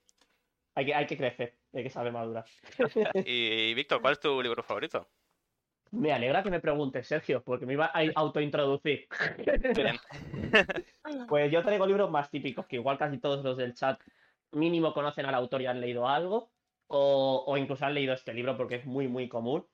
Hay 0.74 0.86
que, 0.86 0.94
hay 0.94 1.06
que 1.06 1.16
crecer, 1.16 1.58
hay 1.72 1.82
que 1.82 1.90
saber 1.90 2.12
madurar. 2.12 2.44
Y 3.26 3.74
Víctor, 3.74 4.00
¿cuál 4.00 4.12
es 4.12 4.20
tu 4.20 4.40
libro 4.42 4.62
favorito? 4.62 5.08
Me 5.92 6.12
alegra 6.12 6.44
que 6.44 6.50
me 6.50 6.60
preguntes, 6.60 7.08
Sergio, 7.08 7.42
porque 7.42 7.66
me 7.66 7.72
iba 7.72 7.90
a 7.92 8.02
autointroducir. 8.14 9.08
Pues 11.28 11.50
yo 11.50 11.62
traigo 11.64 11.86
libros 11.86 12.10
más 12.10 12.30
típicos, 12.30 12.66
que 12.66 12.76
igual 12.76 12.98
casi 12.98 13.18
todos 13.18 13.44
los 13.44 13.56
del 13.56 13.74
chat 13.74 14.00
mínimo 14.52 14.94
conocen 14.94 15.26
al 15.26 15.34
autor 15.34 15.62
y 15.62 15.66
han 15.66 15.80
leído 15.80 16.08
algo, 16.08 16.52
o, 16.86 17.44
o 17.46 17.56
incluso 17.56 17.84
han 17.84 17.94
leído 17.94 18.14
este 18.14 18.32
libro 18.32 18.56
porque 18.56 18.76
es 18.76 18.86
muy, 18.86 19.08
muy 19.08 19.28
común. 19.28 19.66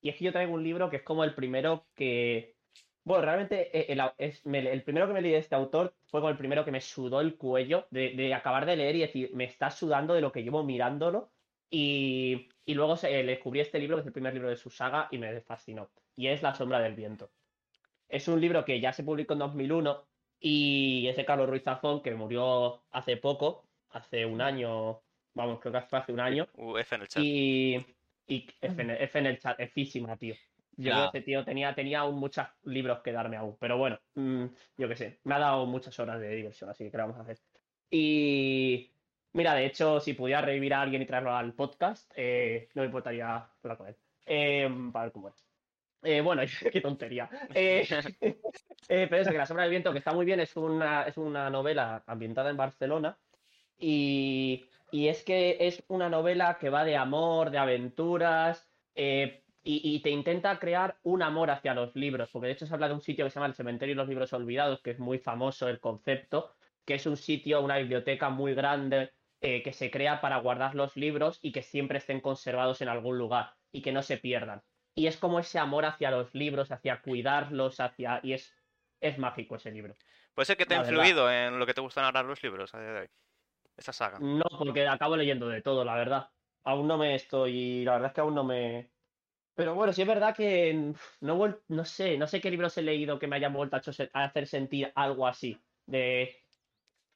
Y 0.00 0.10
es 0.10 0.16
que 0.16 0.24
yo 0.24 0.32
traigo 0.32 0.54
un 0.54 0.62
libro 0.62 0.88
que 0.90 0.96
es 0.98 1.02
como 1.02 1.24
el 1.24 1.34
primero 1.34 1.88
que... 1.94 2.54
Bueno, 3.04 3.22
realmente 3.24 3.78
eh, 3.78 3.86
el, 3.92 4.66
el 4.66 4.82
primero 4.82 5.06
que 5.06 5.12
me 5.12 5.20
leí 5.20 5.32
de 5.32 5.38
este 5.38 5.54
autor 5.54 5.94
fue 6.06 6.20
como 6.20 6.30
el 6.30 6.38
primero 6.38 6.64
que 6.64 6.72
me 6.72 6.80
sudó 6.80 7.20
el 7.20 7.36
cuello 7.36 7.86
de, 7.90 8.10
de 8.10 8.34
acabar 8.34 8.64
de 8.64 8.76
leer 8.76 8.96
y 8.96 9.00
decir, 9.00 9.30
me 9.34 9.44
está 9.44 9.70
sudando 9.70 10.14
de 10.14 10.22
lo 10.22 10.32
que 10.32 10.42
llevo 10.42 10.64
mirándolo. 10.64 11.30
Y, 11.70 12.48
y 12.64 12.74
luego 12.74 12.96
se, 12.96 13.10
le 13.10 13.32
descubrí 13.32 13.60
este 13.60 13.78
libro, 13.78 13.96
que 13.96 14.02
es 14.02 14.06
el 14.06 14.12
primer 14.12 14.32
libro 14.32 14.48
de 14.48 14.56
su 14.56 14.70
saga, 14.70 15.08
y 15.10 15.18
me 15.18 15.40
fascinó. 15.40 15.90
Y 16.16 16.28
es 16.28 16.42
La 16.42 16.54
sombra 16.54 16.80
del 16.80 16.94
viento. 16.94 17.30
Es 18.08 18.28
un 18.28 18.40
libro 18.40 18.64
que 18.64 18.80
ya 18.80 18.92
se 18.92 19.02
publicó 19.02 19.32
en 19.32 19.40
2001 19.40 20.06
y 20.40 21.08
es 21.08 21.16
de 21.16 21.24
Carlos 21.24 21.48
Ruiz 21.48 21.62
Zafón, 21.62 22.02
que 22.02 22.14
murió 22.14 22.82
hace 22.90 23.16
poco, 23.16 23.66
hace 23.90 24.26
un 24.26 24.40
año, 24.40 25.00
vamos, 25.32 25.58
creo 25.60 25.72
que 25.72 25.80
fue 25.82 25.98
hace 25.98 26.12
un 26.12 26.20
año. 26.20 26.48
Uh, 26.54 26.76
F 26.78 26.94
en 26.94 27.02
el 27.02 27.08
chat. 27.08 27.22
Y, 27.22 27.86
y 28.26 28.46
F, 28.60 28.82
en, 28.82 28.90
F 28.90 29.18
en 29.18 29.26
el 29.26 29.38
chat, 29.38 29.58
Físima, 29.72 30.16
tío. 30.16 30.34
Yo 30.76 30.92
creo 30.92 31.10
que 31.10 31.18
ese 31.18 31.24
tío 31.24 31.44
tenía, 31.44 31.74
tenía 31.74 32.00
aún 32.00 32.16
muchos 32.16 32.46
libros 32.64 33.00
que 33.02 33.12
darme 33.12 33.36
aún, 33.36 33.56
pero 33.58 33.78
bueno, 33.78 34.00
mm, 34.14 34.44
yo 34.76 34.88
qué 34.88 34.96
sé, 34.96 35.20
me 35.24 35.34
ha 35.34 35.38
dado 35.38 35.66
muchas 35.66 35.98
horas 35.98 36.20
de 36.20 36.30
diversión, 36.30 36.70
así 36.70 36.84
que 36.84 36.90
¿qué 36.90 36.96
vamos 36.96 37.16
a 37.16 37.22
hacer? 37.22 37.40
Y 37.90 38.90
mira, 39.32 39.54
de 39.54 39.66
hecho, 39.66 40.00
si 40.00 40.14
pudiera 40.14 40.40
revivir 40.40 40.74
a 40.74 40.82
alguien 40.82 41.02
y 41.02 41.06
traerlo 41.06 41.34
al 41.34 41.54
podcast, 41.54 42.12
eh, 42.16 42.68
no 42.74 42.82
me 42.82 42.86
importaría 42.86 43.50
hablar 43.62 43.78
con 43.78 43.88
él, 43.88 43.96
eh, 44.26 44.68
para 44.92 45.04
ver 45.06 45.12
cómo 45.12 45.28
es. 45.28 45.46
Eh, 46.04 46.20
bueno, 46.20 46.42
qué 46.72 46.80
tontería. 46.80 47.28
Eh, 47.54 47.86
eh, 48.20 49.06
pero 49.08 49.16
eso, 49.16 49.30
que 49.30 49.38
La 49.38 49.46
Sombra 49.46 49.64
del 49.64 49.70
Viento, 49.70 49.92
que 49.92 49.98
está 49.98 50.12
muy 50.12 50.26
bien, 50.26 50.40
es 50.40 50.56
una, 50.56 51.04
es 51.04 51.16
una 51.16 51.50
novela 51.50 52.04
ambientada 52.06 52.50
en 52.50 52.56
Barcelona 52.56 53.18
y, 53.76 54.66
y 54.90 55.08
es 55.08 55.24
que 55.24 55.56
es 55.60 55.84
una 55.88 56.08
novela 56.08 56.58
que 56.60 56.70
va 56.70 56.84
de 56.84 56.96
amor, 56.96 57.50
de 57.50 57.58
aventuras, 57.58 58.70
eh, 58.94 59.43
y, 59.64 59.80
y 59.82 60.00
te 60.00 60.10
intenta 60.10 60.58
crear 60.58 60.98
un 61.02 61.22
amor 61.22 61.50
hacia 61.50 61.74
los 61.74 61.96
libros, 61.96 62.30
porque 62.30 62.48
de 62.48 62.52
hecho 62.52 62.66
se 62.66 62.74
habla 62.74 62.88
de 62.88 62.94
un 62.94 63.00
sitio 63.00 63.24
que 63.24 63.30
se 63.30 63.36
llama 63.36 63.46
el 63.46 63.54
Cementerio 63.54 63.94
y 63.94 63.96
los 63.96 64.08
Libros 64.08 64.32
Olvidados, 64.32 64.82
que 64.82 64.90
es 64.90 64.98
muy 64.98 65.18
famoso 65.18 65.68
el 65.68 65.80
concepto, 65.80 66.54
que 66.84 66.94
es 66.94 67.06
un 67.06 67.16
sitio, 67.16 67.60
una 67.62 67.78
biblioteca 67.78 68.28
muy 68.28 68.54
grande 68.54 69.12
eh, 69.40 69.62
que 69.62 69.72
se 69.72 69.90
crea 69.90 70.20
para 70.20 70.38
guardar 70.38 70.74
los 70.74 70.96
libros 70.96 71.38
y 71.42 71.52
que 71.52 71.62
siempre 71.62 71.98
estén 71.98 72.20
conservados 72.20 72.80
en 72.82 72.88
algún 72.88 73.18
lugar 73.18 73.54
y 73.72 73.82
que 73.82 73.92
no 73.92 74.02
se 74.02 74.18
pierdan. 74.18 74.62
Y 74.94 75.06
es 75.06 75.16
como 75.16 75.40
ese 75.40 75.58
amor 75.58 75.84
hacia 75.84 76.10
los 76.10 76.34
libros, 76.34 76.70
hacia 76.70 77.02
cuidarlos, 77.02 77.80
hacia... 77.80 78.20
Y 78.22 78.32
es, 78.32 78.54
es 79.00 79.18
mágico 79.18 79.56
ese 79.56 79.70
libro. 79.70 79.94
¿Puede 80.34 80.46
ser 80.46 80.56
que 80.56 80.66
te 80.66 80.74
ha 80.74 80.82
verdad. 80.82 80.92
influido 80.92 81.30
en 81.30 81.58
lo 81.58 81.66
que 81.66 81.74
te 81.74 81.80
gustan 81.80 82.04
ahora 82.04 82.22
los 82.22 82.42
libros 82.42 82.74
a 82.74 82.80
día 82.80 82.92
de 82.92 83.00
hoy? 83.00 83.08
Esta 83.76 83.92
saga. 83.92 84.18
No, 84.20 84.44
porque 84.56 84.86
acabo 84.86 85.16
leyendo 85.16 85.48
de 85.48 85.62
todo, 85.62 85.84
la 85.84 85.96
verdad. 85.96 86.30
Aún 86.62 86.86
no 86.86 86.96
me 86.96 87.14
estoy, 87.14 87.84
la 87.84 87.92
verdad 87.92 88.08
es 88.08 88.14
que 88.14 88.20
aún 88.20 88.34
no 88.34 88.44
me. 88.44 88.93
Pero 89.54 89.74
bueno, 89.74 89.92
sí 89.92 90.02
es 90.02 90.08
verdad 90.08 90.34
que 90.34 90.72
mm, 90.74 90.94
no, 91.20 91.58
no 91.68 91.84
sé, 91.84 92.18
no 92.18 92.26
sé 92.26 92.40
qué 92.40 92.50
libros 92.50 92.76
he 92.78 92.82
leído 92.82 93.18
que 93.18 93.26
me 93.26 93.36
hayan 93.36 93.52
vuelto 93.52 93.76
a, 93.76 93.78
hecho 93.78 93.92
se- 93.92 94.10
a 94.12 94.24
hacer 94.24 94.46
sentir 94.46 94.92
algo 94.94 95.26
así. 95.26 95.58
De, 95.86 96.34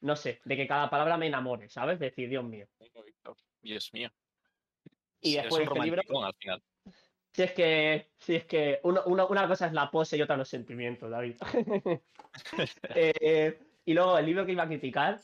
no 0.00 0.14
sé, 0.14 0.40
de 0.44 0.56
que 0.56 0.66
cada 0.68 0.88
palabra 0.90 1.16
me 1.16 1.26
enamore, 1.26 1.68
¿sabes? 1.68 1.98
Decir, 1.98 2.28
Dios 2.28 2.44
mío. 2.44 2.66
Dios 3.62 3.92
mío. 3.92 4.10
Y 5.20 5.34
después 5.36 5.62
es 5.64 5.68
un 5.70 5.76
este 5.78 5.84
libro- 5.84 6.24
al 6.24 6.34
final. 6.34 6.62
Si 7.32 7.42
es 7.42 7.52
que, 7.52 8.10
si 8.18 8.36
es 8.36 8.44
que 8.46 8.80
uno- 8.84 9.02
uno- 9.06 9.26
una 9.28 9.46
cosa 9.48 9.66
es 9.66 9.72
la 9.72 9.90
pose 9.90 10.16
y 10.16 10.22
otra 10.22 10.36
los 10.36 10.48
sentimientos, 10.48 11.10
David. 11.10 11.36
Eh, 12.94 13.58
y 13.84 13.94
luego 13.94 14.16
el 14.18 14.26
libro 14.26 14.46
que 14.46 14.52
iba 14.52 14.62
a 14.62 14.68
criticar 14.68 15.20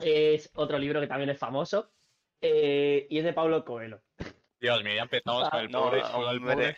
es 0.00 0.50
otro 0.54 0.78
libro 0.78 1.00
que 1.00 1.06
también 1.06 1.30
es 1.30 1.38
famoso 1.38 1.92
eh, 2.40 3.06
y 3.08 3.18
es 3.18 3.24
de 3.24 3.32
Paulo 3.32 3.64
Coelho. 3.64 4.02
Dios 4.62 4.84
mío, 4.84 4.94
ya 4.94 5.02
empezamos 5.02 5.50
con 5.50 5.58
el 5.60 5.70
No, 5.72 5.80
pobre. 5.90 6.76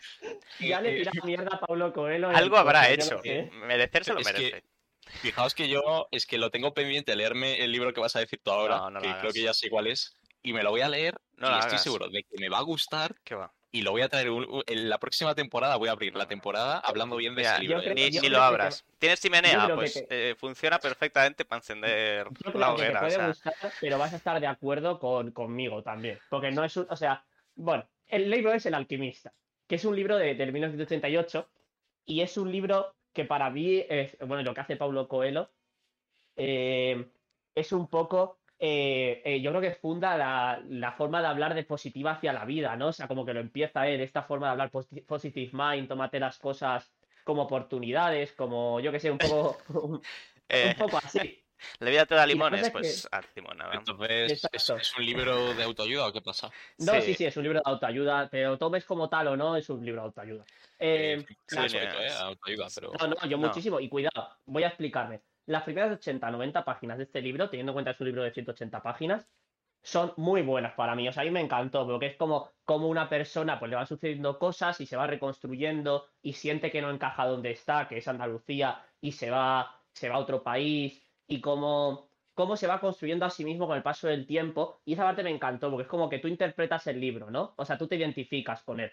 Ya 0.59 0.81
le 0.81 0.94
Eh, 0.94 0.99
tiraba 1.05 1.27
mierda 1.27 1.57
a 1.57 1.61
Paulo 1.61 1.92
Coelho. 1.92 2.31
Algo 2.31 2.57
habrá 2.57 2.88
hecho. 2.88 3.20
Merecerse 3.53 4.12
lo 4.14 4.20
que- 4.20 4.25
merece. 4.25 4.64
Fijaos 5.20 5.55
que 5.55 5.68
yo 5.68 6.09
es 6.11 6.25
que 6.27 6.38
lo 6.38 6.51
tengo 6.51 6.73
pendiente 6.73 7.14
leerme 7.14 7.62
el 7.62 7.70
libro 7.73 7.92
que 7.92 8.01
vas 8.01 8.16
a 8.16 8.20
decir 8.20 8.40
tú 8.42 8.51
ahora, 8.51 8.88
No, 8.90 9.01
que 9.01 9.07
creo 9.09 9.20
hagas. 9.20 9.35
que 9.35 9.42
ya 9.42 9.53
sé 9.53 9.68
cuál 9.68 9.87
es, 9.87 10.16
y 10.42 10.55
me 10.55 10.62
lo 10.62 10.70
voy 10.70 10.81
a 10.81 10.88
leer 10.88 11.14
No 11.37 11.49
y 11.49 11.53
estoy 11.59 11.68
hagas. 11.73 11.83
seguro 11.83 12.09
de 12.09 12.23
que 12.23 12.38
me 12.40 12.49
va 12.49 12.59
a 12.59 12.62
gustar 12.62 13.14
¿Qué 13.23 13.35
va? 13.35 13.53
y 13.70 13.83
lo 13.83 13.90
voy 13.90 14.01
a 14.01 14.09
traer 14.09 14.31
un- 14.31 14.62
en 14.66 14.88
la 14.88 14.97
próxima 14.99 15.35
temporada, 15.35 15.77
voy 15.77 15.90
a 15.90 15.92
abrir 15.92 16.16
la 16.16 16.27
temporada 16.27 16.79
hablando 16.79 17.16
bien 17.16 17.35
de 17.35 17.42
Mira, 17.42 17.53
ese 17.53 17.61
libro. 17.62 17.81
creo- 17.83 17.94
Ni, 17.94 18.11
ni 18.11 18.29
lo 18.31 18.38
que 18.38 18.44
abras. 18.44 18.85
¿Tienes 18.99 19.20
chimenea? 19.20 19.66
que 19.66 19.75
Pues 19.75 20.05
eh, 20.09 20.35
funciona 20.38 20.79
perfectamente 20.79 21.44
para 21.44 21.59
encender 21.59 22.27
Yo 22.42 22.53
creo 22.53 22.59
la 22.61 22.66
que 22.68 22.75
te 22.77 22.83
hoguera. 22.83 22.99
o 22.99 23.03
puede 23.03 23.14
sea, 23.14 23.27
gustar, 23.29 23.55
pero 23.83 23.99
vas 23.99 24.12
a 24.14 24.16
estar 24.16 24.40
de 24.40 24.47
acuerdo 24.47 24.99
con, 24.99 25.33
conmigo 25.33 25.83
también. 25.83 26.18
Porque 26.31 26.51
no 26.51 26.64
es 26.64 26.75
un. 26.79 26.87
O 26.88 26.97
sea, 26.97 27.23
bueno, 27.54 27.88
el 28.06 28.30
libro 28.30 28.52
es 28.52 28.66
El 28.66 28.74
Alquimista, 28.74 29.34
que 29.66 29.76
es 29.76 29.84
un 29.84 29.96
libro 29.96 30.16
de, 30.16 30.34
1988 30.34 31.50
y 32.04 32.20
es 32.22 32.36
un 32.36 32.50
libro 32.52 32.96
que 33.12 33.24
para 33.24 33.50
mí, 33.50 33.84
es, 33.88 34.16
bueno, 34.20 34.42
lo 34.42 34.54
que 34.54 34.60
hace 34.60 34.76
Paulo 34.76 35.08
Coelho 35.08 35.54
eh, 36.36 37.12
es 37.54 37.72
un 37.72 37.88
poco. 37.88 38.40
eh, 38.58 39.22
eh, 39.24 39.40
yo 39.42 39.50
creo 39.50 39.60
que 39.62 39.72
funda 39.74 40.16
la, 40.16 40.62
la 40.66 40.92
forma 40.92 41.20
de 41.20 41.26
hablar 41.28 41.54
de 41.54 41.64
positiva 41.64 42.12
hacia 42.12 42.32
la 42.32 42.44
vida, 42.44 42.76
¿no? 42.76 42.88
O 42.88 42.92
sea, 42.92 43.08
como 43.08 43.24
que 43.24 43.34
lo 43.34 43.40
empieza 43.40 43.88
él, 43.88 44.00
esta 44.00 44.22
forma 44.22 44.46
de 44.46 44.52
hablar 44.52 44.70
posi- 44.70 45.04
positive 45.06 45.50
mind, 45.52 45.88
tómate 45.88 46.20
las 46.20 46.38
cosas 46.38 46.94
como 47.24 47.42
oportunidades, 47.42 48.32
como 48.34 48.80
yo 48.80 48.92
que 48.92 49.00
sé, 49.00 49.10
un 49.10 49.18
poco, 49.20 49.64
un, 50.60 50.76
poco 50.76 50.98
así. 50.98 51.43
La 51.79 51.90
vida 51.90 52.07
te 52.07 52.14
da 52.14 52.27
limones, 52.27 52.70
pues 52.70 53.09
haz 53.11 53.27
limonada. 53.35 53.74
Entonces, 53.74 54.42
¿es, 54.53 54.94
un 54.98 55.05
libro 55.05 55.55
de 55.55 55.62
autoayuda 55.62 56.09
o 56.09 56.12
qué 56.12 56.20
pasa? 56.20 56.50
No, 56.79 56.94
Sí. 56.94 57.03
sí, 57.03 57.14
sí, 57.14 57.24
es 57.27 57.37
un 57.37 57.42
libro 57.44 57.61
de 57.61 57.70
autoayuda, 57.70 58.29
pero 58.31 58.59
tomes 58.59 58.85
como 58.85 59.09
tal 59.09 59.29
o 59.29 59.37
no, 59.37 59.57
es 59.57 59.68
un 59.70 59.85
libro 59.85 60.03
de 60.03 60.07
autoayuda. 60.07 60.44
Eh, 60.79 61.14
Eh, 61.18 61.27
sí, 61.46 61.68
sí, 61.68 61.77
¿eh? 61.77 62.09
Autoayuda, 62.20 62.68
pero... 62.74 62.92
no, 62.98 63.07
no, 63.09 63.29
yo 63.29 63.38
No. 63.38 63.48
muchísimo, 63.48 63.81
y 63.81 63.88
cuidado, 63.88 64.29
voy 64.46 64.64
a 64.64 64.68
explicarme. 64.68 65.22
Las 65.46 65.62
primeras 65.62 65.92
80, 65.92 66.31
90 66.31 66.64
páginas 66.64 66.98
de 66.98 67.05
este 67.05 67.20
libro, 67.20 67.50
teniendo 67.50 67.72
en 67.72 67.74
cuenta 67.74 67.90
que 67.90 67.94
es 67.96 68.00
un 68.00 68.07
libro 68.07 68.22
de 68.22 68.33
180 68.33 68.83
páginas, 68.83 69.27
son 69.83 70.14
muy 70.16 70.42
buenas 70.42 70.72
para 70.72 70.94
mí. 70.94 71.07
O 71.07 71.12
sea, 71.12 71.22
a 71.22 71.27
mí 71.27 71.31
me 71.31 71.42
encantó, 71.42 71.87
porque 71.87 72.07
es 72.07 72.16
como, 72.16 72.50
como 72.64 72.88
una 72.88 73.09
persona, 73.09 73.59
pues 73.59 73.70
le 73.70 73.77
van 73.77 73.87
sucediendo 73.87 74.38
cosas 74.38 74.81
y 74.81 74.87
se 74.87 74.96
va 74.96 75.07
reconstruyendo 75.07 76.09
y 76.22 76.33
siente 76.33 76.70
que 76.70 76.81
no 76.81 76.90
encaja 76.90 77.27
donde 77.27 77.50
está, 77.50 77.87
que 77.87 77.98
es 77.98 78.09
Andalucía, 78.09 78.83
y 79.00 79.12
se 79.12 79.31
va, 79.31 79.83
se 79.92 80.09
va 80.09 80.16
a 80.16 80.20
otro 80.20 80.42
país, 80.42 81.03
y 81.26 81.40
cómo, 81.40 82.10
cómo 82.34 82.56
se 82.56 82.66
va 82.66 82.80
construyendo 82.80 83.24
a 83.26 83.30
sí 83.30 83.44
mismo 83.44 83.66
con 83.66 83.76
el 83.76 83.82
paso 83.82 84.08
del 84.08 84.26
tiempo. 84.26 84.82
Y 84.84 84.94
esa 84.94 85.04
parte 85.04 85.22
me 85.24 85.30
encantó, 85.30 85.70
porque 85.70 85.82
es 85.84 85.88
como 85.88 86.08
que 86.08 86.18
tú 86.18 86.28
interpretas 86.28 86.87
el 86.87 87.00
libro, 87.00 87.30
¿no? 87.30 87.54
O 87.56 87.64
sea, 87.64 87.78
tú 87.78 87.88
te 87.88 87.96
identificas 87.96 88.62
con 88.64 88.80
él. 88.80 88.92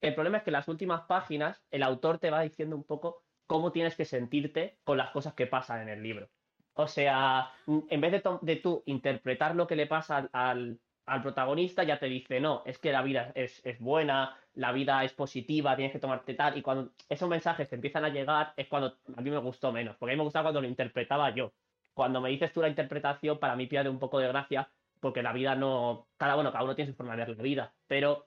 El 0.00 0.14
problema 0.14 0.38
es 0.38 0.44
que 0.44 0.50
en 0.50 0.54
las 0.54 0.68
últimas 0.68 1.02
páginas 1.02 1.66
el 1.70 1.82
autor 1.82 2.18
te 2.18 2.30
va 2.30 2.42
diciendo 2.42 2.76
un 2.76 2.84
poco 2.84 3.24
cómo 3.46 3.72
tienes 3.72 3.96
que 3.96 4.04
sentirte 4.04 4.80
con 4.84 4.98
las 4.98 5.10
cosas 5.10 5.34
que 5.34 5.46
pasan 5.46 5.82
en 5.82 5.88
el 5.88 6.02
libro. 6.02 6.30
O 6.74 6.86
sea, 6.86 7.52
en 7.66 8.00
vez 8.00 8.12
de, 8.12 8.22
de 8.42 8.56
tú 8.56 8.82
interpretar 8.86 9.56
lo 9.56 9.66
que 9.66 9.76
le 9.76 9.86
pasa 9.86 10.28
al- 10.32 10.80
al 11.06 11.22
protagonista, 11.22 11.82
ya 11.84 11.98
te 11.98 12.06
dice, 12.06 12.38
no, 12.40 12.62
es 12.66 12.78
que 12.78 12.92
la 12.92 13.02
vida 13.02 13.32
es, 13.34 13.64
es 13.66 13.78
buena, 13.80 14.38
la 14.58 14.72
vida 14.72 15.04
es 15.04 15.12
positiva, 15.12 15.76
tienes 15.76 15.92
que 15.92 15.98
tomarte 16.00 16.34
tal. 16.34 16.58
Y 16.58 16.62
cuando 16.62 16.90
esos 17.08 17.28
mensajes 17.28 17.68
te 17.68 17.76
empiezan 17.76 18.04
a 18.04 18.08
llegar, 18.08 18.52
es 18.56 18.66
cuando 18.68 18.96
a 19.16 19.20
mí 19.20 19.30
me 19.30 19.38
gustó 19.38 19.72
menos, 19.72 19.96
porque 19.96 20.12
a 20.12 20.14
mí 20.14 20.18
me 20.18 20.24
gustaba 20.24 20.44
cuando 20.46 20.60
lo 20.60 20.68
interpretaba 20.68 21.30
yo. 21.30 21.52
Cuando 21.94 22.20
me 22.20 22.30
dices 22.30 22.52
tú 22.52 22.60
la 22.60 22.68
interpretación, 22.68 23.38
para 23.38 23.56
mí 23.56 23.66
pierde 23.66 23.88
un 23.88 23.98
poco 23.98 24.18
de 24.18 24.28
gracia, 24.28 24.68
porque 25.00 25.22
la 25.22 25.32
vida 25.32 25.54
no. 25.54 26.06
Cada 26.16 26.34
bueno, 26.34 26.50
cada 26.52 26.64
uno 26.64 26.74
tiene 26.74 26.90
su 26.90 26.96
forma 26.96 27.16
de 27.16 27.24
ver 27.24 27.36
la 27.36 27.42
vida, 27.42 27.72
pero. 27.86 28.26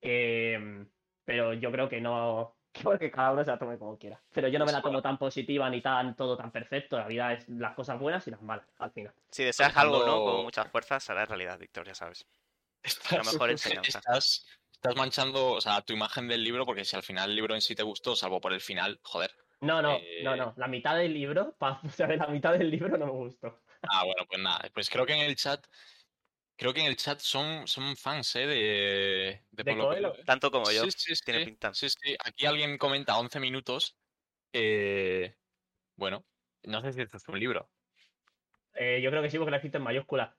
eh, 0.00 0.84
pero 1.24 1.52
yo 1.54 1.70
creo 1.70 1.88
que 1.88 2.00
no. 2.00 2.56
Creo 2.72 2.98
que 3.00 3.10
cada 3.10 3.32
uno 3.32 3.44
se 3.44 3.50
la 3.50 3.58
tome 3.58 3.76
como 3.78 3.98
quiera. 3.98 4.20
Pero 4.32 4.46
yo 4.48 4.58
no 4.58 4.64
me 4.64 4.70
la 4.72 4.80
tomo 4.80 5.02
tan 5.02 5.18
positiva 5.18 5.68
ni 5.68 5.80
tan 5.82 6.14
todo 6.14 6.36
tan 6.36 6.52
perfecto. 6.52 6.96
La 6.96 7.08
vida 7.08 7.32
es 7.32 7.48
las 7.48 7.74
cosas 7.74 7.98
buenas 7.98 8.26
y 8.28 8.30
las 8.30 8.40
malas, 8.42 8.64
al 8.78 8.92
final. 8.92 9.12
Si 9.28 9.42
deseas 9.42 9.76
algo, 9.76 10.06
¿no? 10.06 10.24
Con 10.24 10.44
muchas 10.44 10.68
fuerzas, 10.68 11.10
hará 11.10 11.26
realidad, 11.26 11.58
Víctor, 11.58 11.84
ya 11.86 11.94
sabes. 11.96 12.26
Estás, 12.82 13.12
La 13.12 13.24
mejor 13.24 13.50
enseñanza. 13.50 13.98
estás, 13.98 14.46
estás 14.82 14.96
manchando, 14.96 15.52
o 15.52 15.60
sea, 15.60 15.82
tu 15.82 15.92
imagen 15.92 16.26
del 16.28 16.42
libro, 16.42 16.64
porque 16.66 16.84
si 16.84 16.96
al 16.96 17.02
final 17.02 17.30
el 17.30 17.36
libro 17.36 17.54
en 17.54 17.60
sí 17.60 17.74
te 17.74 17.82
gustó, 17.82 18.16
salvo 18.16 18.40
por 18.40 18.52
el 18.52 18.60
final, 18.60 19.00
joder. 19.02 19.30
No, 19.60 19.82
no, 19.82 19.96
Eh, 19.96 20.22
no, 20.24 20.36
no. 20.36 20.54
La 20.56 20.68
mitad 20.68 20.96
del 20.96 21.12
libro, 21.12 21.54
pa- 21.58 21.80
o 21.84 21.88
sea, 21.90 22.06
de 22.06 22.16
la 22.16 22.26
mitad 22.28 22.52
del 22.58 22.70
libro 22.70 22.96
no 22.96 23.06
me 23.06 23.12
gustó. 23.12 23.62
Ah, 23.82 24.04
bueno, 24.04 24.24
pues 24.28 24.40
nada. 24.40 24.68
Pues 24.72 24.88
creo 24.90 25.06
que 25.06 25.14
en 25.14 25.20
el 25.20 25.36
chat, 25.36 25.66
creo 26.56 26.72
que 26.74 26.80
en 26.80 26.86
el 26.86 26.96
chat 26.96 27.20
son, 27.20 27.66
son 27.68 27.96
fans, 27.96 28.36
¿eh? 28.36 28.46
De, 28.46 29.46
de, 29.50 29.64
¿De 29.64 29.76
Coelho? 29.78 30.14
¿eh? 30.16 30.22
Tanto 30.24 30.50
como 30.50 30.70
yo. 30.70 30.84
Sí, 30.84 30.90
sí, 30.92 31.16
sí. 31.16 31.22
tiene 31.24 31.44
pinta. 31.44 31.74
Sí, 31.74 31.88
sí. 31.90 32.16
Aquí 32.24 32.46
alguien 32.46 32.78
comenta 32.78 33.18
11 33.18 33.40
minutos. 33.40 33.98
eh, 34.52 35.36
bueno, 35.96 36.26
no 36.64 36.82
sé 36.82 36.92
si 36.92 37.02
esto 37.02 37.18
es 37.18 37.28
un 37.28 37.38
libro. 37.40 37.70
Eh, 38.74 39.00
yo 39.02 39.10
creo 39.10 39.22
que 39.22 39.30
sí, 39.30 39.38
porque 39.38 39.50
lo 39.50 39.56
he 39.56 39.58
escrito 39.58 39.78
en 39.78 39.84
mayúscula. 39.84 40.36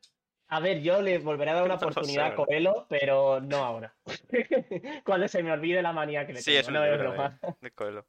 A 0.52 0.60
ver, 0.60 0.82
yo 0.82 1.02
le 1.02 1.18
volveré 1.20 1.52
a 1.52 1.54
dar 1.54 1.64
una 1.64 1.76
oportunidad 1.76 2.34
a. 2.34 2.36
Coelho, 2.36 2.86
pero 2.90 3.40
no 3.40 3.64
ahora. 3.64 3.96
Cuando 5.06 5.30
se 5.30 5.42
me 5.44 5.52
olvide 5.54 5.82
la 5.82 5.94
manía 5.94 6.28
que 6.28 6.34
le 6.34 6.42
Sí, 6.42 6.52
tengo. 6.58 6.72
No, 6.72 6.84
es 6.84 7.00
broma. 7.00 7.40
de, 7.62 7.72
Coelho. 7.72 8.06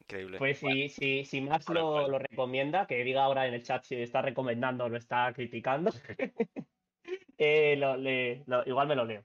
Increíble. 0.00 0.38
Pues 0.38 0.58
si, 0.58 0.88
si, 0.88 1.24
si 1.24 1.40
Max 1.40 1.66
Vale, 1.66 1.78
lo, 1.80 1.92
vale. 1.92 2.08
lo 2.08 2.18
recomienda, 2.18 2.88
que 2.88 3.04
diga 3.04 3.22
ahora 3.22 3.46
en 3.46 3.54
el 3.54 3.62
chat 3.62 3.84
si 3.84 3.94
está 3.94 4.22
recomendando 4.22 4.84
o 4.84 4.88
lo 4.88 4.96
está 4.96 5.32
criticando, 5.32 5.92
eh, 7.38 7.76
lo- 7.76 7.96
le- 7.96 8.42
lo- 8.46 8.66
igual 8.66 8.88
me 8.88 8.96
lo 8.96 9.04
leo. 9.04 9.24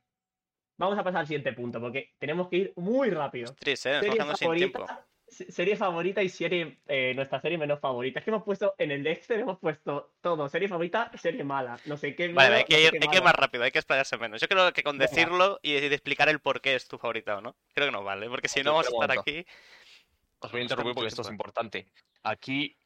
Vamos 0.78 1.00
a 1.00 1.04
pasar 1.04 1.22
al 1.22 1.28
siguiente 1.28 1.54
punto, 1.54 1.82
porque 1.82 2.14
tenemos 2.20 2.50
que 2.50 2.58
ir 2.58 2.74
muy 2.76 3.10
rápido. 3.10 3.56
Triste, 3.56 3.98
¿eh? 3.98 4.02
Nos 4.16 4.38
sin 4.38 4.54
tiempo. 4.54 4.86
Serie 5.28 5.76
favorita 5.76 6.24
y 6.24 6.30
serie, 6.30 6.80
eh, 6.88 7.14
nuestra 7.16 7.42
serie 7.42 7.58
menos 7.58 7.80
favorita. 7.80 8.20
Es 8.20 8.26
que 8.26 8.32
hemos 8.32 8.44
puesto, 8.44 8.76
en 8.78 8.92
el 8.92 9.04
Dexter 9.04 9.40
hemos 9.40 9.60
puesto 9.60 10.14
todo, 10.22 10.48
serie 10.50 10.68
favorita, 10.68 11.12
serie 11.18 11.44
mala. 11.44 11.80
No 11.86 11.98
sé 11.98 12.16
qué. 12.16 12.30
Vale, 12.30 12.34
malo, 12.34 12.56
hay 12.56 12.62
no 12.62 12.68
que, 12.68 12.76
sé 12.76 12.82
ir, 12.82 12.92
qué 12.92 13.00
hay 13.02 13.08
que 13.10 13.18
ir 13.18 13.24
más 13.24 13.36
rápido, 13.36 13.64
hay 13.64 13.72
que 13.72 13.80
explayarse 13.80 14.18
menos. 14.18 14.42
Yo 14.42 14.48
creo 14.48 14.72
que 14.74 14.84
con 14.84 14.98
decirlo 14.98 15.60
y 15.62 15.74
de 15.74 15.88
explicar 15.88 16.30
el 16.30 16.40
por 16.40 16.62
qué 16.62 16.76
es 16.76 16.88
tu 16.88 16.98
favorita 16.98 17.38
o 17.38 17.42
no, 17.42 17.58
creo 17.74 17.88
que 17.88 17.92
no 17.92 18.04
vale, 18.04 18.30
porque 18.30 18.48
si 18.48 18.60
Sí, 18.60 18.64
no 18.64 18.72
vamos 18.72 18.88
a 18.88 18.90
estar 18.90 19.20
aquí. 19.20 19.46
Os 20.40 20.52
voy 20.52 20.62
a 20.62 20.64
interrumpir 20.64 20.94
porque 20.96 21.08
esto 21.10 21.22
es 21.24 21.30
importante. 21.30 21.92
Aquí, 22.24 22.78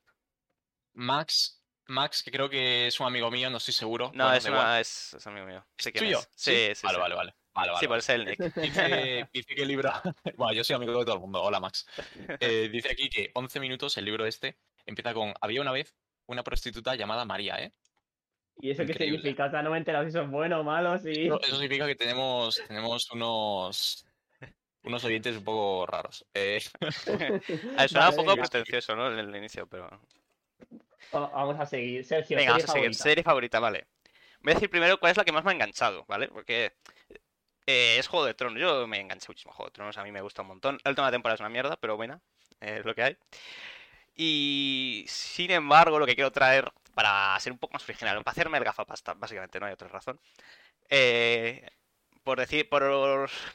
Max, 0.93 1.63
Max, 1.87 2.23
que 2.23 2.31
creo 2.31 2.49
que 2.49 2.87
es 2.87 2.99
un 2.99 3.07
amigo 3.07 3.29
mío, 3.29 3.49
no 3.49 3.57
estoy 3.57 3.73
seguro. 3.73 4.11
No, 4.13 4.25
bueno, 4.25 4.37
es, 4.37 4.45
una, 4.45 4.79
es, 4.79 5.13
es 5.13 5.27
amigo 5.27 5.45
mío. 5.45 5.65
Sé 5.77 5.91
quién 5.91 6.05
¿Tuyo? 6.05 6.19
es. 6.19 6.29
Sí, 6.35 6.75
sí, 6.75 6.85
Vale, 6.85 6.95
sí. 6.95 7.01
vale, 7.01 7.15
vale. 7.15 7.35
Vale, 7.53 7.71
vale, 7.71 7.79
Sí, 7.79 7.85
por 7.87 7.89
vale. 7.91 7.99
eso 7.99 8.13
el 8.13 8.25
nick. 8.25 8.39
Dice, 8.55 9.27
dice 9.33 9.55
que 9.55 9.61
el 9.61 9.67
libro. 9.67 9.91
bueno, 10.37 10.53
yo 10.53 10.63
soy 10.63 10.75
amigo 10.75 10.97
de 10.99 11.05
todo 11.05 11.15
el 11.15 11.21
mundo. 11.21 11.41
Hola, 11.41 11.59
Max. 11.59 11.85
Eh, 12.39 12.69
dice 12.71 12.89
aquí 12.91 13.09
que 13.09 13.31
11 13.33 13.59
minutos, 13.59 13.97
el 13.97 14.05
libro 14.05 14.25
este, 14.25 14.57
empieza 14.85 15.13
con. 15.13 15.33
Había 15.41 15.61
una 15.61 15.71
vez 15.71 15.95
una 16.27 16.43
prostituta 16.43 16.95
llamada 16.95 17.25
María, 17.25 17.61
¿eh? 17.61 17.73
¿Y 18.61 18.69
eso 18.71 18.85
qué 18.85 18.93
significa? 18.93 19.45
O 19.45 19.51
sea, 19.51 19.61
no 19.63 19.69
me 19.71 19.77
he 19.77 19.79
enterado 19.79 20.05
si 20.05 20.11
son 20.11 20.29
buenos 20.31 20.59
o 20.61 20.63
malos. 20.63 21.01
Y... 21.05 21.25
Eso, 21.25 21.41
eso 21.41 21.55
significa 21.55 21.87
que 21.87 21.95
tenemos, 21.95 22.61
tenemos 22.67 23.09
unos. 23.11 24.05
Unos 24.83 25.03
oyentes 25.03 25.37
un 25.37 25.43
poco 25.43 25.85
raros. 25.85 26.25
Eh, 26.33 26.59
Ah, 27.77 27.87
Suena 27.87 28.09
un 28.09 28.15
Vale, 28.15 28.15
poco 28.15 28.29
venga. 28.31 28.41
pretencioso, 28.49 28.95
¿no? 28.95 29.11
En 29.11 29.19
el 29.19 29.35
inicio, 29.35 29.67
pero. 29.67 29.89
Va- 31.13 31.27
Vamos 31.29 31.59
a 31.59 31.65
seguir. 31.65 32.03
Sergio, 32.05 32.37
Venga, 32.37 32.51
vamos 32.53 32.63
a 32.63 32.67
seguir. 32.67 32.83
favorita. 32.85 33.03
Serie 33.03 33.23
favorita, 33.23 33.59
vale. 33.59 33.87
Voy 34.41 34.51
a 34.51 34.53
decir 34.55 34.69
primero 34.69 34.99
cuál 34.99 35.11
es 35.11 35.17
la 35.17 35.23
que 35.25 35.31
más 35.31 35.43
me 35.43 35.51
ha 35.51 35.53
enganchado, 35.53 36.03
¿vale? 36.07 36.29
Porque 36.29 36.73
eh, 37.65 37.97
es 37.99 38.07
Juego 38.07 38.25
de 38.25 38.33
Tronos. 38.33 38.59
Yo 38.59 38.87
me 38.87 38.99
enganché 38.99 39.27
muchísimo 39.29 39.51
a 39.53 39.55
Juego 39.55 39.69
de 39.69 39.73
Tronos, 39.73 39.97
a 39.97 40.03
mí 40.03 40.11
me 40.11 40.21
gusta 40.21 40.41
un 40.41 40.49
montón. 40.49 40.79
La 40.83 40.91
última 40.91 41.11
temporada 41.11 41.35
es 41.35 41.39
una 41.41 41.49
mierda, 41.49 41.77
pero 41.77 41.97
buena, 41.97 42.21
eh, 42.61 42.77
es 42.79 42.85
lo 42.85 42.95
que 42.95 43.03
hay. 43.03 43.17
Y 44.15 45.05
sin 45.07 45.51
embargo, 45.51 45.99
lo 45.99 46.05
que 46.05 46.15
quiero 46.15 46.31
traer 46.31 46.71
para 46.93 47.39
ser 47.39 47.53
un 47.53 47.59
poco 47.59 47.73
más 47.73 47.83
original, 47.83 48.17
para 48.23 48.31
hacerme 48.33 48.57
el 48.57 48.63
gafapasta, 48.65 49.13
básicamente, 49.13 49.59
no 49.59 49.65
hay 49.67 49.73
otra 49.73 49.87
razón. 49.87 50.19
eh, 50.89 51.67
por 52.23 52.39
decir, 52.39 52.69
por, 52.69 52.83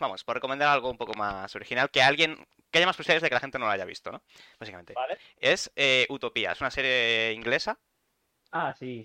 vamos, 0.01 0.25
por 0.25 0.35
recomendar 0.37 0.69
algo 0.71 0.91
un 0.91 0.97
poco 0.99 1.15
más 1.15 1.55
original, 1.55 1.91
que 1.91 2.03
alguien, 2.03 2.37
que 2.71 2.79
haya 2.79 2.87
más 2.87 2.97
posibilidades 2.97 3.23
de 3.23 3.29
que 3.29 3.35
la 3.37 3.41
gente 3.41 3.59
no 3.59 3.67
lo 3.67 3.71
haya 3.71 3.85
visto, 3.85 4.11
¿no? 4.11 4.23
Básicamente. 4.59 4.95
¿Vale? 4.95 5.19
Es 5.39 5.71
eh, 5.77 6.07
Utopía, 6.09 6.53
es 6.53 6.61
una 6.61 6.71
serie 6.71 7.33
inglesa. 7.33 7.79
Ah, 8.51 8.75
sí. 8.77 9.05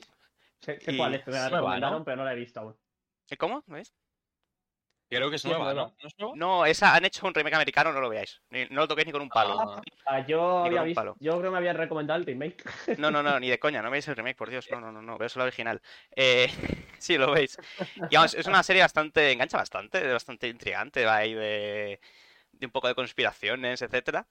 Sé, 0.62 0.80
sé 0.80 0.92
Y- 0.94 0.98
cuál 0.98 1.16
es, 1.16 1.28
me 1.28 1.34
la 1.34 1.50
recomendaron, 1.50 2.00
¿no? 2.00 2.06
pero 2.06 2.18
no 2.18 2.26
la 2.26 2.34
he 2.34 2.36
visto 2.36 2.60
aún. 2.60 2.76
¿Eh, 3.30 3.38
¿Cómo? 3.38 3.64
¿Veis? 3.68 3.94
Creo 5.18 5.30
que 5.30 5.36
es 5.36 5.46
nueva. 5.46 5.74
¿no? 5.74 5.94
¿No 6.02 6.08
es 6.08 6.18
nueva? 6.18 6.36
No, 6.38 6.66
esa 6.66 6.96
han 6.96 7.04
hecho 7.04 7.28
un 7.28 7.34
remake 7.34 7.56
americano, 7.56 7.92
no 7.92 8.00
lo 8.00 8.08
veáis. 8.10 8.42
Ni- 8.50 8.66
no 8.68 8.82
lo 8.82 8.88
toquéis 8.88 9.08
ni 9.08 9.12
con 9.12 9.22
un 9.22 9.30
palo. 9.30 9.60
Ah, 9.60 9.82
Ah, 10.06 10.26
yo 10.26 10.64
había 10.64 10.84
visto, 10.84 11.02
palo. 11.02 11.16
yo 11.20 11.32
creo 11.34 11.44
que 11.44 11.50
me 11.52 11.58
habían 11.58 11.76
recomendado 11.78 12.20
el 12.20 12.26
remake. 12.26 12.64
No, 12.98 13.12
no, 13.12 13.22
no, 13.22 13.38
ni 13.40 13.50
de 13.50 13.60
coña, 13.60 13.82
no 13.82 13.92
veis 13.92 14.08
el 14.08 14.16
remake, 14.16 14.38
por 14.38 14.50
Dios. 14.50 14.68
No, 14.72 14.80
no, 14.80 14.92
no, 14.92 15.02
no, 15.02 15.18
veis 15.18 15.36
la 15.36 15.44
original. 15.44 15.82
Eh, 16.16 16.48
sí, 16.98 17.18
lo 17.18 17.32
veis. 17.32 17.58
Y 18.10 18.16
vamos, 18.16 18.34
es 18.34 18.48
una 18.48 18.64
serie 18.64 18.82
bastante, 18.82 19.32
engancha 19.32 19.58
bastante, 19.58 20.12
bastante 20.14 20.48
intrigante, 20.48 21.04
va 21.06 21.18
ahí 21.18 21.34
de, 21.34 22.00
de 22.54 22.66
un 22.66 22.72
poco 22.72 22.88
de 22.88 22.96
conspiraciones, 22.96 23.82
etcétera. 23.82 24.26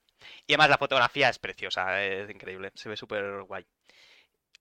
Y 0.46 0.54
además 0.54 0.70
la 0.70 0.78
fotografía 0.78 1.28
es 1.28 1.38
preciosa, 1.38 2.02
es 2.02 2.30
increíble, 2.30 2.72
se 2.74 2.88
ve 2.88 2.96
súper 2.96 3.42
guay. 3.42 3.66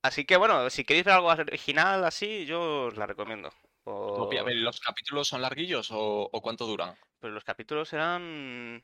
Así 0.02 0.24
que 0.26 0.36
bueno, 0.36 0.68
si 0.70 0.84
queréis 0.84 1.04
ver 1.04 1.14
algo 1.14 1.28
original 1.28 2.04
así, 2.04 2.44
yo 2.46 2.86
os 2.86 2.96
la 2.96 3.06
recomiendo. 3.06 3.50
A 3.90 4.42
ver, 4.44 4.56
¿Los 4.56 4.80
capítulos 4.80 5.28
son 5.28 5.42
larguillos 5.42 5.90
o, 5.90 6.28
o 6.32 6.40
cuánto 6.42 6.66
duran? 6.66 6.94
Pero 7.20 7.32
los 7.32 7.44
capítulos 7.44 7.92
eran... 7.92 8.76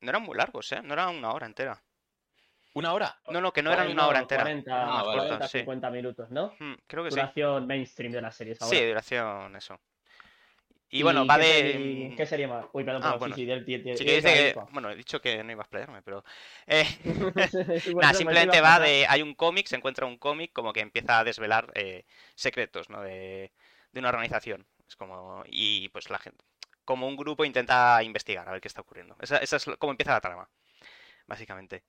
No 0.00 0.08
eran 0.08 0.22
muy 0.22 0.36
largos, 0.36 0.70
¿eh? 0.72 0.80
No 0.82 0.94
eran 0.94 1.16
una 1.16 1.32
hora 1.32 1.46
entera. 1.46 1.82
¿Una 2.74 2.92
hora? 2.92 3.20
No, 3.28 3.40
no, 3.40 3.52
que 3.52 3.62
no 3.62 3.72
eran 3.72 3.90
una 3.90 4.06
hora 4.06 4.20
entera. 4.20 4.42
40, 4.42 4.70
eran 4.70 4.88
más 4.88 4.98
Ah, 4.98 5.02
vale. 5.02 5.18
40, 5.18 5.28
cortas, 5.34 5.50
sí. 5.50 5.58
50 5.58 5.90
minutos, 5.90 6.30
¿no? 6.30 6.54
Hmm, 6.58 6.74
creo 6.86 7.04
que 7.04 7.10
sí. 7.10 7.16
Duración 7.16 7.66
mainstream 7.66 8.12
de 8.12 8.22
las 8.22 8.36
series 8.36 8.62
ahora. 8.62 8.76
Sí, 8.78 8.86
duración, 8.86 9.56
eso. 9.56 9.80
Y 10.92 11.02
bueno, 11.02 11.24
va 11.26 11.38
de... 11.38 12.14
¿Qué 12.16 12.26
serie 12.26 12.48
más? 12.48 12.66
Uy, 12.72 12.82
perdón, 12.84 13.02
Ah, 13.02 13.06
perdón, 13.06 13.18
bueno. 13.20 13.34
sí, 13.36 13.42
sí, 13.42 13.46
del- 13.46 13.64
del- 13.64 13.84
del- 13.84 13.96
Sí 13.98 14.04
que 14.04 14.10
del- 14.12 14.22
dice 14.22 14.34
del- 14.34 14.54
que... 14.54 14.60
Bueno, 14.72 14.90
he 14.90 14.96
dicho 14.96 15.20
que 15.20 15.42
no 15.44 15.52
iba 15.52 15.62
a 15.62 15.64
explayarme, 15.64 16.02
pero... 16.02 16.24
eh, 16.66 16.84
Nada, 17.96 18.14
simplemente 18.14 18.60
va 18.60 18.80
de... 18.80 19.06
Hay 19.08 19.22
un 19.22 19.34
cómic, 19.34 19.66
se 19.66 19.76
encuentra 19.76 20.06
un 20.06 20.18
cómic 20.18 20.52
como 20.52 20.72
que 20.72 20.80
empieza 20.80 21.18
a 21.18 21.24
desvelar 21.24 21.70
eh, 21.74 22.04
secretos, 22.34 22.88
¿no? 22.88 23.02
De, 23.02 23.52
de 23.92 24.00
una 24.00 24.08
organización. 24.10 24.66
Es 24.88 24.96
como... 24.96 25.42
Y 25.46 25.88
pues 25.90 26.10
la 26.10 26.18
gente... 26.18 26.44
Como 26.84 27.06
un 27.06 27.16
grupo 27.16 27.44
intenta 27.44 28.02
investigar 28.02 28.48
a 28.48 28.52
ver 28.52 28.60
qué 28.60 28.68
está 28.68 28.80
ocurriendo. 28.80 29.16
Esa, 29.20 29.36
esa 29.38 29.56
es 29.56 29.64
como 29.78 29.92
empieza 29.92 30.12
la 30.12 30.20
trama, 30.20 30.48
básicamente. 31.26 31.84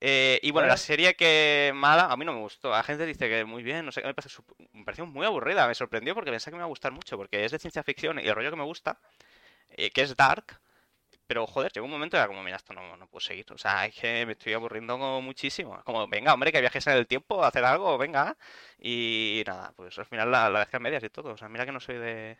Eh, 0.00 0.38
y 0.42 0.50
bueno, 0.50 0.68
la 0.68 0.76
serie 0.76 1.14
que 1.14 1.72
mala, 1.74 2.06
a 2.06 2.16
mí 2.16 2.24
no 2.24 2.32
me 2.32 2.40
gustó. 2.40 2.70
La 2.70 2.82
gente 2.82 3.06
dice 3.06 3.28
que 3.28 3.44
muy 3.44 3.62
bien, 3.62 3.86
no 3.86 3.92
sé, 3.92 4.02
me, 4.02 4.14
parece 4.14 4.36
sup- 4.36 4.54
me 4.72 4.84
pareció 4.84 5.06
muy 5.06 5.26
aburrida, 5.26 5.66
me 5.66 5.74
sorprendió 5.74 6.14
porque 6.14 6.30
pensé 6.30 6.50
que 6.50 6.56
me 6.56 6.58
iba 6.58 6.64
a 6.66 6.68
gustar 6.68 6.92
mucho, 6.92 7.16
porque 7.16 7.44
es 7.44 7.52
de 7.52 7.58
ciencia 7.58 7.82
ficción 7.82 8.18
y 8.18 8.28
el 8.28 8.34
rollo 8.34 8.50
que 8.50 8.56
me 8.56 8.64
gusta, 8.64 9.00
eh, 9.70 9.90
que 9.90 10.02
es 10.02 10.16
dark, 10.16 10.60
pero 11.32 11.46
joder, 11.46 11.72
llegó 11.72 11.86
un 11.86 11.92
momento 11.92 12.14
y 12.14 12.18
era 12.18 12.26
como, 12.26 12.42
mira, 12.42 12.58
esto 12.58 12.74
no, 12.74 12.94
no 12.94 13.08
puedo 13.08 13.20
seguir. 13.20 13.46
O 13.52 13.56
sea, 13.56 13.86
es 13.86 13.98
que 13.98 14.26
me 14.26 14.32
estoy 14.32 14.52
aburriendo 14.52 14.98
muchísimo. 15.22 15.80
Como, 15.82 16.06
venga, 16.06 16.34
hombre, 16.34 16.52
que 16.52 16.60
viajes 16.60 16.86
en 16.88 16.92
el 16.92 17.06
tiempo, 17.06 17.42
hacer 17.42 17.64
algo, 17.64 17.96
venga. 17.96 18.36
Y 18.78 19.42
nada, 19.46 19.72
pues 19.74 19.98
al 19.98 20.04
final 20.04 20.30
la, 20.30 20.50
la 20.50 20.58
dejé 20.58 20.78
medias 20.78 21.02
y 21.02 21.08
todo. 21.08 21.32
O 21.32 21.36
sea, 21.38 21.48
mira 21.48 21.64
que 21.64 21.72
no 21.72 21.80
soy 21.80 21.94
de, 21.96 22.36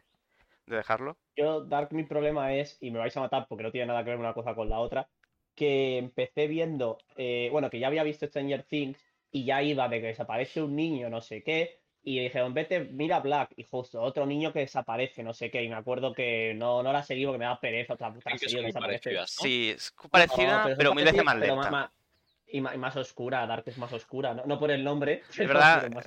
de 0.67 0.77
dejarlo. 0.77 1.17
Yo, 1.35 1.63
Dark, 1.63 1.95
mi 1.95 2.05
problema 2.05 2.53
es, 2.53 2.77
y 2.83 2.91
me 2.91 2.99
vais 2.99 3.17
a 3.17 3.21
matar 3.21 3.47
porque 3.49 3.63
no 3.63 3.73
tiene 3.73 3.87
nada 3.87 4.05
que 4.05 4.11
ver 4.11 4.19
una 4.19 4.35
cosa 4.35 4.55
con 4.55 4.69
la 4.69 4.79
otra, 4.79 5.09
que 5.55 5.97
empecé 5.97 6.47
viendo, 6.47 6.99
eh, 7.17 7.49
bueno, 7.51 7.71
que 7.71 7.79
ya 7.79 7.87
había 7.87 8.03
visto 8.03 8.27
Stranger 8.27 8.65
Things 8.65 9.03
y 9.31 9.47
ya 9.47 9.63
iba 9.63 9.89
de 9.89 10.03
que 10.03 10.09
desaparece 10.09 10.61
un 10.61 10.77
niño, 10.77 11.09
no 11.09 11.23
sé 11.23 11.43
qué, 11.43 11.81
y 12.05 12.19
dijeron, 12.19 12.53
vete, 12.53 12.81
mira 12.81 13.21
Black, 13.21 13.53
y 13.57 13.63
justo 13.63 14.03
otro 14.03 14.27
niño 14.27 14.53
que 14.53 14.61
desaparece, 14.61 15.23
no 15.23 15.33
sé 15.33 15.51
qué, 15.51 15.63
y 15.63 15.69
me 15.69 15.77
acuerdo 15.77 16.13
que 16.13 16.53
no, 16.55 16.83
no 16.83 16.93
la 16.93 17.03
seguí 17.03 17.25
porque 17.25 17.39
me 17.39 17.45
da 17.45 17.61
pereza 17.61 17.95
otra 17.95 18.13
puta 18.13 18.31
que 18.31 18.39
serie 18.39 18.61
que 18.61 18.67
desaparece. 18.67 19.27
Sí, 19.27 19.73
es 19.75 19.95
parecida, 20.11 20.75
pero 20.77 20.95
mil 20.95 21.05
veces 21.05 21.25
más 21.25 21.37
lenta. 21.37 21.93
y, 22.49 22.61
más 22.61 22.97
oscura, 22.97 23.47
Dark 23.47 23.63
es 23.67 23.79
más 23.79 23.93
oscura, 23.93 24.35
no, 24.35 24.45
no 24.47 24.59
por 24.59 24.73
el 24.73 24.83
nombre, 24.83 25.23
Es 25.31 25.37
verdad, 25.37 25.89
más 25.91 26.07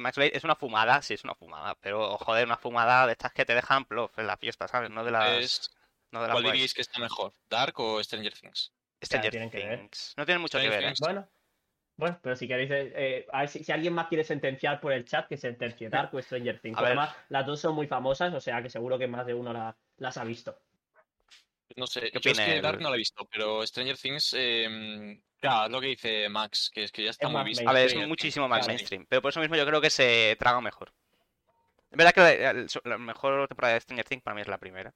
Max 0.00 0.16
Blade, 0.16 0.36
es 0.36 0.44
una 0.44 0.56
fumada, 0.56 1.00
sí, 1.00 1.14
es 1.14 1.24
una 1.24 1.34
fumada, 1.34 1.74
pero 1.80 2.18
joder, 2.18 2.46
una 2.46 2.58
fumada 2.58 3.06
de 3.06 3.12
estas 3.12 3.32
que 3.32 3.46
te 3.46 3.54
dejan 3.54 3.86
plof 3.86 4.18
en 4.18 4.26
la 4.26 4.36
fiesta, 4.36 4.68
¿sabes? 4.68 4.90
No 4.90 5.04
de 5.04 5.10
las, 5.10 5.42
Es- 5.42 5.70
no 6.10 6.20
de 6.20 6.28
las 6.28 6.34
¿Cuál 6.34 6.44
guays. 6.44 6.52
diríais 6.54 6.74
que 6.74 6.82
está 6.82 7.00
mejor? 7.00 7.32
¿Dark 7.48 7.80
o 7.80 8.02
Stranger 8.02 8.34
Things? 8.34 8.72
Stranger 9.02 9.30
tienen 9.30 9.50
que 9.50 9.64
ver. 9.64 9.78
Things. 9.80 10.14
No 10.18 10.26
tienen 10.26 10.42
mucho 10.42 10.58
que 10.58 10.66
Stranger 10.66 10.82
ver, 10.82 10.90
¿eh? 10.90 10.94
Things. 10.94 11.00
Bueno, 11.00 11.28
bueno, 11.96 12.18
pero 12.22 12.36
si 12.36 12.48
queréis, 12.48 12.70
eh, 12.72 13.26
a 13.32 13.40
ver 13.40 13.48
si, 13.48 13.62
si 13.64 13.72
alguien 13.72 13.92
más 13.94 14.08
quiere 14.08 14.24
sentenciar 14.24 14.80
por 14.80 14.92
el 14.92 15.04
chat, 15.04 15.28
que 15.28 15.36
sentencie 15.36 15.88
Dark 15.90 16.14
o 16.14 16.20
Stranger 16.22 16.60
Things. 16.60 16.78
Además, 16.78 17.14
las 17.28 17.46
dos 17.46 17.60
son 17.60 17.74
muy 17.74 17.86
famosas, 17.86 18.32
o 18.34 18.40
sea 18.40 18.62
que 18.62 18.70
seguro 18.70 18.98
que 18.98 19.06
más 19.08 19.26
de 19.26 19.34
uno 19.34 19.52
la- 19.52 19.76
las 19.98 20.16
ha 20.16 20.24
visto. 20.24 20.56
No 21.76 21.86
sé, 21.86 22.10
¿Qué 22.12 22.20
yo 22.20 22.30
es 22.30 22.38
que 22.40 22.60
Dark 22.60 22.80
no 22.80 22.88
la 22.90 22.94
he 22.96 22.98
visto, 22.98 23.26
pero 23.30 23.66
Stranger 23.66 23.96
Things, 23.98 24.34
eh, 24.38 25.20
claro, 25.40 25.66
es 25.66 25.72
lo 25.72 25.80
que 25.80 25.88
dice 25.88 26.28
Max, 26.28 26.70
que 26.72 26.84
es 26.84 26.92
que 26.92 27.02
ya 27.04 27.10
está 27.10 27.26
Es 27.26 27.32
muy 27.32 27.42
visto. 27.44 27.68
A 27.68 27.72
ver, 27.72 27.86
es 27.88 28.08
muchísimo 28.08 28.48
más 28.48 28.66
mainstream, 28.66 29.06
pero 29.08 29.22
por 29.22 29.30
eso 29.30 29.40
mismo 29.40 29.56
yo 29.56 29.66
creo 29.66 29.80
que 29.80 29.90
se 29.90 30.36
traga 30.38 30.60
mejor. 30.60 30.92
Es 31.90 31.98
verdad 31.98 32.12
que 32.14 32.20
la, 32.20 32.90
la 32.90 32.98
mejor 32.98 33.48
temporada 33.48 33.74
de 33.74 33.80
Stranger 33.80 34.06
Things 34.06 34.22
para 34.22 34.34
mí 34.34 34.42
es 34.42 34.48
la 34.48 34.58
primera. 34.58 34.94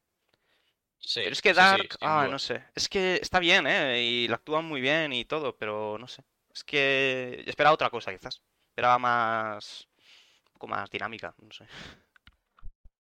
Sí, 1.01 1.21
Pero 1.23 1.33
es 1.33 1.43
que 1.43 1.55
sí, 1.55 1.67
sí, 1.67 1.77
Dark, 1.79 1.97
ah, 2.03 2.29
no 2.31 2.39
sé. 2.39 2.65
Es 2.75 2.89
que 2.89 3.17
está 3.17 3.39
bien, 3.41 3.67
¿eh? 3.67 4.01
Y 4.03 4.29
lo 4.29 4.35
actúan 4.37 4.65
muy 4.65 4.81
bien 4.81 5.13
y 5.13 5.25
todo, 5.25 5.57
pero 5.57 5.97
no 5.99 6.07
sé. 6.09 6.23
Es 6.59 6.65
que 6.65 7.45
esperaba 7.47 7.73
otra 7.75 7.89
cosa, 7.89 8.11
quizás. 8.11 8.43
Esperaba 8.71 8.99
más. 8.99 9.89
Un 10.47 10.53
poco 10.55 10.67
más 10.67 10.91
dinámica, 10.91 11.33
no 11.39 11.53
sé. 11.53 11.67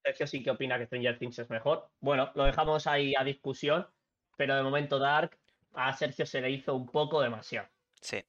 Sergio 0.04 0.28
sí 0.28 0.44
que 0.44 0.52
opina 0.52 0.78
que 0.78 0.86
Stranger 0.86 1.18
Things 1.18 1.40
es 1.40 1.50
mejor. 1.50 1.90
Bueno, 1.98 2.30
lo 2.36 2.44
dejamos 2.44 2.86
ahí 2.86 3.16
a 3.16 3.24
discusión, 3.24 3.88
pero 4.36 4.54
de 4.54 4.62
momento 4.62 5.00
Dark 5.00 5.36
a 5.74 5.92
Sergio 5.92 6.24
se 6.24 6.40
le 6.40 6.52
hizo 6.52 6.76
un 6.76 6.86
poco 6.86 7.20
demasiado. 7.20 7.68
Sí. 8.00 8.24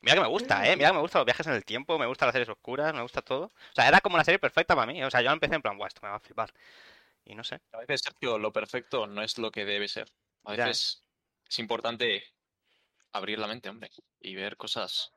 Mira 0.00 0.14
que 0.14 0.20
me 0.20 0.28
gusta, 0.28 0.64
¿eh? 0.68 0.76
Mira 0.76 0.90
que 0.90 0.94
me 0.94 1.00
gustan 1.00 1.20
los 1.20 1.26
viajes 1.26 1.46
en 1.48 1.54
el 1.54 1.64
tiempo, 1.64 1.98
me 1.98 2.06
gustan 2.06 2.28
las 2.28 2.32
series 2.34 2.48
oscuras, 2.48 2.94
me 2.94 3.02
gusta 3.02 3.20
todo. 3.20 3.46
O 3.46 3.74
sea, 3.74 3.88
era 3.88 4.00
como 4.00 4.16
la 4.16 4.22
serie 4.22 4.38
perfecta 4.38 4.76
para 4.76 4.86
mí. 4.92 5.02
O 5.02 5.10
sea, 5.10 5.22
yo 5.22 5.32
empecé 5.32 5.56
en 5.56 5.62
plan, 5.62 5.76
Buah, 5.76 5.88
esto 5.88 6.02
me 6.04 6.08
va 6.10 6.16
a 6.16 6.20
flipar. 6.20 6.54
Y 7.24 7.34
no 7.34 7.42
sé. 7.42 7.60
A 7.72 7.78
veces, 7.78 8.02
Sergio, 8.04 8.38
lo 8.38 8.52
perfecto 8.52 9.08
no 9.08 9.22
es 9.22 9.38
lo 9.38 9.50
que 9.50 9.64
debe 9.64 9.88
ser. 9.88 10.08
A 10.44 10.54
Ya. 10.54 10.66
veces 10.66 11.04
es 11.48 11.58
importante 11.58 12.22
abrir 13.12 13.38
la 13.38 13.46
mente, 13.46 13.68
hombre, 13.68 13.90
y 14.20 14.34
ver 14.34 14.56
cosas. 14.56 15.12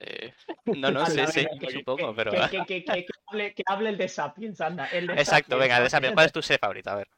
eh, 0.00 0.32
No, 0.80 0.90
no, 0.90 1.06
sí, 1.06 1.20
Anda, 1.20 1.26
sí, 1.32 1.46
que- 1.60 1.70
supongo, 1.80 2.10
que- 2.10 2.16
pero. 2.16 2.30
Que, 2.30 2.48
que- 2.50 2.66
que- 2.66 2.84
que- 2.84 3.04
que 3.06 3.12
hable, 3.26 3.54
que 3.54 3.62
hable 3.66 3.88
el 3.90 3.96
de 3.98 4.08
Sapiens, 4.08 4.60
anda. 4.60 4.86
El 4.86 5.06
de 5.06 5.12
Exacto, 5.14 5.56
Sapiens, 5.56 5.60
venga, 5.60 5.80
de 5.80 5.86
esa 5.86 5.96
Sapiens, 5.96 6.14
¿cuál 6.14 6.26
es 6.26 6.32
tu 6.32 6.42
serie 6.42 6.58
favorita? 6.58 6.92
A 6.92 6.96
ver. 6.96 7.08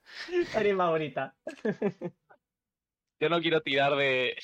serie 0.53 0.77
favorita. 0.77 1.35
Yo 3.21 3.29
no 3.29 3.41
quiero 3.41 3.61
tirar 3.63 3.97
de. 3.97 4.37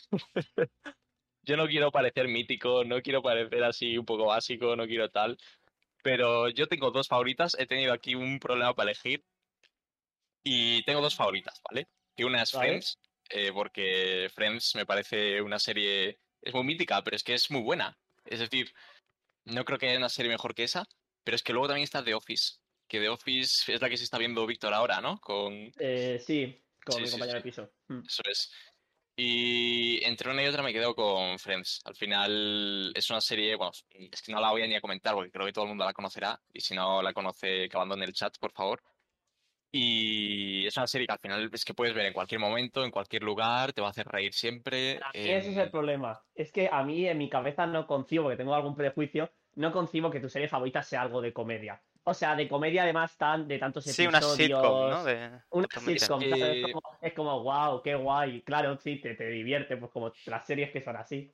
Yo 1.43 1.57
no 1.57 1.66
quiero 1.68 1.93
parecer 1.93 2.27
mítico, 2.27 2.85
no 2.85 3.03
quiero 3.03 3.22
parecer 3.22 3.62
así 3.64 3.99
un 3.99 4.07
poco 4.07 4.27
básico, 4.27 4.75
no 4.77 4.87
quiero 4.87 5.11
tal. 5.11 5.37
Pero 6.03 6.49
yo 6.49 6.66
tengo 6.66 6.91
dos 6.91 7.07
favoritas, 7.09 7.55
he 7.59 7.66
tenido 7.66 7.93
aquí 7.93 8.14
un 8.14 8.39
problema 8.41 8.75
para 8.75 8.91
elegir. 8.91 9.25
Y 10.43 10.83
tengo 10.85 11.01
dos 11.01 11.14
favoritas, 11.14 11.61
¿vale? 11.70 11.87
Y 12.16 12.25
una 12.25 12.43
es 12.43 12.53
Vale. 12.53 12.68
Friends, 12.68 12.99
eh, 13.35 13.51
porque 13.53 14.28
Friends 14.35 14.74
me 14.76 14.87
parece 14.87 15.43
una 15.43 15.59
serie. 15.59 16.20
Es 16.41 16.55
muy 16.55 16.64
mítica, 16.64 17.03
pero 17.03 17.16
es 17.16 17.22
que 17.24 17.35
es 17.35 17.51
muy 17.51 17.62
buena. 17.62 17.99
Es 18.24 18.39
decir, 18.41 18.72
no 19.45 19.64
creo 19.64 19.78
que 19.78 19.89
haya 19.89 19.99
una 19.99 20.09
serie 20.09 20.30
mejor 20.30 20.55
que 20.55 20.64
esa, 20.64 20.85
pero 21.24 21.35
es 21.37 21.43
que 21.43 21.53
luego 21.53 21.68
también 21.68 21.85
está 21.85 22.05
The 22.05 22.14
Office. 22.14 22.59
Que 22.89 23.01
The 23.01 23.09
Office 23.09 23.72
es 23.72 23.80
la 23.80 23.89
que 23.91 23.97
se 23.97 24.05
está 24.05 24.18
viendo 24.18 24.47
Víctor 24.47 24.72
ahora, 24.74 25.01
¿no? 25.01 25.18
Con, 25.20 25.72
Eh, 25.78 26.18
sí, 26.24 26.62
con 26.85 26.97
Sí, 26.97 27.01
mi 27.03 27.07
sí, 27.09 27.12
compañero 27.12 27.39
sí. 27.39 27.43
de 27.43 27.51
piso. 27.51 27.72
Mm. 27.89 28.03
eso 28.07 28.22
es. 28.30 28.53
Y 29.16 30.05
entre 30.05 30.30
una 30.30 30.43
y 30.43 30.47
otra 30.49 30.62
me 30.62 30.72
quedo 30.72 30.95
con 30.95 31.39
Friends. 31.39 31.80
Al 31.85 31.95
final 31.97 32.93
es 32.95 33.11
una 33.11 33.20
serie, 33.20 33.55
bueno, 33.57 33.72
es 33.91 34.22
que 34.22 34.32
no 34.32 34.41
la 34.41 34.51
voy 34.51 34.62
a 34.62 34.66
ni 34.66 34.74
a 34.74 34.80
comentar 34.80 35.14
porque 35.14 35.30
creo 35.30 35.47
que 35.47 35.53
todo 35.53 35.64
el 35.64 35.68
mundo 35.68 35.85
la 35.85 35.93
conocerá. 35.93 36.41
Y 36.53 36.61
si 36.61 36.74
no 36.74 37.01
la 37.03 37.12
conoce, 37.12 37.68
que 37.68 37.76
abandone 37.76 38.05
el 38.07 38.12
chat, 38.12 38.37
por 38.39 38.53
favor. 38.53 38.82
Y 39.77 40.66
es 40.68 40.77
una 40.77 40.87
serie 40.87 41.07
que 41.09 41.12
al 41.12 41.18
final 41.18 41.51
es 41.53 41.64
que 41.64 41.75
puedes 41.75 41.95
ver 41.95 42.07
en 42.07 42.12
cualquier 42.12 42.41
momento, 42.41 42.85
en 42.85 42.93
cualquier 42.93 43.25
lugar, 43.25 43.72
te 43.72 43.81
va 43.81 43.89
a 43.89 43.91
hacer 43.91 44.07
reír 44.07 44.33
siempre. 44.33 45.01
Ese 45.12 45.39
es 45.51 45.57
el 45.57 45.62
em, 45.64 45.70
problema. 45.72 46.22
Es 46.35 46.53
que 46.53 46.68
a 46.70 46.85
mí 46.85 47.07
en 47.09 47.18
mi 47.18 47.29
cabeza 47.29 47.66
no 47.66 47.87
concibo, 47.87 48.29
que 48.29 48.37
tengo 48.37 48.55
algún 48.55 48.77
prejuicio, 48.77 49.33
no 49.57 49.72
concibo 49.72 50.11
que 50.12 50.20
tu 50.20 50.29
serie 50.29 50.47
favorita 50.49 50.81
sea 50.83 51.03
algo 51.03 51.20
de 51.20 51.33
comedia. 51.33 51.83
O 52.05 52.14
sea, 52.14 52.37
de 52.37 52.49
comedia 52.49 52.85
además 52.85 53.16
tan 53.16 53.49
de 53.49 53.59
tantos 53.59 53.85
Sí, 53.85 54.07
una 54.07 54.18
episodios. 54.18 54.61
sitcom, 54.61 54.91
¿no? 54.91 55.05
De... 55.05 55.41
Una 55.51 55.66
sitcom, 55.72 55.93
Es 55.93 56.07
¿sabes? 56.07 56.20
que- 56.20 56.61
Es 56.61 56.72
como, 56.72 56.83
es 57.01 57.12
como, 57.14 57.43
wow, 57.43 57.83
qué 57.83 57.95
guay. 57.97 58.43
Claro, 58.43 58.77
sí, 58.79 59.01
te, 59.01 59.14
te 59.14 59.27
divierte, 59.29 59.77
pues 59.77 59.91
como 59.91 60.12
las 60.27 60.47
series 60.47 60.70
que 60.70 60.83
son 60.83 60.97
así. 60.97 61.31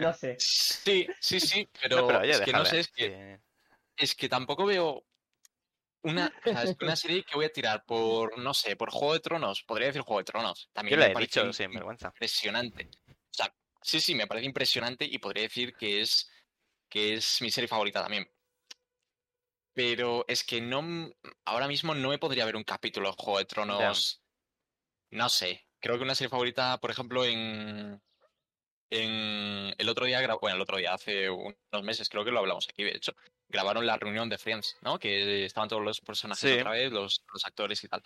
No 0.00 0.12
sé. 0.14 0.36
Sí, 0.38 1.06
sí, 1.20 1.38
sí, 1.40 1.68
pero, 1.80 2.00
No, 2.00 2.06
pero 2.06 2.18
oye, 2.20 2.30
es 2.32 2.40
que 2.40 2.52
no 2.52 2.64
sé, 2.64 2.80
es 2.80 2.88
que, 2.88 3.08
sí. 3.08 3.42
es 3.96 4.14
que 4.14 4.28
tampoco 4.28 4.64
veo 4.66 5.04
una, 6.02 6.32
una 6.80 6.96
serie 6.96 7.24
que 7.24 7.34
voy 7.34 7.44
a 7.46 7.52
tirar 7.52 7.84
por, 7.84 8.38
no 8.38 8.54
sé, 8.54 8.76
por 8.76 8.90
Juego 8.90 9.14
de 9.14 9.20
Tronos. 9.20 9.62
Podría 9.62 9.88
decir 9.88 10.02
Juego 10.02 10.18
de 10.20 10.24
Tronos. 10.24 10.70
También 10.72 10.98
Yo 11.00 11.06
me 11.06 11.12
he 11.12 11.16
dicho 11.20 11.44
in- 11.44 11.54
sin 11.54 11.72
vergüenza. 11.72 12.08
impresionante. 12.08 12.90
O 13.08 13.14
sea, 13.34 13.54
sí, 13.80 14.00
sí, 14.00 14.14
me 14.14 14.26
parece 14.26 14.46
impresionante 14.46 15.04
y 15.04 15.18
podría 15.18 15.44
decir 15.44 15.74
que 15.74 16.00
es, 16.00 16.30
que 16.88 17.14
es 17.14 17.40
mi 17.42 17.50
serie 17.50 17.68
favorita 17.68 18.02
también. 18.02 18.28
Pero 19.74 20.24
es 20.28 20.44
que 20.44 20.60
no, 20.60 21.10
ahora 21.46 21.66
mismo 21.66 21.94
no 21.94 22.10
me 22.10 22.18
podría 22.18 22.44
ver 22.44 22.56
un 22.56 22.64
capítulo 22.64 23.08
de 23.10 23.16
Juego 23.18 23.38
de 23.38 23.44
Tronos. 23.46 24.22
No 25.10 25.28
sé. 25.28 25.66
Creo 25.80 25.96
que 25.96 26.04
una 26.04 26.14
serie 26.14 26.28
favorita, 26.28 26.78
por 26.78 26.90
ejemplo, 26.90 27.24
en, 27.24 28.00
en 28.90 29.74
el 29.78 29.88
otro 29.88 30.04
día, 30.06 30.20
bueno, 30.40 30.56
el 30.56 30.62
otro 30.62 30.76
día, 30.76 30.92
hace 30.92 31.30
unos 31.30 31.82
meses, 31.82 32.08
creo 32.08 32.24
que 32.24 32.30
lo 32.30 32.38
hablamos 32.40 32.68
aquí, 32.68 32.84
de 32.84 32.90
hecho, 32.96 33.14
grabaron 33.52 33.86
la 33.86 33.96
reunión 33.96 34.28
de 34.28 34.38
Friends, 34.38 34.78
¿no? 34.82 34.98
Que 34.98 35.44
estaban 35.44 35.68
todos 35.68 35.82
los 35.84 36.00
personajes 36.00 36.50
Sí. 36.50 36.58
otra 36.58 36.72
vez, 36.72 36.90
los, 36.90 37.22
los 37.32 37.44
actores 37.44 37.84
y 37.84 37.88
tal. 37.88 38.02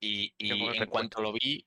Y, 0.00 0.32
en 0.38 0.58
recuerdo. 0.58 0.90
cuanto 0.90 1.20
lo 1.22 1.32
vi, 1.32 1.64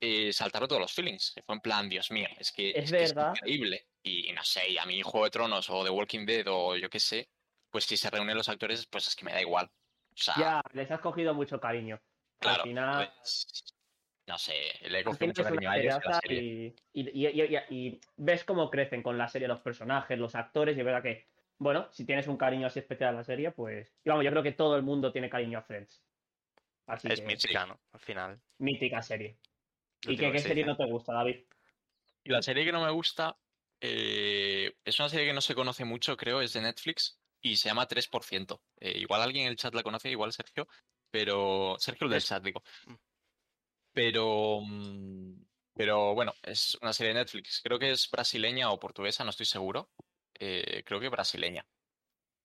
eh, 0.00 0.32
saltaron 0.32 0.66
todos 0.68 0.80
los 0.80 0.92
feelings. 0.92 1.34
Fue 1.44 1.54
en 1.54 1.60
plan, 1.60 1.88
Dios 1.88 2.10
mío, 2.10 2.26
es 2.38 2.50
que 2.50 2.70
Es 2.74 2.90
que 2.90 3.04
increíble. 3.04 3.86
Y, 4.02 4.30
y 4.30 4.32
no 4.32 4.42
sé, 4.42 4.68
y 4.70 4.78
a 4.78 4.86
mí 4.86 5.00
Juego 5.02 5.24
de 5.24 5.30
Tronos 5.30 5.68
o 5.70 5.84
The 5.84 5.90
Walking 5.90 6.26
Dead 6.26 6.46
o 6.48 6.76
yo 6.76 6.88
qué 6.90 6.98
sé, 7.00 7.28
pues 7.70 7.84
si 7.84 7.96
se 7.96 8.10
reúnen 8.10 8.36
los 8.36 8.48
actores, 8.48 8.86
pues 8.86 9.06
es 9.08 9.14
que 9.16 9.24
me 9.24 9.32
da 9.32 9.40
igual. 9.40 9.66
O 9.66 10.16
sea, 10.16 10.34
Ya, 10.38 10.62
les 10.72 10.90
has 10.90 11.00
cogido 11.00 11.34
mucho 11.34 11.60
cariño. 11.60 12.00
claro, 12.38 12.62
al 12.62 12.68
final, 12.68 13.12
pues, 13.20 13.46
no 14.26 14.38
sé, 14.38 14.54
le 14.88 15.00
he 15.00 15.04
cogido 15.04 15.26
mucho 15.26 15.42
cariño 15.42 15.70
a 15.70 15.78
ellos 15.78 15.98
la 16.04 16.20
serie. 16.20 16.74
y, 16.92 17.00
y, 17.00 17.10
y- 17.10 17.26
y- 17.28 17.56
y- 17.70 17.86
y 17.88 18.00
ves 18.16 18.44
cómo 18.44 18.70
crecen 18.70 19.02
con 19.02 19.18
la 19.18 19.28
serie 19.28 19.48
los 19.48 19.60
personajes, 19.60 20.18
los 20.18 20.34
actores, 20.34 20.76
y 20.76 20.80
es 20.80 20.86
verdad 20.86 21.02
que, 21.02 21.26
bueno, 21.58 21.88
si 21.92 22.04
tienes 22.04 22.26
un 22.26 22.36
cariño 22.36 22.66
así 22.66 22.78
especial 22.78 23.14
a 23.14 23.18
la 23.18 23.24
serie, 23.24 23.50
pues. 23.50 23.94
Y 24.04 24.08
vamos, 24.08 24.24
yo 24.24 24.30
creo 24.30 24.42
que 24.42 24.52
todo 24.52 24.76
el 24.76 24.82
mundo 24.82 25.12
tiene 25.12 25.30
cariño 25.30 25.58
a 25.58 25.62
Friends. 25.62 26.02
Así 26.86 27.08
Es 27.10 27.20
que, 27.20 27.26
mítica, 27.26 27.66
¿no? 27.66 27.80
Al 27.92 28.00
final. 28.00 28.40
mítica 28.58 29.02
serie. 29.02 29.38
lo 30.04 30.12
¿Y 30.12 30.16
qué, 30.16 30.38
serie 30.38 30.64
no 30.64 30.76
te 30.76 30.84
gusta, 30.86 31.14
David? 31.14 31.44
Y 32.24 32.30
la 32.30 32.42
serie 32.42 32.64
que 32.64 32.72
no 32.72 32.84
me 32.84 32.90
gusta 32.90 33.36
eh, 33.80 34.76
es 34.84 34.98
una 34.98 35.08
serie 35.08 35.26
que 35.26 35.32
no 35.32 35.40
se 35.40 35.54
conoce 35.54 35.84
mucho, 35.84 36.16
creo, 36.16 36.40
es 36.40 36.52
de 36.52 36.62
Netflix 36.62 37.20
y 37.40 37.56
se 37.56 37.68
llama 37.68 37.86
3%. 37.86 38.60
Eh, 38.80 38.98
igual 38.98 39.22
alguien 39.22 39.44
en 39.44 39.50
el 39.50 39.56
chat 39.56 39.74
la 39.74 39.82
conoce, 39.82 40.10
igual 40.10 40.32
Sergio, 40.32 40.66
pero 41.10 41.76
Sergio 41.78 42.06
el 42.06 42.12
del 42.12 42.22
chat, 42.22 42.42
digo. 42.42 42.62
Mm. 42.86 42.94
Pero, 43.92 44.60
mm, 44.62 45.44
pero 45.74 46.14
bueno, 46.14 46.32
es 46.42 46.76
una 46.80 46.92
serie 46.92 47.12
de 47.12 47.20
Netflix. 47.20 47.60
Creo 47.62 47.78
que 47.78 47.90
es 47.90 48.10
brasileña 48.10 48.70
o 48.70 48.80
portuguesa, 48.80 49.22
no 49.22 49.30
estoy 49.30 49.46
seguro. 49.46 49.90
Eh, 50.38 50.82
creo 50.84 51.00
que 51.00 51.08
brasileña. 51.08 51.64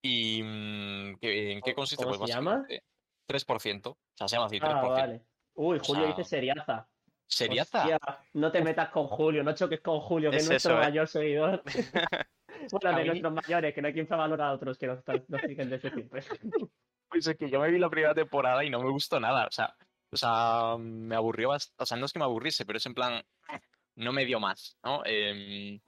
¿Y 0.02 0.42
mm, 0.44 1.18
¿qué- 1.20 1.52
en 1.54 1.62
qué 1.62 1.74
¿Cómo- 1.74 1.76
consiste? 1.76 2.04
cómo 2.06 2.18
Pues 2.18 2.30
se 2.30 2.36
llama? 2.36 2.52
básicamente 2.58 2.86
3%. 3.28 3.90
O 3.92 3.98
sea, 4.18 4.28
se 4.28 4.36
llama 4.36 4.46
así, 4.48 4.58
Ah, 4.62 4.82
3%. 4.82 4.90
vale. 4.90 5.22
Uy, 5.56 5.80
Julio 5.86 6.04
sea, 6.08 6.16
dice 6.16 6.24
seriaza. 6.30 6.88
¿Seriaza? 7.28 7.80
Hostia, 7.82 8.00
no 8.34 8.52
te 8.52 8.62
metas 8.64 8.90
con 8.90 9.06
Julio, 9.08 9.44
no 9.44 9.54
choques 9.54 9.82
con 9.82 10.00
Julio, 10.00 10.32
que 10.32 10.38
es, 10.38 10.44
Es 10.44 10.50
nuestro 10.50 10.74
eso, 10.74 10.82
¿eh? 10.82 10.86
mayor 10.86 11.08
seguidor. 11.08 11.64
bueno, 12.72 12.98
de 12.98 13.04
mí- 13.04 13.08
nuestros 13.10 13.34
mayores, 13.34 13.74
que 13.76 13.82
no 13.82 13.88
hay 13.88 13.94
quien 13.94 14.08
valora 14.08 14.48
a 14.50 14.54
otros 14.54 14.78
que 14.78 14.88
nos, 14.88 15.04
nos 15.28 15.42
siguen 15.42 15.70
desde 15.70 15.90
siempre. 15.92 16.22
Pues 17.12 17.26
es 17.26 17.36
que 17.38 17.50
yo 17.50 17.60
me 17.60 17.72
vi 17.72 17.80
la 17.80 17.90
primera 17.90 18.14
temporada 18.14 18.64
y 18.64 18.70
no 18.70 18.80
me 18.84 18.92
gustó 18.92 19.20
nada. 19.20 19.48
O 19.48 19.52
sea, 19.52 19.76
o 20.14 20.16
sea, 20.16 20.76
me 20.80 21.16
aburrió 21.16 21.50
bastante. 21.50 21.82
O 21.82 21.86
sea, 21.88 21.98
no 21.98 22.06
es 22.06 22.14
que 22.14 22.20
me 22.20 22.26
aburriese, 22.26 22.68
pero 22.68 22.78
es 22.78 22.86
en 22.86 22.94
plan. 22.94 23.24
No 23.96 24.14
me 24.14 24.26
dio 24.26 24.40
más, 24.40 24.78
¿no? 24.84 25.02
Em, 25.06 25.80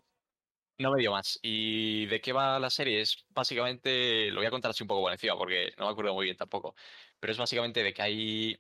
no 0.81 0.91
me 0.91 0.99
dio 0.99 1.11
más. 1.11 1.39
¿Y 1.41 2.05
de 2.07 2.21
qué 2.21 2.33
va 2.33 2.59
la 2.59 2.69
serie? 2.69 3.01
Es 3.01 3.25
básicamente. 3.29 4.29
Lo 4.31 4.39
voy 4.39 4.47
a 4.47 4.51
contar 4.51 4.71
así 4.71 4.83
un 4.83 4.87
poco 4.87 5.01
por 5.01 5.11
encima, 5.11 5.37
porque 5.37 5.73
no 5.77 5.85
me 5.85 5.91
acuerdo 5.91 6.13
muy 6.13 6.25
bien 6.25 6.37
tampoco. 6.37 6.75
Pero 7.19 7.33
es 7.33 7.39
básicamente 7.39 7.83
de 7.83 7.93
que 7.93 8.01
hay 8.01 8.59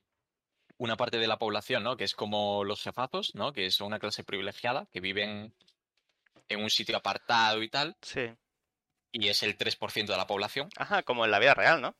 una 0.77 0.97
parte 0.97 1.17
de 1.17 1.27
la 1.27 1.37
población, 1.37 1.83
¿no? 1.83 1.97
Que 1.97 2.05
es 2.05 2.15
como 2.15 2.63
los 2.63 2.81
jefazos, 2.83 3.35
¿no? 3.35 3.53
Que 3.53 3.69
son 3.71 3.87
una 3.87 3.99
clase 3.99 4.23
privilegiada, 4.23 4.87
que 4.91 4.99
viven 4.99 5.53
en 6.49 6.63
un 6.63 6.69
sitio 6.69 6.97
apartado 6.97 7.61
y 7.63 7.69
tal. 7.69 7.95
Sí. 8.01 8.31
Y 9.11 9.27
es 9.27 9.43
el 9.43 9.57
3% 9.57 10.13
de 10.13 10.17
la 10.17 10.27
población. 10.27 10.69
Ajá, 10.77 11.03
como 11.03 11.25
en 11.25 11.31
la 11.31 11.39
vida 11.39 11.53
real, 11.53 11.81
¿no? 11.81 11.95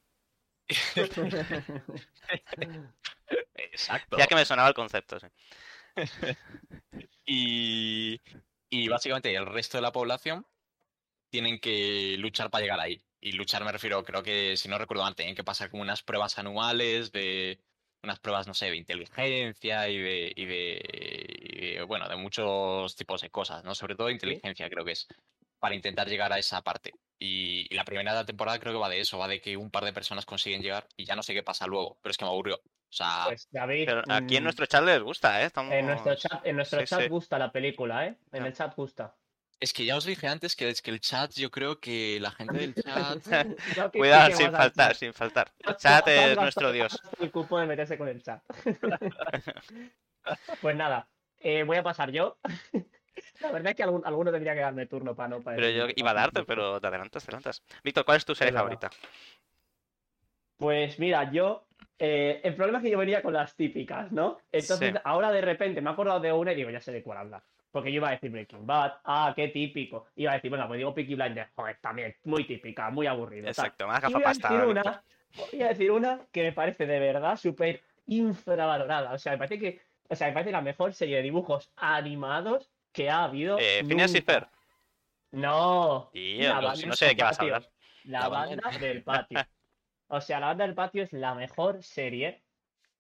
Exacto. 3.56 4.18
Ya 4.18 4.28
que 4.28 4.36
me 4.36 4.46
sonaba 4.46 4.70
el 4.70 4.74
concepto, 4.74 5.20
sí. 5.20 5.28
Y, 7.26 8.20
y 8.72 8.88
básicamente 8.88 9.36
el 9.36 9.46
resto 9.46 9.78
de 9.78 9.84
la 9.84 9.92
población 9.92 10.48
tienen 11.30 11.60
que 11.60 12.16
luchar 12.18 12.50
para 12.50 12.64
llegar 12.64 12.80
ahí. 12.80 13.04
Y 13.20 13.34
luchar 13.34 13.64
me 13.66 13.72
refiero, 13.72 14.04
creo 14.04 14.24
que, 14.24 14.58
si 14.58 14.70
no 14.70 14.78
recuerdo 14.80 15.04
mal, 15.04 15.16
tienen 15.16 15.36
que 15.36 15.44
pasar 15.44 15.70
como 15.70 15.84
unas 15.84 16.02
pruebas 16.02 16.40
anuales 16.40 17.12
de 17.12 17.60
unas 18.04 18.20
pruebas, 18.20 18.48
no 18.48 18.54
sé, 18.56 18.72
de 18.72 18.78
inteligencia 18.78 19.88
y 19.90 20.00
de, 20.00 20.34
y 20.36 20.46
de, 20.46 20.82
y 20.84 21.76
de, 21.76 21.84
bueno, 21.84 22.10
de 22.10 22.16
muchos 22.16 22.96
tipos 22.96 23.22
de 23.22 23.30
cosas, 23.30 23.64
¿no? 23.64 23.76
Sobre 23.76 23.96
todo 23.96 24.08
de 24.08 24.14
inteligencia, 24.14 24.70
creo 24.70 24.84
que 24.86 24.94
es, 24.94 25.08
para 25.60 25.76
intentar 25.76 26.08
llegar 26.08 26.34
a 26.34 26.40
esa 26.40 26.62
parte. 26.64 26.94
Y, 27.20 27.68
y 27.72 27.76
la 27.76 27.86
primera 27.86 28.26
temporada 28.26 28.60
creo 28.60 28.74
que 28.74 28.80
va 28.80 28.90
de 28.90 29.02
eso, 29.02 29.20
va 29.20 29.28
de 29.28 29.42
que 29.42 29.58
un 29.58 29.70
par 29.70 29.86
de 29.86 29.94
personas 29.94 30.26
consiguen 30.26 30.62
llegar 30.64 30.88
y 30.98 31.06
ya 31.06 31.16
no 31.16 31.24
sé 31.24 31.34
qué 31.34 31.44
pasa 31.44 31.68
luego, 31.68 32.00
pero 32.02 32.12
es 32.12 32.18
que 32.18 32.26
me 32.26 32.32
aburrió. 32.32 32.62
O 32.92 32.94
sea, 32.94 33.24
Pues 33.30 33.48
David, 33.52 33.86
Pero 33.86 34.02
aquí 34.10 34.36
en 34.36 34.42
mm, 34.42 34.44
nuestro 34.44 34.66
chat 34.66 34.84
les 34.84 35.02
gusta, 35.02 35.42
¿eh? 35.42 35.46
Estamos... 35.46 35.74
en 35.74 35.86
nuestro 35.86 36.16
chat, 36.16 36.46
en 36.46 36.56
nuestro 36.58 36.80
Sí, 36.82 36.86
chat 36.88 37.02
sí. 37.04 37.08
gusta 37.10 37.40
la 37.40 37.52
película, 37.52 38.06
¿eh? 38.08 38.18
En 38.34 38.46
el 38.46 38.54
chat 38.54 38.76
gusta. 38.76 39.16
es 39.62 39.72
que 39.74 39.86
ya 39.86 39.96
os 39.96 40.06
dije 40.06 40.28
antes 40.28 40.56
que 40.56 40.68
es 40.70 40.82
que 40.82 40.92
el 40.92 41.00
chat, 41.00 41.32
yo 41.36 41.50
creo 41.52 41.80
que 41.80 42.20
la 42.20 42.32
gente 42.32 42.58
del 42.58 42.76
chat 42.76 43.26
No 43.78 43.92
Cuidado, 43.92 44.36
sin 44.36 44.48
al 44.48 44.52
faltar, 44.52 44.96
sin 44.96 45.14
faltar. 45.14 45.52
El 45.60 45.78
chat 45.78 46.08
es 46.08 46.38
nuestro 46.38 46.72
dios. 46.72 47.00
el 47.20 47.32
cupo 47.32 47.60
de 47.60 47.68
meterse 47.68 47.98
con 47.98 48.08
el 48.08 48.22
chat. 48.22 48.42
pues 50.62 50.76
nada, 50.76 51.08
eh, 51.40 51.64
voy 51.64 51.78
a 51.78 51.84
pasar 51.84 52.12
yo. 52.12 52.38
La 53.40 53.52
verdad 53.52 53.72
es 53.72 53.76
que 53.76 53.84
algún- 53.84 54.06
alguno 54.06 54.32
tendría 54.32 54.54
que 54.54 54.62
darme 54.62 54.86
turno 54.86 55.16
para 55.16 55.30
no 55.30 55.42
para 55.42 55.58
Pero 55.58 55.70
yo 55.70 55.88
iba 55.96 56.12
a 56.12 56.14
darte, 56.14 56.44
pero 56.44 56.80
te 56.80 56.88
adelantas, 56.88 57.24
te 57.24 57.30
adelantas. 57.32 57.64
Víctor, 57.84 58.06
¿cuál 58.06 58.18
es 58.18 58.26
tu 58.26 58.36
serie 58.36 58.50
Es 58.50 58.54
verdad. 58.54 58.60
favorita? 58.60 58.90
Pues 60.58 61.00
mira, 61.00 61.32
yo. 61.32 61.66
Eh, 62.04 62.42
el 62.44 62.56
problema 62.56 62.80
es 62.80 62.84
que 62.84 62.90
yo 62.90 62.98
venía 62.98 63.22
con 63.22 63.32
las 63.34 63.56
típicas, 63.56 64.12
¿no? 64.12 64.40
Entonces, 64.52 64.94
Sí. 64.94 65.00
ahora 65.04 65.32
de 65.32 65.42
repente 65.42 65.82
me 65.82 65.90
he 65.92 65.94
acordado 65.94 66.20
de 66.20 66.34
una 66.34 66.52
y 66.52 66.56
digo, 66.56 66.72
ya 66.72 66.82
sé 66.82 66.92
de 66.92 67.04
cuál 67.04 67.20
hablar. 67.20 67.44
Porque 67.72 67.92
yo 67.92 67.98
iba 67.98 68.08
a 68.10 68.12
decir 68.12 68.32
Breaking 68.32 68.66
Bad, 68.66 68.94
ah, 69.06 69.34
qué 69.36 69.50
típico. 69.50 70.08
Iba 70.16 70.32
a 70.32 70.36
decir, 70.36 70.50
bueno, 70.50 70.68
pues 70.68 70.80
digo 70.80 70.94
Peaky 70.96 71.14
Blinders, 71.16 71.52
joder, 71.56 71.78
también, 71.80 72.16
muy 72.24 72.46
típica, 72.46 72.90
muy 72.90 73.06
aburrido. 73.06 73.44
tal. 73.44 73.50
Exacto, 73.52 73.88
más 73.88 74.00
Y 74.00 74.14
voy 74.14 74.16
a 74.16 74.18
gafapasta. 74.26 74.50
decir 74.50 74.66
Víctor. 74.68 74.84
una, 74.88 75.04
voy 75.52 75.62
a 75.62 75.68
decir 75.68 75.92
una 75.92 76.20
que 76.32 76.42
me 76.44 76.52
parece 76.54 76.86
de 76.88 77.00
verdad 77.00 77.36
súper 77.38 77.82
infravalorada. 78.08 79.14
O 79.14 79.18
sea, 79.20 79.34
me 79.34 79.38
parece 79.38 79.60
que, 79.60 79.82
o 80.10 80.16
sea, 80.16 80.28
me 80.28 80.34
parece 80.34 80.52
la 80.52 80.62
mejor 80.62 80.94
serie 80.94 81.18
de 81.18 81.22
dibujos 81.22 81.72
animados 81.78 82.72
que 82.92 83.10
ha 83.12 83.24
habido. 83.26 83.58
Eh, 83.60 83.84
Phineas 83.88 84.14
y. 84.16 84.22
Fer. 84.22 84.48
No. 85.32 86.10
Tío, 86.12 86.62
no, 86.62 86.76
sé 86.94 87.06
de 87.06 87.16
qué 87.16 87.24
vas 87.24 87.40
a 87.40 87.44
hablar. 87.44 87.70
La, 88.04 88.20
La 88.22 88.28
banda 88.28 88.62
banda 88.64 88.80
del 88.80 89.04
patio. 89.04 89.40
O 90.14 90.22
sea, 90.22 90.40
la 90.40 90.48
banda 90.48 90.66
del 90.66 90.76
patio 90.76 91.04
es 91.04 91.14
la 91.14 91.34
mejor 91.36 91.84
serie 91.84 92.44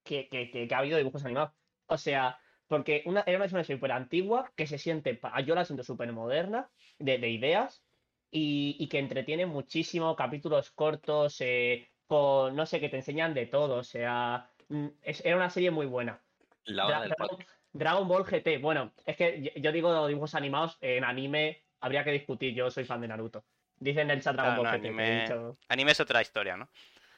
que, 0.03 0.29
que, 0.29 0.49
que, 0.49 0.67
que 0.67 0.75
ha 0.75 0.79
habido 0.79 0.95
de 0.95 1.03
dibujos 1.03 1.25
animados. 1.25 1.51
O 1.87 1.97
sea, 1.97 2.39
porque 2.67 3.03
una, 3.05 3.21
era 3.27 3.37
una 3.37 3.49
serie 3.49 3.65
súper 3.65 3.91
antigua 3.91 4.51
que 4.55 4.65
se 4.65 4.77
siente, 4.77 5.19
yo 5.45 5.53
la 5.55 5.65
siento 5.65 5.83
súper 5.83 6.11
moderna, 6.13 6.69
de, 6.99 7.17
de 7.17 7.29
ideas, 7.29 7.83
y, 8.31 8.77
y 8.79 8.87
que 8.87 8.99
entretiene 8.99 9.45
muchísimo, 9.45 10.15
capítulos 10.15 10.71
cortos, 10.71 11.35
eh, 11.41 11.89
con, 12.07 12.55
no 12.55 12.65
sé, 12.65 12.79
que 12.79 12.87
te 12.87 12.95
enseñan 12.95 13.33
de 13.33 13.45
todo. 13.45 13.75
O 13.75 13.83
sea, 13.83 14.49
mm, 14.69 14.87
es- 15.01 15.23
era 15.25 15.35
una 15.35 15.49
serie 15.49 15.69
muy 15.71 15.85
buena. 15.85 16.21
la 16.63 16.85
Dra- 16.85 16.89
banda 16.91 17.01
del 17.01 17.09
Dragon, 17.17 17.37
patio. 17.37 17.53
Dragon 17.73 18.07
Ball 18.07 18.23
GT. 18.25 18.57
Bueno, 18.59 18.93
es 19.05 19.17
que 19.17 19.41
yo, 19.41 19.51
yo 19.61 19.71
digo 19.73 20.07
dibujos 20.07 20.33
animados, 20.35 20.77
en 20.79 21.03
anime 21.03 21.63
habría 21.81 22.05
que 22.05 22.11
discutir. 22.11 22.53
Yo 22.53 22.71
soy 22.71 22.85
fan 22.85 23.01
de 23.01 23.09
Naruto. 23.09 23.43
Dicen 23.77 24.03
en 24.09 24.17
el 24.17 24.21
chat 24.21 24.35
Dragon 24.35 24.55
Ball 24.57 24.65
no, 24.65 24.71
GT. 24.71 25.21
dicho- 25.21 25.57
Anime 25.67 25.91
es 25.91 25.99
otra 25.99 26.21
historia, 26.21 26.55
¿no? 26.55 26.69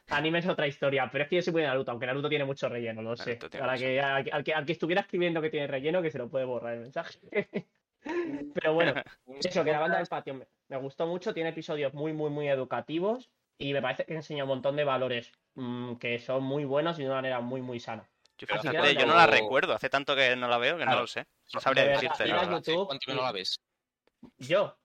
Anime 0.09 0.39
es 0.39 0.47
otra 0.47 0.67
historia, 0.67 1.09
pero 1.11 1.23
es 1.23 1.29
que 1.29 1.37
yo 1.37 1.41
soy 1.41 1.53
muy 1.53 1.61
de 1.61 1.67
Naruto, 1.69 1.91
aunque 1.91 2.05
Naruto 2.05 2.29
tiene 2.29 2.45
mucho 2.45 2.69
relleno, 2.69 3.01
lo 3.01 3.15
sé. 3.15 3.35
Naruto 3.35 3.57
Para 3.57 3.77
que, 3.77 4.01
al, 4.01 4.29
al 4.31 4.43
que, 4.43 4.53
al 4.53 4.65
que 4.65 4.73
estuviera 4.73 5.01
escribiendo 5.01 5.41
que 5.41 5.49
tiene 5.49 5.67
relleno, 5.67 6.01
que 6.01 6.11
se 6.11 6.17
lo 6.17 6.29
puede 6.29 6.45
borrar 6.45 6.73
el 6.73 6.81
mensaje. 6.81 7.19
pero 8.53 8.73
bueno, 8.73 8.93
eso, 9.43 9.63
que 9.63 9.71
la 9.71 9.79
banda 9.79 9.97
del 9.97 10.07
patio 10.07 10.33
me, 10.33 10.47
me 10.67 10.77
gustó 10.77 11.07
mucho, 11.07 11.33
tiene 11.33 11.49
episodios 11.49 11.93
muy, 11.93 12.13
muy, 12.13 12.29
muy 12.29 12.47
educativos 12.47 13.29
y 13.57 13.73
me 13.73 13.81
parece 13.81 14.05
que 14.05 14.15
enseña 14.15 14.43
un 14.43 14.49
montón 14.49 14.75
de 14.75 14.83
valores 14.83 15.31
mm, 15.55 15.95
que 15.95 16.19
son 16.19 16.43
muy 16.43 16.65
buenos 16.65 16.99
y 16.99 17.03
de 17.03 17.07
una 17.07 17.15
manera 17.15 17.39
muy, 17.39 17.61
muy 17.61 17.79
sana. 17.79 18.09
Yo, 18.37 18.47
fíjate, 18.47 18.95
yo 18.95 19.05
no 19.05 19.15
la 19.15 19.27
recuerdo, 19.27 19.73
hace 19.73 19.89
tanto 19.89 20.15
que 20.15 20.35
no 20.35 20.47
la 20.47 20.57
veo 20.57 20.77
que 20.77 20.85
no 20.85 20.99
lo 20.99 21.07
sé. 21.07 21.25
No 21.53 21.59
sabría 21.61 21.85
decirte, 21.85 22.23
ir 22.23 22.29
la 22.31 22.37
a 22.37 22.39
verdad. 22.41 22.57
¿Hace 22.57 22.71
YouTube 22.71 22.87
cuánto 22.87 23.05
que 23.05 23.15
no 23.15 23.21
la 23.21 23.31
ves? 23.31 23.61
Yo, 24.37 24.75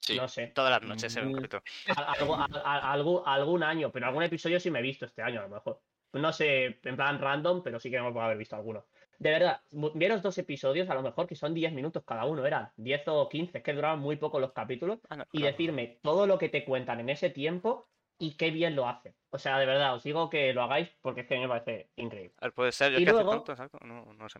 Sí. 0.00 0.16
no 0.16 0.28
sé, 0.28 0.48
Todas 0.48 0.70
las 0.70 0.82
noches 0.88 1.14
ve 1.14 1.22
un 1.26 1.32
Mm. 1.32 1.48
algo- 1.96 3.26
algún, 3.26 3.62
año, 3.62 3.90
pero 3.92 4.06
algún 4.06 4.22
episodio 4.22 4.58
sí 4.60 4.70
me 4.70 4.78
he 4.78 4.82
visto 4.82 5.04
este 5.04 5.22
año, 5.22 5.40
a 5.40 5.42
lo 5.44 5.48
mejor. 5.50 5.80
No 6.12 6.32
sé, 6.32 6.78
en 6.82 6.96
plan 6.96 7.20
random, 7.20 7.62
pero 7.62 7.78
sí 7.78 7.90
que 7.90 8.00
me 8.00 8.10
puedo 8.10 8.24
haber 8.24 8.38
visto 8.38 8.56
alguno. 8.56 8.86
De 9.18 9.30
verdad, 9.30 9.60
veros 9.94 10.22
dos 10.22 10.38
episodios, 10.38 10.88
a 10.88 10.94
lo 10.94 11.02
mejor 11.02 11.26
que 11.26 11.34
son 11.34 11.52
10 11.52 11.72
minutos 11.72 12.04
cada 12.06 12.24
uno, 12.24 12.46
eran 12.46 12.70
10 12.76 13.02
o 13.08 13.28
15, 13.28 13.58
es 13.58 13.64
que 13.64 13.72
duraban 13.74 13.98
muy 13.98 14.16
poco 14.16 14.38
los 14.40 14.52
capítulos, 14.52 15.00
Ah, 15.10 15.16
no, 15.16 15.24
y 15.32 15.40
no. 15.40 15.46
decirme 15.46 15.98
todo 16.02 16.26
lo 16.26 16.38
que 16.38 16.48
te 16.48 16.64
cuentan 16.64 17.00
en 17.00 17.10
ese 17.10 17.28
tiempo 17.30 17.88
y 18.18 18.36
qué 18.36 18.50
bien 18.50 18.74
lo 18.76 18.88
hacen. 18.88 19.14
O 19.30 19.38
sea, 19.38 19.58
de 19.58 19.66
verdad, 19.66 19.94
os 19.94 20.02
digo 20.04 20.30
que 20.30 20.52
lo 20.54 20.62
hagáis 20.62 20.88
porque 21.02 21.22
es 21.22 21.26
que 21.26 21.38
me 21.38 21.48
parece 21.48 21.90
increíble. 21.96 22.32
Puede 22.54 22.72
ser, 22.72 22.92
yo 22.92 23.00
Y 23.00 23.04
que 23.04 23.10
hace 23.10 23.14
luego- 23.16 23.30
tanto, 23.32 23.52
exacto, 23.52 23.78
no, 23.84 24.12
no 24.14 24.28
sé. 24.28 24.38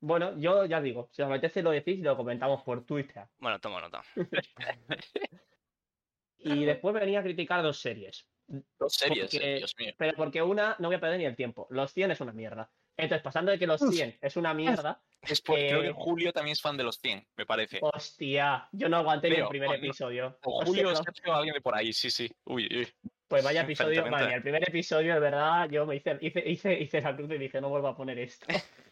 Bueno, 0.00 0.36
yo 0.38 0.64
ya 0.64 0.80
digo, 0.80 1.08
si 1.12 1.22
os 1.22 1.28
apetece 1.28 1.62
lo 1.62 1.70
decís 1.70 1.98
y 1.98 2.02
lo 2.02 2.16
comentamos 2.16 2.62
por 2.62 2.84
Twitter. 2.84 3.24
Bueno, 3.38 3.58
tomo 3.60 3.80
nota. 3.80 4.02
Y 6.42 6.64
después 6.64 6.94
venía 6.94 7.20
a 7.20 7.22
criticar 7.22 7.62
dos 7.62 7.78
series. 7.80 8.26
Dos 8.78 8.94
series, 8.94 9.30
Porque- 9.30 9.54
eh, 9.54 9.58
Dios 9.58 9.74
mío. 9.78 9.92
Pero 9.98 10.16
porque 10.16 10.42
una 10.42 10.74
no 10.78 10.88
voy 10.88 10.96
a 10.96 11.00
perder 11.00 11.18
ni 11.18 11.26
el 11.26 11.36
tiempo. 11.36 11.66
Los 11.70 11.92
100 11.92 12.12
es 12.12 12.20
una 12.22 12.32
mierda. 12.32 12.70
Entonces, 12.96 13.22
pasando 13.22 13.50
de 13.52 13.58
que 13.58 13.66
los 13.66 13.78
100 13.80 14.16
es 14.20 14.36
una 14.36 14.54
mierda, 14.54 15.02
Es 15.20 15.40
por- 15.42 15.56
creo 15.56 15.82
que 15.82 15.88
eh, 15.88 15.92
Julio 15.94 16.32
también 16.32 16.52
es 16.52 16.62
fan 16.62 16.76
de 16.78 16.84
los 16.84 16.98
100, 16.98 17.26
me 17.36 17.44
parece. 17.46 17.78
hostia, 17.82 18.68
yo 18.72 18.88
no 18.88 18.96
aguanté 18.96 19.28
ni 19.28 19.36
el 19.36 19.48
primer 19.48 19.68
o 19.68 19.74
episodio. 19.74 20.38
O 20.42 20.64
Julio 20.64 20.88
o 20.88 20.92
no. 20.92 21.34
Alguien 21.34 21.54
de 21.54 21.60
por 21.60 21.74
ahí, 21.76 21.92
sí, 21.92 22.10
sí. 22.10 22.30
Uy, 22.44 22.66
uy. 22.74 22.88
Pues 23.28 23.44
vaya 23.44 23.60
episodio, 23.60 24.10
vale, 24.10 24.34
el 24.34 24.42
primer 24.42 24.66
episodio, 24.68 25.14
de 25.14 25.20
verdad, 25.20 25.68
yo 25.70 25.84
me 25.86 25.96
hice, 25.96 26.18
hice, 26.20 26.42
hice, 26.48 26.80
hice 26.80 27.00
la 27.02 27.14
cruz 27.14 27.30
y 27.30 27.38
dije, 27.38 27.60
no 27.60 27.68
vuelvo 27.68 27.88
a 27.88 27.96
poner 27.96 28.18
esto. 28.18 28.46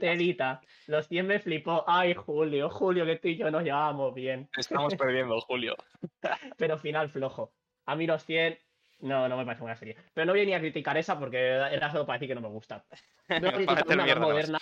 Telita, 0.00 0.60
los 0.86 1.06
100 1.08 1.26
me 1.26 1.38
flipó. 1.38 1.84
Ay, 1.86 2.14
Julio, 2.14 2.68
Julio, 2.70 3.04
que 3.06 3.16
tú 3.16 3.28
y 3.28 3.36
yo 3.36 3.50
nos 3.50 3.62
llevábamos 3.62 4.14
bien. 4.14 4.48
Estamos 4.56 4.94
perdiendo, 4.98 5.40
Julio. 5.40 5.76
Pero 6.56 6.78
final 6.78 7.08
flojo. 7.08 7.52
A 7.86 7.96
mí 7.96 8.06
los 8.06 8.24
100, 8.24 8.58
no, 9.00 9.28
no 9.28 9.36
me 9.36 9.44
parece 9.44 9.62
buena 9.62 9.76
serie. 9.76 9.96
Pero 10.12 10.26
no 10.26 10.32
voy 10.32 10.46
ni 10.46 10.54
a 10.54 10.60
criticar 10.60 10.96
esa 10.96 11.18
porque 11.18 11.38
era 11.38 11.90
solo 11.90 12.06
para 12.06 12.18
decir 12.18 12.28
que 12.28 12.34
no 12.34 12.40
me 12.40 12.48
gusta. 12.48 12.84
Voy 13.28 13.48
a 13.48 13.52
criticar 13.52 13.86
una 13.86 14.06
más 14.06 14.18
moderna, 14.20 14.58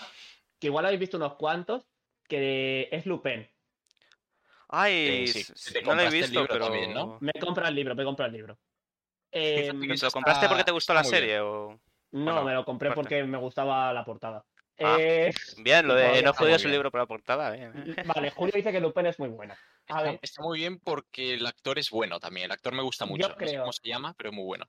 que 0.59 0.67
igual 0.69 0.85
habéis 0.87 1.01
visto 1.01 1.17
unos 1.17 1.35
cuantos, 1.35 1.87
que 2.29 2.89
es 2.91 3.07
Lupin. 3.07 3.49
Ay, 4.69 5.25
Eh, 5.25 5.27
sí, 5.29 5.75
no 5.85 5.95
lo 5.95 6.01
he 6.03 6.11
visto, 6.11 6.33
libro 6.33 6.49
pero... 6.51 6.65
también, 6.65 6.95
¿no? 6.95 7.19
Me 7.21 7.33
compra 7.35 7.69
el 7.69 7.75
libro, 7.75 7.95
me 7.95 8.05
compra 8.05 8.27
el 8.27 8.33
libro. 8.33 8.59
Em, 9.31 9.81
que 9.81 9.89
¿Te 9.89 9.95
eso 9.95 10.07
lo 10.07 10.13
compraste 10.13 10.49
porque 10.49 10.65
te 10.65 10.73
gustó 10.73 10.95
la 10.95 11.05
serie 11.05 11.41
o...? 11.41 11.79
no, 12.13 12.25
Bueno, 12.25 12.45
me 12.45 12.55
lo 12.55 12.65
compré 12.65 12.93
porque 12.93 13.23
me 13.25 13.39
gustaba 13.39 13.93
la 13.93 14.05
portada. 14.05 14.45
Ah. 14.79 14.97
Eh, 15.01 15.33
Bien, 15.59 15.87
lo 15.87 15.95
de 15.95 16.23
no 16.23 16.33
muy 16.39 16.59
su 16.59 16.69
libro 16.69 16.91
por 16.91 17.01
la 17.01 17.07
portada, 17.07 17.51
bien. 17.51 17.73
vale, 18.15 18.31
Julio 18.31 18.53
dice 18.57 18.73
que 18.73 18.81
Lupin 18.81 19.07
es 19.07 19.19
muy 19.19 19.29
buena. 19.29 19.55
A 19.55 19.57
Está, 19.99 20.03
ver, 20.03 20.19
está 20.23 20.43
muy 20.43 20.59
bien 20.59 20.79
porque 20.81 21.35
el 21.35 21.47
actor 21.47 21.79
es 21.79 21.91
bueno 21.91 22.19
también. 22.21 22.47
El 22.47 22.53
actor 22.53 22.75
me 22.75 22.83
gusta 22.83 23.05
Yo 23.05 23.11
mucho. 23.11 23.29
No 23.39 23.47
sé 23.47 23.59
cómo 23.59 23.73
se 23.73 23.89
llama, 23.89 24.15
pero 24.17 24.31
es 24.31 24.37
muy 24.37 24.45
bueno. 24.45 24.67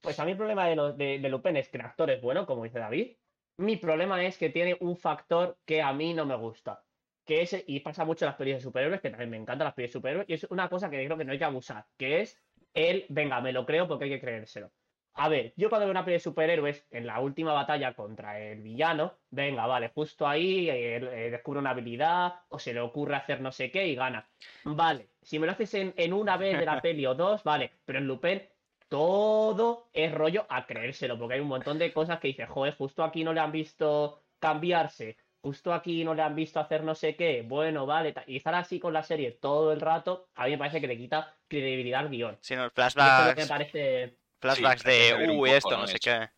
pues 0.00 0.18
a 0.18 0.24
mí 0.24 0.32
el 0.32 0.36
problema 0.36 0.66
de, 0.66 0.76
lo- 0.76 0.92
de, 0.92 1.18
de 1.18 1.28
Lupin 1.28 1.56
es 1.56 1.68
que 1.68 1.78
el 1.78 1.84
actor 1.84 2.10
es 2.10 2.20
bueno, 2.20 2.46
como 2.46 2.64
dice 2.64 2.78
David. 2.78 3.16
Mi 3.58 3.76
problema 3.76 4.24
es 4.24 4.38
que 4.38 4.50
tiene 4.50 4.76
un 4.80 4.96
factor 4.96 5.60
que 5.64 5.82
a 5.82 5.92
mí 5.92 6.14
no 6.14 6.26
me 6.26 6.36
gusta. 6.36 6.84
Que 7.24 7.42
es, 7.42 7.62
y 7.66 7.80
pasa 7.80 8.04
mucho 8.04 8.24
en 8.24 8.30
las 8.30 8.36
pelis 8.36 8.56
de 8.56 8.60
superhéroes, 8.62 9.00
que 9.00 9.10
también 9.10 9.30
me 9.30 9.36
encantan 9.36 9.66
las 9.66 9.74
pelis 9.74 9.90
de 9.90 9.92
superhéroes, 9.92 10.28
y 10.28 10.32
es 10.34 10.44
una 10.50 10.68
cosa 10.68 10.90
que 10.90 11.04
creo 11.04 11.16
que 11.16 11.24
no 11.24 11.32
hay 11.32 11.38
que 11.38 11.44
abusar, 11.44 11.86
que 11.96 12.20
es 12.20 12.42
el, 12.74 13.06
venga, 13.10 13.40
me 13.40 13.52
lo 13.52 13.64
creo 13.64 13.86
porque 13.86 14.04
hay 14.04 14.10
que 14.10 14.20
creérselo. 14.20 14.72
A 15.14 15.28
ver, 15.28 15.52
yo 15.56 15.68
cuando 15.68 15.86
veo 15.86 15.90
una 15.90 16.04
peli 16.04 16.14
de 16.14 16.20
superhéroes, 16.20 16.86
en 16.90 17.06
la 17.06 17.20
última 17.20 17.52
batalla 17.52 17.94
contra 17.94 18.40
el 18.40 18.62
villano, 18.62 19.18
venga, 19.30 19.66
vale, 19.66 19.90
justo 19.94 20.26
ahí 20.26 20.70
eh, 20.70 20.96
eh, 20.96 21.30
descubre 21.30 21.60
una 21.60 21.70
habilidad, 21.70 22.34
o 22.48 22.58
se 22.58 22.72
le 22.72 22.80
ocurre 22.80 23.16
hacer 23.16 23.40
no 23.40 23.52
sé 23.52 23.70
qué 23.70 23.86
y 23.86 23.94
gana. 23.94 24.26
Vale, 24.64 25.08
si 25.20 25.38
me 25.38 25.46
lo 25.46 25.52
haces 25.52 25.74
en, 25.74 25.92
en 25.96 26.12
una 26.12 26.36
vez 26.36 26.58
de 26.58 26.64
la 26.64 26.80
peli 26.82 27.04
o 27.06 27.14
dos, 27.14 27.44
vale, 27.44 27.72
pero 27.84 27.98
en 27.98 28.06
Lupin 28.06 28.42
todo 28.88 29.88
es 29.92 30.12
rollo 30.12 30.46
a 30.48 30.66
creérselo, 30.66 31.18
porque 31.18 31.34
hay 31.34 31.40
un 31.40 31.48
montón 31.48 31.78
de 31.78 31.92
cosas 31.92 32.18
que 32.18 32.28
dices, 32.28 32.48
joder, 32.48 32.74
justo 32.76 33.04
aquí 33.04 33.24
no 33.24 33.32
le 33.32 33.40
han 33.40 33.52
visto 33.52 34.24
cambiarse, 34.38 35.16
justo 35.40 35.72
aquí 35.72 36.04
no 36.04 36.14
le 36.14 36.22
han 36.22 36.34
visto 36.34 36.60
hacer 36.60 36.84
no 36.84 36.94
sé 36.94 37.16
qué, 37.16 37.42
bueno, 37.42 37.86
vale, 37.86 38.14
y 38.26 38.36
estar 38.36 38.54
así 38.54 38.78
con 38.78 38.92
la 38.92 39.02
serie 39.02 39.32
todo 39.32 39.72
el 39.72 39.80
rato, 39.80 40.28
a 40.34 40.44
mí 40.44 40.52
me 40.52 40.58
parece 40.58 40.80
que 40.80 40.86
le 40.86 40.96
quita 40.96 41.34
credibilidad 41.48 42.00
al 42.00 42.10
guion. 42.10 42.36
Sí, 42.40 42.54
no, 42.54 42.66
Y 42.66 42.80
eso 42.80 43.00
es 43.00 43.26
lo 43.28 43.34
que 43.34 43.42
me 43.42 43.46
parece... 43.46 44.21
flashbacks 44.42 44.82
Sí, 44.82 44.88
de, 44.88 45.14
uy, 45.30 45.36
poco, 45.36 45.46
esto, 45.46 45.70
¿no? 45.78 45.86
sé 45.86 45.98
qué. 45.98 46.28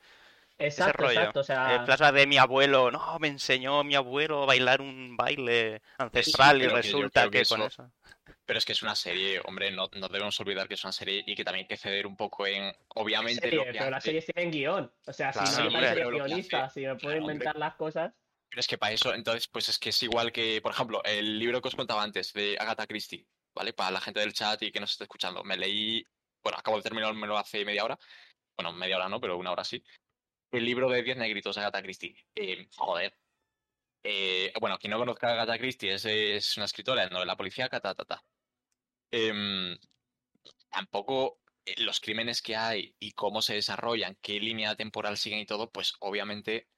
Exacto, 0.56 1.02
rollo. 1.02 1.18
exacto, 1.18 1.40
o 1.40 1.44
sea... 1.44 1.74
El 1.74 1.84
flashback 1.84 2.14
de 2.14 2.26
mi 2.28 2.36
abuelo, 2.38 2.90
no, 2.92 3.18
me 3.18 3.26
enseñó 3.26 3.82
mi 3.82 3.96
abuelo 3.96 4.44
a 4.44 4.46
bailar 4.46 4.80
un 4.80 5.16
baile 5.16 5.82
ancestral 5.98 6.58
y 6.58 6.68
que 6.68 6.68
resulta 6.68 7.24
que, 7.24 7.40
que 7.40 7.44
con 7.46 7.62
eso- 7.62 7.82
eso... 7.82 7.92
Pero 8.46 8.58
es 8.58 8.64
que 8.66 8.72
es 8.72 8.82
una 8.82 8.94
serie, 8.94 9.40
hombre, 9.46 9.70
no, 9.70 9.88
no 9.94 10.06
debemos 10.08 10.38
olvidar 10.38 10.68
que 10.68 10.74
es 10.74 10.84
una 10.84 10.92
serie 10.92 11.24
y 11.26 11.34
que 11.34 11.44
también 11.44 11.64
hay 11.64 11.68
que 11.68 11.78
ceder 11.78 12.06
un 12.06 12.14
poco 12.14 12.46
en, 12.46 12.72
obviamente, 12.88 13.40
serie, 13.40 13.58
lo 13.58 13.64
que 13.64 13.72
pero 13.78 13.90
las 13.90 14.04
series 14.04 14.26
tienen 14.26 14.52
guion. 14.52 14.92
O 15.06 15.12
sea, 15.14 15.32
Claro, 15.32 15.46
si 15.48 15.62
no 15.62 15.68
hombre. 15.68 15.94
lo 16.04 16.10
que 16.10 16.14
guionista, 16.16 16.64
hace- 16.64 16.80
si 16.80 16.86
me 16.86 16.94
puedo 16.94 16.98
claro, 16.98 17.18
hombre. 17.20 17.34
inventar 17.34 17.56
las 17.56 17.74
cosas. 17.74 18.12
Pero 18.50 18.60
es 18.60 18.66
que 18.68 18.76
para 18.78 18.92
eso, 18.92 19.14
entonces, 19.14 19.48
pues 19.48 19.68
es 19.70 19.78
que 19.78 19.88
es 19.88 20.02
igual 20.02 20.30
que, 20.30 20.60
por 20.62 20.72
ejemplo, 20.72 21.02
el 21.04 21.38
libro 21.38 21.60
que 21.62 21.68
os 21.68 21.74
contaba 21.74 22.02
antes 22.02 22.32
de 22.34 22.56
Agatha 22.60 22.86
Christie, 22.86 23.26
¿vale? 23.54 23.72
Para 23.72 23.90
la 23.90 24.00
gente 24.00 24.20
del 24.20 24.34
chat 24.34 24.62
y 24.62 24.70
que 24.70 24.78
nos 24.80 24.92
esté 24.92 25.04
escuchando. 25.04 25.42
Me 25.42 25.56
leí, 25.56 26.06
bueno, 26.44 26.58
acabo 26.58 26.76
de 26.76 26.82
terminármelo 26.84 27.38
hace 27.38 27.64
media 27.64 27.84
hora. 27.84 27.98
Bueno, 28.56 28.72
media 28.72 28.96
hora 28.96 29.08
no, 29.08 29.20
pero 29.20 29.38
una 29.38 29.50
hora 29.52 29.64
sí. 29.64 29.82
El 30.52 30.64
libro 30.64 30.88
de 30.90 31.02
10 31.02 31.16
negritos 31.16 31.56
de 31.56 31.62
Agatha 31.62 31.82
Christie. 31.82 32.14
Eh, 32.34 32.68
joder. 32.76 33.16
Eh, 34.04 34.52
bueno, 34.60 34.78
quien 34.78 34.90
no 34.90 34.98
conozca 34.98 35.28
a 35.28 35.32
Agatha 35.32 35.58
Christie 35.58 35.94
es, 35.94 36.04
es 36.04 36.56
una 36.56 36.66
escritora 36.66 37.04
de 37.04 37.10
novela 37.10 37.36
policíaca, 37.36 37.80
ta, 37.80 37.94
ta, 37.94 38.04
ta. 38.04 38.24
Em, 39.10 39.76
tampoco 40.70 41.40
eh, 41.64 41.74
los 41.78 42.00
crímenes 42.00 42.42
que 42.42 42.56
hay 42.56 42.94
y 42.98 43.12
cómo 43.12 43.40
se 43.42 43.54
desarrollan, 43.54 44.16
qué 44.20 44.38
línea 44.40 44.76
temporal 44.76 45.16
siguen 45.16 45.40
y 45.40 45.46
todo, 45.46 45.70
pues 45.70 45.94
obviamente 46.00 46.68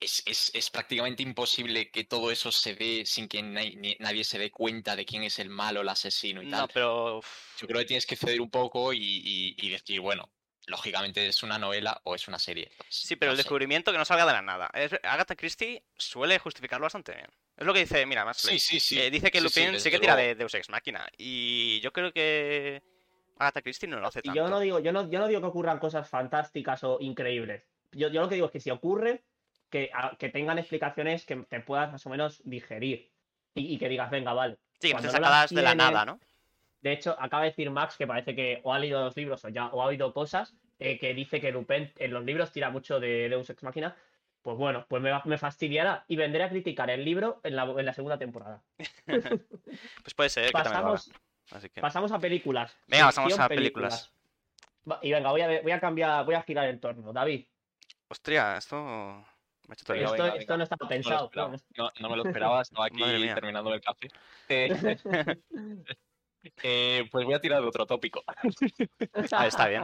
es, 0.00 0.22
es, 0.26 0.50
es 0.54 0.70
prácticamente 0.70 1.22
imposible 1.22 1.90
que 1.90 2.04
todo 2.04 2.30
eso 2.30 2.52
se 2.52 2.74
dé 2.74 3.04
sin 3.04 3.28
que 3.28 3.42
na- 3.42 3.62
ni- 3.62 3.96
nadie 3.98 4.24
se 4.24 4.38
dé 4.38 4.50
cuenta 4.50 4.94
de 4.96 5.04
quién 5.04 5.22
es 5.24 5.38
el 5.38 5.50
malo, 5.50 5.80
el 5.80 5.88
asesino 5.88 6.42
y 6.42 6.50
tal. 6.50 6.60
No, 6.62 6.68
pero... 6.68 7.18
uf, 7.18 7.60
Yo 7.60 7.66
creo 7.66 7.80
que 7.80 7.86
tienes 7.86 8.06
que 8.06 8.16
ceder 8.16 8.40
un 8.40 8.50
poco 8.50 8.92
y, 8.92 8.98
y- 9.00 9.56
y 9.58 9.70
decir, 9.70 10.00
bueno, 10.00 10.30
lógicamente 10.66 11.26
es 11.26 11.42
una 11.42 11.58
novela 11.58 12.00
o 12.04 12.14
es 12.14 12.28
una 12.28 12.38
serie. 12.38 12.70
Pues, 12.76 12.88
Sí, 12.94 13.16
pero 13.16 13.30
no 13.30 13.32
el 13.32 13.36
sé. 13.38 13.42
descubrimiento 13.42 13.90
que 13.90 13.98
no 13.98 14.04
salga 14.04 14.26
de 14.26 14.32
la 14.32 14.42
nada. 14.42 14.70
Agatha 15.02 15.34
Christie 15.34 15.82
suele 15.96 16.38
justificarlo 16.38 16.84
bastante 16.84 17.12
bien. 17.14 17.26
Es 17.56 17.66
lo 17.66 17.72
que 17.74 17.80
dice, 17.80 18.06
mira, 18.06 18.24
más 18.24 18.36
Sí, 18.36 18.58
sí, 18.58 18.78
sí. 18.78 19.10
dice 19.10 19.30
que 19.30 19.40
sí, 19.40 19.48
sí, 19.48 19.60
Lupin 19.64 19.80
sí, 19.80 19.90
que 19.90 19.98
tira 19.98 20.14
luego. 20.14 20.28
de 20.28 20.34
Deus 20.36 20.54
Ex 20.54 20.68
Máquina. 20.68 21.08
Y 21.16 21.80
yo 21.80 21.92
creo 21.92 22.12
que 22.12 22.82
Agatha 23.38 23.62
Christie 23.62 23.88
no 23.88 23.98
lo 23.98 24.06
hace 24.06 24.20
Y 24.20 24.22
tanto. 24.22 24.36
yo 24.36 24.48
no 24.48 24.60
digo, 24.60 24.78
yo 24.78 24.92
no, 24.92 25.10
yo 25.10 25.18
no 25.18 25.26
digo 25.26 25.40
que 25.40 25.46
ocurran 25.48 25.78
cosas 25.80 26.08
fantásticas 26.08 26.84
o 26.84 26.98
increíbles. 27.00 27.64
Yo, 27.92 28.08
yo 28.08 28.20
lo 28.20 28.28
que 28.28 28.34
digo 28.36 28.46
es 28.46 28.52
que 28.52 28.60
si 28.60 28.70
ocurre, 28.70 29.24
que, 29.70 29.90
a- 29.94 30.16
que 30.18 30.28
tengan 30.28 30.58
explicaciones 30.58 31.24
que 31.26 31.36
te 31.36 31.60
puedas 31.60 31.90
más 31.92 32.04
o 32.06 32.10
menos 32.10 32.40
digerir. 32.44 33.10
Y, 33.54 33.74
y 33.74 33.78
que 33.78 33.88
digas, 33.88 34.10
venga, 34.10 34.32
vale. 34.32 34.58
Sí, 34.80 34.88
que 34.92 35.02
no 35.02 35.10
sacadas 35.10 35.50
de 35.50 35.62
la 35.62 35.74
nada, 35.74 36.04
¿no? 36.04 36.20
De 36.80 36.92
hecho, 36.92 37.16
acaba 37.18 37.42
de 37.42 37.48
decir 37.50 37.70
Max 37.70 37.96
que 37.96 38.06
parece 38.06 38.36
que 38.36 38.60
o 38.62 38.72
ha 38.72 38.78
leído 38.78 39.02
los 39.02 39.16
libros 39.16 39.44
o 39.44 39.48
ya 39.48 39.66
o 39.66 39.82
ha 39.82 39.86
oído 39.86 40.12
cosas 40.14 40.54
eh, 40.78 40.96
que 40.98 41.12
dice 41.12 41.40
que 41.40 41.50
Lupin 41.50 41.92
en 41.96 42.12
los 42.12 42.24
libros 42.24 42.52
tira 42.52 42.70
mucho 42.70 43.00
de 43.00 43.28
Deus 43.28 43.50
Ex 43.50 43.62
Máquina. 43.64 43.96
Pues 44.42 44.56
bueno, 44.56 44.86
pues 44.88 45.02
me, 45.02 45.10
me 45.24 45.36
fastidiará 45.38 46.04
y 46.06 46.14
vendré 46.14 46.44
a 46.44 46.48
criticar 46.48 46.88
el 46.90 47.04
libro 47.04 47.40
en 47.42 47.56
la, 47.56 47.64
en 47.64 47.84
la 47.84 47.92
segunda 47.94 48.16
temporada. 48.18 48.62
Pues 50.02 50.14
puede 50.14 50.30
ser 50.30 50.46
que. 50.46 50.52
Pasamos, 50.52 51.10
Así 51.50 51.68
que... 51.70 51.80
pasamos 51.80 52.12
a 52.12 52.18
películas. 52.18 52.76
Venga, 52.86 53.06
pasamos 53.06 53.38
a 53.38 53.48
películas. 53.48 54.12
Y 55.02 55.10
venga, 55.12 55.30
voy 55.30 55.40
a, 55.40 55.60
voy 55.62 55.72
a 55.72 55.80
cambiar, 55.80 56.24
voy 56.24 56.34
a 56.36 56.42
girar 56.42 56.66
el 56.66 56.78
torno. 56.80 57.12
David, 57.12 57.44
Hostia, 58.08 58.56
esto 58.56 59.26
me 59.68 59.72
ha 59.72 59.74
hecho 59.74 59.92
Venga, 59.92 60.04
esto, 60.04 60.16
todavía. 60.16 60.32
venga, 60.32 60.40
esto 60.40 60.56
no 60.56 60.62
estaba 60.64 60.88
pensado. 60.88 61.30
No, 61.76 61.90
no 62.00 62.08
me 62.10 62.16
lo 62.16 62.22
esperaba, 62.28 62.62
estaba 62.62 62.86
aquí 62.86 63.02
terminando 63.34 63.72
el 63.74 63.80
café. 63.80 64.08
Eh, 64.50 64.96
eh, 66.62 67.08
pues 67.10 67.24
voy 67.26 67.34
a 67.34 67.40
tirar 67.40 67.60
de 67.60 67.68
otro 67.68 67.84
tópico. 67.84 68.22
Ah, 69.32 69.46
está 69.46 69.68
bien. 69.68 69.82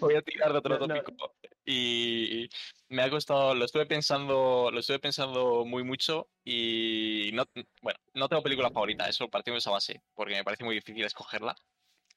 Voy 0.00 0.14
a 0.16 0.22
tirar 0.22 0.52
de 0.52 0.58
otro 0.58 0.78
No, 0.78 0.86
no. 0.86 0.94
tópico. 1.02 1.34
Y 1.64 2.48
me 2.88 3.02
ha 3.02 3.08
costado, 3.08 3.54
lo 3.54 3.64
estuve 3.64 3.86
pensando, 3.86 4.70
lo 4.70 4.80
estuve 4.80 4.98
pensando 4.98 5.64
muy 5.64 5.82
mucho 5.82 6.28
y 6.44 7.30
no, 7.32 7.44
bueno, 7.80 7.98
no 8.12 8.28
tengo 8.28 8.42
película 8.42 8.70
favorita, 8.70 9.08
eso 9.08 9.28
partiendo 9.30 9.54
de 9.54 9.60
esa 9.60 9.70
base, 9.70 10.02
porque 10.12 10.34
me 10.34 10.44
parece 10.44 10.64
muy 10.64 10.74
difícil 10.74 11.04
escogerla 11.04 11.54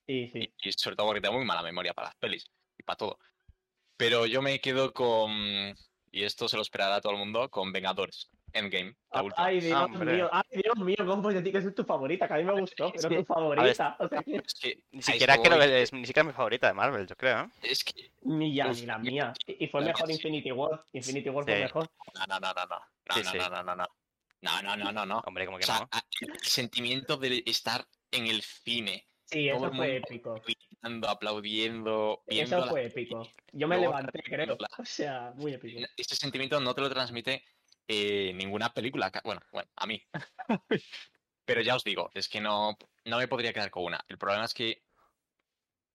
Sí, 0.05 0.30
sí. 0.34 0.53
y, 0.63 0.70
y 0.70 0.72
sobre 0.74 0.95
todo 0.97 1.07
porque 1.07 1.22
tengo 1.22 1.36
muy 1.38 1.45
mala 1.45 1.63
memoria 1.63 1.93
para 1.93 2.07
las 2.09 2.15
pelis 2.15 2.45
y 2.78 2.84
para 2.84 2.97
todo. 2.97 3.20
Pero 3.95 4.26
yo 4.26 4.41
me 4.41 4.59
quedo 4.59 4.93
con, 4.93 5.74
y 6.18 6.24
esto 6.24 6.49
se 6.49 6.55
lo 6.55 6.63
esperará 6.63 6.99
todo 6.99 7.13
el 7.13 7.20
mundo 7.20 7.47
con 7.51 7.72
Vengadores. 7.72 8.32
Endgame. 8.51 8.95
La. 9.11 9.24
Ay, 9.36 9.59
Dios 9.59 9.89
mío, 9.91 10.28
ay, 10.32 10.61
Dios 10.63 10.78
mío, 10.80 10.95
Gombo, 11.05 11.32
de 11.32 11.43
ti 11.43 11.51
que 11.51 11.59
es 11.59 11.76
tu 11.76 11.84
favorita, 11.84 12.28
que 12.28 12.34
a 12.34 12.38
mí 12.38 12.43
me 12.43 12.59
gustó, 12.59 12.91
pero 12.91 13.07
es 13.07 13.18
tu 13.20 13.26
favorita. 13.26 13.95
Ni 14.89 15.01
siquiera 15.03 15.36
es 15.36 15.93
ni 15.93 16.07
siquiera 16.07 16.24
mi 16.24 16.34
favorita 16.34 16.65
de 16.65 16.74
Marvel, 16.74 17.05
yo 17.05 17.15
creo. 17.15 17.41
¿eh? 17.41 17.49
Es 17.61 17.84
que. 17.84 18.11
Ni 18.24 18.55
ya, 18.55 18.68
ni 18.70 18.88
la 18.88 18.97
mía. 18.97 19.32
Y 19.45 19.68
fue 19.68 19.82
mejor 19.82 20.09
Infinity 20.09 20.51
War. 20.51 20.84
Infinity 20.91 21.30
War 21.30 21.43
fue 21.45 21.59
mejor. 21.59 21.88
No, 22.15 22.26
no, 22.26 22.39
no, 22.39 22.51
no, 22.51 22.65
no. 22.65 22.80
No, 23.09 23.24
no, 23.24 23.34
no, 23.34 23.49
no, 23.49 23.63
no, 23.63 23.76
no. 23.76 23.88
No, 24.41 24.61
no, 24.63 24.76
no, 24.76 24.91
no, 24.91 25.05
no. 25.05 25.20
Hombre, 25.20 25.45
como 25.45 25.59
que 25.59 25.68
no. 25.68 25.88
El 26.22 26.39
sentimiento 26.39 27.18
de 27.18 27.43
estar 27.45 27.86
en 28.09 28.26
el 28.26 28.41
cine 28.41 29.05
Sí, 29.30 29.50
eso 29.50 29.72
fue 29.74 29.98
épico. 29.98 30.42
gritando, 30.46 31.10
aplaudiendo, 31.10 32.24
viendo 32.28 32.58
Eso 32.58 32.68
fue 32.70 32.86
épico. 32.86 33.30
Yo 33.52 33.68
me 33.68 33.76
luego 33.76 33.92
levanté, 33.92 34.24
creo. 34.24 34.58
O 34.78 34.86
sea, 34.86 35.34
muy 35.36 35.54
épico. 35.54 35.82
Ese 35.98 36.16
sentimiento 36.16 36.60
no 36.62 36.74
te 36.74 36.82
lo 36.82 36.90
transmite 36.90 37.44
eh, 37.88 38.32
ninguna 38.36 38.74
película. 38.74 39.12
Bueno, 39.26 39.42
bueno, 39.52 39.70
a 39.76 39.86
mí. 39.86 40.02
Pero 41.46 41.62
ya 41.62 41.76
os 41.76 41.84
digo, 41.84 42.10
es 42.14 42.30
que 42.30 42.40
no, 42.40 42.78
no 43.06 43.18
me 43.18 43.28
podría 43.28 43.54
quedar 43.54 43.70
con 43.70 43.84
una. 43.84 44.04
El 44.08 44.18
problema 44.18 44.46
es 44.46 44.54
que 44.54 44.84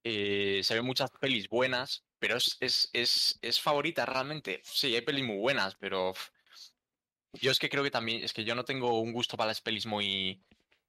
eh, 0.05 0.61
se 0.63 0.75
ven 0.75 0.85
muchas 0.85 1.11
pelis 1.21 1.49
buenas, 1.49 2.05
pero 2.19 2.37
es, 2.37 2.57
es, 2.61 2.89
es, 2.93 3.39
es 3.43 3.61
favorita 3.61 4.07
realmente. 4.07 4.63
Sí, 4.65 4.95
hay 4.95 5.03
pelis 5.03 5.25
muy 5.25 5.37
buenas, 5.37 5.75
pero 5.75 6.15
yo 7.35 7.51
es 7.51 7.59
que 7.59 7.69
creo 7.69 7.85
que 7.85 7.91
también, 7.91 8.25
es 8.25 8.33
que 8.33 8.45
yo 8.45 8.55
no 8.55 8.65
tengo 8.65 9.01
un 9.01 9.13
gusto 9.13 9.37
para 9.37 9.49
las 9.49 9.61
pelis 9.61 9.87
muy, 9.87 10.43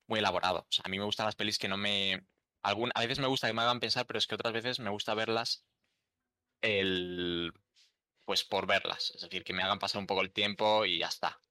muy 0.08 0.20
elaborado. 0.20 0.60
O 0.62 0.72
sea, 0.72 0.84
a 0.86 0.90
mí 0.90 0.98
me 1.00 1.06
gustan 1.06 1.26
las 1.26 1.36
pelis 1.36 1.58
que 1.58 1.68
no 1.68 1.78
me... 1.78 2.26
A 2.64 2.74
veces 3.02 3.20
me 3.20 3.28
gusta 3.28 3.48
que 3.48 3.54
me 3.54 3.62
hagan 3.62 3.80
pensar, 3.82 4.06
pero 4.06 4.18
es 4.20 4.26
que 4.28 4.36
otras 4.36 4.54
veces 4.54 4.80
me 4.80 4.90
gusta 4.90 5.14
verlas 5.14 5.66
el, 6.62 7.52
pues 8.26 8.44
por 8.44 8.66
verlas. 8.68 9.12
Es 9.16 9.22
decir, 9.22 9.44
que 9.44 9.54
me 9.54 9.64
hagan 9.64 9.80
pasar 9.80 10.00
un 10.00 10.08
poco 10.08 10.22
el 10.22 10.32
tiempo 10.32 10.86
y 10.86 11.00
ya 11.00 11.08
está. 11.08 11.42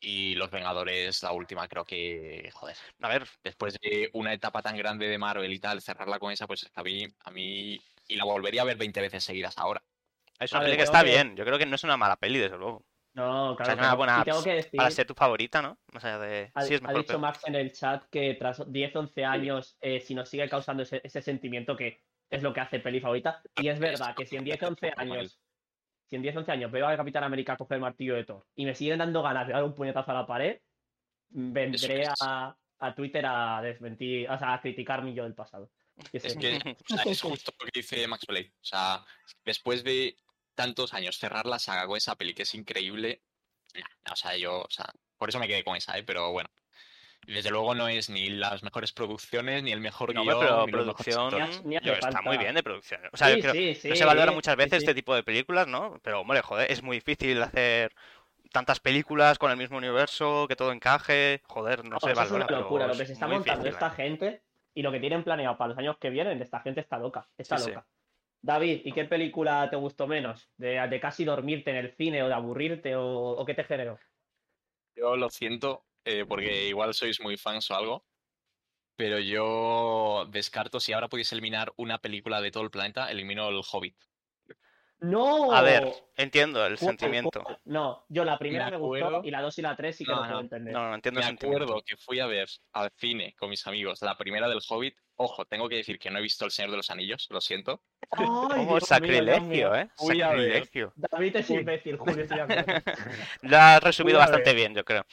Y 0.00 0.34
Los 0.34 0.50
Vengadores, 0.50 1.22
la 1.22 1.32
última, 1.32 1.68
creo 1.68 1.84
que, 1.84 2.50
joder, 2.54 2.76
A 3.00 3.08
ver, 3.08 3.28
después 3.44 3.78
de 3.80 4.10
una 4.14 4.32
etapa 4.32 4.62
tan 4.62 4.76
grande 4.76 5.08
de 5.08 5.18
Marvel 5.18 5.52
y 5.52 5.58
tal, 5.58 5.82
cerrarla 5.82 6.18
con 6.18 6.32
esa, 6.32 6.46
pues 6.46 6.70
a 6.74 6.82
mí, 6.82 7.06
a 7.24 7.30
mí, 7.30 7.80
y 8.08 8.16
la 8.16 8.24
volvería 8.24 8.62
a 8.62 8.64
ver 8.66 8.76
20 8.78 9.00
veces 9.00 9.24
seguidas 9.24 9.58
ahora. 9.58 9.82
es 10.38 10.52
A 10.52 10.56
una 10.56 10.60
ver, 10.60 10.70
peli 10.70 10.76
que 10.78 10.84
está 10.84 11.04
que- 11.04 11.10
bien. 11.10 11.36
Yo 11.36 11.44
creo 11.44 11.58
que 11.58 11.66
no 11.66 11.74
es 11.76 11.84
una 11.84 11.96
mala 11.98 12.16
peli, 12.16 12.38
desde 12.38 12.56
luego. 12.56 12.84
No, 13.12 13.52
O 13.52 13.56
sea, 13.56 13.64
claro. 13.64 13.74
que 13.76 13.80
una 13.82 13.90
no. 13.90 13.96
buena 13.96 14.18
Y 14.20 14.24
tengo 14.24 14.44
que 14.44 14.54
decir, 14.54 14.76
para 14.76 14.90
ser 14.90 15.06
tu 15.06 15.14
favorita, 15.14 15.60
¿no? 15.62 15.78
Más 15.92 16.04
allá 16.04 16.18
de. 16.20 16.50
ha, 16.54 16.62
Sí, 16.62 16.74
es 16.74 16.80
ha 16.80 16.86
mejor. 16.86 16.96
dicho 17.02 17.06
pero- 17.08 17.18
Max 17.18 17.40
en 17.46 17.54
el 17.56 17.72
chat 17.72 18.04
que 18.10 18.34
tras 18.34 18.70
10, 18.70 18.96
11 18.96 19.24
años, 19.24 19.76
eh, 19.80 20.00
si 20.00 20.14
nos 20.14 20.28
sigue 20.28 20.48
causando 20.48 20.82
ese, 20.84 21.00
ese 21.02 21.20
sentimiento 21.20 21.76
que 21.76 22.02
es 22.30 22.42
lo 22.42 22.52
que 22.52 22.60
hace 22.60 22.78
peli 22.78 23.00
favorita. 23.00 23.42
Y 23.56 23.68
es 23.68 23.78
verdad 23.80 24.14
que 24.16 24.26
si 24.26 24.36
en 24.36 24.44
10, 24.44 24.62
11 24.62 24.92
años, 24.96 25.40
si 26.08 26.16
en 26.16 26.22
10, 26.22 26.36
11 26.36 26.52
años 26.52 26.70
veo 26.70 26.86
a 26.86 26.96
Capitán 26.96 27.24
América 27.24 27.56
coger 27.56 27.76
el 27.76 27.80
martillo 27.82 28.14
de 28.14 28.24
Thor 28.24 28.46
y 28.54 28.64
me 28.64 28.74
siguen 28.74 28.98
dando 28.98 29.22
ganas 29.22 29.46
de 29.48 29.52
dar 29.54 29.64
un 29.64 29.74
puñetazo 29.74 30.10
a 30.12 30.14
la 30.14 30.26
pared, 30.26 30.60
vendré 31.28 32.04
a, 32.20 32.56
a 32.78 32.94
Twitter 32.94 33.24
a 33.26 33.60
desmentir, 33.62 34.28
o 34.30 34.38
sea, 34.38 34.54
a 34.54 34.60
criticar 34.60 35.02
mi 35.02 35.14
yo 35.14 35.24
del 35.24 35.34
pasado. 35.34 35.70
Es 36.12 36.34
que 36.36 36.58
o 36.88 36.96
sea, 36.96 37.02
es 37.04 37.20
justo 37.20 37.52
lo 37.60 37.66
que 37.66 37.80
dice 37.80 38.06
Max 38.08 38.24
Blade. 38.26 38.52
O 38.54 38.64
sea, 38.64 39.04
después 39.44 39.84
de 39.84 40.16
tantos 40.62 40.94
años 40.94 41.16
cerrar 41.18 41.46
la 41.46 41.58
saga 41.58 41.86
con 41.86 41.96
esa 41.96 42.16
peli 42.16 42.34
que 42.34 42.42
es 42.42 42.54
increíble, 42.54 43.22
nah, 43.74 44.12
o 44.12 44.16
sea, 44.16 44.36
yo, 44.36 44.60
o 44.62 44.70
sea, 44.70 44.86
por 45.16 45.28
eso 45.28 45.38
me 45.38 45.46
quedé 45.48 45.64
con 45.64 45.76
esa, 45.76 45.96
¿eh? 45.98 46.02
Pero 46.02 46.32
bueno. 46.32 46.48
Desde 47.26 47.50
luego 47.50 47.74
no 47.74 47.86
es 47.86 48.08
ni 48.08 48.30
las 48.30 48.62
mejores 48.62 48.92
producciones, 48.92 49.62
ni 49.62 49.72
el 49.72 49.80
mejor 49.80 50.14
No, 50.14 50.22
guion, 50.22 50.38
pero 50.40 50.66
ni 50.66 50.72
producción. 50.72 51.34
actores. 51.34 51.62
Ni- 51.64 51.68
ni 51.70 51.76
hace 51.76 51.86
yo, 51.86 51.92
está 51.92 52.22
muy 52.22 52.38
bien 52.38 52.54
de 52.54 52.62
producción. 52.62 53.00
O 53.12 53.16
sea, 53.16 53.28
yo 53.30 53.40
creo- 53.42 53.52
sí, 53.74 53.88
no 53.90 53.94
se 53.94 54.04
valora 54.06 54.32
muchas 54.32 54.56
veces 54.56 54.70
sí. 54.80 54.84
este 54.86 54.94
tipo 54.94 55.14
de 55.14 55.22
películas, 55.22 55.66
¿no? 55.68 56.00
Pero, 56.02 56.20
hombre, 56.22 56.40
joder, 56.40 56.70
es 56.72 56.82
muy 56.82 56.96
difícil 56.96 57.40
hacer 57.42 57.94
tantas 58.52 58.80
películas 58.80 59.38
con 59.38 59.50
el 59.50 59.58
mismo 59.58 59.76
universo, 59.76 60.46
que 60.48 60.56
todo 60.56 60.72
encaje. 60.72 61.42
Joder, 61.44 61.84
no, 61.84 61.90
No, 61.90 62.00
se 62.00 62.10
eso 62.12 62.22
es 62.22 62.30
valora. 62.30 62.46
una 62.46 62.58
locura. 62.58 62.86
Lo 62.86 62.96
que 62.96 63.04
se 63.06 63.12
está 63.12 63.26
montando 63.28 63.64
difícil, 63.64 63.74
esta 63.86 63.88
¿eh? 63.88 64.08
gente 64.08 64.42
y 64.74 64.82
lo 64.82 64.90
que 64.90 64.98
tienen 64.98 65.22
planeado 65.22 65.58
para 65.58 65.68
los 65.68 65.78
años 65.78 65.98
que 65.98 66.08
vienen, 66.10 66.40
esta 66.40 66.60
gente 66.60 66.80
está 66.80 66.98
loca. 66.98 67.28
Está 67.36 67.58
Sí, 67.58 67.64
sí. 67.64 67.70
loca. 67.70 67.86
David, 68.42 68.82
¿y 68.84 68.92
qué 68.92 69.04
película 69.04 69.68
te 69.68 69.76
gustó 69.76 70.06
menos? 70.06 70.48
¿De, 70.56 70.98
casi 71.00 71.24
dormirte 71.24 71.70
en 71.70 71.76
el 71.76 71.94
cine 71.96 72.22
o 72.22 72.28
de 72.28 72.34
aburrirte 72.34 72.94
o, 72.96 73.44
qué 73.46 73.54
te 73.54 73.64
generó? 73.64 73.98
Yo 74.96 75.16
lo 75.16 75.28
siento, 75.30 75.84
eh, 76.04 76.24
porque 76.26 76.68
igual 76.68 76.94
sois 76.94 77.20
muy 77.20 77.36
fans 77.36 77.70
o 77.70 77.74
algo, 77.74 78.04
pero 78.96 79.18
yo 79.18 80.26
descarto, 80.30 80.80
si 80.80 80.92
ahora 80.92 81.08
podéis 81.08 81.32
eliminar 81.32 81.72
una 81.76 81.98
película 81.98 82.40
de 82.40 82.50
todo 82.50 82.64
el 82.64 82.70
planeta, 82.70 83.10
elimino 83.10 83.48
el 83.48 83.62
Hobbit. 83.70 83.96
¡No! 85.00 85.52
A 85.52 85.62
ver, 85.62 85.92
entiendo 86.16 86.64
el 86.66 86.78
¿Cuál, 86.78 86.90
sentimiento. 86.90 87.42
No, 87.64 88.04
yo 88.08 88.24
la 88.24 88.38
primera 88.38 88.66
me, 88.66 88.72
Me 88.72 88.76
gustó 88.78 89.22
y 89.24 89.30
la 89.30 89.40
dos 89.40 89.58
y 89.58 89.62
la 89.62 89.74
tres 89.76 89.96
sí 89.96 90.04
que 90.04 90.12
No, 90.12 90.20
no, 90.20 90.26
puedo 90.26 90.40
entender. 90.40 90.74
No, 90.74 90.88
no 90.88 90.94
entiendo 90.94 91.20
Me 91.20 91.24
el 91.24 91.28
sentimiento. 91.30 91.64
acuerdo 91.64 91.82
que 91.86 91.96
fui 91.96 92.20
a 92.20 92.26
ver 92.26 92.48
al 92.72 92.90
cine 92.96 93.34
con 93.38 93.48
mis 93.50 93.66
amigos 93.66 94.02
la 94.02 94.16
primera 94.16 94.48
del 94.48 94.60
Hobbit. 94.68 94.94
Ojo, 95.16 95.44
tengo 95.44 95.68
que 95.68 95.76
decir 95.76 95.98
que 95.98 96.10
no 96.10 96.18
he 96.18 96.22
visto 96.22 96.46
El 96.46 96.50
Señor 96.50 96.70
de 96.70 96.78
los 96.78 96.90
Anillos, 96.90 97.26
lo 97.30 97.40
siento. 97.42 97.82
¡Ay, 98.10 98.24
Como 98.26 98.80
sacrilegio, 98.80 99.42
mío! 99.42 99.74
¿eh? 99.74 99.88
Fui 99.96 100.22
a 100.22 100.30
ver. 100.30 100.64
Sacrilegio. 100.64 100.92
David 100.96 101.36
es 101.36 101.50
imbécil, 101.50 101.96
Julio. 101.98 102.26
Lo 103.42 103.56
has 103.58 103.82
resumido 103.82 104.18
bastante 104.18 104.54
bien, 104.54 104.74
yo 104.74 104.82
creo. 104.84 105.04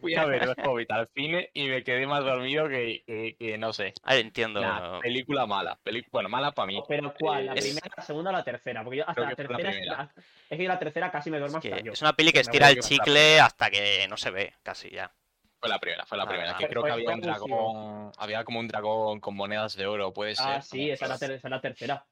Fui 0.00 0.14
a 0.14 0.24
ver 0.24 0.42
El 0.42 0.54
Hobbit 0.66 0.90
al 0.90 1.08
cine 1.14 1.50
y 1.54 1.66
me 1.68 1.82
quedé 1.82 2.06
más 2.06 2.22
dormido 2.24 2.68
que, 2.68 3.02
que- 3.06 3.36
que 3.38 3.58
no 3.58 3.72
sé. 3.72 3.92
Ah, 4.02 4.16
entiendo. 4.16 4.60
Nah, 4.60 5.00
película 5.00 5.46
mala. 5.46 5.78
peli- 5.82 6.06
bueno, 6.12 6.28
mala 6.28 6.52
para 6.52 6.66
mí. 6.66 6.82
Pero 6.88 7.12
¿cuál? 7.18 7.46
¿La 7.46 7.54
Es- 7.54 7.64
primera, 7.64 7.88
la 7.96 8.02
segunda 8.02 8.30
o 8.30 8.32
la 8.32 8.44
tercera? 8.44 8.84
Porque 8.84 8.98
yo 8.98 9.02
hasta 9.02 9.14
Creo 9.14 9.24
la 9.24 9.30
la 9.30 9.36
tercera. 9.36 10.12
es- 10.50 10.58
que 10.58 10.68
la 10.68 10.78
tercera 10.78 11.10
casi 11.10 11.30
me 11.30 11.38
duermo 11.38 11.58
Es, 11.58 11.62
que 11.62 11.72
hasta 11.72 11.84
yo. 11.84 11.92
es 11.92 12.02
una 12.02 12.12
peli 12.12 12.32
que 12.32 12.40
estira 12.40 12.68
el 12.70 12.76
la 12.76 12.82
chicle 12.82 13.40
hasta 13.40 13.70
que 13.70 14.06
no 14.08 14.16
se 14.16 14.30
ve, 14.30 14.54
casi 14.62 14.90
ya. 14.90 15.10
Fue 15.58 15.68
la 15.70 15.78
primera, 15.78 16.04
fue 16.06 16.18
la 16.18 16.24
Ah, 16.24 16.28
primera. 16.28 16.50
ah. 16.52 16.58
Que 16.58 16.68
creo 16.68 16.82
que 16.82 16.90
había 16.92 17.10
un 17.10 17.20
dragón. 17.20 18.12
Había 18.18 18.44
como 18.44 18.60
un 18.60 18.68
dragón 18.68 19.20
con 19.20 19.34
monedas 19.34 19.74
de 19.76 19.86
oro, 19.86 20.12
puede 20.12 20.36
ser. 20.36 20.46
Ah, 20.46 20.62
sí, 20.62 20.90
esa 20.90 21.06
es 21.06 21.10
la, 21.10 21.18
ter- 21.18 21.32
esa 21.32 21.48
es 21.48 21.50
la 21.50 21.60
tercera. 21.60 22.04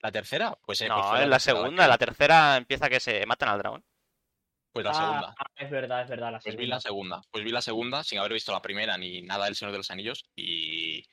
¿La 0.00 0.10
tercera? 0.10 0.56
Pues, 0.64 0.80
eh, 0.80 0.88
No, 0.88 0.96
pues 0.96 1.06
fue 1.08 1.22
es 1.22 1.28
la 1.28 1.36
tercera 1.36 1.56
segunda. 1.58 1.82
que- 1.84 1.88
La 1.88 1.98
tercera 1.98 2.56
empieza 2.56 2.88
que 2.88 3.00
se 3.00 3.26
matan 3.26 3.48
al 3.50 3.58
dragón. 3.58 3.84
Pues 4.72 4.84
la 4.84 4.90
Ah, 4.92 4.94
segunda. 4.94 5.34
ah, 5.38 5.44
es 5.56 5.70
verdad, 5.70 6.02
es 6.02 6.08
verdad, 6.08 6.32
la 6.32 6.38
Pues 6.40 6.56
vi 6.56 6.62
segunda. 6.64 6.76
la 6.76 6.80
segunda. 6.80 7.22
Pues 7.30 7.44
vi 7.44 7.50
la 7.50 7.60
segunda 7.62 8.04
sin 8.04 8.18
haber 8.18 8.32
visto 8.32 8.52
la 8.52 8.62
primera 8.62 8.96
ni 8.96 9.22
nada 9.22 9.44
del 9.44 9.54
Señor 9.54 9.72
de 9.72 9.78
los 9.78 9.90
Anillos 9.90 10.24
y, 10.34 11.04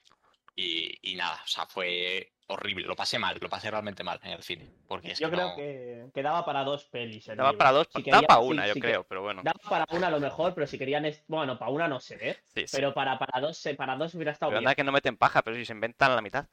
y, 0.55 0.97
y 1.01 1.15
nada, 1.15 1.41
o 1.43 1.47
sea, 1.47 1.65
fue 1.65 2.31
horrible. 2.47 2.87
Lo 2.87 2.95
pasé 2.95 3.19
mal, 3.19 3.37
lo 3.39 3.49
pasé 3.49 3.69
realmente 3.69 4.03
mal 4.03 4.19
en 4.23 4.31
el 4.31 4.41
cine. 4.43 4.67
Porque 4.87 5.11
es 5.11 5.19
Yo 5.19 5.29
que 5.29 5.35
creo 5.35 5.49
no- 5.49 5.55
que, 5.55 6.05
que 6.13 6.23
daba 6.23 6.43
para 6.45 6.63
dos 6.63 6.85
pelis. 6.85 7.27
el 7.27 7.37
Daba 7.37 7.49
libro. 7.51 7.57
para 7.59 7.71
dos, 7.73 7.87
Si 7.93 8.01
daba 8.01 8.03
querían- 8.03 8.23
para 8.27 8.41
sí, 8.41 8.47
una, 8.47 8.67
yo 8.67 8.73
que- 8.73 8.79
creo, 8.79 9.03
pero 9.03 9.21
bueno. 9.21 9.41
Daba 9.43 9.59
para 9.69 9.85
una 9.91 10.07
a 10.07 10.11
lo 10.11 10.19
mejor, 10.19 10.53
pero 10.55 10.65
si 10.65 10.77
querían. 10.79 11.05
Bueno, 11.27 11.59
para 11.59 11.69
una 11.71 11.87
no 11.87 11.99
sé, 11.99 12.17
¿eh? 12.29 12.37
Sí, 12.47 12.61
sí. 12.67 12.75
Pero 12.77 12.93
para, 12.93 13.19
para, 13.19 13.39
dos, 13.41 13.61
para 13.77 13.95
dos 13.97 14.15
hubiera 14.15 14.31
estado 14.31 14.49
Pero 14.51 14.61
bien. 14.61 14.67
anda 14.69 14.75
que 14.75 14.83
no 14.83 14.91
meten 14.91 15.15
paja, 15.17 15.43
pero 15.43 15.55
si 15.57 15.65
se 15.65 15.73
inventan 15.73 16.15
la 16.15 16.21
mitad. 16.21 16.47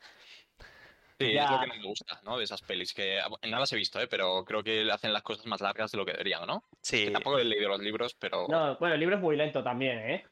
Sí, 1.19 1.29
es 1.29 1.35
Ya. 1.35 1.51
lo 1.51 1.61
que 1.61 1.67
no 1.69 1.75
me 1.77 1.83
gusta, 1.83 2.21
¿no? 2.25 2.37
De 2.37 2.45
esas 2.45 2.61
pelis, 2.63 2.93
que 2.93 3.19
ah, 3.21 3.29
no 3.49 3.59
las 3.59 3.73
he 3.73 3.77
visto, 3.77 3.99
¿eh? 4.01 4.07
Pero 4.07 4.45
creo 4.45 4.63
que 4.63 4.91
hacen 4.91 5.13
las 5.13 5.23
cosas 5.23 5.47
más 5.47 5.61
largas 5.63 5.91
de 5.91 5.99
lo 5.99 6.05
que 6.05 6.13
deberían, 6.13 6.47
¿no? 6.47 6.65
Sí. 6.83 7.07
Que 7.07 7.11
tampoco 7.13 7.39
he 7.39 7.45
leído 7.45 7.69
los 7.69 7.81
libros, 7.81 8.15
pero... 8.19 8.47
No, 8.49 8.77
bueno, 8.77 8.95
el 8.95 9.01
libro 9.01 9.17
es 9.17 9.23
muy 9.23 9.35
lento 9.37 9.63
también, 9.63 9.99
¿eh? 9.99 10.27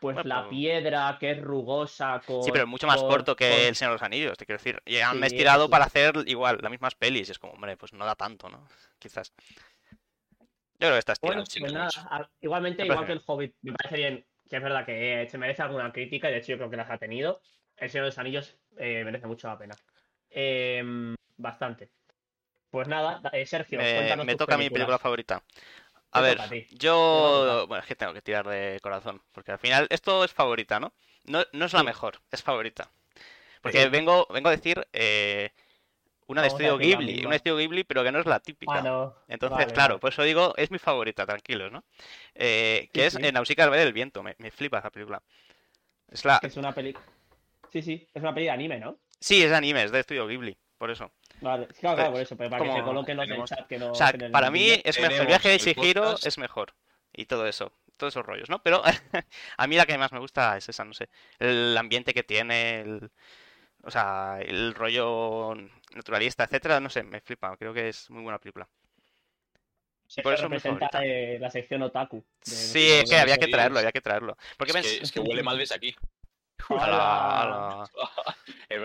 Pues 0.00 0.16
Bueno, 0.16 0.22
la 0.28 0.38
pero- 0.38 0.50
piedra, 0.50 1.16
que 1.20 1.30
es 1.30 1.40
rugosa, 1.40 2.20
con. 2.26 2.42
Sí, 2.42 2.50
pero 2.50 2.64
es 2.64 2.68
mucho 2.68 2.88
más 2.88 3.00
con- 3.00 3.08
corto 3.08 3.36
que 3.36 3.48
con- 3.48 3.60
El 3.60 3.76
Señor 3.76 3.92
de 3.92 3.94
los 3.94 4.02
Anillos, 4.02 4.36
te 4.36 4.44
quiero 4.44 4.58
decir. 4.58 4.82
Y 4.84 4.96
han 4.98 5.18
Sí, 5.20 5.26
estirado 5.26 5.66
sí. 5.66 5.70
para 5.70 5.84
hacer 5.84 6.14
igual 6.26 6.58
las 6.60 6.70
mismas 6.72 6.96
pelis. 6.96 7.30
Es 7.30 7.38
como, 7.38 7.52
hombre, 7.52 7.76
pues 7.76 7.92
no 7.92 8.04
da 8.04 8.16
tanto, 8.16 8.48
¿no? 8.48 8.66
Quizás. 8.98 9.32
Yo 9.92 10.88
creo 10.88 10.92
que 10.94 10.98
está 10.98 11.12
estirado. 11.12 11.36
Bueno, 11.36 11.46
sí, 11.46 11.60
pues 11.60 11.72
nada, 11.72 11.88
igualmente, 12.40 12.82
Me 12.82 12.88
igual 12.88 13.06
que 13.06 13.12
el 13.12 13.22
Hobbit, 13.24 13.54
me 13.62 13.74
parece 13.74 13.96
bien, 13.96 14.26
que 14.50 14.56
es 14.56 14.62
verdad 14.64 14.84
que 14.84 15.22
eh, 15.22 15.28
se 15.28 15.38
merece 15.38 15.62
alguna 15.62 15.92
crítica, 15.92 16.28
y 16.28 16.32
de 16.32 16.38
hecho 16.38 16.48
yo 16.48 16.56
creo 16.56 16.70
que 16.70 16.76
las 16.78 16.90
ha 16.90 16.98
tenido. 16.98 17.40
El 17.76 17.90
Señor 17.90 18.04
de 18.04 18.08
los 18.10 18.18
Anillos 18.18 18.56
eh, 18.78 19.02
merece 19.04 19.26
mucho 19.26 19.48
la 19.48 19.58
pena. 19.58 19.74
Em, 20.30 21.14
bastante. 21.36 21.90
Pues 22.70 22.88
nada, 22.88 23.20
da- 23.22 23.30
eh, 23.30 23.46
Sergio, 23.46 23.78
Me, 23.78 23.94
cuéntanos 23.94 24.26
me 24.26 24.32
tus 24.32 24.38
toca 24.38 24.56
mi 24.56 24.64
películas. 24.64 24.74
película 24.74 24.98
favorita. 24.98 25.42
A 26.12 26.20
ver, 26.20 26.38
a 26.38 26.46
yo. 26.70 27.66
Bueno, 27.68 27.82
es 27.82 27.88
que 27.88 27.96
tengo 27.96 28.12
que 28.12 28.22
tirar 28.22 28.46
de 28.46 28.78
corazón. 28.82 29.22
Porque 29.32 29.52
al 29.52 29.58
final, 29.58 29.86
esto 29.90 30.24
es 30.24 30.32
favorita, 30.32 30.78
¿no? 30.80 30.92
No, 31.24 31.42
no 31.52 31.64
es 31.66 31.72
la 31.72 31.80
Sí. 31.80 31.86
mejor, 31.86 32.20
es 32.30 32.42
favorita. 32.42 32.90
Porque 33.62 33.84
Sí. 33.84 33.90
vengo, 33.90 34.26
vengo 34.30 34.48
a 34.48 34.52
decir 34.52 34.86
eh, 34.92 35.50
una 36.26 36.42
de 36.42 36.48
Vamos 36.48 36.60
estudio 36.60 36.78
Ghibli. 36.78 37.20
Una 37.20 37.30
de 37.30 37.36
estudio 37.36 37.56
Ghibli, 37.58 37.84
pero 37.84 38.04
que 38.04 38.12
no 38.12 38.20
es 38.20 38.26
la 38.26 38.40
típica. 38.40 38.72
Ah, 38.72 38.80
no. 38.82 39.14
Entonces, 39.28 39.58
Vale, 39.58 39.72
claro, 39.72 39.94
vale. 39.94 40.00
por 40.00 40.12
eso 40.12 40.22
digo, 40.24 40.54
es 40.56 40.70
mi 40.70 40.78
favorita, 40.78 41.26
tranquilos, 41.26 41.72
¿no? 41.72 41.84
Eh, 42.34 42.90
que 42.92 43.02
Sí, 43.02 43.06
es 43.06 43.14
eh, 43.16 43.32
Nausicaa 43.32 43.68
del 43.70 43.92
viento, 43.92 44.22
me, 44.22 44.34
me 44.38 44.50
flipa 44.50 44.78
esa 44.78 44.90
película. 44.90 45.22
Es 46.10 46.24
la... 46.24 46.40
Es 46.42 46.56
una 46.56 46.72
peli. 46.74 46.94
Sí, 47.72 47.82
sí, 47.82 48.06
es 48.12 48.22
una 48.22 48.34
peli 48.34 48.46
de 48.46 48.50
anime, 48.52 48.78
¿no? 48.78 48.98
Sí, 49.18 49.42
es 49.42 49.50
de 49.50 49.56
anime, 49.56 49.84
es 49.84 49.92
de 49.92 50.00
estudio 50.00 50.26
Ghibli, 50.26 50.56
por 50.76 50.90
eso. 50.90 51.10
Vale, 51.40 51.66
sí, 51.72 51.80
claro, 51.80 51.96
claro, 51.96 52.12
por 52.12 52.20
eso, 52.20 52.36
pero 52.36 52.50
para 52.50 52.64
que 52.64 52.72
se 52.72 52.82
coloquen 52.82 53.16
los 53.16 53.26
del 53.26 53.34
tenemos- 53.36 53.50
chat 53.50 53.66
que 53.66 53.78
no. 53.78 53.92
O 53.92 53.94
sea, 53.94 54.12
para 54.30 54.50
mí 54.50 54.68
es 54.84 55.00
mejor, 55.00 55.20
el 55.20 55.26
viaje 55.26 55.48
de 55.58 55.74
podcast. 55.74 56.26
es 56.26 56.38
mejor. 56.38 56.74
Y 57.14 57.26
todo 57.26 57.46
eso, 57.46 57.72
todos 57.96 58.12
esos 58.12 58.24
rollos, 58.26 58.48
¿no? 58.50 58.62
Pero 58.62 58.82
a 59.56 59.66
mí 59.66 59.76
la 59.76 59.86
que 59.86 59.96
más 59.98 60.12
me 60.12 60.18
gusta 60.18 60.56
es 60.56 60.68
esa, 60.68 60.84
no 60.84 60.92
sé. 60.92 61.08
El 61.38 61.76
ambiente 61.76 62.12
que 62.14 62.22
tiene, 62.22 62.80
el... 62.80 63.10
O 63.84 63.90
sea, 63.90 64.38
el 64.40 64.74
rollo 64.74 65.54
naturalista, 65.94 66.44
etcétera, 66.44 66.78
no 66.78 66.88
sé, 66.88 67.02
me 67.02 67.20
flipa. 67.20 67.56
Creo 67.56 67.74
que 67.74 67.88
es 67.88 68.08
muy 68.10 68.22
buena 68.22 68.38
película. 68.38 68.68
Eso 70.08 70.22
por 70.22 70.34
eso 70.34 70.42
representa 70.42 70.88
eh, 71.02 71.38
la 71.40 71.50
sección 71.50 71.82
otaku. 71.82 72.24
de 72.44 72.50
Sí, 72.50 72.90
es 72.90 73.10
que 73.10 73.16
había 73.16 73.38
que 73.38 73.48
traerlo, 73.48 73.78
había 73.78 73.92
que 73.92 74.00
traerlo. 74.00 74.36
Porque 74.56 74.78
es, 74.78 74.86
que, 74.86 75.02
es 75.04 75.10
que 75.12 75.20
huele 75.20 75.42
mal 75.42 75.58
desde 75.58 75.74
aquí. 75.74 75.96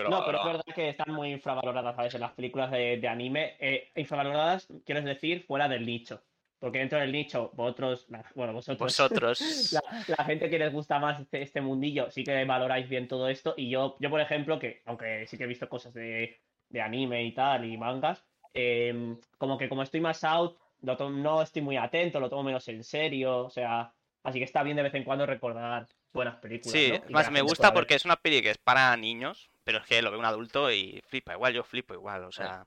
No, 0.08 0.24
pero 0.24 0.38
es 0.38 0.44
verdad 0.44 0.64
que 0.74 0.88
están 0.90 1.14
muy 1.14 1.32
infravaloradas 1.32 1.98
a 1.98 2.02
veces 2.02 2.20
las 2.20 2.32
películas 2.32 2.70
de, 2.70 2.98
de 2.98 3.08
anime. 3.08 3.56
Eh, 3.58 3.90
infravaloradas, 3.96 4.68
quiero 4.84 5.02
decir, 5.02 5.44
fuera 5.46 5.68
del 5.68 5.84
nicho. 5.86 6.22
Porque 6.58 6.78
dentro 6.80 6.98
del 6.98 7.12
nicho, 7.12 7.52
vosotros, 7.54 8.06
la- 8.08 8.24
bueno, 8.34 8.52
vosotros, 8.52 8.78
Vosotros. 8.80 9.40
la, 9.72 9.82
la 10.18 10.24
gente 10.24 10.50
que 10.50 10.58
les 10.58 10.72
gusta 10.72 10.98
más 10.98 11.20
este, 11.20 11.42
este 11.42 11.60
mundillo, 11.60 12.10
sí 12.10 12.24
que 12.24 12.44
valoráis 12.44 12.88
bien 12.88 13.06
todo 13.06 13.28
esto. 13.28 13.54
Y 13.56 13.70
yo, 13.70 13.96
yo 14.00 14.10
por 14.10 14.20
ejemplo, 14.20 14.58
que 14.58 14.82
aunque 14.86 15.26
sí 15.26 15.38
que 15.38 15.44
he 15.44 15.48
visto 15.48 15.68
cosas 15.68 15.94
de, 15.94 16.40
de 16.68 16.80
anime 16.82 17.24
y 17.24 17.32
tal, 17.32 17.64
y 17.64 17.76
mangas, 17.76 18.24
em, 18.54 19.18
como 19.38 19.56
que 19.56 19.68
como 19.68 19.82
estoy 19.82 20.00
más 20.00 20.24
out, 20.24 20.58
lo 20.82 20.96
no 21.10 21.42
estoy 21.42 21.62
muy 21.62 21.76
atento, 21.76 22.18
lo 22.20 22.28
tomo 22.28 22.42
menos 22.42 22.66
en 22.68 22.82
serio. 22.82 23.44
O 23.44 23.50
sea, 23.50 23.92
así 24.24 24.38
que 24.38 24.44
está 24.44 24.62
bien 24.64 24.76
de 24.76 24.82
vez 24.82 24.94
en 24.94 25.04
cuando 25.04 25.26
recordar 25.26 25.86
buenas 26.12 26.36
películas. 26.36 26.80
Sí, 26.80 26.92
más 27.10 27.30
me 27.30 27.42
gusta 27.42 27.72
porque 27.72 27.94
es 27.94 28.04
una 28.04 28.16
peli 28.16 28.42
que 28.42 28.50
es 28.50 28.58
para 28.58 28.96
niños, 28.96 29.50
pero 29.64 29.78
es 29.78 29.86
que 29.86 30.02
lo 30.02 30.10
ve 30.10 30.18
un 30.18 30.24
adulto 30.24 30.70
y 30.70 31.00
flipa 31.08 31.34
igual, 31.34 31.54
yo 31.54 31.64
flipo 31.64 31.94
igual, 31.94 32.24
o 32.24 32.32
sea, 32.32 32.64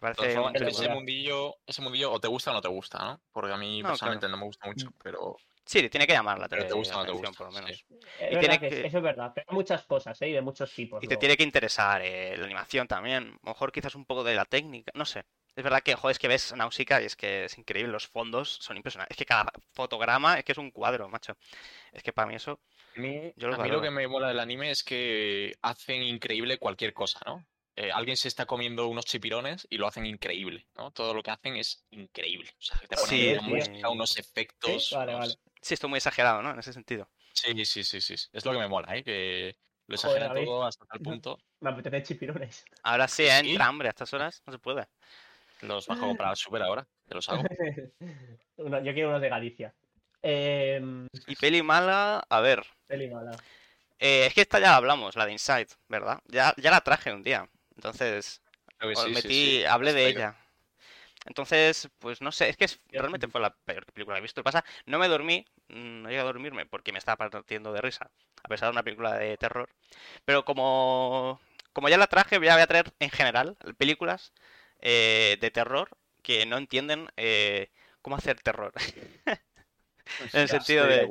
parece 0.00 0.34
formas, 0.34 0.54
ese 0.54 0.88
mundillo, 0.88 1.54
ese 1.66 1.82
mundillo 1.82 2.12
o 2.12 2.20
te 2.20 2.28
gusta 2.28 2.50
o 2.50 2.54
no 2.54 2.60
te 2.60 2.68
gusta, 2.68 2.98
¿no? 2.98 3.20
Porque 3.32 3.52
a 3.52 3.56
mí 3.56 3.82
No, 3.82 3.88
personalmente 3.88 4.28
no 4.28 4.36
me 4.36 4.44
gusta 4.44 4.66
mucho, 4.66 4.90
pero 5.02 5.36
Sí, 5.66 5.88
tiene 5.88 6.06
que 6.06 6.12
llamar 6.12 6.38
la, 6.38 6.46
Pero 6.46 6.62
te 6.62 6.68
te- 6.68 6.74
gusta 6.74 6.94
o 6.96 6.98
no 6.98 7.04
te 7.06 7.10
atención, 7.12 7.32
gusta, 7.32 7.44
por 7.44 7.54
lo 7.54 7.60
menos. 7.62 7.84
sí. 7.88 7.96
Es 8.20 8.32
Y 8.34 8.36
tiene 8.38 8.58
que 8.58 8.68
que- 8.68 8.86
Eso 8.86 8.98
es 8.98 9.02
verdad, 9.02 9.32
pero 9.34 9.46
hay 9.48 9.54
muchas 9.54 9.82
cosas, 9.84 10.20
¿eh? 10.22 10.28
Y 10.28 10.32
de 10.32 10.42
muchos 10.42 10.72
tipos. 10.74 11.02
Y 11.02 11.08
te 11.08 11.16
tiene 11.16 11.36
que 11.36 11.42
interesar 11.42 12.02
eh, 12.02 12.36
la 12.36 12.44
animación 12.44 12.86
también, 12.86 13.24
a 13.42 13.46
lo 13.46 13.52
mejor 13.52 13.72
quizás 13.72 13.94
un 13.94 14.04
poco 14.04 14.24
de 14.24 14.34
la 14.34 14.44
técnica, 14.44 14.92
no 14.94 15.04
sé. 15.06 15.24
Es 15.56 15.62
verdad 15.62 15.82
que, 15.82 15.94
joder, 15.94 16.12
es 16.12 16.18
que 16.18 16.26
ves 16.28 16.52
Nausicaa 16.56 17.00
y 17.00 17.04
es 17.04 17.14
que 17.14 17.44
es 17.44 17.56
increíble, 17.58 17.92
los 17.92 18.08
fondos 18.08 18.48
son 18.60 18.76
impresionantes. 18.76 19.14
Es 19.14 19.18
que 19.18 19.24
cada 19.26 19.52
fotograma 19.72 20.38
es 20.38 20.44
que 20.44 20.52
es 20.52 20.58
un 20.58 20.70
cuadro, 20.72 21.08
macho. 21.08 21.36
Es 21.92 22.02
que 22.02 22.12
para 22.12 22.26
mí 22.26 22.34
eso, 22.34 22.60
A 22.96 23.00
mí, 23.00 23.32
Yo 23.36 23.48
lo 23.48 23.54
a 23.54 23.58
mí 23.58 23.64
lo 23.68 23.76
valoro. 23.76 23.82
que 23.82 23.90
me 23.90 24.08
mola 24.08 24.28
del 24.28 24.40
anime 24.40 24.70
es 24.72 24.82
que 24.82 25.54
hacen 25.62 26.02
increíble 26.02 26.58
cualquier 26.58 26.92
cosa, 26.92 27.20
¿no? 27.24 27.44
Eh, 27.76 27.90
alguien 27.92 28.16
se 28.16 28.28
está 28.28 28.46
comiendo 28.46 28.86
unos 28.88 29.04
chipirones 29.04 29.66
y 29.70 29.78
lo 29.78 29.86
hacen 29.88 30.06
increíble, 30.06 30.68
¿no? 30.76 30.92
Todo 30.92 31.12
lo 31.14 31.22
que 31.22 31.30
hacen 31.32 31.56
es 31.56 31.84
increíble. 31.90 32.50
O 32.58 32.62
sea, 32.62 32.78
que 32.78 32.88
te 32.88 32.96
ponen 32.96 33.08
Sí, 33.08 33.32
una 33.32 33.42
música, 33.42 33.88
unos 33.90 34.16
efectos. 34.16 34.88
Sí, 34.88 34.94
vale, 34.94 35.14
unos- 35.14 35.28
vale. 35.36 35.40
sí, 35.60 35.74
estoy 35.74 35.90
muy 35.90 35.96
exagerado, 35.98 36.42
¿no? 36.42 36.50
En 36.52 36.58
ese 36.58 36.72
sentido. 36.72 37.10
Sí, 37.32 37.64
sí, 37.64 37.82
sí, 37.84 38.00
sí. 38.00 38.14
Es 38.32 38.44
lo 38.44 38.52
que 38.52 38.58
me 38.58 38.68
mola, 38.68 38.96
¿eh? 38.96 39.02
Que 39.04 39.56
lo 39.88 39.96
Joder, 39.98 40.22
David. 40.22 40.44
todo 40.46 40.64
hasta 40.66 40.84
tal 40.86 41.00
punto. 41.00 41.38
Me 41.60 41.70
apetece 41.70 42.02
chipirones. 42.04 42.64
Ahora 42.84 43.08
sí, 43.08 43.24
¿eh? 43.24 43.40
Sí. 43.42 43.50
entra 43.50 43.66
hambre 43.66 43.88
a 43.88 43.90
estas 43.90 44.12
horas, 44.14 44.42
no 44.46 44.52
se 44.52 44.58
puede. 44.60 44.86
Los 45.66 45.86
bajo 45.86 46.04
a 46.04 46.08
comprar 46.08 46.36
super 46.36 46.62
ahora. 46.62 46.86
Te 47.08 47.14
los 47.14 47.28
hago. 47.28 47.42
Uno- 48.56 48.82
yo 48.82 48.92
quiero 48.94 49.08
unos 49.10 49.20
de 49.22 49.28
Galicia. 49.28 49.74
Eh, 50.22 50.80
Y 51.26 51.36
peli 51.36 51.62
mala, 51.62 52.24
a 52.28 52.40
ver. 52.40 52.64
peli 52.86 53.08
mala. 53.08 53.32
eh, 53.98 54.26
es 54.26 54.34
que 54.34 54.42
esta 54.42 54.58
ya 54.58 54.70
la 54.70 54.76
hablamos, 54.76 55.16
la 55.16 55.26
de 55.26 55.32
Inside, 55.32 55.68
¿verdad? 55.88 56.20
Ya, 56.28 56.54
ya 56.56 56.70
la 56.70 56.80
traje 56.80 57.12
un 57.12 57.22
día. 57.22 57.48
Entonces, 57.76 58.40
sí, 58.80 59.04
sí, 59.04 59.12
metí, 59.12 59.64
hablé 59.64 59.92
de 59.92 60.06
ella. 60.08 60.36
Entonces, 61.26 61.88
pues 61.98 62.20
no 62.20 62.32
sé, 62.32 62.50
es 62.50 62.56
que 62.56 62.66
es- 62.66 62.80
realmente 62.90 63.28
fue 63.28 63.40
la 63.40 63.54
peor 63.64 63.86
película 63.86 64.16
que 64.16 64.18
he 64.20 64.22
visto. 64.22 64.40
Lo 64.40 64.44
que 64.44 64.50
pasa, 64.52 64.64
no 64.86 64.98
me 64.98 65.08
dormí, 65.08 65.46
mm, 65.68 66.02
no 66.02 66.08
llegué 66.08 66.20
a 66.20 66.24
dormirme 66.24 66.66
porque 66.66 66.92
me 66.92 66.98
estaba 66.98 67.16
partiendo 67.30 67.72
de 67.72 67.80
risa, 67.80 68.10
a 68.42 68.48
pesar 68.48 68.68
de 68.68 68.72
una 68.72 68.82
película 68.82 69.14
de 69.14 69.36
terror. 69.38 69.68
Pero 70.24 70.44
como, 70.44 71.40
como 71.72 71.88
ya 71.88 71.98
la 71.98 72.06
traje, 72.08 72.38
voy 72.38 72.48
a 72.48 72.66
traer 72.66 72.92
en 73.00 73.10
general 73.10 73.56
películas 73.78 74.32
eh, 74.84 75.36
de 75.40 75.50
terror 75.50 75.88
que 76.22 76.46
no 76.46 76.56
entienden 76.58 77.08
eh, 77.16 77.70
cómo 78.02 78.16
hacer 78.16 78.40
terror. 78.40 78.72
en 80.32 80.40
el 80.40 80.48
sentido 80.48 80.86
de, 80.86 81.08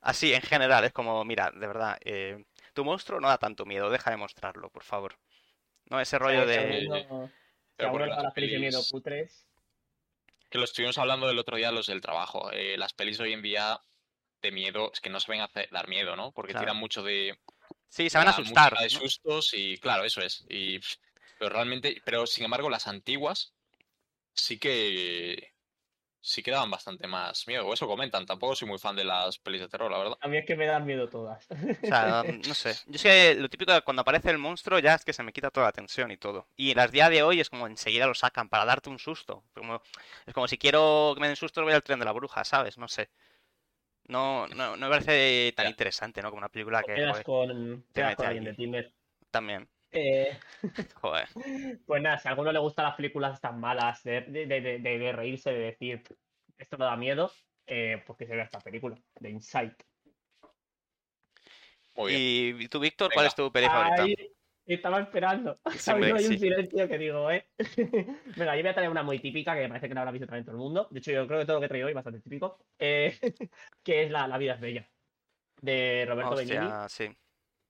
así, 0.00 0.32
en 0.32 0.42
general, 0.42 0.84
es 0.84 0.92
como, 0.92 1.24
mira, 1.24 1.50
de 1.50 1.66
verdad, 1.66 1.98
eh, 2.04 2.44
tu 2.72 2.84
monstruo 2.84 3.20
no 3.20 3.28
da 3.28 3.38
tanto 3.38 3.66
miedo, 3.66 3.90
deja 3.90 4.10
de 4.10 4.16
mostrarlo, 4.16 4.70
por 4.70 4.84
favor. 4.84 5.18
No, 5.90 6.00
ese 6.00 6.18
rollo 6.18 6.46
de... 6.46 6.88
Pero 7.76 8.06
las 8.06 8.32
pelis 8.32 8.52
de 8.52 8.58
miedo 8.58 8.80
pelis- 8.80 8.90
putres. 8.90 9.46
Que 10.48 10.58
lo 10.58 10.64
estuvimos 10.64 10.96
hablando 10.98 11.28
el 11.28 11.38
otro 11.38 11.56
día 11.56 11.72
los 11.72 11.88
del 11.88 12.00
trabajo. 12.00 12.50
eh, 12.52 12.76
las 12.78 12.92
pelis 12.92 13.18
hoy 13.20 13.32
en 13.32 13.42
día 13.42 13.80
de 14.40 14.52
miedo 14.52 14.90
es 14.92 15.00
que 15.00 15.10
no 15.10 15.18
saben 15.20 15.40
hacer, 15.40 15.68
dar 15.70 15.88
miedo, 15.88 16.14
¿no? 16.16 16.30
Porque 16.32 16.52
Claro. 16.52 16.66
tiran 16.66 16.76
mucho 16.76 17.02
de, 17.02 17.38
Sí, 17.88 18.08
se 18.08 18.18
van 18.18 18.28
a 18.28 18.30
la 18.30 18.36
asustar. 18.36 18.78
de 18.78 18.88
sustos 18.90 19.52
y 19.54 19.78
claro, 19.78 20.04
eso 20.04 20.20
es. 20.20 20.44
Y 20.48 20.78
pff, 20.78 20.94
pero 21.38 21.50
realmente, 21.50 22.00
pero 22.04 22.26
sin 22.26 22.44
embargo 22.44 22.70
las 22.70 22.86
antiguas 22.86 23.54
sí 24.34 24.58
que 24.58 25.52
sí 26.20 26.42
que 26.42 26.50
daban 26.50 26.70
bastante 26.70 27.06
más 27.06 27.46
miedo. 27.46 27.66
O 27.66 27.72
eso 27.72 27.86
comentan. 27.86 28.26
Tampoco 28.26 28.56
soy 28.56 28.66
muy 28.68 28.78
fan 28.78 28.96
de 28.96 29.04
las 29.04 29.38
pelis 29.38 29.60
de 29.60 29.68
terror, 29.68 29.90
la 29.90 29.98
verdad. 29.98 30.18
A 30.20 30.28
mí 30.28 30.36
es 30.38 30.44
que 30.44 30.56
me 30.56 30.66
dan 30.66 30.84
miedo 30.84 31.08
todas. 31.08 31.46
O 31.50 31.86
sea, 31.86 32.24
no 32.48 32.54
sé. 32.54 32.74
Yo 32.88 32.98
sé, 32.98 33.36
lo 33.36 33.48
típico 33.48 33.72
de 33.72 33.82
cuando 33.82 34.02
aparece 34.02 34.30
el 34.30 34.38
monstruo 34.38 34.78
ya 34.80 34.94
es 34.94 35.04
que 35.04 35.12
se 35.12 35.22
me 35.22 35.32
quita 35.32 35.50
toda 35.50 35.66
la 35.66 35.72
tensión 35.72 36.10
y 36.10 36.16
todo. 36.16 36.48
Y 36.56 36.74
las 36.74 36.90
día 36.90 37.08
de 37.10 37.22
hoy 37.22 37.40
es 37.40 37.48
como 37.48 37.66
enseguida 37.68 38.06
lo 38.08 38.14
sacan 38.14 38.48
para 38.48 38.64
darte 38.64 38.90
un 38.90 38.98
susto. 38.98 39.44
Como- 39.54 39.80
es 40.26 40.34
como 40.34 40.48
si 40.48 40.58
quiero 40.58 41.12
que 41.14 41.20
me 41.20 41.28
den 41.28 41.36
susto 41.36 41.62
voy 41.62 41.72
al 41.74 41.82
tren 41.84 41.98
de 42.00 42.04
la 42.04 42.12
bruja, 42.12 42.42
¿sabes? 42.44 42.76
No 42.76 42.88
sé. 42.88 43.08
No, 44.08 44.46
no, 44.48 44.76
no 44.76 44.86
me 44.86 44.90
parece 44.90 45.52
tan 45.56 45.66
Ya. 45.66 45.70
interesante, 45.70 46.22
¿no? 46.22 46.30
Como 46.30 46.38
una 46.38 46.48
película 46.48 46.82
que 46.82 46.94
quedas 46.94 47.22
joder, 47.24 47.24
con, 47.24 47.84
te 47.92 48.00
quedas 48.00 48.16
con 48.16 48.26
alguien 48.26 48.44
de 48.44 48.54
Tinder. 48.54 48.92
también. 49.30 49.68
Eh, 49.92 50.36
Joder. 51.00 51.28
pues 51.86 52.02
nada, 52.02 52.18
si 52.18 52.28
a 52.28 52.32
alguno 52.32 52.52
le 52.52 52.58
gustan 52.58 52.84
las 52.86 52.96
películas 52.96 53.40
tan 53.40 53.60
malas 53.60 54.02
de, 54.02 54.22
de, 54.22 54.46
de- 54.46 54.60
de- 54.78 54.98
de 54.98 55.12
reírse, 55.12 55.50
de 55.52 55.58
decir 55.58 56.02
esto 56.58 56.78
me 56.78 56.84
da 56.84 56.96
miedo, 56.96 57.30
eh, 57.66 58.02
pues 58.06 58.18
que 58.18 58.26
se 58.26 58.34
vea 58.34 58.44
esta 58.44 58.60
película, 58.60 58.96
de 59.20 59.30
Insight. 59.30 59.74
Muy 61.94 62.12
bien. 62.12 62.60
¿Y 62.62 62.68
tú, 62.68 62.78
Víctor, 62.80 63.10
cuál 63.12 63.26
es 63.26 63.34
tu 63.34 63.50
peli 63.50 63.66
favorita? 63.66 64.04
Estaba 64.66 65.00
esperando. 65.00 65.58
Siempre- 65.78 66.10
habido 66.10 66.16
ahí 66.16 66.26
un 66.26 66.38
silencio 66.38 66.88
que 66.88 66.98
digo, 66.98 67.30
¿eh? 67.30 67.46
Venga, 68.36 68.56
yo 68.56 68.62
voy 68.62 68.68
a 68.70 68.74
traer 68.74 68.90
una 68.90 69.02
muy 69.04 69.20
típica 69.20 69.54
que 69.54 69.60
me 69.62 69.68
parece 69.68 69.88
que 69.88 69.94
no 69.94 70.00
habrá 70.00 70.10
visto 70.10 70.26
también 70.26 70.44
todo 70.44 70.56
el 70.56 70.60
mundo. 70.60 70.88
De 70.90 70.98
hecho, 70.98 71.12
yo 71.12 71.26
creo 71.26 71.38
que 71.40 71.46
todo 71.46 71.56
lo 71.56 71.60
que 71.60 71.66
he 71.66 71.68
traído 71.68 71.86
hoy 71.86 71.92
es 71.92 71.94
bastante 71.94 72.20
típico. 72.20 72.58
eh, 72.78 73.16
que 73.84 74.02
es 74.02 74.10
la, 74.10 74.26
la 74.26 74.36
vida 74.38 74.54
es 74.54 74.60
bella. 74.60 74.90
De 75.62 76.04
Roberto 76.06 76.34
Benigni. 76.36 76.68
Sí. 76.88 77.16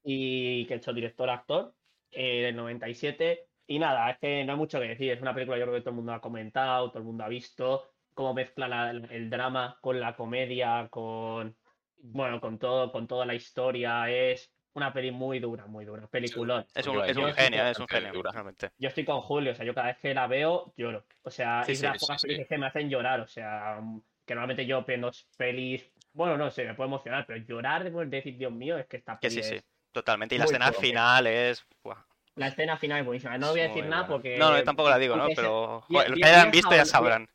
y 0.03 0.67
que 0.67 0.75
hecho 0.75 0.93
director-actor 0.93 1.75
eh, 2.11 2.43
del 2.43 2.57
97. 2.57 3.49
Y 3.67 3.79
nada, 3.79 4.11
es 4.11 4.19
que 4.19 4.45
no 4.45 4.53
hay 4.53 4.59
mucho 4.59 4.81
que 4.81 4.89
decir. 4.89 5.13
Es 5.13 5.21
una 5.21 5.35
película, 5.35 5.59
yo 5.59 5.65
creo 5.65 5.75
que 5.77 5.81
todo 5.81 5.91
el 5.91 5.97
mundo 5.97 6.13
ha 6.13 6.21
comentado, 6.21 6.89
todo 6.91 6.99
el 7.01 7.05
mundo 7.05 7.25
ha 7.25 7.29
visto, 7.29 7.91
cómo 8.15 8.33
mezcla 8.35 8.69
la- 8.69 8.91
el 8.91 9.29
drama 9.31 9.79
con 9.81 9.99
la 10.01 10.15
comedia, 10.17 10.89
con 10.91 11.57
bueno, 11.99 12.41
con 12.41 12.59
todo, 12.59 12.93
con 12.93 13.07
toda 13.09 13.27
la 13.27 13.35
historia. 13.35 14.09
Es 14.11 14.53
una 14.75 14.93
peli 14.93 15.11
muy 15.11 15.41
dura, 15.41 15.67
muy 15.67 15.85
dura. 15.85 16.07
Peliculón. 16.07 16.65
Es 16.75 16.87
un, 16.87 17.03
es 17.05 17.17
un 17.17 17.33
genio, 17.33 17.67
es 17.67 17.79
un 17.79 17.89
genio, 17.89 18.13
dura. 18.13 18.31
realmente. 18.31 18.71
Yo 18.79 18.89
estoy 18.89 19.05
con 19.05 19.21
Julio, 19.23 19.53
o 19.53 19.55
sea, 19.55 19.65
yo 19.65 19.75
cada 19.75 19.89
vez 19.89 19.99
que 19.99 20.15
la 20.15 20.27
veo 20.27 20.73
lloro. 20.77 21.05
O 21.23 21.31
sea, 21.31 21.65
Sí, 21.65 21.73
es 21.73 21.79
sí, 21.79 21.83
de 21.87 21.89
las 21.93 21.99
pocas 21.99 22.21
sí. 22.21 22.29
pelis 22.29 22.47
que 22.47 22.59
me 22.59 22.67
hacen 22.67 22.89
llorar. 22.91 23.21
O 23.21 23.27
sea, 23.27 23.81
mm, 23.81 24.03
que 24.25 24.35
normalmente 24.35 24.67
yo 24.67 24.85
viendo 24.85 25.11
pelis. 25.37 25.91
Bueno, 26.13 26.37
no 26.37 26.51
sé, 26.51 26.65
me 26.65 26.75
puedo 26.75 26.89
emocionar, 26.89 27.25
pero 27.27 27.45
llorar 27.45 27.91
de 27.91 28.07
decir, 28.07 28.37
Dios 28.37 28.53
mío, 28.53 28.79
es 28.79 28.87
que 28.87 28.99
esta 28.99 29.19
peli 29.19 29.39
es- 29.39 29.67
Totalmente. 29.97 30.35
Y 30.35 30.39
la 30.39 30.45
muy 30.45 30.53
escena 30.53 30.73
final 30.73 31.27
es. 31.27 31.65
buah, 31.83 31.97
La 32.35 32.49
escena 32.49 32.77
final 32.77 33.01
es 33.01 33.07
buenísima. 33.07 33.39
No 33.39 33.51
voy 33.53 33.61
a 33.61 33.69
decir 33.69 33.83
muy 33.83 33.91
nada 33.91 34.03
buena. 34.03 34.13
porque. 34.15 34.37
No, 34.37 34.51
no, 34.51 34.59
yo 34.59 34.65
tampoco 34.65 34.91
la 34.91 34.99
digo, 34.99 35.17
¿no? 35.17 35.27
Pero 35.35 35.81
joder, 35.89 36.11
los 36.11 36.19
que 36.19 36.25
hayan 36.27 36.51
visto 36.51 36.71
ya 36.75 36.85
sabrán. 36.85 37.29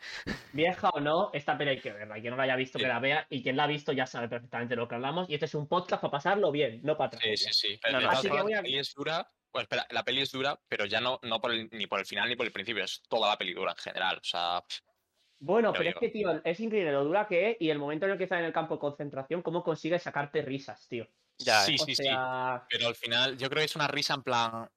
Vieja 0.53 0.89
o 0.89 0.99
no, 0.99 1.31
esta 1.33 1.57
peli 1.57 1.71
hay 1.71 1.79
que 1.81 1.91
verla. 1.91 2.15
Quien 2.21 2.29
no 2.29 2.37
la 2.37 2.43
haya 2.43 2.55
visto, 2.55 2.77
Sí. 2.77 2.83
que 2.83 2.87
la 2.87 2.99
vea. 2.99 3.25
Y 3.31 3.41
quien 3.41 3.57
la 3.57 3.63
ha 3.63 3.67
visto 3.67 3.91
ya 3.93 4.05
sabe 4.05 4.27
perfectamente 4.29 4.75
lo 4.75 4.87
que 4.87 4.93
hablamos. 4.93 5.27
Y 5.27 5.33
este 5.33 5.47
es 5.47 5.55
un 5.55 5.67
podcast 5.67 6.01
para 6.01 6.11
pasarlo 6.11 6.51
bien, 6.51 6.81
no 6.83 6.95
para 6.97 7.07
atrás. 7.07 7.23
Sí, 7.23 7.35
sí, 7.37 7.49
sí. 7.51 7.79
Pero 7.81 7.93
No, 7.93 7.97
de 7.97 8.03
no, 8.03 8.09
todas 8.09 8.19
así 8.19 8.27
que 8.27 8.29
formas, 8.29 8.43
voy 8.45 8.53
a- 8.53 8.57
La 8.57 8.61
peli 8.63 8.77
es 8.77 8.93
dura. 8.93 9.31
Bueno, 9.51 9.63
espera, 9.63 9.87
la 9.89 10.03
peli 10.03 10.21
es 10.21 10.31
dura, 10.31 10.59
pero 10.69 10.85
ya 10.85 11.01
no, 11.01 11.19
no 11.23 11.41
por 11.41 11.51
el- 11.51 11.67
ni 11.71 11.87
por 11.87 11.99
el 11.99 12.05
final 12.05 12.29
ni 12.29 12.35
por 12.35 12.45
el 12.45 12.51
principio, 12.53 12.83
es 12.83 13.01
toda 13.09 13.27
la 13.29 13.37
peli 13.37 13.53
dura 13.53 13.71
en 13.71 13.77
general. 13.79 14.17
O 14.17 14.23
sea, 14.23 14.63
Bueno, 15.39 15.73
pero 15.73 15.89
es 15.89 15.95
que, 15.95 16.09
tío, 16.09 16.39
es 16.45 16.59
increíble 16.59 16.91
lo 16.91 17.03
dura 17.03 17.25
que 17.27 17.49
es 17.49 17.57
y 17.59 17.71
el 17.71 17.79
momento 17.79 18.05
en 18.05 18.11
el 18.11 18.17
que 18.19 18.25
está 18.25 18.37
en 18.37 18.45
el 18.45 18.53
campo 18.53 18.75
de 18.75 18.79
concentración, 18.79 19.41
cómo 19.41 19.63
consigue 19.63 19.97
sacarte 19.97 20.43
risas, 20.43 20.87
tío. 20.87 21.07
Ya, 21.45 21.65
sí, 21.65 21.77
sí, 21.77 21.95
sí. 21.95 22.03
sea, 22.03 22.65
Pero 22.69 22.87
al 22.87 22.95
final, 22.95 23.37
yo 23.37 23.49
creo 23.49 23.61
que 23.61 23.65
es 23.65 23.75
una 23.75 23.87
risa 23.87 24.13
en 24.13 24.23
plan. 24.23 24.69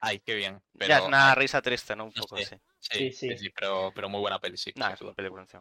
Ay, 0.00 0.20
qué 0.20 0.34
bien. 0.34 0.62
Pero, 0.78 0.88
Ya 0.90 0.98
es 0.98 1.06
una 1.06 1.34
risa 1.34 1.60
triste, 1.60 1.94
¿no? 1.96 2.04
Un 2.04 2.12
poco 2.12 2.36
sí, 2.38 2.56
sí, 2.78 3.10
sí, 3.10 3.12
sí. 3.12 3.36
sí, 3.38 3.50
pero, 3.50 3.92
pero 3.94 4.08
muy 4.08 4.20
buena 4.20 4.38
peli, 4.38 4.56
sí. 4.56 4.72
Nada, 4.76 4.90
sin 4.90 4.94
es 4.96 5.02
una 5.02 5.14
película. 5.14 5.42
A 5.42 5.56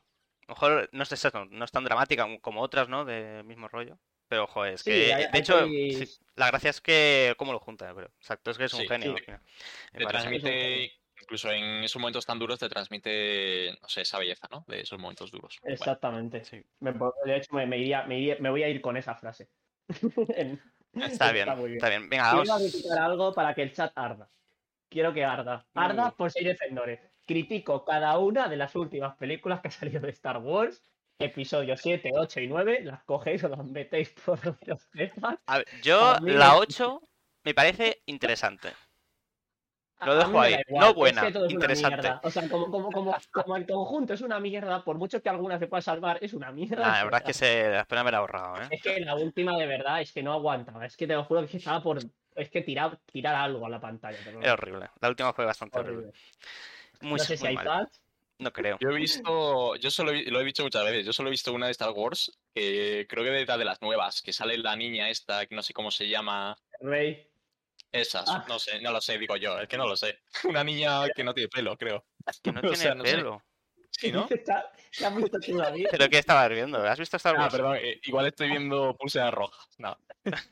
lo 0.47 0.55
mejor 0.55 0.89
no 0.93 1.03
es, 1.03 1.11
eso, 1.11 1.45
no 1.45 1.65
es 1.65 1.71
tan 1.71 1.83
dramática 1.83 2.27
como 2.41 2.61
otras, 2.61 2.89
¿no? 2.89 3.05
De 3.05 3.43
mismo 3.43 3.67
rollo. 3.67 3.99
Pero, 4.27 4.47
joder, 4.47 4.73
es 4.75 4.83
Sí, 4.83 4.91
que. 4.91 5.13
hay- 5.13 5.23
de 5.23 5.29
hay 5.33 5.39
hecho, 5.41 5.65
sí, 5.67 6.05
la 6.35 6.47
gracia 6.47 6.69
es 6.69 6.81
que. 6.81 7.35
¿Cómo 7.37 7.51
lo 7.53 7.59
junta, 7.59 7.87
yo 7.89 7.95
creo? 7.95 8.09
Exacto, 8.19 8.51
es 8.51 8.57
que 8.57 8.65
es 8.65 8.73
un 8.73 8.81
Sí, 8.81 8.87
genio. 8.87 9.15
sí. 9.15 9.15
al 9.17 9.25
final, 9.25 9.41
me 9.93 9.99
Te 9.99 10.05
transmite, 10.07 10.91
incluso 11.21 11.51
en 11.51 11.83
esos 11.83 11.99
momentos 11.99 12.25
tan 12.25 12.39
duros, 12.39 12.59
te 12.59 12.69
transmite, 12.69 13.77
no 13.81 13.89
sé, 13.89 14.01
esa 14.01 14.19
belleza, 14.19 14.47
¿no? 14.51 14.63
De 14.67 14.81
esos 14.81 14.99
momentos 14.99 15.31
duros. 15.31 15.59
Bueno, 15.61 15.75
exactamente. 15.75 16.43
Sí. 16.43 16.63
Me- 16.79 16.93
de 16.93 17.37
hecho, 17.37 17.53
me, 17.55 17.65
me 17.67 17.77
iría- 17.77 18.03
me 18.03 18.19
iría- 18.19 18.37
me 18.39 18.49
voy 18.49 18.63
a 18.63 18.69
ir 18.69 18.81
con 18.81 18.97
esa 18.97 19.15
frase. 19.15 19.49
En- 20.35 20.61
Está 20.93 21.31
bien, 21.31 21.47
muy 21.57 21.73
está 21.73 21.89
bien. 21.89 22.09
Venga, 22.09 22.33
vamos. 22.33 22.49
a 22.49 22.57
criticar 22.57 22.97
algo 22.99 23.31
para 23.33 23.53
que 23.53 23.61
el 23.61 23.73
chat 23.73 23.91
arda. 23.95 24.27
Quiero 24.89 25.13
que 25.13 25.23
arda. 25.23 25.65
Arda 25.75 26.11
por 26.15 26.31
ser 26.31 26.43
defensores. 26.45 26.99
Critico 27.27 27.85
cada 27.85 28.17
una 28.17 28.47
de 28.47 28.57
las 28.57 28.75
últimas 28.75 29.15
películas 29.17 29.61
que 29.61 29.67
ha 29.67 29.71
salido 29.71 30.01
de 30.01 30.09
Star 30.09 30.37
Wars. 30.39 30.81
Episodios 31.19 31.79
7, 31.81 32.11
8 32.15 32.39
y 32.39 32.47
9. 32.47 32.81
Las 32.85 33.03
cogéis 33.03 33.43
o 33.43 33.49
las 33.49 33.63
metéis 33.65 34.09
por 34.25 34.41
donde 34.41 34.73
os 34.73 34.81
sepan. 34.93 35.39
A 35.45 35.57
ver, 35.59 35.67
yo, 35.83 36.15
la 36.21 36.47
es- 36.47 36.53
8 36.55 37.01
me 37.43 37.53
parece 37.53 38.01
interesante. 38.07 38.69
Lo 40.05 40.15
dejo 40.15 40.39
ahí. 40.41 40.55
No 40.69 40.81
es 40.81 40.87
que 40.87 40.93
buena, 40.93 41.27
es 41.27 41.51
interesante. 41.51 42.13
O 42.23 42.31
sea, 42.31 42.47
como, 42.49 42.71
como, 42.71 42.91
como, 42.91 43.17
como 43.31 43.55
el 43.57 43.65
conjunto 43.67 44.13
es 44.13 44.21
una 44.21 44.39
mierda, 44.39 44.83
por 44.83 44.97
mucho 44.97 45.21
que 45.21 45.29
alguna 45.29 45.59
se 45.59 45.67
pueda 45.67 45.81
salvar, 45.81 46.17
es 46.21 46.33
una 46.33 46.51
mierda. 46.51 46.85
Nah, 46.85 46.97
la 46.99 47.03
verdad 47.03 47.21
es 47.21 47.25
que 47.27 47.33
se 47.33 47.69
las 47.69 47.85
pena 47.87 48.01
haber 48.01 48.15
ahorrado, 48.15 48.55
¿eh? 48.61 48.67
Es 48.71 48.81
que 48.81 48.99
la 49.01 49.15
última 49.15 49.57
de 49.57 49.65
verdad 49.67 50.01
es 50.01 50.11
que 50.11 50.23
no 50.23 50.33
aguantaba. 50.33 50.85
Es 50.85 50.95
que 50.95 51.07
te 51.07 51.13
lo 51.13 51.23
juro 51.25 51.45
que 51.47 51.57
estaba 51.57 51.81
por. 51.83 51.99
Es 52.35 52.49
que 52.49 52.61
tirar, 52.61 52.97
tirar 53.11 53.35
algo 53.35 53.65
a 53.65 53.69
la 53.69 53.81
pantalla. 53.81 54.17
pero 54.23 54.41
Era 54.41 54.53
horrible. 54.53 54.89
La 55.01 55.09
última 55.09 55.33
fue 55.33 55.45
bastante 55.45 55.77
horrible. 55.77 56.07
horrible. 56.07 56.19
Muy, 57.01 57.17
no 57.17 57.23
sé 57.23 57.35
si 57.37 57.47
hay 57.47 57.57
fans. 57.57 58.01
No 58.37 58.53
creo. 58.53 58.77
Yo 58.79 58.89
he 58.91 58.95
visto, 58.95 59.75
yo 59.75 59.91
solo 59.91 60.11
he- 60.13 60.31
lo 60.31 60.39
he 60.39 60.45
visto 60.45 60.63
muchas 60.63 60.85
veces, 60.85 61.05
yo 61.05 61.11
solo 61.11 61.27
he 61.27 61.31
visto 61.31 61.51
una 61.51 61.65
de 61.65 61.73
Star 61.73 61.91
Wars, 61.91 62.31
que 62.55 63.05
creo 63.09 63.25
que 63.25 63.31
de, 63.31 63.45
la 63.45 63.57
de 63.57 63.65
las 63.65 63.81
nuevas, 63.81 64.21
que 64.21 64.31
sale 64.31 64.57
la 64.57 64.77
niña 64.77 65.09
esta, 65.09 65.45
que 65.45 65.55
no 65.55 65.61
sé 65.61 65.73
cómo 65.73 65.91
se 65.91 66.07
llama, 66.07 66.55
Rey. 66.79 67.28
Esas, 67.91 68.25
Ah. 68.27 68.45
no 68.47 68.59
sé, 68.59 68.81
no 68.81 68.91
lo 68.91 69.01
sé, 69.01 69.17
digo 69.17 69.35
yo, 69.37 69.59
es 69.59 69.67
que 69.67 69.77
no 69.77 69.87
lo 69.87 69.95
sé. 69.97 70.19
Una 70.43 70.63
niña 70.63 71.07
que 71.15 71.23
no 71.23 71.33
tiene 71.33 71.49
pelo, 71.49 71.77
creo. 71.77 72.05
Que 72.43 72.51
no 72.51 72.59
O 72.59 72.61
tiene 72.61 72.75
sea, 72.75 72.95
no 72.95 73.03
sé. 73.05 73.15
pelo. 73.15 73.43
Sí, 73.91 74.11
¿no? 74.11 74.27
Está- 74.29 74.71
¿Qué 74.91 75.05
has 75.05 75.15
visto? 75.15 75.37
¿Pero 75.91 76.09
qué 76.09 76.17
estabas 76.17 76.49
viendo? 76.49 76.79
¿Has 76.83 76.97
visto 76.97 77.17
Star 77.17 77.35
Ah, 77.37 77.47
perdón, 77.49 77.77
eh, 77.79 77.99
igual 78.03 78.25
estoy 78.25 78.49
viendo 78.49 78.95
pulseras 78.95 79.31
rojas. 79.33 79.67
No, 79.77 79.95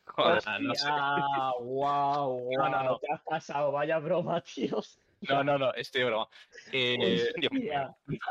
Joder. 0.06 0.44
ah, 0.46 0.60
no 0.60 0.76
sé. 0.76 0.88
Ah, 0.92 1.52
wow, 1.60 2.50
No, 2.52 2.70
no, 2.70 2.78
wow. 2.78 2.84
no. 2.84 3.00
Te 3.00 3.12
has 3.14 3.22
pasado, 3.24 3.72
vaya 3.72 3.98
broma, 4.00 4.42
tío. 4.42 4.80
No, 5.22 5.44
no, 5.44 5.58
no, 5.58 5.74
estoy 5.74 6.02
de 6.02 6.08
broma. 6.08 6.28
Eh, 6.72 7.32
Dios 7.38 7.52
mío. 7.52 7.72
Hostia. 8.08 8.22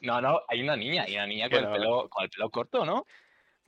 no, 0.00 0.20
no, 0.20 0.40
hay 0.48 0.62
una 0.62 0.74
niña, 0.76 1.04
hay 1.04 1.14
una 1.14 1.26
niña 1.28 1.48
con, 1.48 1.58
el 1.64 1.70
pelo, 1.70 2.08
con 2.08 2.24
el 2.24 2.30
pelo 2.30 2.50
corto, 2.50 2.84
¿no? 2.84 3.06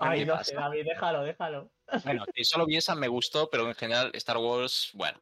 Ay, 0.03 0.21
¿Qué 0.21 0.27
no 0.27 0.35
pasa? 0.35 0.45
sé, 0.45 0.55
David, 0.55 0.85
déjalo, 0.85 1.23
déjalo. 1.23 1.71
Bueno, 2.05 2.25
si 2.35 2.45
solo 2.45 2.67
vi 2.67 2.77
esa 2.77 2.95
me 2.95 3.09
gustó, 3.09 3.49
pero 3.49 3.69
en 3.69 3.75
general 3.75 4.11
Star 4.15 4.39
Wars, 4.39 4.91
bueno, 4.95 5.21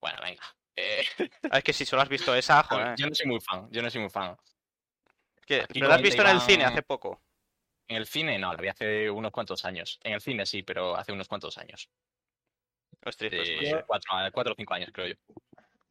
bueno, 0.00 0.18
venga. 0.22 0.42
Eh, 0.76 1.04
Ah, 1.52 1.58
Es 1.58 1.64
que 1.64 1.72
si 1.72 1.84
solo 1.84 2.02
has 2.02 2.08
visto 2.08 2.34
esa, 2.34 2.62
joder. 2.62 2.96
yo 2.96 3.06
no 3.06 3.14
soy 3.14 3.26
muy 3.26 3.40
fan, 3.40 3.68
yo 3.70 3.82
no 3.82 3.90
soy 3.90 4.00
muy 4.00 4.10
fan. 4.10 4.36
¿No 5.74 5.88
la 5.88 5.96
has 5.96 6.02
visto 6.02 6.22
en 6.22 6.28
el 6.28 6.40
cine 6.40 6.64
hace 6.64 6.82
poco? 6.82 7.20
En 7.88 7.96
el 7.96 8.06
cine 8.06 8.38
no, 8.38 8.52
la 8.54 8.60
vi 8.62 8.68
hace 8.68 9.10
unos 9.10 9.32
cuantos 9.32 9.64
años. 9.64 10.00
En 10.02 10.14
el 10.14 10.20
cine 10.20 10.46
sí, 10.46 10.62
pero 10.62 10.96
hace 10.96 11.12
unos 11.12 11.28
cuantos 11.28 11.58
años. 11.58 11.90
Ostras, 13.04 13.32
pues 13.34 13.84
cuatro, 13.86 14.12
cuatro 14.32 14.52
o 14.52 14.56
cinco 14.56 14.74
años, 14.74 14.90
creo 14.92 15.08
yo. 15.08 15.14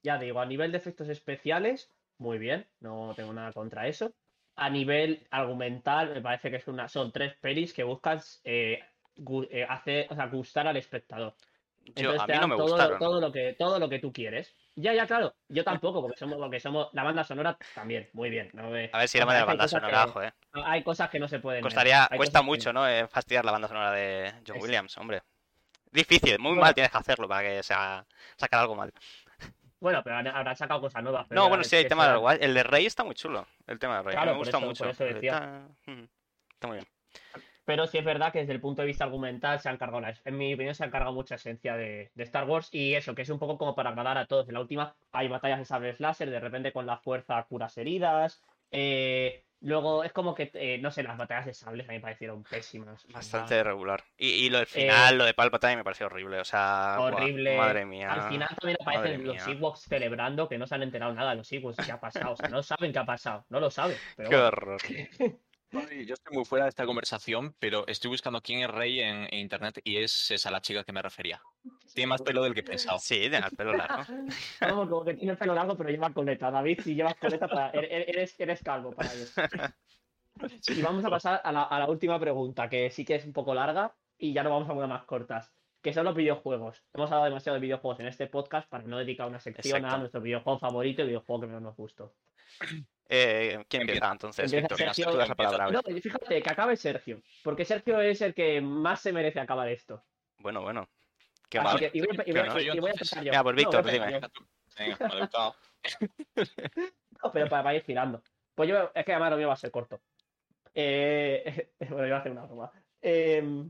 Ya 0.03 0.17
digo, 0.17 0.39
a 0.39 0.45
nivel 0.45 0.71
de 0.71 0.77
efectos 0.77 1.09
especiales, 1.09 1.91
muy 2.17 2.39
bien, 2.39 2.67
no 2.79 3.13
tengo 3.15 3.33
nada 3.33 3.51
contra 3.51 3.87
eso. 3.87 4.11
A 4.55 4.69
nivel 4.69 5.25
argumental, 5.31 6.13
me 6.13 6.21
parece 6.21 6.51
que 6.51 6.57
es 6.57 6.67
una, 6.67 6.87
son 6.87 7.11
tres 7.11 7.35
pelis 7.39 7.73
que 7.73 7.83
buscan 7.83 8.19
eh, 8.43 8.79
gu- 9.17 9.47
eh, 9.49 9.65
hacer, 9.67 10.07
o 10.09 10.15
sea, 10.15 10.27
gustar 10.27 10.67
al 10.67 10.77
espectador. 10.77 11.33
Yo, 11.83 11.93
Entonces 11.95 12.21
a 12.21 12.25
te 12.27 12.33
mí 12.33 12.39
no 12.39 12.47
me 12.47 12.55
todo, 12.57 12.67
lo- 12.67 12.73
gustaron. 12.73 12.99
todo 12.99 13.21
lo 13.21 13.31
que 13.31 13.55
todo 13.57 13.79
lo 13.79 13.89
que 13.89 13.97
tú 13.99 14.13
quieres. 14.13 14.53
Ya, 14.75 14.93
ya, 14.93 15.07
claro. 15.07 15.33
Yo 15.49 15.63
tampoco, 15.63 16.01
porque 16.01 16.17
somos 16.17 16.37
porque 16.37 16.59
somos 16.59 16.89
la 16.93 17.03
banda 17.03 17.23
sonora 17.23 17.57
también, 17.73 18.09
muy 18.13 18.29
bien. 18.29 18.49
no 18.53 18.69
me- 18.69 18.89
A 18.93 18.99
ver 18.99 19.07
si 19.07 19.17
la 19.17 19.25
banda 19.25 19.67
sonora, 19.67 20.05
que- 20.05 20.11
joder. 20.11 20.33
Hay 20.53 20.83
cosas 20.83 21.09
que 21.09 21.17
no 21.19 21.27
se 21.27 21.39
pueden. 21.39 21.61
Costaría, 21.63 22.07
cuesta 22.15 22.39
que 22.39 22.45
mucho, 22.45 22.71
¿no? 22.71 22.87
Eh, 22.87 23.07
fastidiar 23.07 23.43
la 23.45 23.51
banda 23.53 23.67
sonora 23.67 23.91
de 23.91 24.31
John 24.47 24.57
Es- 24.57 24.63
Williams, 24.63 24.97
hombre. 24.97 25.21
Difícil, 25.91 26.37
muy 26.39 26.51
Bueno. 26.51 26.61
mal 26.61 26.73
tienes 26.73 26.91
que 26.91 26.97
hacerlo 26.99 27.27
para 27.27 27.41
que 27.41 27.63
sea 27.63 28.05
sacar 28.37 28.61
algo 28.61 28.75
mal. 28.75 28.93
Bueno, 29.81 30.01
pero 30.03 30.15
habrán 30.15 30.55
sacado 30.55 30.79
cosas 30.79 31.03
nuevas. 31.03 31.25
pero 31.27 31.41
No, 31.41 31.49
bueno, 31.49 31.63
sí, 31.63 31.75
hay 31.75 31.87
tema 31.87 32.03
de 32.03 32.09
será- 32.11 32.19
guay. 32.19 32.37
El 32.39 32.53
de 32.53 32.63
Rey 32.63 32.85
está 32.85 33.03
muy 33.03 33.15
chulo. 33.15 33.45
El 33.67 33.79
tema 33.79 33.97
de 33.97 34.03
Rey. 34.03 34.13
Claro, 34.13 34.31
me 34.33 34.37
gusta 34.37 34.57
eso- 34.57 34.65
mucho. 34.65 34.89
eso 34.89 35.03
decía. 35.03 35.67
Está 36.53 36.67
muy 36.67 36.77
bien. 36.77 36.87
Pero 37.65 37.85
sí 37.87 37.97
es 37.97 38.05
verdad 38.05 38.31
que 38.31 38.39
desde 38.39 38.53
el 38.53 38.59
punto 38.61 38.81
de 38.81 38.87
vista 38.87 39.03
argumental 39.05 39.59
se 39.59 39.69
han 39.69 39.77
cargado, 39.77 40.03
en 40.25 40.37
mi 40.37 40.53
opinión, 40.53 40.73
se 40.75 40.83
han 40.83 40.89
cargado 40.91 41.13
mucha 41.13 41.35
esencia 41.35 41.75
de, 41.75 42.11
de 42.15 42.23
Star 42.23 42.45
Wars 42.45 42.69
y 42.71 42.95
eso, 42.95 43.13
que 43.15 43.21
es 43.21 43.29
un 43.29 43.39
poco 43.39 43.57
como 43.57 43.75
para 43.75 43.89
agradar 43.91 44.17
a 44.17 44.25
todos. 44.25 44.47
En 44.47 44.55
la 44.55 44.59
última 44.61 44.95
hay 45.11 45.27
batallas 45.27 45.59
de 45.59 45.65
sables 45.65 45.99
láser, 45.99 46.29
de 46.29 46.39
repente 46.39 46.71
con 46.73 46.85
la 46.85 46.97
fuerza 46.97 47.41
curas 47.49 47.77
heridas. 47.77 48.41
eh, 48.71 49.43
luego 49.61 50.03
es 50.03 50.11
como 50.11 50.35
que, 50.35 50.51
eh, 50.53 50.77
no 50.79 50.91
sé, 50.91 51.03
las 51.03 51.17
batallas 51.17 51.45
de 51.45 51.53
sables 51.53 51.87
a 51.87 51.91
mí 51.91 51.97
me 51.97 52.01
parecieron 52.01 52.43
pésimas. 52.43 53.05
Bastante 53.07 53.63
regular. 53.63 54.03
Y, 54.17 54.27
y 54.29 54.49
lo 54.49 54.57
del 54.57 54.67
final, 54.67 55.17
lo 55.17 55.25
de 55.25 55.33
Palpatine 55.33 55.77
me 55.77 55.83
pareció 55.83 56.07
horrible. 56.07 56.39
O 56.39 56.45
sea, 56.45 56.95
Eh, 56.97 57.01
horrible. 57.01 57.57
madre 57.57 57.85
mía. 57.85 58.11
Al 58.11 58.29
final 58.29 58.49
también 58.59 58.77
aparecen 58.81 59.25
los. 59.25 59.47
Ewoks 59.47 59.81
celebrando 59.81 60.47
que 60.49 60.57
no 60.57 60.67
se 60.67 60.75
han 60.75 60.83
enterado 60.83 61.13
nada 61.13 61.31
de 61.31 61.37
los 61.37 61.51
Ewoks, 61.51 61.77
qué 61.85 61.91
ha 61.91 61.99
pasado. 61.99 62.33
O 62.33 62.35
sea, 62.35 62.49
no 62.49 62.61
saben 62.63 62.91
qué 62.91 62.99
ha 62.99 63.05
pasado, 63.05 63.45
no 63.49 63.59
lo 63.59 63.69
saben. 63.71 63.97
Pero 64.17 64.29
Qué 64.29 64.35
bueno. 64.35 64.47
horror. 64.47 64.81
Ay, 65.73 66.05
Yo 66.05 66.13
estoy 66.15 66.35
muy 66.35 66.45
fuera 66.45 66.65
de 66.65 66.69
esta 66.69 66.85
conversación, 66.85 67.55
pero 67.59 67.87
estoy 67.87 68.09
buscando 68.09 68.41
quién 68.41 68.59
es 68.61 68.69
Rey 68.69 68.99
en, 68.99 69.23
en 69.31 69.39
internet 69.39 69.79
y 69.83 69.97
es 69.97 70.29
esa 70.31 70.51
la 70.51 70.61
chica 70.61 70.83
que 70.83 70.91
me 70.91 71.01
refería. 71.01 71.41
Tiene 71.93 72.07
más 72.07 72.21
pelo 72.21 72.43
del 72.43 72.53
que 72.53 72.59
he 72.61 72.63
pensado. 72.63 72.99
Sí, 72.99 73.19
tiene 73.19 73.37
el 73.37 73.55
pelo 73.55 73.73
largo. 73.73 74.03
Vamos, 74.61 74.89
como 74.89 75.05
que 75.05 75.13
tiene 75.13 75.31
el 75.33 75.37
pelo 75.37 75.53
largo, 75.55 75.77
pero 75.77 75.89
lleva 75.89 76.13
coleta. 76.13 76.51
David, 76.51 76.81
si 76.81 76.95
llevas 76.95 77.15
coleta, 77.15 77.47
para... 77.47 77.71
er- 77.73 77.85
er- 77.91 78.05
eres, 78.09 78.39
eres 78.39 78.61
calvo 78.63 78.91
para 78.91 79.13
ellos. 79.13 79.33
Y 80.69 80.81
vamos 80.81 81.03
a 81.05 81.09
pasar 81.09 81.41
a 81.43 81.51
la, 81.51 81.63
a 81.63 81.77
la 81.77 81.87
última 81.89 82.17
pregunta, 82.19 82.69
que 82.69 82.89
sí 82.89 83.03
que 83.05 83.15
es 83.15 83.25
un 83.25 83.33
poco 83.33 83.53
larga 83.53 83.93
y 84.17 84.33
ya 84.33 84.41
no 84.43 84.49
vamos 84.49 84.69
a 84.69 84.73
una 84.73 84.87
más 84.87 85.03
cortas, 85.03 85.53
que 85.83 85.93
son 85.93 86.05
los 86.05 86.15
videojuegos. 86.15 86.83
Hemos 86.93 87.11
hablado 87.11 87.25
demasiado 87.25 87.55
de 87.55 87.59
videojuegos 87.61 87.99
en 87.99 88.07
este 88.07 88.27
podcast 88.27 88.67
para 88.69 88.83
no 88.85 88.97
dedicar 88.97 89.27
una 89.27 89.39
sección 89.41 89.75
Exacto. 89.79 89.95
a 89.95 89.99
nuestro 89.99 90.21
videojuego 90.21 90.57
favorito 90.57 91.01
y 91.03 91.07
videojuego 91.07 91.41
que 91.41 91.47
menos 91.47 91.61
nos 91.61 91.75
gustó. 91.75 92.15
Eh, 93.13 93.63
¿Quién 93.67 93.81
empieza 93.81 94.09
entonces, 94.11 94.45
Empieza 94.53 94.61
Víctor? 94.75 94.77
Sergio. 94.77 95.11
Tú 95.11 95.17
das 95.17 95.29
la 95.29 95.35
palabra. 95.35 95.63
a 95.65 95.67
ver. 95.67 95.93
No, 95.93 96.01
fíjate, 96.01 96.41
que 96.41 96.49
acabe 96.49 96.77
Sergio, 96.77 97.21
porque 97.43 97.65
Sergio 97.65 97.99
es 97.99 98.21
el 98.21 98.33
que 98.33 98.61
más 98.61 99.01
se 99.01 99.11
merece 99.11 99.39
acabar 99.39 99.67
esto. 99.67 100.03
Bueno, 100.37 100.61
bueno. 100.61 100.87
Qué 101.49 101.57
Así 101.59 101.67
mal. 101.67 101.79
que, 101.79 101.91
y 101.93 101.99
voy, 102.01 102.17
a- 102.17 102.23
y 102.25 102.31
voy 102.31 102.39
a- 102.41 102.45
no, 102.45 102.59
y 102.61 102.79
voy 102.79 102.91
empezar 102.91 103.23
yo. 103.23 103.31
Venga, 103.31 103.43
pues, 103.43 103.53
No, 103.55 103.57
Víctor, 103.57 103.83
voy 103.83 103.91
dime. 103.91 104.11
yo. 104.11 104.19
Venga, 104.79 104.97
ha 105.05 105.19
gustado. 105.19 105.55
No, 107.23 107.31
pero 107.33 107.49
para, 107.49 107.63
para 107.63 107.75
ir 107.75 107.83
girando. 107.83 108.23
Pues 108.55 108.69
yo, 108.69 108.91
es 108.95 109.05
que 109.05 109.11
además 109.11 109.31
lo 109.31 109.37
mío 109.37 109.47
va 109.47 109.53
a 109.53 109.57
ser 109.57 109.71
corto. 109.71 110.01
Eh, 110.73 111.71
bueno, 111.89 112.07
iba 112.07 112.15
a 112.17 112.19
hacer 112.21 112.31
una 112.31 112.45
broma. 112.45 112.71
Em, 113.01 113.69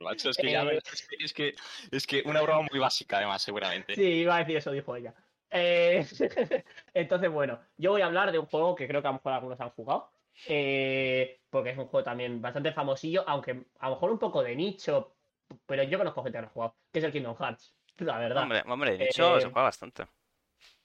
Macho, 0.00 0.30
es 0.30 0.36
que 0.38 0.50
ya 0.50 0.62
Eh, 0.62 0.66
ves, 0.66 0.82
es 0.90 1.06
que, 1.06 1.16
es 1.24 1.32
que 1.34 1.54
es 1.90 2.06
que 2.06 2.22
una 2.24 2.40
broma 2.40 2.66
muy 2.70 2.80
básica, 2.80 3.18
además, 3.18 3.42
seguramente. 3.42 3.94
sí, 3.94 4.02
iba 4.02 4.36
a 4.36 4.38
decir 4.38 4.56
eso, 4.56 4.70
dijo 4.72 4.96
ella. 4.96 5.14
Eh, 5.50 6.06
entonces, 6.94 7.30
bueno, 7.30 7.60
yo 7.76 7.90
voy 7.92 8.02
a 8.02 8.06
hablar 8.06 8.30
de 8.32 8.38
un 8.38 8.46
juego 8.46 8.74
que 8.74 8.86
creo 8.88 9.02
que 9.02 9.08
a 9.08 9.10
lo 9.10 9.14
mejor 9.18 9.32
algunos 9.32 9.60
han 9.60 9.70
jugado. 9.70 10.10
eh, 10.44 11.42
porque 11.50 11.70
es 11.70 11.78
un 11.78 11.86
juego 11.88 12.04
también 12.04 12.40
bastante 12.40 12.72
famosillo, 12.72 13.24
aunque 13.28 13.66
a 13.78 13.88
lo 13.88 13.94
mejor 13.96 14.10
un 14.12 14.18
poco 14.18 14.42
de 14.42 14.56
nicho, 14.56 15.18
pero 15.66 15.82
yo 15.84 15.98
conozco 15.98 16.22
gente 16.22 16.38
que 16.38 16.42
lo 16.42 16.48
ha 16.48 16.50
jugado, 16.50 16.78
que 16.92 16.98
es 17.00 17.04
el 17.04 17.12
Kingdom 17.12 17.36
Hearts. 17.36 17.76
La 17.98 18.18
verdad. 18.18 18.42
Hombre, 18.42 18.62
hombre, 18.66 18.96
de 18.98 19.04
hecho, 19.04 19.38
Eh, 19.38 19.40
se 19.40 19.48
juega 19.48 19.64
bastante. 19.64 20.06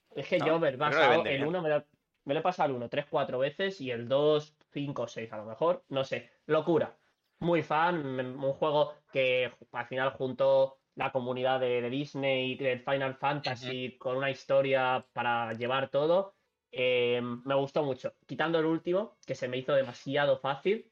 Es 0.09 0.27
que 0.27 0.39
¿no? 0.39 0.45
yo 0.45 0.59
me 0.59 0.69
he 0.69 0.77
pasado 0.77 1.25
el 1.25 1.43
bien. 1.43 1.43
1, 1.43 1.61
me 1.61 1.69
lo, 1.69 1.85
me 2.23 2.33
lo 2.33 2.39
he 2.39 2.43
pasado 2.43 2.69
el 2.69 2.75
1 2.75 2.89
3, 2.89 3.05
4 3.09 3.39
veces 3.39 3.81
y 3.81 3.91
el 3.91 4.07
2, 4.07 4.57
5, 4.71 5.07
6 5.07 5.31
a 5.33 5.37
lo 5.37 5.45
mejor. 5.45 5.85
No 5.89 6.03
sé, 6.03 6.31
locura. 6.45 6.97
Muy 7.39 7.63
fan, 7.63 8.19
un 8.19 8.53
juego 8.53 8.93
que 9.11 9.51
al 9.71 9.87
final 9.87 10.11
juntó 10.11 10.81
la 10.95 11.11
comunidad 11.11 11.59
de, 11.59 11.81
de 11.81 11.89
Disney 11.89 12.53
y 12.53 12.55
del 12.57 12.79
Final 12.79 13.15
Fantasy 13.15 13.97
con 13.97 14.17
una 14.17 14.31
historia 14.31 15.05
para 15.13 15.53
llevar 15.53 15.89
todo. 15.89 16.35
Eh, 16.71 17.21
me 17.21 17.55
gustó 17.55 17.83
mucho. 17.83 18.13
Quitando 18.25 18.59
el 18.59 18.65
último, 18.65 19.17
que 19.25 19.35
se 19.35 19.47
me 19.47 19.57
hizo 19.57 19.73
demasiado 19.73 20.39
fácil, 20.39 20.91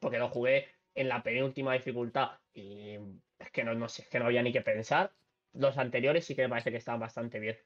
porque 0.00 0.18
lo 0.18 0.28
jugué 0.28 0.68
en 0.94 1.08
la 1.08 1.22
penúltima 1.22 1.72
dificultad 1.74 2.32
y 2.52 2.96
es 3.38 3.50
que 3.52 3.64
no, 3.64 3.74
no 3.74 3.88
sé, 3.88 4.02
es 4.02 4.08
que 4.08 4.18
no 4.18 4.26
había 4.26 4.42
ni 4.42 4.52
que 4.52 4.60
pensar. 4.60 5.12
Los 5.52 5.78
anteriores 5.78 6.24
sí 6.24 6.34
que 6.34 6.42
me 6.42 6.48
parece 6.48 6.70
que 6.70 6.76
estaban 6.76 7.00
bastante 7.00 7.38
bien. 7.38 7.58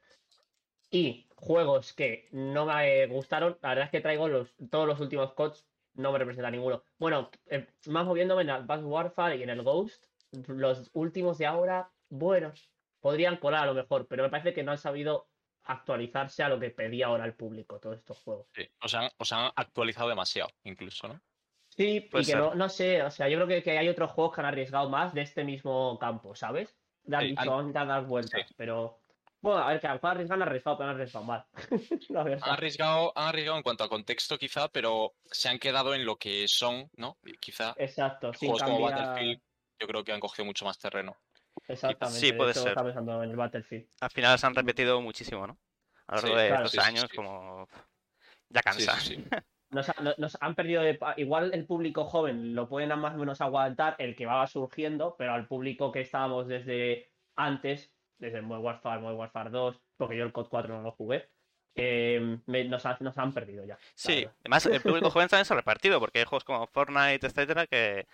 Y 0.91 1.27
juegos 1.35 1.93
que 1.93 2.27
no 2.31 2.65
me 2.65 3.05
gustaron, 3.07 3.57
la 3.61 3.69
verdad 3.69 3.85
es 3.85 3.91
que 3.91 4.01
traigo 4.01 4.27
los, 4.27 4.55
todos 4.69 4.87
los 4.87 4.99
últimos 4.99 5.33
codes, 5.33 5.67
no 5.93 6.11
me 6.11 6.19
representa 6.19 6.51
ninguno. 6.51 6.83
Bueno, 6.97 7.29
eh, 7.47 7.67
más 7.87 8.05
moviéndome 8.05 8.43
en 8.43 8.49
el 8.49 8.55
Advanced 8.55 8.85
Warfare 8.85 9.37
y 9.37 9.43
en 9.43 9.49
el 9.49 9.63
Ghost, 9.63 10.05
los 10.31 10.89
últimos 10.93 11.37
de 11.37 11.45
ahora, 11.45 11.93
bueno, 12.09 12.53
podrían 12.99 13.37
colar 13.37 13.63
a 13.63 13.65
lo 13.67 13.73
mejor, 13.73 14.07
pero 14.07 14.23
me 14.23 14.29
parece 14.29 14.53
que 14.53 14.63
no 14.63 14.71
han 14.71 14.77
sabido 14.77 15.31
actualizarse 15.63 16.43
a 16.43 16.49
lo 16.49 16.59
que 16.59 16.69
pedía 16.71 17.07
ahora 17.07 17.25
el 17.25 17.35
público, 17.35 17.79
todos 17.79 17.97
estos 17.97 18.19
juegos. 18.19 18.47
Sí, 18.53 18.63
os, 18.81 18.93
han, 18.95 19.09
os 19.17 19.31
han 19.31 19.51
actualizado 19.55 20.09
demasiado, 20.09 20.49
incluso, 20.63 21.07
¿no? 21.07 21.21
Sí, 21.69 21.99
Puede 22.09 22.23
y 22.23 22.25
que 22.25 22.35
no, 22.35 22.55
no 22.55 22.69
sé, 22.69 23.03
o 23.03 23.11
sea, 23.11 23.27
yo 23.27 23.37
creo 23.37 23.47
que, 23.47 23.63
que 23.63 23.77
hay 23.77 23.89
otros 23.89 24.11
juegos 24.11 24.33
que 24.33 24.41
han 24.41 24.47
arriesgado 24.47 24.89
más 24.89 25.13
de 25.13 25.21
este 25.21 25.43
mismo 25.43 25.97
campo, 25.99 26.33
¿sabes? 26.33 26.79
Han 27.11 27.25
Sí, 27.25 27.31
dicho, 27.31 27.51
han- 27.51 27.59
intentar 27.67 27.87
dar 27.87 28.05
vueltas, 28.05 28.53
pero 28.55 29.01
bueno, 29.41 29.59
a 29.59 29.67
ver, 29.71 29.81
que 29.81 29.87
a 29.87 29.89
lo 29.91 29.95
mejor 29.95 30.11
arriesgan, 30.11 30.41
han 30.41 30.47
arriesgado, 30.47 30.77
pero 30.77 30.89
han 30.89 30.95
arriesgado 30.95 31.25
mal. 31.25 31.45
Verdad. 32.09 32.41
Han 32.43 32.51
arriesgado, 32.53 33.11
han 33.15 33.27
arriesgado 33.27 33.57
en 33.57 33.63
cuanto 33.63 33.83
a 33.83 33.89
contexto, 33.89 34.37
quizá, 34.37 34.69
pero 34.69 35.15
se 35.25 35.49
han 35.49 35.59
quedado 35.59 35.93
en 35.95 36.05
lo 36.05 36.17
que 36.17 36.47
son, 36.47 36.89
¿no? 36.93 37.17
Quizá 37.41 37.75
Exacto, 37.77 38.33
sin 38.33 38.47
juegos 38.49 38.63
como. 38.63 38.79
Battlefield, 38.81 39.41
yo 39.79 39.87
creo 39.87 40.03
que 40.03 40.13
han 40.13 40.19
cogido 40.19 40.45
mucho 40.45 40.65
más 40.65 40.77
terreno. 40.79 41.15
Exactamente. 41.67 42.19
Sí, 42.19 42.31
de 42.31 42.37
puede 42.37 42.51
hecho, 42.51 42.61
ser. 42.61 42.69
estaba 42.69 42.87
pensando 42.87 43.23
en 43.23 43.29
el 43.31 43.35
Battlefield. 43.35 43.87
Al 44.01 44.09
final 44.11 44.39
se 44.39 44.45
han 44.47 44.55
repetido 44.55 45.01
muchísimo, 45.01 45.47
¿no? 45.47 45.57
A 46.07 46.15
lo 46.15 46.21
largo 46.21 46.35
Sí, 46.37 46.41
de 46.43 46.47
claro, 46.47 46.63
los 46.63 46.71
sí, 46.71 46.79
años, 46.79 47.07
sí. 47.09 47.15
como. 47.15 47.67
Ya 48.49 48.61
cansa. 48.61 48.99
sí, 48.99 49.15
sí. 49.15 49.25
Nos, 49.71 49.89
ha- 49.89 49.95
no- 50.01 50.13
nos 50.19 50.37
han 50.39 50.55
perdido 50.55 50.83
de 50.83 50.93
pa- 50.93 51.15
igual 51.17 51.51
el 51.53 51.65
público 51.65 52.05
joven 52.05 52.53
lo 52.55 52.69
pueden 52.69 52.97
más 52.99 53.15
o 53.15 53.17
menos 53.17 53.41
aguantar 53.41 53.95
el 53.97 54.15
que 54.15 54.25
va 54.27 54.45
surgiendo, 54.47 55.15
pero 55.17 55.33
al 55.33 55.47
público 55.47 55.91
que 55.91 56.01
estábamos 56.01 56.47
desde 56.47 57.11
antes, 57.35 57.91
desde 58.19 58.41
Modern 58.41 58.63
Warfare, 58.63 59.01
Modern 59.01 59.17
Warfare 59.19 59.49
2, 59.49 59.81
porque 59.97 60.15
yo 60.17 60.23
el 60.23 60.31
COD 60.31 60.47
4 60.49 60.77
no 60.77 60.83
lo 60.83 60.91
jugué, 60.91 61.29
eh, 61.73 62.39
me- 62.45 62.63
nos, 62.65 62.85
ha- 62.85 62.97
nos 63.01 63.17
han 63.17 63.33
perdido 63.33 63.65
ya. 63.65 63.77
Sí, 63.95 64.25
además 64.41 64.65
el 64.67 64.81
público 64.81 65.09
joven 65.09 65.27
también 65.27 65.45
se 65.45 65.53
ha 65.53 65.57
repartido, 65.57 65.99
porque 65.99 66.19
hay 66.19 66.25
juegos 66.25 66.45
como 66.45 66.67
Fortnite, 66.67 67.25
etcétera, 67.25 67.65
que, 67.67 68.07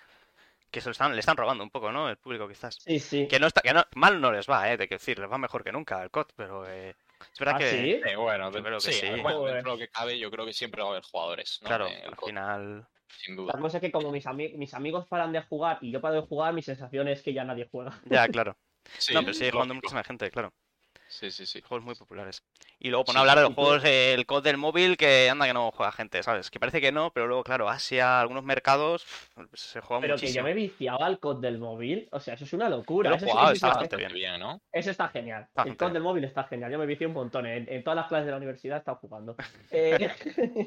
que 0.71 0.81
se 0.81 0.87
lo 0.89 0.91
están, 0.91 1.13
le 1.13 1.19
están 1.19 1.37
robando 1.37 1.63
un 1.63 1.69
poco, 1.69 1.91
¿no? 1.91 2.09
El 2.09 2.17
público 2.17 2.47
quizás. 2.47 2.75
Sí, 2.79 2.99
sí. 2.99 3.27
Que 3.27 3.39
no 3.39 3.47
está, 3.47 3.61
que 3.61 3.73
no, 3.73 3.83
mal 3.95 4.19
no 4.21 4.31
les 4.31 4.49
va, 4.49 4.71
eh, 4.71 4.77
de 4.77 4.87
que 4.87 4.95
decir, 4.95 5.19
les 5.19 5.29
va 5.31 5.37
mejor 5.37 5.63
que 5.63 5.71
nunca 5.71 6.01
el 6.01 6.09
COD, 6.09 6.27
pero 6.35 6.67
eh, 6.67 6.89
es 7.19 7.39
verdad 7.39 7.55
¿Ah, 7.55 7.59
que, 7.59 7.69
sí? 7.69 8.01
Eh, 8.09 8.15
bueno, 8.15 8.51
Yo 8.51 8.63
creo 8.63 8.77
que 8.79 8.91
sí, 8.91 8.93
sí. 8.93 9.07
bueno, 9.21 9.39
Joder. 9.39 9.53
dentro 9.55 9.71
de 9.73 9.77
lo 9.77 9.85
que 9.85 9.89
cabe, 9.89 10.17
yo 10.17 10.31
creo 10.31 10.45
que 10.45 10.53
siempre 10.53 10.81
va 10.81 10.87
a 10.87 10.91
haber 10.91 11.03
jugadores, 11.03 11.59
¿no? 11.61 11.67
claro, 11.67 11.87
al 11.87 12.15
COD, 12.15 12.27
final, 12.27 12.87
sin 13.07 13.35
La 13.35 13.41
duda. 13.43 13.59
cosa 13.59 13.77
es 13.77 13.81
que 13.81 13.91
como 13.91 14.11
mis, 14.11 14.25
ami- 14.25 14.55
mis 14.57 14.73
amigos 14.73 15.07
paran 15.07 15.31
de 15.33 15.41
jugar 15.43 15.77
y 15.81 15.91
yo 15.91 15.99
paro 16.01 16.15
de 16.15 16.21
jugar, 16.21 16.53
mi 16.53 16.61
sensación 16.61 17.07
es 17.09 17.21
que 17.21 17.33
ya 17.33 17.43
nadie 17.43 17.67
juega. 17.69 17.99
ya, 18.05 18.27
claro. 18.27 18.57
Sí, 18.97 19.13
no, 19.13 19.21
pero 19.21 19.33
sigue 19.33 19.51
jugando 19.51 19.75
muchísima 19.75 20.03
gente, 20.03 20.31
claro. 20.31 20.53
Sí, 21.11 21.29
sí, 21.29 21.45
sí. 21.45 21.61
Juegos 21.61 21.83
muy 21.83 21.93
populares. 21.93 22.41
Y 22.79 22.87
luego 22.89 23.03
por 23.03 23.11
Sí, 23.11 23.15
no 23.17 23.19
hablar 23.19 23.37
de 23.37 23.43
los 23.43 23.53
juegos, 23.53 23.83
eh, 23.83 24.13
el 24.13 24.25
COD 24.25 24.43
del 24.43 24.55
móvil, 24.55 24.95
que 24.95 25.29
anda 25.29 25.45
que 25.45 25.53
no 25.53 25.69
juega 25.71 25.91
gente, 25.91 26.23
¿sabes? 26.23 26.49
Que 26.49 26.57
parece 26.57 26.79
que 26.79 26.93
no, 26.93 27.11
pero 27.11 27.27
luego, 27.27 27.43
claro, 27.43 27.67
Asia, 27.67 28.21
algunos 28.21 28.45
mercados, 28.45 29.03
pff, 29.03 29.49
se 29.53 29.81
juega 29.81 29.99
Pero 30.01 30.15
que 30.15 30.21
yo 30.21 30.23
muchísimo. 30.23 30.43
me 30.45 30.53
viciaba 30.53 31.05
al 31.05 31.19
COD 31.19 31.41
del 31.41 31.59
móvil. 31.59 32.07
O 32.13 32.19
sea, 32.21 32.35
eso 32.35 32.45
es 32.45 32.53
una 32.53 32.69
locura. 32.69 33.09
lo 33.09 33.17
Eso 33.17 33.27
jugado, 33.27 33.51
está 33.51 33.67
está- 33.67 33.67
bastante 33.67 33.97
bien. 33.97 34.13
bien, 34.13 34.39
¿no? 34.39 34.61
Eso 34.71 34.89
está 34.89 35.09
genial. 35.09 35.43
Está 35.49 35.63
el 35.63 35.75
COD 35.75 35.91
del 35.91 36.01
móvil 36.03 36.23
está 36.23 36.45
genial. 36.45 36.71
Yo 36.71 36.79
me 36.79 36.85
vicié 36.85 37.07
un 37.07 37.13
montón. 37.13 37.45
En, 37.45 37.67
en 37.67 37.83
todas 37.83 37.97
las 37.97 38.07
clases 38.07 38.25
de 38.27 38.31
la 38.31 38.37
universidad 38.37 38.77
he 38.77 38.79
estado 38.79 38.97
jugando. 38.97 39.35
Eh, 39.71 40.09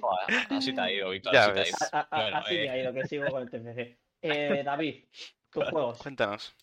Joder, 0.00 0.46
así 0.50 0.74
te 0.74 0.80
ha 0.80 0.92
ido, 0.92 1.08
Víctor. 1.10 1.32
Ya 1.32 1.44
así 1.46 1.52
te 1.54 1.60
ha 1.60 1.66
ido. 1.68 1.76
a- 1.92 2.00
a- 2.10 2.20
Bueno, 2.22 2.36
así 2.36 2.54
me 2.54 2.64
eh, 2.64 2.70
ha 2.70 2.78
ido, 2.78 2.92
que 2.92 3.06
sigo 3.06 3.24
con 3.30 3.42
el 3.42 3.50
TFC. 3.50 3.98
Eh, 4.26 4.62
David, 4.64 5.04
tus 5.50 5.68
juegos. 5.68 5.98
Cuéntanos. 5.98 6.54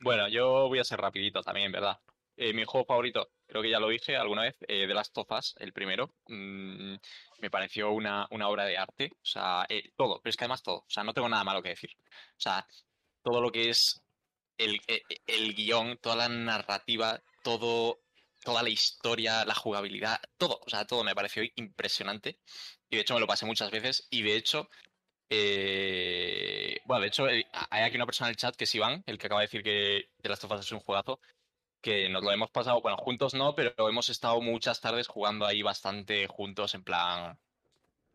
Bueno, 0.00 0.28
yo 0.28 0.68
voy 0.68 0.78
a 0.78 0.84
ser 0.84 1.00
rapidito 1.00 1.42
también, 1.42 1.72
¿verdad? 1.72 1.98
Eh, 2.40 2.52
mi 2.54 2.64
juego 2.64 2.86
favorito, 2.86 3.30
creo 3.48 3.62
que 3.62 3.70
ya 3.70 3.80
lo 3.80 3.88
dije 3.88 4.16
alguna 4.16 4.42
vez, 4.42 4.56
eh, 4.68 4.86
The 4.86 4.94
Last 4.94 5.18
of 5.18 5.28
el 5.58 5.72
primero. 5.72 6.14
mm, 6.28 6.94
me 7.40 7.50
pareció 7.50 7.90
una, 7.90 8.28
una 8.30 8.48
obra 8.48 8.64
de 8.64 8.78
arte. 8.78 9.10
O 9.14 9.26
sea, 9.26 9.66
eh, 9.68 9.90
todo, 9.96 10.20
pero 10.22 10.30
es 10.30 10.36
que 10.36 10.44
además 10.44 10.62
todo. 10.62 10.78
O 10.78 10.84
sea, 10.90 11.02
no 11.02 11.12
tengo 11.14 11.28
nada 11.28 11.42
malo 11.42 11.62
que 11.62 11.70
decir. 11.70 11.90
O 12.00 12.40
sea, 12.40 12.64
todo 13.22 13.40
lo 13.40 13.50
que 13.50 13.70
es 13.70 14.00
el, 14.56 14.76
e- 14.86 15.02
e- 15.08 15.20
el 15.26 15.52
guion, 15.54 15.98
toda 15.98 16.14
la 16.16 16.28
narrativa, 16.28 17.20
todo, 17.42 18.00
toda 18.44 18.62
la 18.62 18.70
historia, 18.70 19.44
la 19.44 19.54
jugabilidad, 19.56 20.20
todo. 20.36 20.60
O 20.64 20.70
sea, 20.70 20.86
todo 20.86 21.02
me 21.04 21.14
pareció 21.16 21.42
impresionante. 21.56 22.38
Y 22.88 22.96
de 22.96 23.02
hecho 23.02 23.14
me 23.14 23.20
lo 23.20 23.26
pasé 23.26 23.46
muchas 23.46 23.70
veces. 23.72 24.06
Y 24.10 24.22
de 24.22 24.36
hecho, 24.36 24.68
eh, 25.30 26.80
bueno, 26.84 27.02
de 27.02 27.08
hecho, 27.08 27.26
hay 27.26 27.82
aquí 27.82 27.96
una 27.96 28.06
persona 28.06 28.28
en 28.28 28.32
el 28.32 28.36
chat 28.36 28.56
que 28.56 28.64
es 28.64 28.74
Iván, 28.74 29.02
el 29.06 29.18
que 29.18 29.26
acaba 29.26 29.40
de 29.40 29.46
decir 29.48 29.62
que 29.62 30.10
The 30.22 30.28
Last 30.28 30.44
of 30.44 30.52
Us 30.52 30.60
es 30.60 30.72
un 30.72 30.80
juegazo, 30.80 31.20
que 31.88 32.08
nos 32.08 32.22
lo 32.22 32.32
hemos 32.32 32.50
pasado, 32.50 32.80
bueno, 32.80 32.96
juntos 32.98 33.34
no, 33.34 33.54
pero 33.54 33.72
hemos 33.88 34.08
estado 34.08 34.40
muchas 34.40 34.80
tardes 34.80 35.08
jugando 35.08 35.46
ahí 35.46 35.62
bastante 35.62 36.26
juntos, 36.26 36.74
en 36.74 36.84
plan, 36.84 37.38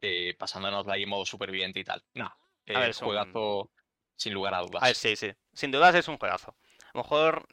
eh, 0.01 0.36
pasándonos 0.38 0.88
ahí 0.88 1.03
en 1.03 1.09
modo 1.09 1.26
superviviente 1.26 1.80
y 1.80 1.84
tal. 1.84 2.03
No, 2.13 2.32
eh, 2.65 2.74
ver, 2.74 2.93
son- 2.93 3.07
juegazo 3.07 3.69
sin 4.15 4.34
lugar 4.34 4.53
a 4.53 4.61
dudas. 4.61 4.84
A 4.84 4.88
ver, 4.88 4.95
sí, 4.95 5.15
sí. 5.15 5.32
Sin 5.53 5.71
dudas 5.71 5.95
es 5.95 6.07
un 6.07 6.17
juegazo. 6.17 6.55
A 6.84 6.91
lo 6.97 7.03
mejor. 7.03 7.47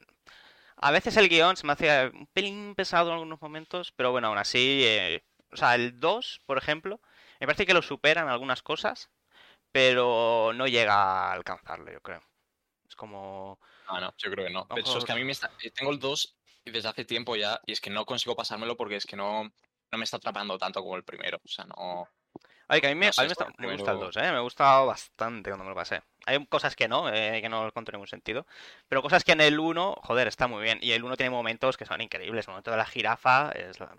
A 0.76 0.90
veces 0.90 1.16
el 1.16 1.28
guion 1.28 1.56
se 1.56 1.66
me 1.66 1.74
hace 1.74 2.08
un 2.08 2.26
pelín 2.28 2.74
pesado 2.74 3.08
en 3.08 3.14
algunos 3.14 3.40
momentos, 3.42 3.92
pero 3.92 4.12
bueno, 4.12 4.28
aún 4.28 4.38
así. 4.38 4.82
eh, 4.84 5.22
O 5.52 5.56
sea, 5.56 5.74
el 5.74 6.00
2, 6.00 6.40
por 6.46 6.58
ejemplo, 6.58 7.00
me 7.40 7.46
parece 7.46 7.66
que 7.66 7.74
lo 7.74 7.82
superan 7.82 8.28
algunas 8.28 8.62
cosas, 8.62 9.10
pero 9.72 10.52
no 10.54 10.66
llega 10.68 10.94
a 10.94 11.32
alcanzarlo, 11.32 11.92
yo 11.92 12.00
creo. 12.02 12.22
Es 12.88 12.96
como. 12.96 13.60
Ah, 13.90 14.00
no, 14.00 14.14
yo 14.18 14.30
creo 14.30 14.46
que 14.46 14.52
no. 14.52 14.66
De 14.74 14.80
hecho, 14.80 14.98
es 14.98 15.04
que 15.04 15.12
a 15.12 15.16
mí 15.16 15.24
me 15.24 15.32
está... 15.32 15.50
eh, 15.62 15.70
Tengo 15.70 15.90
el 15.92 15.98
2 15.98 16.36
desde 16.64 16.88
hace 16.88 17.04
tiempo 17.04 17.36
ya 17.36 17.60
y 17.66 17.72
es 17.72 17.80
que 17.80 17.90
no 17.90 18.04
consigo 18.04 18.36
pasármelo 18.36 18.76
porque 18.76 18.96
es 18.96 19.06
que 19.06 19.16
no, 19.16 19.44
no 19.44 19.98
me 19.98 20.04
está 20.04 20.18
atrapando 20.18 20.56
tanto 20.58 20.80
como 20.82 20.96
el 20.96 21.04
primero. 21.04 21.38
O 21.44 21.48
sea, 21.48 21.64
no... 21.64 22.08
Ay, 22.68 22.80
que 22.80 22.86
a 22.86 22.90
mí 22.90 22.94
me, 22.94 23.06
No 23.06 23.12
sé, 23.12 23.22
a 23.22 23.24
mí 23.24 23.28
me, 23.28 23.32
está- 23.32 23.44
gusta 23.46 23.62
el 23.62 23.76
primero- 23.76 23.94
2, 23.98 24.16
¿eh? 24.18 24.20
Me 24.20 24.36
ha 24.36 24.40
gustado 24.40 24.86
bastante 24.86 25.50
cuando 25.50 25.64
me 25.64 25.70
lo 25.70 25.74
pasé. 25.74 26.02
Hay 26.26 26.46
cosas 26.46 26.76
que 26.76 26.86
no, 26.86 27.12
eh, 27.12 27.40
que 27.42 27.48
no 27.48 27.66
encuentro 27.66 27.92
ningún 27.96 28.06
sentido. 28.06 28.46
Pero 28.88 29.02
cosas 29.02 29.24
que 29.24 29.32
en 29.32 29.40
el 29.40 29.58
1, 29.58 29.96
joder, 30.04 30.28
está 30.28 30.46
muy 30.46 30.62
bien. 30.62 30.78
Y 30.80 30.92
el 30.92 31.02
1 31.02 31.16
tiene 31.16 31.30
momentos 31.30 31.76
que 31.76 31.84
son 31.84 32.00
increíbles. 32.00 32.46
El 32.46 32.52
momento 32.52 32.70
de 32.70 32.76
la 32.76 32.86
jirafa 32.86 33.50
es 33.52 33.80
la- 33.80 33.96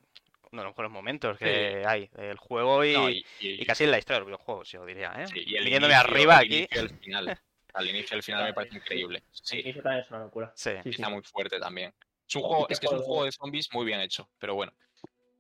uno 0.54 0.62
de 0.62 0.66
los 0.66 0.72
mejores 0.74 0.92
momentos 0.92 1.38
que 1.38 1.84
hay 1.86 2.08
del 2.14 2.38
juego 2.38 2.84
y, 2.86 2.94
no, 2.94 3.10
y, 3.10 3.26
y 3.40 3.62
y- 3.62 3.66
casi 3.66 3.84
en 3.86 3.92
la 3.92 3.98
historia 3.98 4.16
de 4.16 4.20
los 4.22 4.28
videojuegos, 4.28 4.70
yo 4.72 4.86
diría, 4.86 5.14
¿eh? 5.18 5.28
sí, 5.28 5.44
y 5.46 5.56
el 5.56 5.64
Viniéndome 5.64 5.94
inicio- 5.94 6.10
arriba 6.10 6.34
el 6.40 6.46
aquí. 6.46 6.68
el 6.72 6.90
final. 7.00 7.40
Al 7.74 7.90
inicio 7.90 8.16
y 8.16 8.18
el 8.18 8.24
final 8.24 8.44
me 8.46 8.54
parece 8.54 8.76
increíble. 8.78 9.24
Sí, 9.32 9.62
Eso 9.66 9.82
también 9.82 10.04
es 10.04 10.10
una 10.10 10.20
locura. 10.20 10.52
Sí. 10.56 10.72
Sí, 10.78 10.80
sí. 10.84 10.90
está 10.90 11.10
muy 11.10 11.22
fuerte 11.24 11.60
también. 11.60 11.94
Es 12.28 12.36
un 12.36 12.42
¿Y 12.42 12.46
juego, 12.46 12.68
es 12.70 12.80
que 12.80 12.86
es 12.86 12.92
un 12.92 13.00
juego? 13.00 13.26
de 13.26 13.32
zombies 13.32 13.68
muy 13.74 13.86
bien 13.86 14.00
hecho, 14.02 14.30
pero 14.40 14.56
bueno. 14.56 14.74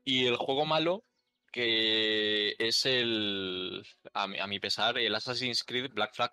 Y 0.03 0.25
el 0.27 0.35
juego 0.35 0.65
malo, 0.65 1.03
que 1.51 2.55
es 2.57 2.85
el, 2.85 3.85
a 4.13 4.27
mi, 4.27 4.39
a 4.39 4.47
mi 4.47 4.59
pesar, 4.59 4.97
el 4.97 5.13
Assassin's 5.13 5.63
Creed 5.63 5.91
Black 5.93 6.13
Flag. 6.13 6.31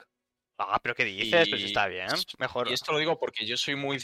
Ah, 0.58 0.80
pero 0.82 0.94
¿qué 0.94 1.04
dices? 1.04 1.48
Pues 1.48 1.60
Y- 1.62 1.64
está 1.66 1.86
bien. 1.86 2.08
Mejor. 2.38 2.68
Y 2.68 2.72
esto 2.72 2.92
lo 2.92 2.98
digo 2.98 3.18
porque 3.18 3.46
yo 3.46 3.56
soy 3.56 3.76
muy... 3.76 3.98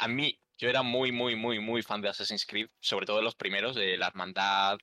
A 0.00 0.08
mí, 0.08 0.38
yo 0.56 0.68
era 0.68 0.82
muy, 0.82 1.12
muy, 1.12 1.36
muy, 1.36 1.60
muy 1.60 1.82
fan 1.82 2.00
de 2.00 2.08
Assassin's 2.08 2.44
Creed, 2.46 2.68
sobre 2.80 3.06
todo 3.06 3.18
de 3.18 3.22
los 3.22 3.34
primeros, 3.36 3.76
de 3.76 3.96
la 3.96 4.08
Hermandad 4.08 4.78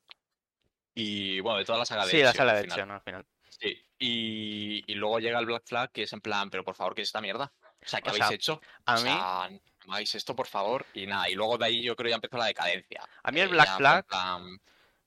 y, 0.93 1.39
bueno, 1.41 1.57
de 1.59 1.65
toda 1.65 1.79
la 1.79 1.86
saga 1.86 2.05
de 2.05 2.11
Sí, 2.11 2.21
la 2.23 2.29
Ezio, 2.29 2.41
al 2.43 2.47
de 2.47 2.61
final. 2.61 2.71
acción 2.71 2.91
al 2.91 3.01
final. 3.01 3.25
Sí, 3.60 3.74
y, 3.99 4.84
y 4.91 4.95
luego 4.95 5.20
llega 5.20 5.39
el 5.39 5.45
Black 5.45 5.64
Flag, 5.66 5.91
que 5.91 6.03
es 6.03 6.14
en 6.14 6.22
plan, 6.22 6.49
pero 6.49 6.64
por 6.64 6.76
favor, 6.76 6.93
¿qué 6.95 7.01
es 7.01 7.10
esta 7.10 7.22
mierda? 7.22 7.53
O 7.84 7.88
sea, 7.88 8.01
¿qué 8.01 8.10
O 8.10 8.12
habéis 8.12 8.30
sea, 8.30 8.32
hecho? 8.32 8.62
A 8.86 8.95
o 8.95 9.01
mí, 9.01 9.30
sea, 9.41 9.49
no 9.86 9.93
hagáis 9.93 10.14
esto, 10.16 10.36
por 10.36 10.47
favor. 10.47 10.86
Y 10.93 11.06
nada, 11.08 11.30
y 11.30 11.36
luego 11.36 11.58
de 11.58 11.66
ahí 11.66 11.84
yo 11.84 11.95
creo 11.95 12.10
ya 12.10 12.16
empezó 12.16 12.38
la 12.38 12.45
decadencia. 12.47 13.10
a 13.24 13.32
mí 13.32 13.39
el 13.41 13.49
Eh, 13.49 13.49
Black 13.49 13.68
ya 13.68 13.76
Flag 13.76 14.06
plan, 14.08 14.60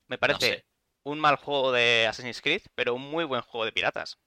me 0.07 0.17
no 0.25 0.39
parece 0.39 0.39
sé. 0.39 0.65
un 1.03 1.19
mal 1.19 1.35
juego 1.37 1.71
de 1.71 2.07
Assassin's 2.07 2.41
Creed, 2.41 2.63
pero 2.75 2.93
un 2.95 3.01
muy 3.09 3.23
buen 3.25 3.41
juego 3.41 3.65
de 3.65 3.71
piratas. 3.71 4.19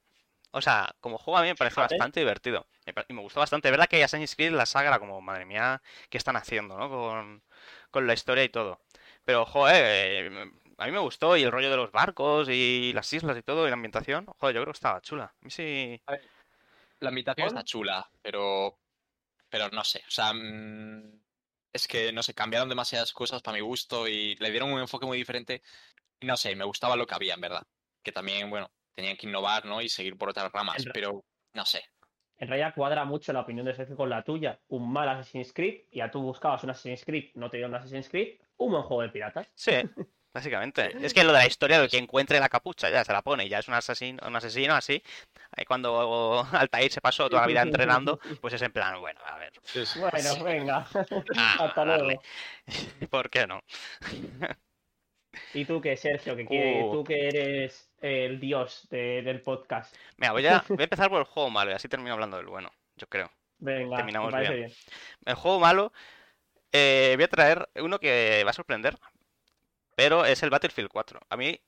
O 0.53 0.62
sea, 0.62 0.97
como 1.01 1.18
juego 1.18 1.39
a 1.39 1.43
mí 1.43 1.49
me 1.49 1.57
parece 1.57 1.81
bastante 1.81 2.20
divertido. 2.20 2.68
Y 3.09 3.14
me 3.14 3.23
gustó 3.23 3.41
bastante. 3.41 3.68
Es 3.68 3.73
verdad 3.73 3.89
que 3.89 4.05
Assassin's 4.05 4.37
Creed, 4.37 4.53
la 4.53 4.66
saga, 4.66 4.89
era 4.91 5.01
como, 5.01 5.20
madre 5.23 5.47
mía, 5.47 5.83
¿qué 6.11 6.18
están 6.18 6.37
haciendo, 6.37 6.79
no? 6.79 6.89
Con, 6.91 7.45
con 7.91 8.07
la 8.07 8.14
historia 8.14 8.45
y 8.45 8.51
todo. 8.51 8.81
Pero, 9.25 9.47
joder, 9.47 9.85
eh, 10.33 10.53
a 10.83 10.87
mí 10.87 10.93
me 10.93 10.99
gustó. 10.99 11.37
Y 11.37 11.43
el 11.43 11.53
rollo 11.53 11.70
de 11.70 11.76
los 11.76 11.93
barcos 11.93 12.49
y 12.49 12.93
las 12.93 13.12
islas 13.12 13.37
y 13.37 13.43
todo, 13.43 13.66
y 13.66 13.70
la 13.70 13.74
ambientación, 13.74 14.26
joder, 14.26 14.57
yo 14.57 14.62
creo 14.62 14.72
que 14.72 14.76
estaba 14.76 15.01
chula. 15.01 15.24
A 15.24 15.37
mí 15.41 15.51
sí. 15.51 16.01
La 17.01 17.09
ambientación 17.09 17.49
está 17.49 17.64
chula, 17.64 18.09
pero, 18.20 18.78
pero 19.49 19.68
no 19.70 19.83
sé, 19.83 20.05
o 20.07 20.11
sea, 20.11 20.33
mm, 20.33 21.20
es 21.72 21.89
que, 21.89 22.12
no 22.12 22.22
sé, 22.22 22.35
cambiaron 22.35 22.68
demasiadas 22.68 23.12
cosas 23.12 23.43
para 23.43 23.57
mi 23.57 23.61
gusto 23.61 24.07
y 24.07 24.37
le 24.37 24.51
dieron 24.51 24.72
un 24.72 24.80
enfoque 24.80 25.07
muy 25.07 25.18
diferente. 25.18 25.62
No 26.20 26.37
sé, 26.37 26.55
me 26.55 26.64
gustaba 26.64 26.97
lo 26.97 27.07
que 27.07 27.14
había, 27.14 27.35
en 27.35 27.41
verdad. 27.41 27.66
Que 28.03 28.12
también, 28.12 28.51
bueno, 28.51 28.70
tenían 28.95 29.16
que 29.16 29.26
innovar, 29.26 29.64
¿no? 29.64 29.80
Y 29.80 29.89
seguir 29.89 30.16
por 30.16 30.28
otras 30.28 30.53
ramas, 30.53 30.85
En 30.85 30.93
pero 30.93 31.24
no 31.55 31.64
sé. 31.64 31.83
En 32.37 32.49
realidad 32.49 32.74
cuadra 32.74 33.05
mucho 33.05 33.33
la 33.33 33.41
opinión 33.41 33.66
de 33.66 33.74
Sergio 33.74 33.97
con 33.97 34.11
la 34.11 34.22
tuya. 34.22 34.61
Un 34.68 34.93
mal 34.93 35.09
Assassin's 35.09 35.53
Creed, 35.53 35.85
y 35.91 35.99
ya 35.99 36.11
tú 36.11 36.20
buscabas 36.20 36.62
un 36.64 36.70
Assassin's 36.70 37.05
Creed, 37.05 37.30
no 37.35 37.49
te 37.49 37.57
dieron 37.57 37.72
un 37.72 37.78
Assassin's 37.78 38.09
Creed, 38.09 38.41
un 38.59 38.72
buen 38.72 38.83
juego 38.83 39.03
de 39.03 39.09
piratas. 39.09 39.49
Sí, 39.55 39.72
básicamente. 40.33 40.97
Es 41.05 41.12
que 41.14 41.24
lo 41.24 41.33
de 41.33 41.39
la 41.39 41.47
historia, 41.47 41.80
de 41.80 41.89
que 41.89 41.99
encuentre 41.99 42.41
la 42.41 42.49
capucha, 42.49 42.91
ya 42.91 43.05
se 43.05 43.12
la 43.12 43.22
pone, 43.22 43.45
y 43.47 43.49
ya 43.49 43.59
es 43.59 43.68
un 43.68 43.74
asesino, 43.74 44.26
un 44.26 44.37
asesino 44.37 44.74
así. 44.74 45.03
Ahí 45.57 45.64
cuando 45.64 46.47
Altair 46.53 46.91
se 46.93 47.01
pasó 47.01 47.28
toda 47.28 47.43
la 47.43 47.49
vida 47.49 47.62
entrenando, 47.62 48.18
pues 48.41 48.55
es 48.55 48.62
en 48.62 48.72
plan, 48.72 48.99
bueno, 49.01 49.20
a 49.26 49.39
ver, 49.39 49.53
Bueno, 49.99 50.45
venga. 50.45 50.87
ah, 51.37 51.57
Hasta 51.61 51.85
darle. 51.85 52.05
luego. 52.05 52.22
¿Por 53.11 53.30
qué 53.30 53.47
no? 53.47 53.61
¿Y 55.55 55.64
tú 55.64 55.80
qué, 55.80 55.97
Sergio? 55.97 56.37
Que, 56.37 56.47
que- 56.47 56.83
Uh. 56.85 56.93
tú 56.93 57.05
que 57.05 57.28
eres 57.28 57.91
el 58.01 58.39
dios 58.41 58.87
de- 58.91 59.22
del 59.22 59.41
podcast. 59.41 59.95
Mira, 60.16 60.33
voy 60.33 60.47
a, 60.47 60.62
voy 60.68 60.80
a 60.80 60.85
empezar 60.85 61.09
por 61.09 61.20
el 61.20 61.24
juego 61.24 61.51
malo 61.51 61.70
y 61.70 61.74
así 61.74 61.89
termino 61.89 62.12
hablando 62.12 62.37
del 62.37 62.47
bueno, 62.47 62.70
yo 62.97 63.07
creo. 63.09 63.30
Venga, 63.59 63.97
Terminamos 63.97 64.26
me 64.28 64.33
parece 64.33 64.55
bien. 64.55 64.66
bien. 64.66 64.78
El 65.24 65.35
juego 65.35 65.61
malo, 65.61 65.93
eh, 66.72 67.12
voy 67.16 67.24
a 67.24 67.28
traer 67.28 67.68
uno 67.76 67.99
que 67.99 68.43
va 68.45 68.51
a 68.51 68.55
sorprender, 68.55 68.99
pero 69.95 70.24
es 70.24 70.43
el 70.43 70.51
Battlefield 70.51 70.88
4. 70.90 71.20
A 71.28 71.36
mí, 71.36 71.59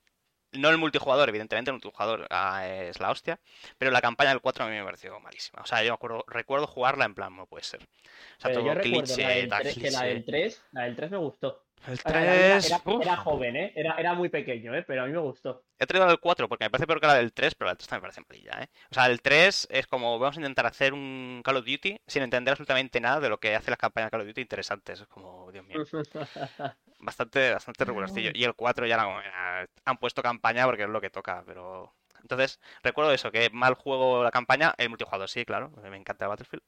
no 0.52 0.68
el 0.70 0.78
multijugador, 0.78 1.28
evidentemente 1.28 1.70
el 1.70 1.74
multijugador 1.74 2.26
ah, 2.30 2.66
es 2.66 3.00
la 3.00 3.10
hostia, 3.10 3.40
pero 3.78 3.90
la 3.90 4.00
campaña 4.00 4.30
del 4.30 4.40
4 4.40 4.64
a 4.64 4.68
mí 4.68 4.76
me 4.76 4.84
pareció 4.84 5.18
malísima. 5.20 5.62
O 5.62 5.66
sea, 5.66 5.82
yo 5.82 5.92
acuerdo, 5.94 6.24
recuerdo 6.28 6.66
jugarla 6.66 7.04
en 7.04 7.14
plan, 7.14 7.34
no 7.36 7.46
puede 7.46 7.64
ser. 7.64 7.82
O 7.82 8.40
sea, 8.40 8.52
todo 8.52 8.64
yo 8.64 8.74
recuerdo 8.74 9.00
la 9.00 9.14
cliché, 9.14 9.26
del, 9.28 9.48
tal 9.48 9.62
tre- 9.64 9.80
que 9.80 9.90
la 9.90 10.02
del 10.02 10.24
cliché. 10.24 10.30
3, 10.32 10.62
la 10.72 10.82
del 10.84 10.96
3 10.96 11.10
me 11.10 11.16
gustó. 11.16 11.60
El 11.86 12.00
Ahora, 12.04 12.24
era, 12.24 12.58
3, 12.60 12.66
era- 12.66 12.80
uf. 12.86 13.02
era 13.02 13.16
joven, 13.16 13.56
¿eh? 13.56 13.72
Era, 13.76 13.94
era 13.98 14.14
muy 14.14 14.30
pequeño, 14.30 14.74
¿eh? 14.74 14.84
Pero 14.86 15.02
a 15.02 15.06
mí 15.06 15.12
me 15.12 15.18
gustó. 15.18 15.64
He 15.78 15.84
traído 15.84 16.08
el 16.08 16.18
4 16.18 16.48
porque 16.48 16.64
me 16.64 16.70
parece 16.70 16.86
peor 16.86 16.98
que 17.00 17.06
la 17.08 17.14
del 17.14 17.32
3, 17.34 17.54
pero 17.56 17.66
la 17.66 17.72
del 17.72 17.78
3 17.78 17.88
también 17.88 18.02
me 18.02 18.08
parece 18.08 18.22
malilla, 18.26 18.62
¿eh? 18.62 18.68
O 18.90 18.94
sea, 18.94 19.06
el 19.06 19.20
3 19.20 19.66
es 19.70 19.86
como 19.86 20.18
vamos 20.18 20.36
a 20.36 20.40
intentar 20.40 20.64
hacer 20.66 20.94
un 20.94 21.42
Call 21.44 21.56
of 21.56 21.66
Duty 21.66 22.00
sin 22.06 22.22
entender 22.22 22.52
absolutamente 22.52 23.00
nada 23.00 23.20
de 23.20 23.28
lo 23.28 23.38
que 23.38 23.54
hace 23.54 23.70
las 23.70 23.78
campañas 23.78 24.06
de 24.06 24.10
Call 24.12 24.20
of 24.22 24.26
Duty 24.28 24.40
interesantes. 24.40 25.00
Es 25.00 25.06
como, 25.08 25.50
Dios 25.52 25.66
mío, 25.66 25.84
bastante, 27.04 27.52
bastante 27.52 27.84
regularcillo. 27.84 28.30
Y 28.34 28.44
el 28.44 28.54
4 28.54 28.86
ya 28.86 28.98
"Ah, 29.00 29.64
han 29.84 29.96
puesto 29.98 30.22
campaña 30.22 30.64
porque 30.66 30.84
es 30.84 30.88
lo 30.88 31.00
que 31.00 31.10
toca, 31.10 31.42
pero... 31.46 31.92
Entonces, 32.22 32.58
recuerdo 32.82 33.12
eso, 33.12 33.30
que 33.30 33.50
mal 33.50 33.74
juego 33.74 34.24
la 34.24 34.30
campaña, 34.30 34.74
el 34.78 34.88
multijugador 34.88 35.28
sí, 35.28 35.44
claro, 35.44 35.70
me 35.90 35.96
encanta 35.96 36.24
el 36.24 36.30
Battlefield. 36.30 36.62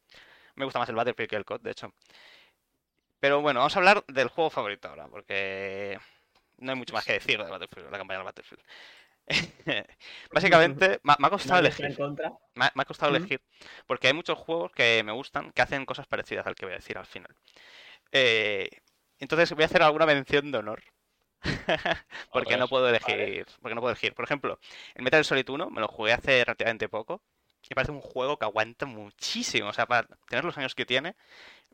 Me 0.56 0.64
gusta 0.64 0.78
más 0.78 0.88
el 0.88 0.96
Battlefield 0.96 1.30
que 1.30 1.36
el 1.36 1.44
COD, 1.44 1.60
de 1.62 1.70
hecho. 1.70 1.92
Pero 3.20 3.40
bueno, 3.40 3.60
vamos 3.60 3.74
a 3.74 3.78
hablar 3.78 4.04
del 4.08 4.28
juego 4.28 4.50
favorito 4.50 4.88
ahora, 4.88 5.08
porque 5.08 5.98
no 6.58 6.72
hay 6.72 6.78
mucho 6.78 6.94
más 6.94 7.04
que 7.04 7.14
decir 7.14 7.42
de 7.42 7.50
Battlefield, 7.50 7.90
la 7.90 7.98
campaña 7.98 8.18
del 8.18 8.26
Battlefield. 8.26 8.62
Básicamente, 10.32 11.00
me 11.02 11.14
ha- 11.14 11.30
costado 11.30 11.60
elegir. 11.60 11.96
contra. 11.96 12.32
Me 12.54 12.70
ha, 12.74 12.84
costado 12.84 13.14
elegir. 13.16 13.40
Porque 13.86 14.08
hay 14.08 14.12
muchos 14.14 14.38
juegos 14.38 14.72
que 14.72 15.02
me 15.04 15.12
gustan 15.12 15.50
que 15.52 15.62
hacen 15.62 15.84
cosas 15.84 16.06
parecidas 16.06 16.46
al 16.46 16.54
que 16.54 16.66
voy 16.66 16.74
a 16.74 16.76
decir 16.76 16.96
al 16.98 17.06
final. 17.06 17.34
Eh, 18.12 18.68
entonces 19.18 19.52
voy 19.52 19.62
a 19.62 19.66
hacer 19.66 19.82
alguna 19.82 20.06
mención 20.06 20.50
de 20.50 20.58
honor. 20.58 20.82
porque 22.32 22.56
no 22.56 22.68
puedo 22.68 22.88
elegir. 22.88 23.46
Porque 23.60 23.74
no 23.74 23.80
puedo 23.80 23.92
elegir. 23.92 24.14
Por 24.14 24.24
ejemplo, 24.24 24.58
el 24.94 25.02
Metal 25.02 25.24
Solid 25.24 25.48
1 25.48 25.70
me 25.70 25.80
lo 25.80 25.88
jugué 25.88 26.12
hace 26.12 26.44
relativamente 26.44 26.88
poco. 26.88 27.22
me 27.70 27.74
parece 27.74 27.92
un 27.92 28.00
juego 28.00 28.38
que 28.38 28.44
aguanta 28.44 28.86
muchísimo. 28.86 29.68
O 29.68 29.72
sea, 29.72 29.86
para 29.86 30.08
tener 30.28 30.44
los 30.44 30.56
años 30.58 30.74
que 30.74 30.86
tiene, 30.86 31.14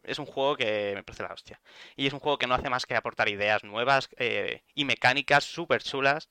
es 0.03 0.19
un 0.19 0.27
juego 0.27 0.57
que 0.57 0.93
me 0.95 1.03
parece 1.03 1.23
la 1.23 1.33
hostia. 1.33 1.61
Y 1.97 2.07
es 2.07 2.13
un 2.13 2.21
juego 2.21 2.39
que 2.39 2.47
no 2.47 2.55
hace 2.55 2.71
más 2.71 2.87
que 2.87 2.97
aportar 2.97 3.29
ideas 3.29 3.65
nuevas 3.65 4.09
eh, 4.17 4.63
y 4.75 4.85
mecánicas 4.85 5.45
súper 5.45 5.83
chulas, 5.83 6.29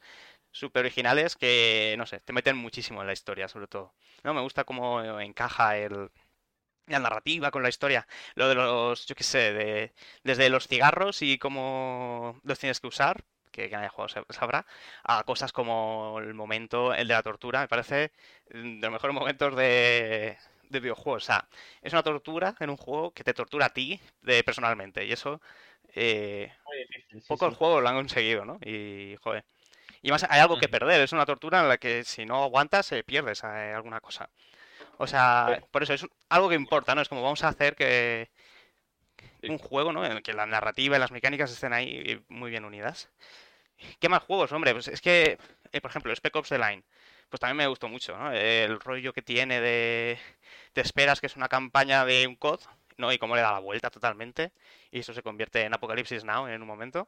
súper 0.52 0.82
originales, 0.82 1.36
que, 1.36 1.96
no 1.98 2.06
sé, 2.06 2.20
te 2.20 2.34
meten 2.34 2.58
muchísimo 2.58 3.02
en 3.02 3.08
la 3.08 3.14
historia, 3.14 3.48
sobre 3.48 3.68
todo. 3.68 3.94
No, 4.24 4.34
me 4.34 4.42
gusta 4.42 4.66
cómo 4.66 5.02
encaja 5.20 5.78
el, 5.78 6.12
la 6.92 7.00
narrativa 7.00 7.52
con 7.52 7.64
la 7.64 7.70
historia. 7.70 8.08
Lo 8.36 8.48
de 8.50 8.56
los, 8.56 9.06
yo 9.08 9.16
qué 9.16 9.24
sé, 9.24 9.54
de, 9.54 9.94
desde 10.24 10.50
los 10.50 10.68
cigarros 10.68 11.22
y 11.22 11.38
cómo 11.38 12.40
los 12.44 12.60
tienes 12.60 12.80
que 12.80 12.88
usar, 12.88 13.24
que 13.52 13.68
quien 13.70 13.82
haya 13.82 13.90
jugado 13.90 14.26
sabrá, 14.30 14.66
a 15.04 15.24
cosas 15.24 15.52
como 15.52 16.20
el 16.20 16.34
momento, 16.34 16.94
el 16.94 17.08
de 17.08 17.14
la 17.14 17.24
tortura, 17.24 17.62
me 17.62 17.68
parece 17.68 18.12
mm, 18.54 18.80
de 18.80 18.82
los 18.82 18.92
mejores 18.92 19.14
momentos 19.16 19.56
de, 19.56 20.38
de 20.70 20.80
videojuegos. 20.80 21.24
O 21.24 21.26
sea, 21.26 21.48
es 21.82 21.94
una 21.94 22.04
tortura 22.04 22.56
en 22.60 22.70
un 22.70 22.78
juego 22.78 23.12
que 23.14 23.24
te 23.24 23.34
tortura 23.34 23.68
a 23.68 23.74
ti 23.74 24.00
de, 24.22 24.44
personalmente. 24.44 25.06
Y 25.06 25.12
eso, 25.12 25.42
eh, 25.94 26.52
Muy 26.66 26.78
difícil. 26.78 27.22
sí, 27.22 27.28
pocos 27.28 27.54
sí. 27.54 27.56
juegos 27.58 27.82
lo 27.84 27.90
han 27.90 27.96
conseguido, 27.96 28.46
¿no? 28.46 28.60
Y, 28.62 29.16
joder. 29.22 29.46
Y 30.02 30.12
más 30.12 30.24
hay 30.30 30.40
algo 30.40 30.58
que 30.58 30.70
perder, 30.70 31.02
es 31.02 31.14
una 31.14 31.26
tortura 31.26 31.62
en 31.62 31.70
la 31.70 31.78
que 31.78 32.04
si 32.04 32.26
no 32.26 32.44
aguantas, 32.44 32.92
eh, 32.92 33.04
pierdes 33.04 33.44
eh, 33.44 33.74
alguna 33.76 34.02
cosa. 34.02 34.30
O 35.02 35.08
sea, 35.08 35.64
por 35.72 35.82
eso 35.82 35.94
es 35.94 36.06
algo 36.30 36.48
que 36.48 36.56
importa, 36.56 36.94
¿no? 36.94 37.02
Es 37.02 37.10
como 37.10 37.24
vamos 37.24 37.44
a 37.44 37.48
hacer 37.48 37.76
que 37.76 38.30
Sí. 39.42 39.50
un 39.50 39.58
juego, 39.58 39.92
¿no? 39.92 40.06
En 40.06 40.12
el 40.12 40.22
que 40.22 40.34
la 40.34 40.46
narrativa 40.46 40.96
y 40.96 41.00
las 41.00 41.12
mecánicas 41.12 41.52
estén 41.52 41.74
ahí 41.74 42.24
muy 42.28 42.52
bien 42.52 42.66
unidas. 42.66 43.10
¿Qué 44.00 44.10
más 44.10 44.22
juegos, 44.22 44.52
hombre? 44.52 44.74
Pues 44.74 44.88
es 44.88 45.02
que, 45.02 45.40
eh, 45.72 45.82
por 45.82 45.90
ejemplo, 45.90 46.16
Spec 46.16 46.36
Ops 46.36 46.50
The 46.50 46.60
Line, 46.60 46.84
pues 47.30 47.40
también 47.40 47.58
me 47.58 47.68
gustó 47.68 47.88
mucho, 47.88 48.16
¿no? 48.16 48.32
El 48.32 48.80
rollo 48.80 49.12
que 49.12 49.24
tiene 49.24 49.60
de... 49.60 50.20
Te 50.74 50.82
esperas 50.82 51.20
que 51.20 51.26
es 51.26 51.36
una 51.36 51.50
campaña 51.50 52.06
de 52.06 52.28
un 52.28 52.36
COD, 52.36 52.60
¿no? 52.98 53.12
Y 53.12 53.18
cómo 53.18 53.36
le 53.36 53.42
da 53.42 53.54
la 53.54 53.60
vuelta 53.60 53.90
totalmente, 53.90 54.52
y 54.92 55.00
eso 55.00 55.14
se 55.16 55.24
convierte 55.24 55.64
en 55.64 55.74
Apocalipsis 55.74 56.24
Now 56.24 56.48
en 56.48 56.62
un 56.62 56.68
momento. 56.68 57.08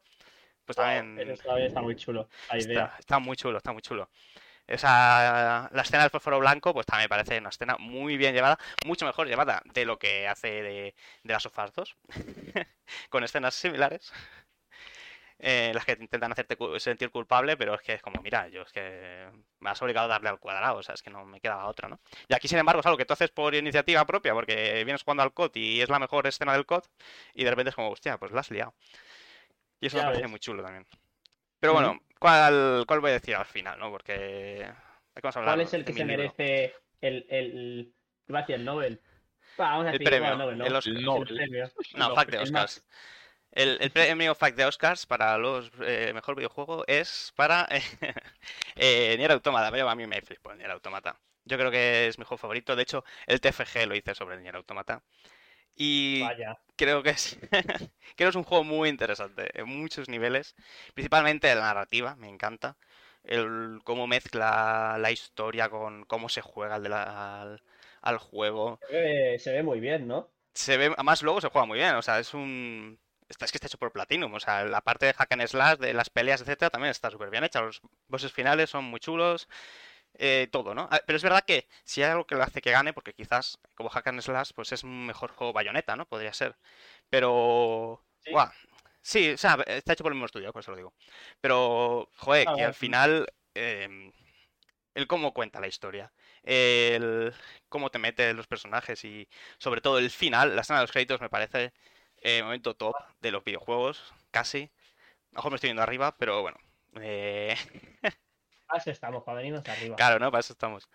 Pues 0.65 0.75
también... 0.75 1.19
Eso 1.29 1.43
todavía 1.43 1.67
está 1.67 1.81
muy 1.81 1.95
chulo, 1.95 2.27
la 2.49 2.57
idea. 2.57 2.85
Está, 2.85 2.97
está 2.97 3.19
muy 3.19 3.37
chulo, 3.37 3.57
está 3.57 3.71
muy 3.71 3.83
chulo. 3.83 4.09
Esa, 4.67 5.69
la 5.73 5.81
escena 5.81 6.03
del 6.03 6.09
fósforo 6.11 6.39
blanco, 6.39 6.73
pues 6.73 6.85
también 6.85 7.05
me 7.05 7.09
parece 7.09 7.37
una 7.39 7.49
escena 7.49 7.75
muy 7.79 8.17
bien 8.17 8.33
llevada, 8.33 8.57
mucho 8.85 9.05
mejor 9.05 9.27
llevada 9.27 9.61
de 9.73 9.85
lo 9.85 9.99
que 9.99 10.27
hace 10.27 10.47
de, 10.63 10.95
de 11.23 11.33
las 11.33 11.43
sofás 11.43 11.73
2, 11.73 11.97
con 13.09 13.23
escenas 13.23 13.55
similares, 13.55 14.11
eh, 15.39 15.71
las 15.73 15.85
que 15.85 15.95
te 15.95 16.03
intentan 16.03 16.31
hacerte 16.31 16.55
cu- 16.55 16.79
sentir 16.79 17.09
culpable, 17.11 17.57
pero 17.57 17.75
es 17.75 17.81
que 17.81 17.93
es 17.93 18.01
como, 18.01 18.21
mira, 18.21 18.47
yo 18.49 18.61
es 18.61 18.71
que 18.71 19.27
me 19.59 19.69
has 19.69 19.81
obligado 19.81 20.05
a 20.05 20.09
darle 20.09 20.29
al 20.29 20.39
cuadrado, 20.39 20.77
o 20.77 20.83
sea, 20.83 20.95
es 20.95 21.01
que 21.01 21.09
no 21.09 21.25
me 21.25 21.39
quedaba 21.41 21.65
otra, 21.67 21.89
¿no? 21.89 21.99
Y 22.27 22.33
aquí, 22.35 22.47
sin 22.47 22.59
embargo, 22.59 22.79
es 22.81 22.85
algo 22.85 22.97
que 22.97 23.05
tú 23.05 23.13
haces 23.13 23.31
por 23.31 23.53
iniciativa 23.55 24.05
propia, 24.05 24.33
porque 24.33 24.83
vienes 24.85 25.03
jugando 25.03 25.23
al 25.23 25.33
COD 25.33 25.59
y 25.59 25.81
es 25.81 25.89
la 25.89 25.99
mejor 25.99 26.27
escena 26.27 26.53
del 26.53 26.65
COD, 26.65 26.83
y 27.33 27.43
de 27.43 27.49
repente 27.49 27.69
es 27.69 27.75
como, 27.75 27.89
hostia, 27.89 28.17
pues 28.17 28.31
la 28.31 28.41
has 28.41 28.51
liado. 28.51 28.73
Y 29.79 29.87
eso 29.87 29.97
Ya 29.97 30.03
me 30.05 30.09
parece 30.11 30.27
muy 30.27 30.39
chulo 30.39 30.63
también. 30.63 30.87
Pero 31.63 31.73
bueno, 31.73 31.97
¿cuál, 32.19 32.83
¿cuál 32.85 32.99
voy 32.99 33.11
a 33.11 33.13
decir 33.13 33.35
al 33.35 33.45
final, 33.45 33.79
no? 33.79 33.89
Porque 33.89 34.65
hay 34.65 35.21
que 35.21 35.21
vamos 35.21 35.37
a 35.37 35.39
hablar 35.39 35.55
¿Cuál 35.55 35.61
es 35.61 35.73
el 35.73 35.85
que 35.85 35.93
se 35.93 36.03
libro. 36.03 36.17
merece 36.17 36.73
el, 36.99 37.25
el, 37.29 37.93
decir 38.27 38.55
el 38.55 38.65
Nobel? 38.65 39.01
Va, 39.59 39.69
vamos 39.71 39.85
a 39.87 39.91
El 39.91 39.99
decir 39.99 40.05
premio, 40.09 40.33
igual, 40.33 40.37
Nobel, 40.37 40.57
¿no? 40.57 40.65
el 40.65 40.75
Oscar. 40.75 41.01
Nobel. 41.01 41.27
premio. 41.33 41.71
No, 41.93 42.09
No, 42.09 42.15
Fact 42.15 42.31
de 42.31 42.39
Oscars. 42.39 42.83
El, 43.51 43.77
el 43.81 43.91
premio 43.91 44.35
Fact 44.35 44.57
de 44.57 44.65
Oscars 44.65 45.05
para 45.05 45.37
los 45.37 45.71
eh, 45.81 46.11
mejor 46.13 46.35
videojuego 46.35 46.83
es 46.87 47.31
para 47.35 47.67
eh, 48.75 49.15
Nier 49.17 49.31
Automata. 49.31 49.71
Pero 49.71 49.89
a 49.89 49.95
mí 49.95 50.07
me 50.07 50.21
flipo 50.21 50.51
el 50.51 50.57
Nier 50.57 50.71
Automata. 50.71 51.19
Yo 51.45 51.57
creo 51.57 51.71
que 51.71 52.07
es 52.07 52.17
mi 52.17 52.25
juego 52.25 52.37
favorito. 52.39 52.75
De 52.75 52.83
hecho, 52.83 53.03
el 53.27 53.41
TFG 53.41 53.87
lo 53.87 53.95
hice 53.95 54.15
sobre 54.15 54.37
Nier 54.39 54.55
Automata. 54.55 55.03
Y 55.75 56.23
Vaya. 56.23 56.57
creo 56.75 57.03
que 57.03 57.11
es, 57.11 57.37
creo 57.51 57.89
que 58.15 58.25
es 58.27 58.35
un 58.35 58.43
juego 58.43 58.63
muy 58.63 58.89
interesante 58.89 59.49
en 59.59 59.67
muchos 59.67 60.09
niveles, 60.09 60.55
principalmente 60.93 61.53
la 61.55 61.61
narrativa, 61.61 62.15
me 62.15 62.29
encanta, 62.29 62.77
el 63.23 63.79
cómo 63.83 64.07
mezcla 64.07 64.97
la 64.99 65.11
historia 65.11 65.69
con 65.69 66.05
cómo 66.05 66.29
se 66.29 66.41
juega 66.41 66.75
al, 66.75 66.83
de 66.83 66.89
la- 66.89 67.41
al, 67.41 67.63
al 68.01 68.17
juego. 68.17 68.79
Se 68.87 68.93
ve, 68.93 69.39
se 69.39 69.51
ve 69.51 69.63
muy 69.63 69.79
bien, 69.79 70.07
¿no? 70.07 70.29
Se 70.53 70.77
ve, 70.77 70.85
además 70.87 71.23
luego 71.23 71.41
se 71.41 71.49
juega 71.49 71.65
muy 71.65 71.79
bien, 71.79 71.95
o 71.95 72.01
sea, 72.01 72.19
es 72.19 72.33
un... 72.33 72.99
Es 73.27 73.37
que 73.37 73.45
está 73.57 73.65
hecho 73.67 73.79
por 73.79 73.91
Platinum, 73.91 74.31
o 74.33 74.39
sea, 74.39 74.63
la 74.65 74.81
parte 74.81 75.07
de 75.07 75.13
hack 75.13 75.31
and 75.31 75.47
slash, 75.47 75.77
de 75.79 75.93
las 75.93 76.09
peleas, 76.11 76.41
etcétera, 76.41 76.69
también 76.69 76.91
está 76.91 77.09
súper 77.09 77.31
bien 77.31 77.43
hecha. 77.43 77.61
Los 77.61 77.81
bosses 78.07 78.31
finales 78.31 78.69
son 78.69 78.83
muy 78.83 78.99
chulos, 78.99 79.47
eh, 80.15 80.47
todo, 80.51 80.73
¿no? 80.75 80.87
Ah, 80.91 81.01
Pero 81.05 81.17
es 81.17 81.23
verdad 81.23 81.43
que 81.45 81.67
si 81.83 82.03
hay 82.03 82.11
algo 82.11 82.25
que 82.27 82.35
lo 82.35 82.43
hace 82.43 82.61
que 82.61 82.71
gane, 82.71 82.93
porque 82.93 83.13
quizás 83.13 83.59
como 83.75 83.89
hack 83.89 84.07
and 84.07 84.21
slash, 84.21 84.51
pues 84.55 84.71
es 84.71 84.83
un 84.83 85.05
mejor 85.07 85.31
juego 85.31 85.53
Bayonetta, 85.53 85.95
¿no? 85.95 86.07
Podría 86.07 86.33
ser. 86.33 86.57
Pero... 87.09 88.03
Sí. 88.19 88.31
Sí, 89.01 89.31
o 89.31 89.37
sea, 89.37 89.55
está 89.67 89.93
hecho 89.93 90.03
por 90.03 90.11
el 90.11 90.15
mismo 90.15 90.27
estudio, 90.27 90.53
por 90.53 90.61
eso 90.61 90.71
lo 90.71 90.77
digo. 90.77 90.93
Pero, 91.41 92.09
joder, 92.17 92.47
Ah, 92.47 92.53
que 92.55 92.63
al 92.63 92.73
final... 92.73 93.27
em, 93.53 94.11
el 94.95 95.07
cómo 95.07 95.33
cuenta 95.33 95.59
la 95.59 95.67
historia, 95.67 96.13
el 96.43 97.33
cómo 97.69 97.89
te 97.91 97.99
mete 97.99 98.33
los 98.33 98.47
personajes 98.47 99.03
y 99.05 99.27
sobre 99.57 99.81
todo 99.81 99.99
el 99.99 100.11
final, 100.11 100.55
la 100.55 100.61
escena 100.61 100.79
de 100.79 100.83
los 100.85 100.91
créditos 100.91 101.21
me 101.21 101.29
parece 101.29 101.73
el 102.17 102.43
momento 102.43 102.75
top 102.75 102.95
de 103.21 103.31
los 103.31 103.43
videojuegos, 103.43 104.13
casi. 104.31 104.71
Mejor 105.31 105.51
me 105.51 105.55
estoy 105.57 105.69
viendo 105.69 105.83
arriba, 105.83 106.15
pero 106.17 106.41
bueno. 106.41 106.57
eh, 107.01 107.55
Para 108.73 108.81
eso 108.81 108.91
estamos, 108.91 109.23
para 109.23 109.37
venirnos 109.37 109.67
arriba. 109.69 109.97
claro, 109.97 110.19
¿no? 110.19 110.31
Para 110.31 110.41
eso 110.41 110.53
estamos. 110.53 110.89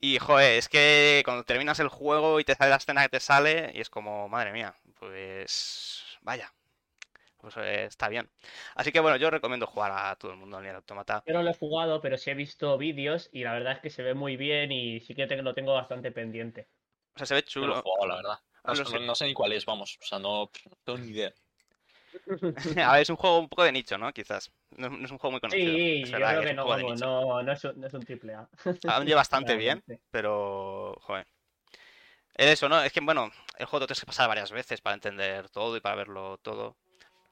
Y, 0.00 0.18
joder, 0.18 0.58
es 0.58 0.68
que 0.68 1.22
cuando 1.24 1.44
terminas 1.44 1.80
el 1.80 1.88
juego 1.88 2.40
y 2.40 2.44
te 2.44 2.54
sale 2.54 2.70
la 2.70 2.76
escena 2.76 3.02
que 3.04 3.10
te 3.10 3.20
sale, 3.20 3.72
y 3.74 3.80
es 3.80 3.90
como, 3.90 4.28
madre 4.28 4.52
mía, 4.52 4.76
pues 5.00 6.04
vaya, 6.22 6.52
pues 7.38 7.56
eh, 7.58 7.86
está 7.86 8.08
bien. 8.08 8.30
Así 8.76 8.92
que 8.92 9.00
bueno, 9.00 9.16
yo 9.18 9.30
recomiendo 9.30 9.66
jugar 9.66 9.92
a 9.94 10.16
todo 10.16 10.32
el 10.32 10.38
mundo 10.38 10.56
al 10.58 10.64
Nier 10.64 10.76
Automata. 10.76 11.24
Yo 11.26 11.34
no 11.34 11.42
lo 11.42 11.50
he 11.50 11.54
jugado, 11.54 12.00
pero 12.00 12.16
sí 12.16 12.30
he 12.30 12.34
visto 12.34 12.78
vídeos 12.78 13.28
y 13.32 13.44
la 13.44 13.52
verdad 13.52 13.74
es 13.74 13.80
que 13.80 13.90
se 13.90 14.02
ve 14.02 14.14
muy 14.14 14.36
bien 14.38 14.72
y 14.72 15.00
sí 15.00 15.14
que 15.14 15.26
te- 15.26 15.42
lo 15.42 15.52
tengo 15.54 15.74
bastante 15.74 16.10
pendiente. 16.12 16.68
O 17.14 17.18
sea, 17.18 17.26
se 17.26 17.34
ve 17.34 17.42
Yo 17.58 17.66
no 17.66 17.72
lo 17.74 17.74
he 17.74 17.76
chulo. 17.76 17.82
jugado, 17.82 18.06
la 18.06 18.16
verdad. 18.16 18.38
No, 18.64 18.74
Lo 18.76 18.84
sé- 18.84 18.84
sé. 18.84 19.00
no 19.00 19.14
sé 19.14 19.26
ni 19.26 19.34
cuál 19.34 19.52
es, 19.52 19.66
vamos. 19.66 19.98
O 20.00 20.04
sea, 20.06 20.18
no, 20.18 20.50
no 20.70 20.76
tengo 20.84 20.98
ni 20.98 21.08
idea. 21.10 21.34
A 22.88 22.92
ver, 22.92 23.02
es 23.02 23.10
un 23.10 23.16
juego 23.16 23.38
un 23.38 23.48
poco 23.48 23.64
de 23.64 23.72
nicho, 23.72 23.98
¿no? 23.98 24.12
Quizás. 24.12 24.50
No, 24.76 24.88
no 24.88 25.04
es 25.04 25.10
un 25.10 25.18
juego 25.18 25.32
muy 25.32 25.40
conocido. 25.40 25.72
Sí, 25.72 26.02
Es 26.02 26.10
yo 26.10 26.16
creo 26.18 26.42
que 26.42 26.50
es 26.50 26.56
no, 26.56 26.66
vamos, 26.66 27.00
no, 27.00 27.42
no, 27.42 27.52
es 27.52 27.64
un, 27.64 27.80
no 27.80 27.86
es 27.86 27.94
un 27.94 28.04
triple 28.04 28.34
A. 28.34 28.48
Aún 28.88 29.06
lleva 29.06 29.20
bastante 29.20 29.56
bien, 29.56 29.82
pero, 30.10 30.96
joder. 31.00 31.26
Es 32.36 32.46
eso, 32.46 32.68
¿no? 32.68 32.82
Es 32.82 32.92
que, 32.92 33.00
bueno, 33.00 33.30
el 33.58 33.66
juego 33.66 33.82
lo 33.82 33.86
tienes 33.86 34.00
que 34.00 34.06
pasar 34.06 34.28
varias 34.28 34.50
veces 34.50 34.80
para 34.80 34.94
entender 34.94 35.48
todo 35.50 35.76
y 35.76 35.80
para 35.80 35.94
verlo 35.94 36.38
todo. 36.38 36.76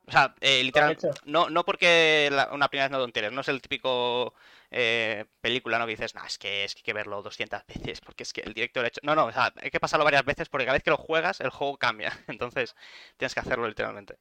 O 0.07 0.11
sea, 0.11 0.35
eh, 0.41 0.63
literal, 0.65 0.93
hecho. 0.93 1.11
no, 1.27 1.49
no 1.49 1.65
porque 1.65 2.29
la- 2.33 2.51
una 2.53 2.69
primera 2.69 2.87
vez 2.87 2.93
no 2.93 2.99
lo 2.99 3.05
entiendes, 3.05 3.33
no 3.33 3.41
es 3.43 3.49
el 3.49 3.63
típico 3.63 4.35
eh, 4.71 5.27
película, 5.41 5.79
¿no? 5.79 5.87
Que 5.87 5.93
dices, 5.93 6.15
no, 6.15 6.25
es 6.25 6.39
que, 6.39 6.65
es 6.65 6.75
que 6.75 6.81
hay 6.81 6.85
que 6.85 6.93
verlo 6.93 7.23
200 7.23 7.65
veces, 7.67 8.01
porque 8.01 8.25
es 8.25 8.33
que 8.33 8.41
el 8.43 8.53
director 8.55 8.85
ha 8.85 8.89
hecho... 8.89 9.01
No, 9.05 9.15
no, 9.15 9.27
o 9.27 9.33
sea, 9.33 9.53
hay 9.63 9.71
que 9.71 9.81
pasarlo 9.81 10.05
varias 10.05 10.25
veces 10.25 10.49
porque 10.49 10.65
cada 10.67 10.75
vez 10.75 10.83
que 10.83 10.91
lo 10.91 10.97
juegas, 10.97 11.41
el 11.41 11.51
juego 11.51 11.77
cambia. 11.79 12.13
Entonces, 12.29 12.75
tienes 13.17 13.35
que 13.35 13.41
hacerlo 13.41 13.69
literalmente. 13.69 14.19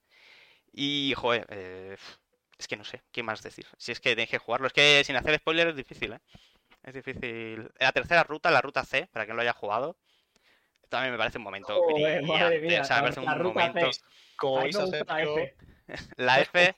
Y, 0.74 1.14
joder, 1.16 1.46
eh, 1.50 1.98
es 2.58 2.68
que 2.68 2.78
no 2.78 2.84
sé, 2.84 3.02
¿qué 3.12 3.24
más 3.24 3.42
decir? 3.42 3.66
Si 3.78 3.92
es 3.92 4.00
que 4.00 4.16
tienes 4.16 4.30
que 4.30 4.38
jugarlo. 4.38 4.68
Es 4.68 4.74
que 4.74 5.04
sin 5.04 5.16
hacer 5.16 5.38
spoiler 5.38 5.70
es 5.70 5.76
difícil, 5.76 6.14
¿eh? 6.14 6.20
Es 6.84 6.94
difícil. 6.94 7.72
La 7.80 7.92
tercera 7.92 8.24
ruta, 8.24 8.52
la 8.52 8.62
ruta 8.62 8.84
C, 8.84 9.08
para 9.12 9.26
quien 9.26 9.36
lo 9.36 9.42
haya 9.42 9.54
jugado, 9.54 9.98
también 10.90 11.14
me 11.14 11.18
parece 11.18 11.38
un 11.38 11.46
momento 11.46 11.74
Joder, 11.74 12.22
madre 12.24 12.60
mía, 12.60 12.82
O 12.82 12.86
sea, 12.86 12.98
me 12.98 13.14
parece 13.14 13.20
un 13.22 13.44
momento... 13.44 13.90
Como 14.36 14.60
hacer 14.60 15.06
la 15.08 15.22
F. 15.22 15.56
La 16.18 16.40
F... 16.40 16.76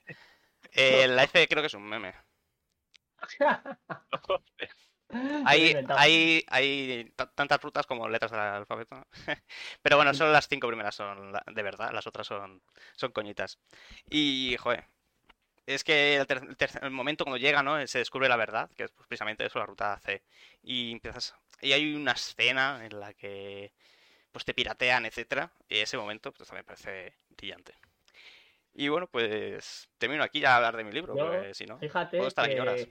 eh, 0.72 1.08
la 1.08 1.24
F 1.24 1.48
creo 1.48 1.62
que 1.62 1.68
es 1.68 1.74
un 1.74 1.84
meme. 1.84 2.14
Hay, 5.46 5.76
hay, 5.96 6.44
hay 6.48 7.12
ta- 7.16 7.30
tantas 7.32 7.60
rutas 7.60 7.86
como 7.86 8.08
letras 8.08 8.30
del 8.30 8.40
alfabeto. 8.40 9.06
Pero 9.82 9.96
bueno, 9.96 10.14
solo 10.14 10.32
las 10.32 10.48
cinco 10.48 10.66
primeras 10.68 10.94
son 10.94 11.32
de 11.32 11.62
verdad, 11.62 11.92
las 11.92 12.06
otras 12.06 12.26
son, 12.26 12.62
son 12.96 13.12
coñitas. 13.12 13.58
Y, 14.10 14.56
joder, 14.58 14.86
es 15.66 15.84
que 15.84 16.16
el, 16.16 16.26
ter- 16.26 16.44
el 16.82 16.90
momento 16.90 17.24
cuando 17.24 17.38
llega, 17.38 17.62
¿no? 17.62 17.84
Se 17.86 17.98
descubre 17.98 18.28
la 18.28 18.36
verdad, 18.36 18.70
que 18.76 18.84
es 18.84 18.90
pues, 18.92 19.06
precisamente 19.08 19.46
eso, 19.46 19.58
la 19.58 19.66
ruta 19.66 19.98
C. 20.00 20.22
Y 20.62 20.92
empiezas. 20.92 21.34
Y 21.60 21.72
hay 21.72 21.94
una 21.94 22.12
escena 22.12 22.84
en 22.84 23.00
la 23.00 23.14
que 23.14 23.72
pues 24.32 24.44
te 24.44 24.54
piratean, 24.54 25.06
etcétera. 25.06 25.52
Y 25.68 25.78
ese 25.78 25.96
momento, 25.96 26.32
pues 26.32 26.48
también 26.48 26.66
parece 26.66 27.14
brillante. 27.30 27.74
Y 28.74 28.88
bueno, 28.88 29.06
pues 29.06 29.88
termino 29.98 30.22
aquí 30.24 30.40
ya 30.40 30.54
a 30.54 30.56
hablar 30.56 30.76
de 30.76 30.84
mi 30.84 30.92
libro, 30.92 31.16
Yo, 31.16 31.24
porque 31.24 31.54
si 31.54 31.64
no. 31.64 31.78
Fíjate 31.78 32.16
Puedo 32.16 32.28
estar 32.28 32.44
aquí 32.44 32.58
horas. 32.58 32.88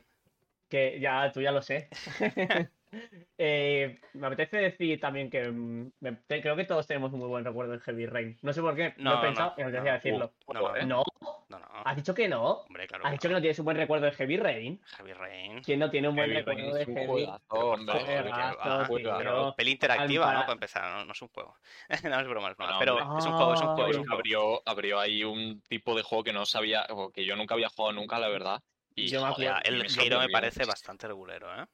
Que, 0.74 1.00
ya 1.00 1.32
tú 1.32 1.40
ya 1.42 1.52
lo 1.52 1.62
sé. 1.62 1.88
Eh, 3.40 4.00
me 4.14 4.28
apetece 4.28 4.58
decir 4.58 5.00
también 5.00 5.32
que 5.32 5.50
mm, 5.50 5.92
me- 6.00 6.12
te- 6.28 6.42
creo 6.44 6.56
que 6.56 6.66
todos 6.66 6.86
tenemos 6.86 7.12
un 7.12 7.20
muy 7.20 7.28
buen 7.28 7.44
recuerdo 7.44 7.72
de 7.72 7.80
Heavy 7.80 8.06
Rain. 8.06 8.38
No 8.44 8.54
sé 8.54 8.62
por 8.62 8.76
qué, 8.76 8.94
no, 8.98 9.16
No, 9.16 9.18
he 9.20 9.26
pensado 9.26 9.50
no, 9.50 9.56
me 9.58 9.64
apetecía 9.64 9.92
no. 9.92 9.98
decirlo. 9.98 10.34
No, 10.54 10.62
no, 10.62 10.76
¿eh? 10.76 10.86
No, 10.86 11.04
no? 11.20 11.46
No, 11.50 11.60
no. 11.60 11.66
¿Has 11.86 11.96
dicho 11.96 12.14
que 12.14 12.28
no? 12.28 12.52
Hombre, 12.68 12.88
claro. 12.88 13.04
¿Has 13.06 13.12
que 13.12 13.16
dicho 13.16 13.28
que 13.30 13.34
no 13.34 13.42
tienes 13.42 13.58
un 13.60 13.66
buen 13.66 13.78
recuerdo 13.78 14.06
de 14.06 14.12
Heavy 14.12 14.38
Rain? 14.38 14.82
Heavy 14.98 15.14
Rain. 15.14 15.62
¿Quién 15.64 15.80
no 15.80 15.90
tiene 15.90 16.08
un 16.10 16.16
buen 16.16 16.30
Heavy 16.30 16.44
Rain 16.44 16.58
recuerdo 16.58 16.76
de 16.76 16.82
es 16.84 16.88
un 16.88 16.96
Heavy? 16.96 17.26
hombre, 17.50 19.04
Pero, 19.18 19.56
peli 19.56 19.72
interactiva, 19.72 20.34
¿no? 20.34 20.40
Para- 20.42 20.54
empezar, 20.54 20.84
no, 20.92 21.06
no 21.06 21.12
es 21.14 21.22
un 21.24 21.30
juego. 21.30 21.56
no 22.04 22.20
es 22.20 22.28
broma, 22.28 22.52
es 22.52 22.58
broma. 22.58 22.74
No, 22.74 22.80
pero 22.80 23.00
es 23.18 23.26
un 23.26 23.34
juego, 23.34 23.54
es 23.54 23.62
un 23.62 23.68
juego, 23.70 23.90
es 23.90 23.98
un 23.98 24.04
juego. 24.04 24.18
abrió, 24.20 24.62
abrió 24.68 25.00
ahí 25.00 25.24
un 25.24 25.62
tipo 25.62 25.96
de 25.96 26.04
juego 26.04 26.24
que 26.24 26.34
no 26.34 26.46
sabía, 26.46 26.86
o 26.92 27.12
que 27.12 27.26
yo 27.26 27.36
nunca 27.36 27.56
había 27.56 27.70
jugado 27.70 27.94
nunca, 27.94 28.20
la 28.20 28.30
verdad. 28.30 28.62
Y, 28.96 29.08
Yo 29.08 29.22
me 29.26 29.32
joder, 29.34 29.46
Ya, 29.46 29.58
acuerdo. 29.58 29.76
el 29.76 29.82
me 29.84 29.90
giro 29.90 30.20
me 30.20 30.30
parece 30.30 30.66
bastante 30.66 31.08
regulero, 31.08 31.62
¿eh? 31.62 31.66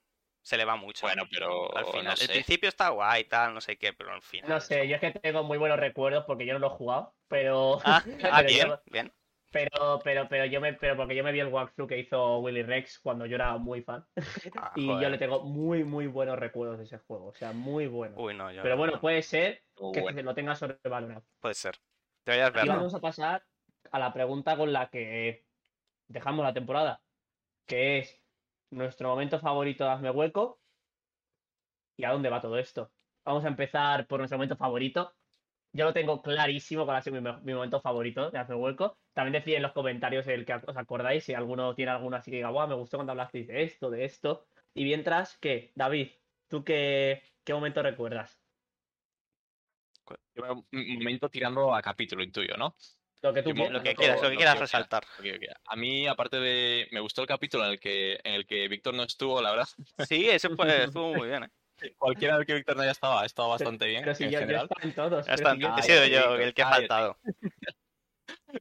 Se 0.42 0.58
le 0.58 0.66
va 0.66 0.76
mucho. 0.78 1.06
Bueno, 1.06 1.24
pero 1.30 1.76
al 1.76 1.86
final. 1.86 2.06
no 2.06 2.14
El 2.24 2.28
principio 2.30 2.70
está 2.70 2.90
guay, 2.90 3.26
tal, 3.26 3.54
no 3.54 3.62
sé 3.62 3.78
qué, 3.78 3.94
pero 3.94 4.14
al 4.14 4.22
final. 4.22 4.50
No 4.50 4.60
sé, 4.62 4.88
yo 4.88 4.96
es 4.96 5.02
que 5.02 5.12
tengo 5.12 5.44
muy 5.44 5.58
buenos 5.58 5.80
recuerdos 5.80 6.24
porque 6.26 6.46
yo 6.46 6.54
no 6.54 6.60
lo 6.60 6.68
he 6.68 6.78
jugado, 6.78 7.14
pero... 7.28 7.80
Ah, 7.86 8.04
ah, 8.32 8.38
pero 8.38 8.48
bien, 8.48 8.68
yo- 8.68 8.82
bien. 8.86 9.14
Pero, 9.52 10.00
pero, 10.04 10.30
pero 10.30 10.46
yo 10.46 10.62
me, 10.62 10.74
pero 10.74 10.96
porque 10.96 11.16
yo 11.16 11.24
me 11.24 11.32
vi 11.32 11.40
el 11.40 11.48
walkthrough 11.48 11.90
que 11.90 11.98
hizo 11.98 12.38
Willy 12.38 12.62
Rex 12.62 13.00
cuando 13.00 13.26
yo 13.26 13.34
era 13.36 13.58
muy 13.58 13.82
fan. 13.82 14.06
Ah, 14.56 14.72
Y 14.76 14.86
yo 14.88 15.10
le 15.10 15.18
tengo 15.18 15.44
muy, 15.44 15.84
muy 15.84 16.06
buenos 16.06 16.38
recuerdos 16.38 16.78
de 16.78 16.84
ese 16.86 17.00
juego. 17.00 17.28
O 17.28 17.34
sea, 17.34 17.52
muy 17.52 17.88
buenos. 17.88 18.18
Uy, 18.20 18.36
no, 18.36 18.52
yo 18.52 18.62
Pero 18.62 18.76
no- 18.76 18.80
bueno, 18.82 19.02
puede 19.02 19.24
ser 19.24 19.64
Muy 19.80 19.92
que 19.92 20.02
bueno. 20.02 20.22
lo 20.22 20.36
tenga 20.36 20.56
sobrevalorado. 20.56 21.26
puede 21.40 21.56
ser. 21.56 21.76
Deberías 22.26 22.52
Y 22.52 22.54
verlo. 22.54 22.74
vamos 22.76 22.94
a 22.94 23.00
pasar 23.02 23.44
a 23.92 24.00
la 24.00 24.14
pregunta 24.14 24.56
con 24.56 24.72
la 24.72 24.88
que 24.92 25.46
dejamos 26.08 26.46
la 26.46 26.54
temporada, 26.54 27.02
que 27.70 28.00
es 28.00 28.26
nuestro 28.72 29.10
momento 29.10 29.40
favorito 29.40 29.86
de 29.86 29.92
Hazme 29.92 30.12
Hueco 30.12 30.62
y 31.98 32.04
a 32.06 32.12
dónde 32.12 32.30
va 32.30 32.42
todo 32.42 32.58
esto. 32.58 32.94
Vamos 33.26 33.46
a 33.46 33.50
empezar 33.50 34.08
por 34.08 34.20
nuestro 34.20 34.38
momento 34.38 34.58
favorito. 34.58 35.16
Yo 35.74 35.86
lo 35.86 35.94
tengo 35.94 36.22
clarísimo 36.22 36.86
cuál 36.86 36.98
ha 36.98 37.02
sido 37.04 37.16
mi, 37.18 37.22
me- 37.22 37.42
mi 37.42 37.54
momento 37.56 37.82
favorito 37.82 38.32
de 38.32 38.40
Hazme 38.40 38.56
Hueco. 38.56 39.00
También 39.14 39.34
decid 39.34 39.56
en 39.56 39.64
los 39.64 39.74
comentarios 39.74 40.28
el 40.28 40.46
que 40.46 40.56
os 40.56 40.78
acordáis, 40.78 41.26
si 41.26 41.34
alguno 41.36 41.76
tiene 41.76 41.92
alguno 41.92 42.18
así 42.18 42.32
que 42.32 42.38
diga, 42.38 42.50
guau, 42.52 42.68
me 42.70 42.76
gustó 42.76 42.98
cuando 42.98 43.12
hablasteis 43.14 43.48
de 43.48 43.64
esto, 43.64 43.90
de 43.92 44.06
esto. 44.06 44.48
Y 44.74 44.86
mientras, 44.86 45.38
¿qué? 45.40 45.74
David, 45.76 46.10
¿tú 46.48 46.64
qué, 46.64 47.24
qué 47.46 47.54
momento 47.54 47.84
recuerdas? 47.84 48.42
Un 50.72 50.96
momento 50.96 51.30
tirando 51.30 51.74
a 51.76 51.82
capítulo 51.82 52.24
intuyo, 52.24 52.56
¿no? 52.58 52.76
Lo 53.22 53.34
que 53.34 53.44
tú 53.44 53.52
quieras. 53.54 53.72
Lo 53.74 53.84
que 53.84 53.96
quieras, 53.96 54.16
todo. 54.18 54.24
lo 54.26 54.30
que 54.30 54.36
lo 54.36 54.38
quieras 54.40 54.54
que 54.56 54.58
quiera. 54.60 54.60
resaltar. 54.60 55.04
A 55.66 55.76
mí, 55.76 56.08
aparte 56.08 56.38
de. 56.40 56.88
Me 56.92 57.00
gustó 57.02 57.22
el 57.22 57.28
capítulo 57.28 57.66
en 57.66 57.72
el 57.72 57.80
que, 57.80 58.20
en 58.24 58.34
el 58.34 58.46
que 58.48 58.68
Víctor 58.68 58.94
no 58.94 59.04
estuvo, 59.04 59.42
la 59.42 59.52
verdad. 59.52 59.68
Sí, 60.08 60.30
ese 60.30 60.50
fue, 60.50 60.84
estuvo 60.94 61.14
muy 61.14 61.28
bien, 61.28 61.44
¿eh? 61.44 61.50
Cualquiera 61.98 62.38
del 62.38 62.46
que 62.46 62.56
Víctor 62.56 62.76
no 62.76 62.82
haya 62.84 62.92
estado 62.92 63.20
ha 63.20 63.26
estado 63.26 63.50
bastante 63.50 63.88
bien. 63.88 64.04
Pero 64.04 64.16
si 64.16 64.24
en 64.26 64.32
general. 64.32 64.68
todos. 64.96 65.26
Ya 65.28 65.36
pero 65.36 65.50
está, 65.50 65.54
si 65.56 65.60
yo- 65.62 65.76
he 65.78 65.82
sido 65.84 66.06
yo 66.08 66.36
el 66.36 66.54
que 66.54 66.62
ha 66.62 66.70
cállate. 66.70 66.88
faltado. 66.88 67.18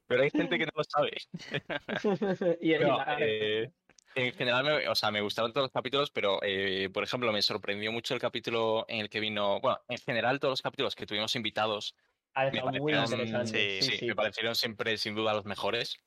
Pero 0.07 0.23
hay 0.23 0.29
gente 0.29 0.57
que 0.57 0.65
no 0.65 0.71
lo 0.75 0.83
sabe. 0.83 1.11
y 2.61 2.73
el- 2.73 2.83
No, 2.87 2.97
la- 2.97 3.17
eh, 3.19 3.71
en 4.15 4.33
general, 4.33 4.63
me, 4.63 4.87
o 4.87 4.95
sea, 4.95 5.11
me 5.11 5.21
gustaron 5.21 5.51
todos 5.53 5.65
los 5.65 5.71
capítulos, 5.71 6.09
pero, 6.11 6.39
eh, 6.41 6.89
por 6.91 7.03
ejemplo, 7.03 7.31
me 7.31 7.41
sorprendió 7.41 7.91
mucho 7.91 8.13
el 8.13 8.19
capítulo 8.19 8.85
en 8.87 9.01
el 9.01 9.09
que 9.09 9.19
vino. 9.19 9.59
Bueno, 9.61 9.79
en 9.87 9.97
general, 9.99 10.39
todos 10.39 10.51
los 10.53 10.61
capítulos 10.61 10.95
que 10.95 11.05
tuvimos 11.05 11.35
invitados, 11.35 11.95
ha 12.39 12.47
me 12.51 12.59
estado 12.59 12.71
muy 12.71 12.93
parecieron, 12.93 13.11
interesante. 13.21 13.69
sí, 13.81 13.91
sí, 13.97 14.05
me 14.07 14.15
parecieron 14.15 14.55
siempre, 14.55 14.97
sin 14.97 15.15
duda, 15.15 15.33
los 15.33 15.45
mejores. 15.45 15.97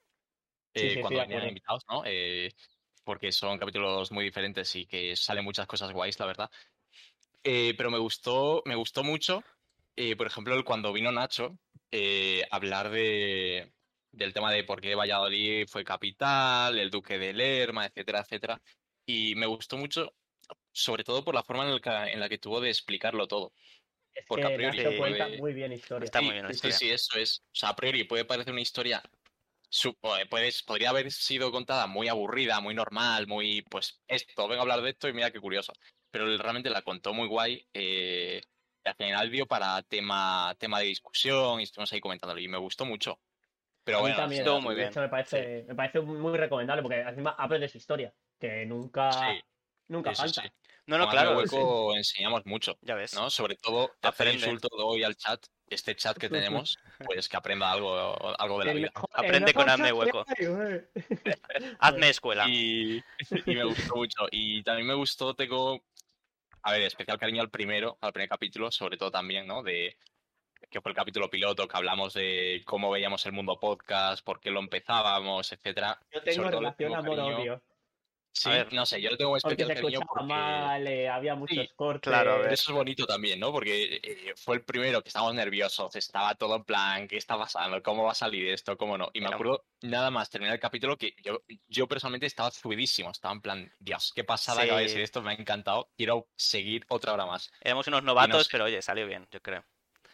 Eh, 0.75 0.99
cuando 1.01 1.21
venían 1.21 1.49
invitados, 1.49 1.85
¿no? 1.91 2.03
Eh, 2.07 2.53
porque 3.05 3.33
son 3.33 3.59
capítulos 3.59 4.13
muy 4.13 4.25
diferentes 4.25 4.75
y 4.77 4.87
que 4.87 5.17
salen 5.17 5.45
muchas 5.45 5.67
cosas 5.67 5.93
guays, 5.93 6.19
la 6.21 6.27
verdad. 6.27 6.51
Eh, 7.45 7.75
pero 7.77 7.91
me 7.91 7.99
gustó, 7.99 8.63
me 8.67 8.75
gustó 8.77 9.03
mucho, 9.05 9.43
eh, 9.97 10.17
por 10.17 10.27
ejemplo, 10.27 10.63
cuando 10.65 10.93
vino 10.93 11.11
Nacho, 11.13 11.59
eh, 11.91 12.45
hablar 12.51 12.91
de, 12.91 13.75
del 14.13 14.33
tema 14.33 14.53
de 14.53 14.65
por 14.65 14.81
qué 14.81 14.95
Valladolid 14.95 15.67
fue 15.69 15.85
capital, 15.85 16.79
el 16.79 16.91
duque 16.91 17.19
de 17.19 17.33
Lerma, 17.33 17.87
etcétera, 17.87 18.21
etcétera. 18.21 18.63
Y 19.07 19.35
me 19.35 19.47
gustó 19.47 19.77
mucho, 19.77 20.15
sobre 20.73 21.05
todo 21.05 21.25
por 21.25 21.35
la 21.35 21.43
forma 21.43 21.65
en, 21.67 21.73
el 21.75 21.81
que- 21.81 21.91
en 21.91 22.21
la 22.21 22.29
que 22.29 22.39
tuvo 22.39 22.61
de 22.61 22.71
explicarlo 22.71 23.27
todo. 23.29 23.53
Es 24.15 24.25
porque 24.27 24.45
a 24.45 24.49
que 24.49 24.55
priori 24.57 24.77
Nacho 24.79 24.97
cuenta 24.97 25.25
puede- 25.27 25.39
muy 25.39 25.53
bien 25.55 25.73
historia. 25.73 26.05
Está 26.05 26.19
Sí, 26.19 26.25
muy 26.27 26.33
bien 26.35 26.45
la 26.45 26.51
sí, 26.51 26.55
historia. 26.55 26.77
sí, 26.77 26.91
eso 26.91 27.19
es. 27.19 27.39
O 27.47 27.55
sea, 27.55 27.69
a 27.71 27.77
priori 27.77 28.05
puede 28.05 28.25
parecer 28.25 28.53
una 28.53 28.61
historia. 28.63 29.03
su- 29.75 29.97
eh, 30.21 30.27
puedes- 30.29 30.63
podría 30.63 30.91
haber 30.91 31.11
sido 31.11 31.51
contada 31.51 31.87
muy 31.87 32.07
aburrida, 32.09 32.61
muy 32.61 32.75
normal, 32.75 33.27
muy. 33.27 33.63
Pues 33.63 34.03
esto, 34.07 34.47
vengo 34.47 34.61
a 34.61 34.65
hablar 34.65 34.83
de 34.83 34.91
esto 34.91 35.09
y 35.09 35.15
mira 35.15 35.31
qué 35.31 35.41
curioso. 35.41 35.73
Pero 36.11 36.27
realmente 36.37 36.69
la 36.69 36.83
contó 36.83 37.15
muy 37.15 37.27
guay. 37.27 37.67
eh, 37.73 38.43
y 38.85 38.89
al 38.89 38.95
final 38.97 39.31
dio 39.31 39.47
para 39.47 39.81
tema, 39.83 40.55
tema 40.59 40.81
de 40.81 40.87
discusión 40.87 41.61
y 41.61 41.63
estuvimos 41.63 41.91
ahí 41.93 42.01
comentándolo. 42.03 42.39
Y 42.41 42.49
me 42.49 42.59
gustó 42.59 42.85
mucho. 42.85 43.19
Pero 43.85 43.99
a 43.99 44.01
mí 44.01 44.05
bueno, 44.09 44.17
también. 44.17 44.41
estuvo 44.43 44.57
de 44.57 44.61
muy 44.61 44.75
bien, 44.75 44.89
hecho, 44.89 45.01
me 45.01 45.09
parece, 45.09 45.65
me 45.67 45.75
parece 45.75 46.01
muy 46.03 46.37
recomendable 46.37 46.83
porque 46.83 47.01
encima 47.01 47.31
aprendes 47.39 47.75
historia, 47.75 48.15
que 48.39 48.67
nunca, 48.67 49.11
sí, 49.11 49.41
nunca 49.89 50.11
eso 50.11 50.23
falta. 50.23 50.53
No, 50.93 50.99
no, 50.99 51.09
claro. 51.09 51.39
Hueco 51.39 51.97
enseñamos 51.97 52.45
mucho. 52.45 52.77
Ya 52.83 52.95
ves. 52.95 53.15
¿no? 53.15 53.31
Sobre 53.31 53.57
todo, 53.57 53.91
Te 53.99 54.09
hacer 54.09 54.29
aprende. 54.29 54.47
insulto 54.47 54.69
hoy 54.77 55.03
al 55.03 55.17
chat, 55.17 55.43
este 55.71 55.97
chat 55.97 56.19
que 56.19 56.29
tenemos, 56.29 56.77
pues 57.03 57.31
que 57.31 57.37
aprenda 57.39 57.73
algo, 57.73 58.39
algo 58.39 58.59
de 58.59 58.65
la 58.67 58.71
El 58.73 58.79
vida. 58.79 58.93
Aprende 59.15 59.55
con 59.55 59.71
Hazme 59.71 59.91
Hueco. 59.91 60.27
Hazme 61.79 62.09
escuela. 62.11 62.45
Y, 62.47 63.03
y 63.47 63.55
me 63.55 63.65
gustó 63.65 63.97
mucho. 63.97 64.27
Y 64.31 64.63
también 64.65 64.87
me 64.87 64.95
gustó, 64.95 65.35
tengo, 65.35 65.83
a 66.63 66.73
ver, 66.73 66.83
especial 66.83 67.19
cariño 67.19 67.41
al 67.41 67.49
primero, 67.49 67.97
al 68.03 68.13
primer 68.13 68.29
capítulo, 68.29 68.71
sobre 68.71 68.99
todo 68.99 69.11
también, 69.11 69.47
¿no? 69.47 69.63
De 69.63 69.97
que 70.71 70.83
fue 70.83 70.91
el 70.93 70.97
capítulo 70.97 71.31
piloto, 71.31 71.67
que 71.67 71.77
hablamos 71.77 72.13
de 72.13 72.63
cómo 72.67 72.91
veíamos 72.91 73.25
el 73.25 73.33
mundo 73.33 73.59
podcast, 73.59 74.23
por 74.23 74.41
qué 74.41 74.51
lo 74.51 74.61
empezábamos, 74.61 75.53
etcétera. 75.53 75.99
Yo 76.13 76.23
tengo 76.23 76.45
Sobre 76.45 76.57
relación 76.57 76.95
amor-odio. 76.95 77.63
Sí, 78.35 78.49
ver. 78.49 78.73
no 78.73 78.87
sé, 78.87 79.01
yo 79.01 79.11
le 79.11 79.17
tengo 79.17 79.31
Porque 79.33 79.63
especial 79.63 79.75
cariño 79.75 80.01
porque... 80.09 80.25
mal, 80.25 80.87
eh, 80.87 81.09
había 81.09 81.35
muchos 81.35 81.73
cortes. 81.77 82.11
claro, 82.11 82.39
Pero 82.43 82.55
eso 82.55 82.73
es 82.73 82.77
bonito 82.77 83.07
también, 83.07 83.39
¿no? 83.39 83.53
Porque 83.53 84.01
eh, 84.03 84.33
fue 84.37 84.57
el 84.57 84.65
primero 84.65 85.03
que 85.03 85.09
estábamos 85.09 85.35
nerviosos, 85.35 85.95
estaba 85.97 86.35
todo 86.35 86.57
en 86.57 86.65
plan, 86.65 87.09
¿qué 87.09 87.17
está 87.19 87.37
pasando? 87.37 87.83
¿Cómo 87.83 88.05
va 88.05 88.13
a 88.13 88.15
salir 88.15 88.49
esto? 88.49 88.77
¿Cómo 88.79 88.97
no? 88.97 89.11
Y 89.13 89.21
me 89.21 89.29
acuerdo 89.29 89.67
nada 89.83 90.11
más 90.11 90.31
terminar 90.31 90.55
el 90.55 90.61
capítulo 90.61 90.97
que 90.97 91.15
yo, 91.23 91.43
yo 91.69 91.87
personalmente 91.87 92.27
estaba 92.27 92.51
subidísimo, 92.51 93.11
estaba 93.11 93.35
en 93.35 93.41
plan, 93.43 93.73
Dios, 93.79 94.13
qué 94.15 94.25
pasada 94.25 94.63
acaba 94.63 94.81
de 94.81 94.89
Sí. 94.89 94.95
ser 94.95 95.03
esto, 95.03 95.23
me 95.23 95.31
ha 95.31 95.35
encantado, 95.35 95.91
quiero 95.97 96.29
seguir 96.37 96.85
otra 96.89 97.13
hora 97.13 97.27
más. 97.27 97.51
Éramos 97.61 97.87
unos 97.89 98.03
novatos, 98.03 98.49
pero 98.51 98.65
oye, 98.65 98.81
salió 98.83 99.07
bien, 99.07 99.29
yo 99.31 99.41
creo. 99.41 99.65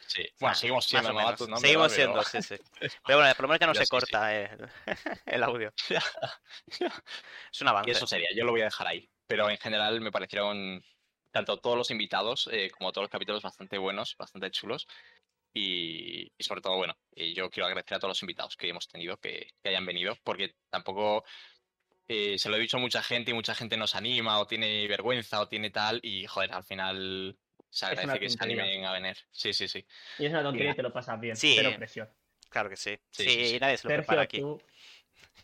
Sí, 0.09 0.27
bueno, 0.41 0.55
seguimos 0.55 0.87
siendo 0.87 1.13
novatos, 1.13 1.49
¿no? 1.49 1.59
Seguimos 1.59 1.93
siendo, 1.93 2.23
sí, 2.23 2.41
sí. 2.43 2.57
Pero 3.07 3.19
bueno, 3.19 3.35
por 3.35 3.43
lo 3.43 3.49
menos 3.49 3.61
ya 3.61 3.67
no 3.67 3.75
Yo 3.75 3.81
se 3.81 3.85
sí, 3.85 3.85
sí. 3.85 3.91
corta 3.91 4.35
el, 4.35 4.71
el 5.27 5.43
audio. 5.43 5.73
Es 7.53 7.61
un 7.61 7.69
avance. 7.69 7.91
Y 7.91 7.93
eso 7.93 8.07
sería, 8.07 8.29
yo 8.35 8.45
lo 8.45 8.53
voy 8.53 8.63
a 8.63 8.65
dejar 8.65 8.87
ahí. 8.87 9.11
Pero 9.27 9.51
en 9.51 9.59
general 9.59 10.01
me 10.01 10.11
parecieron 10.11 10.83
tanto 11.31 11.59
todos 11.59 11.77
los 11.77 11.91
invitados 11.91 12.49
eh, 12.51 12.71
como 12.71 12.91
todos 12.91 13.05
los 13.05 13.11
capítulos 13.11 13.43
bastante 13.43 13.77
buenos, 13.77 14.17
bastante 14.17 14.51
chulos. 14.51 14.87
Y, 15.53 16.33
y 16.39 16.45
sobre 16.45 16.63
todo, 16.63 16.77
bueno, 16.77 16.95
yo 17.15 17.51
quiero 17.51 17.67
agradecer 17.67 17.97
a 17.97 18.01
todos 18.01 18.11
los 18.13 18.23
invitados 18.23 18.57
que 18.57 18.69
hemos 18.69 18.89
tenido 18.89 19.19
que, 19.19 19.49
que 19.63 19.69
hayan 19.69 19.85
venido, 19.85 20.17
porque 20.25 20.55
tampoco 20.71 21.25
eh, 22.09 22.39
se 22.39 22.49
lo 22.49 22.57
he 22.57 22.61
dicho 22.61 22.79
a 22.79 22.81
mucha 22.81 23.03
gente 23.03 23.31
y 23.33 23.35
mucha 23.35 23.55
gente 23.55 23.77
nos 23.77 23.95
anima 23.95 24.41
o 24.41 24.47
tiene 24.47 24.89
vergüenza 24.89 25.41
o 25.41 25.49
tiene 25.49 25.71
tal. 25.71 26.01
Y 26.03 26.27
joder, 26.27 26.53
al 26.53 26.65
final 26.65 27.39
se 27.71 27.87
agradece 27.87 28.19
que 28.21 28.31
se 28.31 28.39
animen 28.43 28.85
a 28.85 28.93
venir. 28.93 29.17
Sí, 29.31 29.53
sí, 29.53 29.69
sí. 29.69 29.87
Y 30.19 30.27
es 30.27 30.31
una 30.33 30.43
tontería 30.43 30.73
y 30.73 30.77
te 30.77 30.83
lo 30.83 30.93
pasas 30.93 31.19
bien. 31.21 31.37
Sí. 31.37 31.55
Pero 31.57 31.77
presión. 31.77 32.09
Claro 32.49 32.69
que 32.71 32.77
sí. 32.77 32.99
Sí, 33.11 33.25
Sí, 33.25 33.31
sí, 33.31 33.47
sí. 33.51 33.59
nadie 33.61 33.77
se 33.77 33.87
lo 33.87 33.91
Sergio, 33.91 33.97
prepara 34.07 34.23
aquí. 34.23 34.41
tú. 34.41 34.61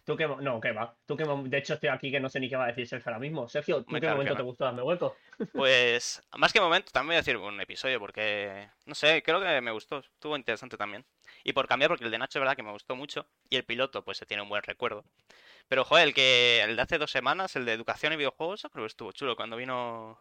Tú 0.04 0.16
mo- 0.28 0.40
no, 0.40 0.60
qué 0.60 0.72
va. 0.72 0.94
Tú 1.06 1.16
mo- 1.16 1.42
de 1.44 1.58
hecho, 1.58 1.74
estoy 1.74 1.88
aquí 1.88 2.10
que 2.10 2.20
no 2.20 2.28
sé 2.28 2.38
ni 2.38 2.48
qué 2.48 2.56
va 2.56 2.64
a 2.64 2.68
decir 2.68 2.86
Sergio 2.86 3.08
ahora 3.10 3.18
mismo. 3.20 3.48
Sergio, 3.48 3.82
¿tú 3.84 3.94
qué 3.94 4.00
claro 4.00 4.16
que 4.16 4.18
momento 4.18 4.36
te 4.36 4.42
gustó 4.42 4.64
darme 4.64 4.82
hueco? 4.82 5.16
Pues, 5.52 6.22
más 6.36 6.52
que 6.52 6.60
momento, 6.60 6.92
también 6.92 7.08
voy 7.08 7.14
a 7.16 7.18
decir 7.20 7.36
un 7.38 7.58
episodio 7.60 7.98
porque, 7.98 8.68
no 8.84 8.94
sé, 8.94 9.22
creo 9.22 9.40
que 9.40 9.60
me 9.62 9.70
gustó, 9.70 9.98
estuvo 10.00 10.36
interesante 10.36 10.76
también. 10.76 11.06
Y 11.42 11.54
por 11.54 11.66
cambiar, 11.66 11.88
porque 11.88 12.04
el 12.04 12.10
de 12.10 12.18
Nacho 12.18 12.38
es 12.38 12.40
verdad 12.40 12.54
que 12.56 12.62
me 12.62 12.70
gustó 12.72 12.96
mucho 12.96 13.26
y 13.48 13.56
el 13.56 13.64
piloto, 13.64 14.04
pues 14.04 14.18
se 14.18 14.26
tiene 14.26 14.42
un 14.42 14.48
buen 14.50 14.62
recuerdo. 14.62 15.04
Pero, 15.68 15.84
joder, 15.84 16.08
el 16.08 16.14
que, 16.14 16.60
el 16.62 16.76
de 16.76 16.82
hace 16.82 16.98
dos 16.98 17.10
semanas, 17.10 17.56
el 17.56 17.64
de 17.64 17.72
educación 17.72 18.12
y 18.12 18.16
videojuegos, 18.16 18.66
creo 18.70 18.84
que 18.84 18.88
estuvo 18.88 19.12
chulo 19.12 19.36
cuando 19.36 19.56
vino, 19.56 20.20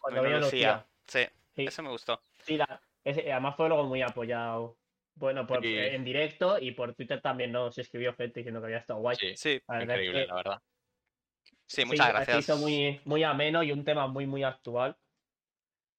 Cuando 0.00 0.22
vino 0.22 0.36
vino 0.36 0.46
Lucía. 0.46 0.86
Sí, 1.06 1.20
Sí. 1.54 1.64
ese 1.66 1.82
me 1.82 1.90
gustó. 1.90 2.20
Sí, 2.42 2.56
la- 2.56 2.80
ese- 3.04 3.30
además 3.32 3.56
fue 3.56 3.68
luego 3.68 3.84
muy 3.84 4.02
apoyado. 4.02 4.76
Bueno, 5.14 5.46
por, 5.46 5.62
Sí. 5.62 5.74
en 5.78 6.04
directo 6.04 6.58
y 6.58 6.72
por 6.72 6.94
Twitter 6.94 7.20
también 7.22 7.50
nos 7.52 7.78
escribió 7.78 8.14
gente 8.14 8.40
diciendo 8.40 8.60
que 8.60 8.66
había 8.66 8.78
estado 8.78 9.00
guay. 9.00 9.16
Sí, 9.16 9.36
Sí, 9.36 9.62
La 9.66 9.78
verdad 9.78 9.96
es 9.96 10.02
increíble, 10.02 10.20
que- 10.22 10.26
la 10.26 10.34
verdad. 10.34 10.62
sí, 11.66 11.84
muchas 11.86 12.08
gracias. 12.08 12.38
hizo 12.40 12.56
muy, 12.58 13.00
muy 13.04 13.24
ameno 13.24 13.62
y 13.62 13.72
un 13.72 13.82
tema 13.84 14.06
muy, 14.08 14.26
muy 14.26 14.42
actual. 14.44 14.96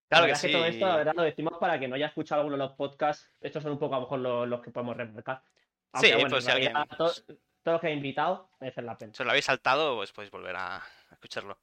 Claro 0.10 0.24
la 0.24 0.28
que 0.28 0.34
es 0.34 0.40
sí. 0.40 0.52
todo 0.52 0.66
esto, 0.66 0.88
la 0.88 0.96
verdad, 0.98 1.14
lo 1.16 1.24
decimos 1.24 1.58
para 1.60 1.80
que 1.80 1.88
no 1.88 1.96
haya 1.96 2.06
escuchado 2.08 2.42
alguno 2.42 2.58
de 2.58 2.64
los 2.64 2.74
podcasts. 2.78 3.30
Estos 3.42 3.64
son 3.64 3.74
un 3.74 3.80
poco 3.80 3.96
a 3.96 3.98
lo 3.98 4.04
mejor 4.04 4.20
los, 4.20 4.48
los 4.48 4.62
que 4.62 4.72
podemos 4.72 4.96
remarcar. 4.96 5.42
Aunque, 5.94 6.08
Sí, 6.10 6.14
bueno, 6.14 6.30
pues 6.30 6.46
si 6.46 6.52
alguien- 6.52 6.74
todos 6.98 7.26
los 7.66 7.82
que 7.82 7.88
he 7.88 7.94
invitado 7.94 8.50
merecen 8.60 8.86
la 8.86 8.98
pena. 8.98 9.14
Si 9.14 9.22
os 9.22 9.26
lo 9.26 9.32
habéis 9.32 9.46
saltado, 9.46 9.96
pues 9.98 10.12
podéis 10.14 10.32
volver 10.32 10.56
a 10.56 10.82
escucharlo. 11.12 11.58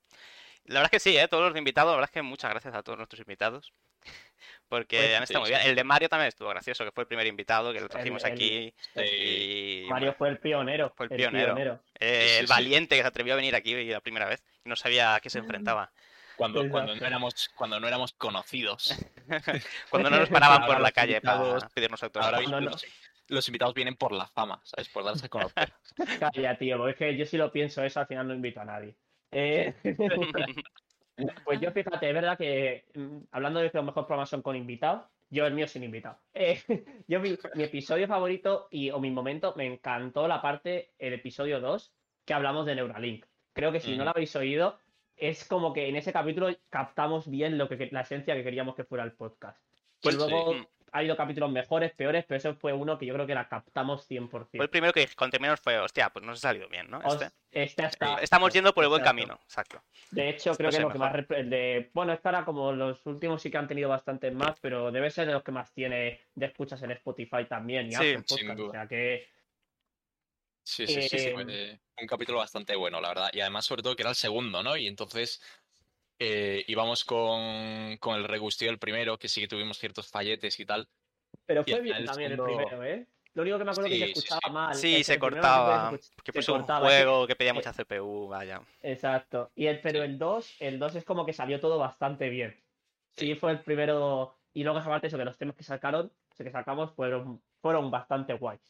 La 0.64 0.80
verdad 0.80 0.84
es 0.86 0.90
que 0.90 1.10
sí, 1.10 1.16
¿eh? 1.16 1.28
todos 1.28 1.48
los 1.50 1.58
invitados, 1.58 1.90
la 1.92 1.96
verdad 1.96 2.10
es 2.10 2.14
que 2.14 2.22
muchas 2.22 2.50
gracias 2.50 2.74
a 2.74 2.82
todos 2.82 2.96
nuestros 2.98 3.20
invitados. 3.20 3.72
Porque 4.68 4.96
Pues 4.98 5.16
han 5.16 5.22
estado 5.22 5.40
muy 5.40 5.48
sí, 5.50 5.54
bien. 5.56 5.68
El 5.68 5.76
de 5.76 5.84
Mario 5.84 6.08
también 6.08 6.28
estuvo 6.28 6.48
gracioso, 6.48 6.84
que 6.84 6.90
fue 6.90 7.02
el 7.02 7.08
primer 7.08 7.26
invitado, 7.26 7.72
que 7.72 7.80
lo 7.80 7.88
trajimos 7.88 8.24
el- 8.24 8.32
aquí. 8.32 8.74
Y 8.96 9.86
Mario 9.88 10.14
fue 10.14 10.28
el 10.30 10.38
pionero. 10.38 10.92
Fue 10.96 11.06
el 11.06 11.16
pionero. 11.16 11.80
eh, 12.00 12.26
Sí, 12.28 12.36
el 12.40 12.46
sí. 12.46 12.50
valiente 12.52 12.96
que 12.96 13.02
se 13.02 13.08
atrevió 13.08 13.34
a 13.34 13.36
venir 13.36 13.54
aquí 13.54 13.84
la 13.84 14.00
primera 14.00 14.26
vez 14.26 14.42
y 14.64 14.68
no 14.68 14.76
sabía 14.76 15.14
a 15.14 15.20
qué 15.20 15.30
se 15.30 15.38
enfrentaba. 15.38 15.90
Cuando, 16.36 16.68
cuando, 16.68 16.96
no 16.96 17.06
éramos, 17.06 17.48
cuando 17.54 17.78
no 17.78 17.86
éramos 17.86 18.12
conocidos. 18.12 18.92
Cuando 19.90 20.10
no 20.10 20.18
nos 20.18 20.28
paraban 20.28 20.62
por 20.62 20.70
Ahora 20.70 20.80
la 20.80 20.90
calle 20.90 21.20
para 21.20 21.68
pedirnos 21.72 22.02
Ahora 22.02 22.38
autógrafos. 22.38 22.50
no, 22.50 22.60
no. 22.60 22.70
Los, 22.70 22.84
los 23.28 23.48
invitados 23.48 23.72
vienen 23.72 23.94
por 23.94 24.10
la 24.10 24.26
fama, 24.26 24.60
¿sabes? 24.64 24.88
Por 24.88 25.04
darse 25.04 25.26
a 25.26 25.28
conocer. 25.28 25.72
Calla, 26.18 26.58
tío, 26.58 26.76
porque 26.76 26.90
es 26.90 26.96
que 26.98 27.16
yo 27.16 27.24
si 27.24 27.36
lo 27.36 27.52
pienso 27.52 27.84
eso, 27.84 28.00
al 28.00 28.08
final 28.08 28.26
no 28.26 28.34
invito 28.34 28.60
a 28.60 28.64
nadie. 28.64 28.96
Eh, 29.34 29.74
pues 31.44 31.60
yo 31.60 31.70
fíjate, 31.72 32.08
es 32.08 32.14
verdad 32.14 32.38
que 32.38 32.84
mm, 32.94 33.18
hablando 33.32 33.60
de 33.60 33.70
que 33.70 33.78
los 33.78 33.86
mejores 33.86 34.06
programas 34.06 34.30
son 34.30 34.42
con 34.42 34.56
invitados, 34.56 35.04
yo 35.28 35.46
el 35.46 35.54
mío 35.54 35.66
sin 35.66 35.82
invitado. 35.82 36.18
Eh, 36.32 36.62
yo 37.08 37.20
mi, 37.20 37.36
mi 37.54 37.64
episodio 37.64 38.06
favorito 38.06 38.68
y 38.70 38.90
o 38.90 39.00
mi 39.00 39.10
momento 39.10 39.54
me 39.56 39.66
encantó 39.66 40.28
la 40.28 40.40
parte, 40.40 40.92
el 40.98 41.12
episodio 41.12 41.60
2, 41.60 41.92
que 42.24 42.34
hablamos 42.34 42.64
de 42.66 42.76
Neuralink. 42.76 43.26
Creo 43.52 43.72
que 43.72 43.80
si 43.80 43.96
no 43.96 44.04
lo 44.04 44.10
habéis 44.10 44.34
oído, 44.36 44.78
es 45.16 45.44
como 45.44 45.72
que 45.72 45.88
en 45.88 45.96
ese 45.96 46.12
capítulo 46.12 46.48
captamos 46.70 47.28
bien 47.28 47.58
lo 47.58 47.68
que 47.68 47.88
la 47.92 48.00
esencia 48.00 48.34
que 48.34 48.42
queríamos 48.42 48.74
que 48.74 48.84
fuera 48.84 49.04
el 49.04 49.12
podcast. 49.12 49.62
Y 50.00 50.02
Pues 50.02 50.16
luego 50.16 50.54
sí. 50.54 50.68
Ha 50.94 50.98
habido 50.98 51.16
capítulos 51.16 51.50
mejores, 51.50 51.92
peores, 51.92 52.24
pero 52.24 52.38
eso 52.38 52.54
fue 52.54 52.72
uno 52.72 52.96
que 52.96 53.04
yo 53.04 53.14
creo 53.14 53.26
que 53.26 53.34
la 53.34 53.48
captamos 53.48 54.08
100%. 54.08 54.46
Fue 54.58 54.64
el 54.64 54.70
primero 54.70 54.92
que 54.92 55.08
cuando 55.16 55.32
terminamos 55.32 55.58
fue, 55.60 55.76
hostia, 55.76 56.08
pues 56.10 56.24
nos 56.24 56.38
ha 56.38 56.48
salido 56.48 56.68
bien, 56.68 56.88
¿no? 56.88 57.02
Este. 57.02 57.30
este 57.50 57.84
está- 57.86 58.18
Estamos 58.22 58.52
yendo 58.52 58.72
por 58.72 58.84
el 58.84 58.90
buen 58.90 59.00
exacto. 59.00 59.16
camino, 59.16 59.40
exacto. 59.42 59.82
De 60.12 60.28
hecho, 60.28 60.54
creo 60.54 60.70
que 60.70 60.76
es 60.76 60.82
lo 60.82 60.90
que 60.90 60.98
más. 60.98 61.12
de, 61.12 61.90
bueno, 61.92 62.12
es 62.12 62.20
que 62.20 62.28
ahora 62.28 62.44
como 62.44 62.70
los 62.70 63.04
últimos 63.06 63.42
sí 63.42 63.50
que 63.50 63.58
han 63.58 63.66
tenido 63.66 63.88
bastantes 63.88 64.32
más, 64.32 64.54
pero 64.60 64.92
debe 64.92 65.10
ser 65.10 65.26
de 65.26 65.32
los 65.32 65.42
que 65.42 65.50
más 65.50 65.72
tiene 65.72 66.20
de 66.32 66.46
escuchas 66.46 66.80
en 66.84 66.92
Spotify 66.92 67.44
también 67.48 67.88
y 67.88 67.90
Sí, 67.90 67.96
Apple 67.96 68.22
sin 68.28 68.46
Podcast, 68.46 68.56
duda. 68.58 68.68
O 68.68 68.72
sea 68.72 68.86
que. 68.86 69.26
Sí, 70.62 70.86
sí, 70.86 71.02
sí, 71.02 71.18
sí, 71.18 71.28
Eh, 71.48 71.80
fue 71.92 72.02
un 72.04 72.06
capítulo 72.08 72.38
bastante 72.38 72.74
bueno, 72.76 73.00
la 73.00 73.08
verdad. 73.08 73.30
Y 73.32 73.40
además, 73.40 73.66
sobre 73.66 73.82
todo, 73.82 73.96
que 73.96 74.02
era 74.02 74.10
el 74.10 74.16
segundo, 74.16 74.62
¿no? 74.62 74.76
Y 74.76 74.86
entonces 74.86 75.42
eh, 76.18 76.64
íbamos 76.68 77.04
con, 77.04 77.96
con 77.98 78.16
el 78.16 78.24
regustillo 78.24 78.70
del 78.70 78.78
primero, 78.78 79.18
que 79.18 79.28
sí 79.28 79.40
que 79.40 79.48
tuvimos 79.48 79.78
ciertos 79.78 80.08
falletes 80.08 80.58
y 80.60 80.66
tal. 80.66 80.88
Pero 81.46 81.64
fue 81.64 81.80
bien 81.80 82.04
también 82.04 82.32
el 82.32 82.36
segundo- 82.38 82.56
primero, 82.64 82.84
¿eh? 82.84 83.06
Lo 83.34 83.42
único 83.42 83.58
que 83.58 83.64
me 83.64 83.70
acuerdo 83.72 83.90
que 83.90 83.98
se 83.98 84.04
sí, 84.06 84.10
escuchaba 84.12 84.40
sí. 84.44 84.50
mal. 84.52 84.74
Sí, 84.76 84.94
el- 84.96 85.04
se 85.04 85.14
el 85.14 85.18
cortaba. 85.18 85.90
que 86.22 86.32
se 86.32 86.32
puso 86.32 86.52
un 86.54 86.58
cortaba, 86.60 86.86
juego 86.86 87.26
que 87.26 87.34
pedía 87.34 87.50
Eh, 87.50 87.54
mucha 87.54 87.72
CPU, 87.72 88.28
vaya. 88.28 88.60
Exacto. 88.80 89.50
Y 89.56 89.66
el, 89.66 89.80
pero 89.80 90.04
el 90.04 90.18
2, 90.18 90.56
el 90.60 90.78
2 90.78 90.94
es 90.94 91.04
como 91.04 91.26
que 91.26 91.32
salió 91.32 91.58
todo 91.58 91.76
bastante 91.78 92.28
bien. 92.28 92.54
Sí, 93.16 93.26
Sí. 93.26 93.34
fue 93.34 93.50
el 93.52 93.60
primero. 93.60 94.38
Y 94.52 94.62
luego 94.62 94.78
aparte 94.78 95.08
eso, 95.08 95.18
que 95.18 95.24
los 95.24 95.36
temas 95.36 95.56
que 95.56 95.64
sacaron, 95.64 96.12
que 96.36 96.48
sacamos 96.50 96.92
fueron, 96.94 97.42
fueron 97.60 97.90
bastante 97.90 98.34
guays. 98.34 98.60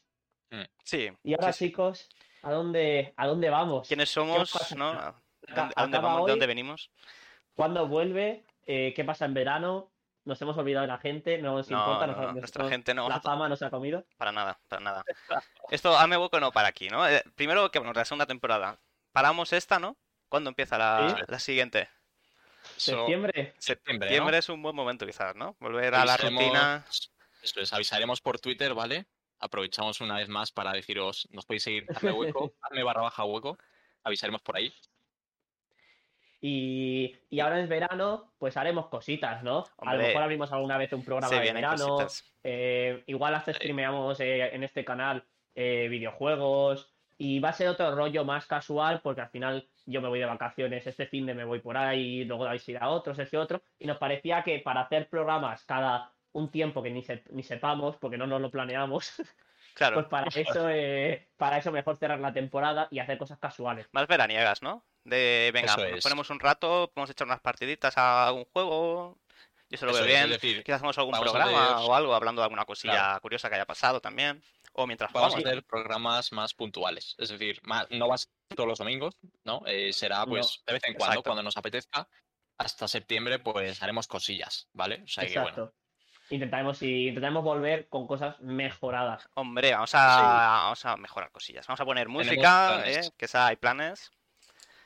Sí. 0.82 1.10
Y 1.22 1.34
ahora, 1.34 1.52
sí, 1.52 1.58
sí. 1.58 1.68
chicos, 1.70 2.08
¿a 2.42 2.50
dónde, 2.52 3.12
¿a 3.18 3.26
dónde 3.26 3.50
vamos? 3.50 3.86
¿Quiénes 3.88 4.08
os 4.08 4.12
somos? 4.14 4.76
¿No? 4.76 4.88
¿A 4.90 5.14
dónde, 5.42 5.74
a 5.76 5.82
dónde 5.82 5.96
acaba 5.98 6.00
vamos? 6.08 6.20
hoy. 6.22 6.26
¿De 6.26 6.32
dónde 6.32 6.46
venimos? 6.46 6.90
¿Cuándo 7.54 7.86
vuelve? 7.88 8.44
Eh, 8.66 8.92
¿Qué 8.96 9.04
pasa 9.04 9.24
en 9.24 9.34
verano? 9.34 9.90
Nos 10.24 10.40
hemos 10.40 10.56
olvidado 10.56 10.82
de 10.82 10.88
la 10.88 10.98
gente, 10.98 11.36
no 11.38 11.56
nos 11.56 11.68
No, 11.70 11.78
importa, 11.78 12.06
no, 12.06 12.12
nos- 12.14 12.26
no, 12.26 12.32
nuestra 12.40 12.62
nos- 12.62 12.72
gente 12.72 12.94
no. 12.94 13.08
la 13.08 13.20
fama 13.20 13.48
nos 13.48 13.60
ha 13.62 13.70
comido. 13.70 14.06
Para 14.16 14.32
nada, 14.32 14.58
para 14.68 14.80
nada. 14.80 15.04
Esto, 15.70 15.96
hazme 15.96 16.16
hueco 16.16 16.40
no 16.40 16.50
para 16.50 16.68
aquí, 16.68 16.88
¿no? 16.88 17.06
Eh, 17.06 17.22
primero, 17.34 17.70
que 17.70 17.78
bueno, 17.78 17.92
la 17.92 18.04
segunda 18.06 18.24
temporada. 18.26 18.78
Paramos 19.12 19.52
esta, 19.52 19.78
¿no? 19.78 19.96
¿Cuándo 20.30 20.48
empieza 20.48 20.78
la, 20.78 21.14
Sí. 21.16 21.22
la 21.28 21.38
siguiente? 21.38 21.88
Septiembre. 22.76 23.54
septiembre, 23.58 24.06
¿no? 24.08 24.10
Septiembre 24.10 24.38
es 24.38 24.48
un 24.48 24.62
buen 24.62 24.74
momento, 24.74 25.06
quizás, 25.06 25.36
¿no? 25.36 25.54
Volver 25.60 25.94
a 25.94 26.04
la 26.04 26.16
rutina. 26.16 26.84
Eso 27.42 27.60
es, 27.60 27.72
avisaremos 27.74 28.20
por 28.22 28.40
Twitter, 28.40 28.72
¿vale? 28.72 29.04
Aprovechamos 29.38 30.00
una 30.00 30.16
vez 30.16 30.28
más 30.30 30.50
para 30.50 30.72
deciros, 30.72 31.28
nos 31.30 31.44
podéis 31.44 31.64
seguir, 31.64 31.86
hazme 31.94 32.12
hueco, 32.12 32.54
hazme 32.62 32.82
barra 32.82 33.02
baja 33.02 33.24
hueco, 33.24 33.58
avisaremos 34.02 34.40
por 34.40 34.56
ahí. 34.56 34.72
Y, 36.46 37.16
y 37.30 37.40
ahora 37.40 37.58
en 37.58 37.70
verano, 37.70 38.34
pues 38.36 38.58
haremos 38.58 38.88
cositas, 38.88 39.42
¿no? 39.42 39.64
a 39.78 39.94
lo 39.94 40.02
mejor 40.08 40.22
abrimos 40.24 40.52
alguna 40.52 40.76
vez 40.76 40.92
un 40.92 41.02
programa 41.02 41.26
de 41.40 41.46
verano. 41.54 41.96
eh, 42.42 43.02
igual 43.06 43.34
hasta 43.34 43.52
streameamos 43.54 44.20
eh, 44.20 44.54
en 44.54 44.62
este 44.62 44.84
canal 44.84 45.24
eh, 45.54 45.86
videojuegos. 45.88 46.92
Y 47.16 47.38
va 47.40 47.48
a 47.48 47.52
ser 47.54 47.68
otro 47.68 47.94
rollo 47.94 48.24
más 48.26 48.44
casual, 48.46 49.00
porque 49.02 49.22
al 49.22 49.30
final 49.30 49.66
yo 49.86 50.02
me 50.02 50.08
voy 50.08 50.18
de 50.18 50.26
vacaciones, 50.26 50.86
este 50.86 51.06
fin 51.06 51.24
de 51.24 51.32
me 51.32 51.44
voy 51.44 51.60
por 51.60 51.78
ahí, 51.78 52.24
luego 52.26 52.44
vais 52.44 52.66
a 52.68 52.70
ir 52.70 52.76
a 52.78 52.90
otros, 52.90 53.18
ese 53.18 53.38
otro. 53.38 53.62
Y 53.78 53.86
nos 53.86 53.96
parecía 53.96 54.42
que 54.42 54.58
para 54.58 54.82
hacer 54.82 55.08
programas 55.08 55.64
cada 55.64 56.12
un 56.32 56.50
tiempo 56.50 56.82
que 56.82 56.90
ni, 56.90 57.02
se- 57.04 57.22
ni 57.30 57.42
sepamos, 57.42 57.96
porque 57.96 58.18
no 58.18 58.26
nos 58.26 58.42
lo 58.42 58.50
planeamos, 58.50 59.14
Claro, 59.74 59.94
pues 59.94 60.06
para 60.06 60.28
eso, 60.28 60.68
eh, 60.70 61.28
para 61.36 61.56
eso 61.58 61.72
mejor 61.72 61.96
cerrar 61.96 62.20
la 62.20 62.32
temporada 62.32 62.86
y 62.90 62.98
hacer 63.00 63.16
cosas 63.16 63.38
casuales. 63.38 63.88
más 63.92 64.06
veraniegas, 64.06 64.62
¿no? 64.62 64.84
De, 65.04 65.50
venga, 65.52 65.76
nos 65.76 66.02
ponemos 66.02 66.30
un 66.30 66.40
rato, 66.40 66.90
podemos 66.94 67.10
echar 67.10 67.26
unas 67.26 67.40
partiditas 67.40 67.96
a 67.98 68.26
algún 68.26 68.44
juego. 68.46 69.18
Yo 69.68 69.78
se 69.78 69.86
lo 69.86 69.92
Eso 69.92 70.00
veo 70.02 70.08
es, 70.08 70.12
bien. 70.12 70.24
es 70.24 70.40
decir, 70.40 70.64
Quizás 70.64 70.76
hacemos 70.76 70.96
algún 70.98 71.18
programa 71.18 71.84
o 71.84 71.94
algo, 71.94 72.14
hablando 72.14 72.40
de 72.40 72.44
alguna 72.44 72.64
cosilla 72.64 73.18
curiosa 73.20 73.48
que 73.48 73.56
haya 73.56 73.66
pasado 73.66 74.00
también. 74.00 74.42
O 74.72 74.86
mientras 74.86 75.12
vamos 75.12 75.34
a 75.34 75.38
hacer 75.38 75.62
programas 75.64 76.32
más 76.32 76.52
puntuales, 76.52 77.14
es 77.18 77.28
decir, 77.28 77.60
no 77.90 78.08
va 78.08 78.14
a 78.16 78.18
ser 78.18 78.30
todos 78.48 78.68
los 78.68 78.78
domingos, 78.78 79.16
¿no? 79.44 79.62
Eh, 79.66 79.92
será 79.92 80.26
pues 80.26 80.62
de 80.66 80.72
vez 80.72 80.82
en 80.84 80.94
cuando, 80.94 81.12
Exacto. 81.12 81.22
cuando 81.22 81.42
nos 81.42 81.56
apetezca. 81.56 82.08
Hasta 82.56 82.86
septiembre 82.88 83.40
pues 83.40 83.82
haremos 83.82 84.06
cosillas, 84.06 84.68
¿vale? 84.72 85.02
O 85.04 85.08
sea 85.08 85.26
que 85.26 85.34
bueno, 85.34 85.48
Exacto. 85.48 85.74
Intentaremos, 86.30 86.82
y 86.82 87.08
intentaremos 87.08 87.44
volver 87.44 87.88
con 87.88 88.06
cosas 88.06 88.40
mejoradas. 88.40 89.28
Hombre, 89.34 89.72
vamos 89.72 89.94
a, 89.94 90.62
vamos 90.62 90.84
a 90.84 90.96
mejorar 90.96 91.30
cosillas. 91.30 91.66
Vamos 91.66 91.80
a 91.80 91.84
poner 91.84 92.08
música. 92.08 92.82
¿eh? 92.86 93.10
que 93.16 93.26
esa 93.26 93.46
hay 93.46 93.56
planes. 93.56 94.10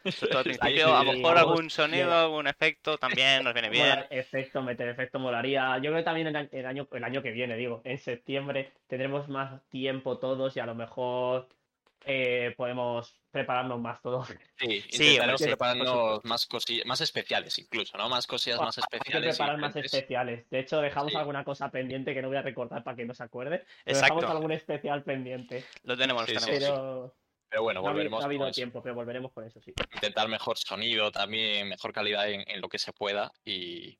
Sobre 0.04 0.30
todo 0.30 0.38
al 0.40 0.46
Ahí 0.46 0.58
principio, 0.58 0.96
a 0.96 1.04
lo 1.04 1.12
mejor 1.12 1.38
algún 1.38 1.70
sonido, 1.70 2.12
algún 2.14 2.46
efecto 2.46 2.98
también 2.98 3.44
nos 3.44 3.52
viene 3.52 3.68
bien. 3.70 4.04
Efecto, 4.10 4.62
meter 4.62 4.88
efecto 4.88 5.18
molaría. 5.18 5.76
Yo 5.78 5.90
creo 5.90 5.96
que 5.96 6.02
también 6.02 6.26
el, 6.28 6.66
año, 6.66 6.88
el 6.92 7.04
año 7.04 7.22
que 7.22 7.30
viene, 7.32 7.56
digo, 7.56 7.80
en 7.84 7.98
septiembre 7.98 8.72
tendremos 8.86 9.28
más 9.28 9.62
tiempo 9.68 10.18
todos 10.18 10.56
y 10.56 10.60
a 10.60 10.66
lo 10.66 10.74
mejor 10.74 11.48
eh, 12.04 12.54
podemos 12.56 13.20
prepararnos 13.30 13.80
más 13.80 14.00
todos. 14.00 14.28
sí, 14.28 14.80
Sí, 14.90 15.04
intentaremos 15.04 15.20
hombre, 15.20 15.36
sí, 15.38 15.44
prepararnos 15.46 16.24
más 16.24 16.46
cosillas, 16.46 16.86
más 16.86 17.00
especiales 17.00 17.58
incluso, 17.58 17.98
¿no? 17.98 18.08
Más 18.08 18.26
cosillas 18.26 18.60
más 18.60 18.78
Hay 18.78 18.84
que 18.88 18.96
especiales. 18.96 19.36
preparar 19.36 19.58
más 19.58 19.76
especiales. 19.76 20.48
De 20.50 20.60
hecho, 20.60 20.80
dejamos 20.80 21.12
Sí. 21.12 21.18
alguna 21.18 21.44
cosa 21.44 21.70
pendiente 21.70 22.14
que 22.14 22.22
no 22.22 22.28
voy 22.28 22.36
a 22.36 22.42
recordar 22.42 22.82
para 22.84 22.96
que 22.96 23.04
no 23.04 23.14
se 23.14 23.22
acuerde. 23.24 23.58
Pero 23.84 23.98
Exacto. 23.98 24.14
dejamos 24.14 24.30
algún 24.36 24.52
especial 24.52 25.02
pendiente. 25.02 25.64
Lo 25.82 25.96
tenemos, 25.96 26.22
lo 26.22 26.26
sí, 26.26 26.34
tenemos. 26.34 26.58
Pero 26.58 27.14
Pero 27.50 27.62
bueno, 27.62 27.80
no 27.80 27.86
ha, 27.86 27.90
habi- 27.90 27.94
volveremos 27.94 28.18
no 28.20 28.24
ha 28.24 28.26
habido 28.26 28.40
con 28.40 28.48
eso. 28.48 28.54
tiempo, 28.56 28.82
pero 28.82 28.94
volveremos 28.94 29.32
con 29.32 29.44
eso, 29.44 29.60
sí. 29.60 29.72
intentar 29.94 30.28
mejor 30.28 30.58
sonido 30.58 31.10
también, 31.10 31.68
mejor 31.68 31.92
calidad 31.92 32.28
en, 32.28 32.44
en 32.48 32.60
lo 32.60 32.68
que 32.68 32.78
se 32.78 32.92
pueda 32.92 33.32
y, 33.44 33.98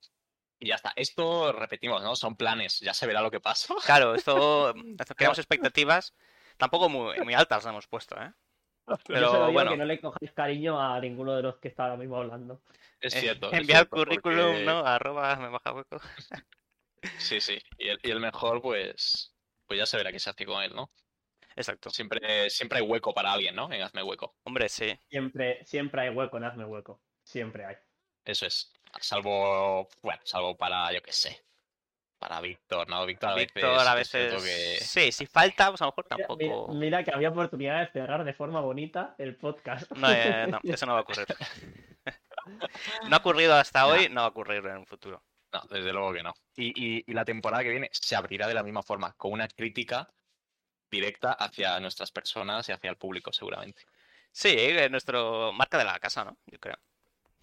y 0.59 0.69
ya 0.69 0.75
está. 0.75 0.93
Esto 0.97 1.53
repetimos, 1.53 2.03
¿no? 2.03 2.15
Son 2.17 2.37
planes, 2.37 2.81
ya 2.81 2.93
se 2.95 3.07
verá 3.07 3.23
lo 3.23 3.31
que 3.31 3.41
pasa. 3.41 3.75
Claro, 3.87 4.15
esto, 4.15 4.75
esto 4.99 5.15
creamos 5.15 5.39
expectativas 5.39 6.15
tampoco 6.59 6.89
muy, 6.89 7.19
muy 7.21 7.35
altas 7.35 7.65
las 7.65 7.71
hemos 7.73 7.87
puesto, 7.87 8.21
¿eh? 8.21 8.33
Yo 8.89 8.97
Pero 9.07 9.31
se 9.31 9.37
lo 9.39 9.41
digo 9.47 9.53
bueno. 9.53 9.71
que 9.73 9.77
no 9.77 9.85
le 9.85 10.01
cojáis 10.01 10.33
cariño 10.33 10.81
a 10.81 10.99
ninguno 11.01 11.35
de 11.37 11.43
los 11.43 11.57
que 11.59 11.69
está 11.69 11.85
ahora 11.85 11.97
mismo 11.97 12.17
hablando. 12.17 12.63
Es 13.01 13.15
Eh, 13.15 13.21
cierto. 13.21 13.53
Enviar 13.53 13.89
currículum, 13.89 14.47
porque- 14.53 14.65
¿no? 14.65 14.79
Arroba 14.87 15.37
me 15.37 15.49
baja 15.49 15.73
hueco. 15.73 16.01
Sí, 17.19 17.41
sí. 17.41 17.59
Y 17.79 17.89
el, 17.89 17.99
y 18.03 18.11
el 18.11 18.19
mejor, 18.21 18.61
pues, 18.61 19.35
pues 19.67 19.79
ya 19.79 19.87
se 19.87 19.97
verá 19.97 20.11
qué 20.11 20.19
se 20.19 20.31
hace 20.31 20.45
con 20.47 20.63
él, 20.63 20.75
¿no? 20.75 20.91
Exacto. 21.59 21.91
Siempre, 21.91 22.49
siempre 22.51 22.79
hay 22.79 22.85
hueco 22.87 23.13
para 23.13 23.33
alguien, 23.33 23.55
¿no? 23.55 23.71
En 23.73 23.83
Hazme 23.83 24.03
Hueco. 24.03 24.37
Hombre, 24.45 24.69
sí. 24.69 24.99
Siempre, 25.11 25.65
siempre 25.65 26.03
hay 26.03 26.09
hueco 26.11 26.37
en 26.39 26.45
Hazme 26.45 26.65
Hueco. 26.65 27.01
Siempre 27.23 27.65
hay. 27.65 27.77
Eso 28.25 28.47
es. 28.47 28.73
Salvo, 29.01 29.89
bueno, 30.03 30.21
salvo 30.25 30.57
para, 30.57 30.93
yo 30.93 31.03
qué 31.03 31.13
sé. 31.13 31.45
Para 32.19 32.41
Víctor, 32.41 32.89
¿no? 32.89 33.05
Víctor 33.07 33.31
a 33.31 33.35
veces. 33.35 33.55
Víctor 33.55 33.87
a 33.89 33.95
veces. 33.95 34.43
que- 34.43 34.85
Sí, 34.85 35.13
si 35.13 35.27
falta, 35.27 35.69
pues 35.71 35.81
a 35.83 35.85
lo 35.87 35.91
mejor 35.93 36.07
Mira, 36.11 36.27
tampoco. 36.27 36.75
mira 36.75 37.05
que 37.05 37.13
había 37.13 37.29
oportunidad 37.31 37.81
de 37.81 37.93
cerrar 37.93 38.25
de 38.25 38.33
forma 38.35 38.61
bonita 38.61 39.15
el 39.19 39.37
podcast. 39.37 39.91
No, 39.93 40.11
eh, 40.11 40.47
no, 40.49 40.59
eso 40.65 40.87
no 40.87 40.93
va 40.95 41.01
a 41.01 41.03
ocurrir. 41.03 41.27
No 43.09 43.17
ha 43.17 43.19
ocurrido 43.19 43.55
hasta 43.55 43.87
hoy, 43.87 44.09
no 44.09 44.23
va 44.23 44.27
a 44.27 44.31
ocurrir 44.31 44.65
en 44.67 44.79
un 44.79 44.87
futuro. 44.87 45.23
No, 45.53 45.61
desde 45.71 45.93
luego 45.93 46.13
que 46.15 46.23
no. 46.23 46.33
Y, 46.57 46.69
y- 46.99 47.05
y 47.07 47.13
la 47.13 47.25
temporada 47.25 47.63
que 47.63 47.71
viene 47.71 47.89
se 47.93 48.17
abrirá 48.17 48.47
de 48.49 48.55
la 48.55 48.63
misma 48.63 48.83
forma, 48.83 49.13
con 49.15 49.33
una 49.33 49.49
crítica 49.49 50.09
directa 50.91 51.33
hacia 51.33 51.79
nuestras 51.81 52.11
personas 52.11 52.69
y 52.69 52.73
hacia 52.73 52.91
el 52.91 52.97
público, 52.97 53.33
seguramente. 53.33 53.83
Sí, 54.31 54.55
eh, 54.57 54.89
nuestro 54.89 55.53
marca 55.53 55.79
de 55.79 55.85
la 55.85 55.99
casa, 55.99 56.25
¿no? 56.25 56.37
Yo 56.47 56.59
creo. 56.59 56.77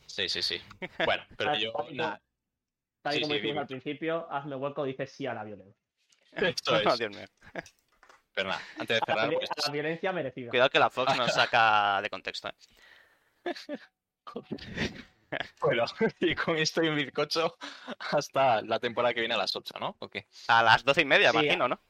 Sí, 0.05 0.29
sí, 0.29 0.41
sí. 0.41 0.61
Bueno, 1.03 1.23
pero 1.37 1.55
yo. 1.55 1.71
tal 1.73 1.91
y 1.91 1.95
nada, 1.97 2.21
Tal 3.01 3.13
y 3.13 3.15
Sí, 3.17 3.21
como 3.21 3.33
sí, 3.33 3.39
dijimos 3.41 3.61
al 3.61 3.67
principio, 3.67 4.27
Hazme 4.31 4.55
Hueco 4.55 4.83
dice 4.83 5.05
sí 5.07 5.25
a 5.27 5.33
la 5.33 5.43
violencia. 5.43 5.75
esto 6.31 6.75
es. 6.79 6.99
Dios 6.99 7.15
mío. 7.15 7.27
Pero 8.33 8.49
nada, 8.49 8.61
antes 8.79 8.99
de 8.99 9.11
A 9.11 9.15
la, 9.15 9.21
cerrar, 9.21 9.33
pues, 9.33 9.49
a 9.51 9.67
la 9.67 9.73
violencia 9.73 10.11
merecida. 10.11 10.49
Cuidado 10.49 10.69
que 10.69 10.79
la 10.79 10.89
Fox 10.89 11.15
nos 11.17 11.33
saca 11.33 12.01
de 12.01 12.09
contexto. 12.09 12.49
¿eh? 12.49 12.53
Bueno, 15.59 15.83
y 16.19 16.33
con 16.35 16.55
esto 16.55 16.81
y 16.83 16.87
un 16.87 16.95
bizcocho 16.95 17.57
hasta 18.11 18.61
la 18.61 18.79
temporada 18.79 19.13
que 19.13 19.19
viene 19.19 19.33
a 19.35 19.37
las 19.37 19.53
8, 19.55 19.73
¿no? 19.79 19.97
¿O 19.99 20.07
qué? 20.07 20.27
A 20.47 20.63
las 20.63 20.83
doce 20.85 21.01
y 21.01 21.05
media, 21.05 21.31
Sí, 21.31 21.37
imagino, 21.37 21.67
¿no? 21.67 21.81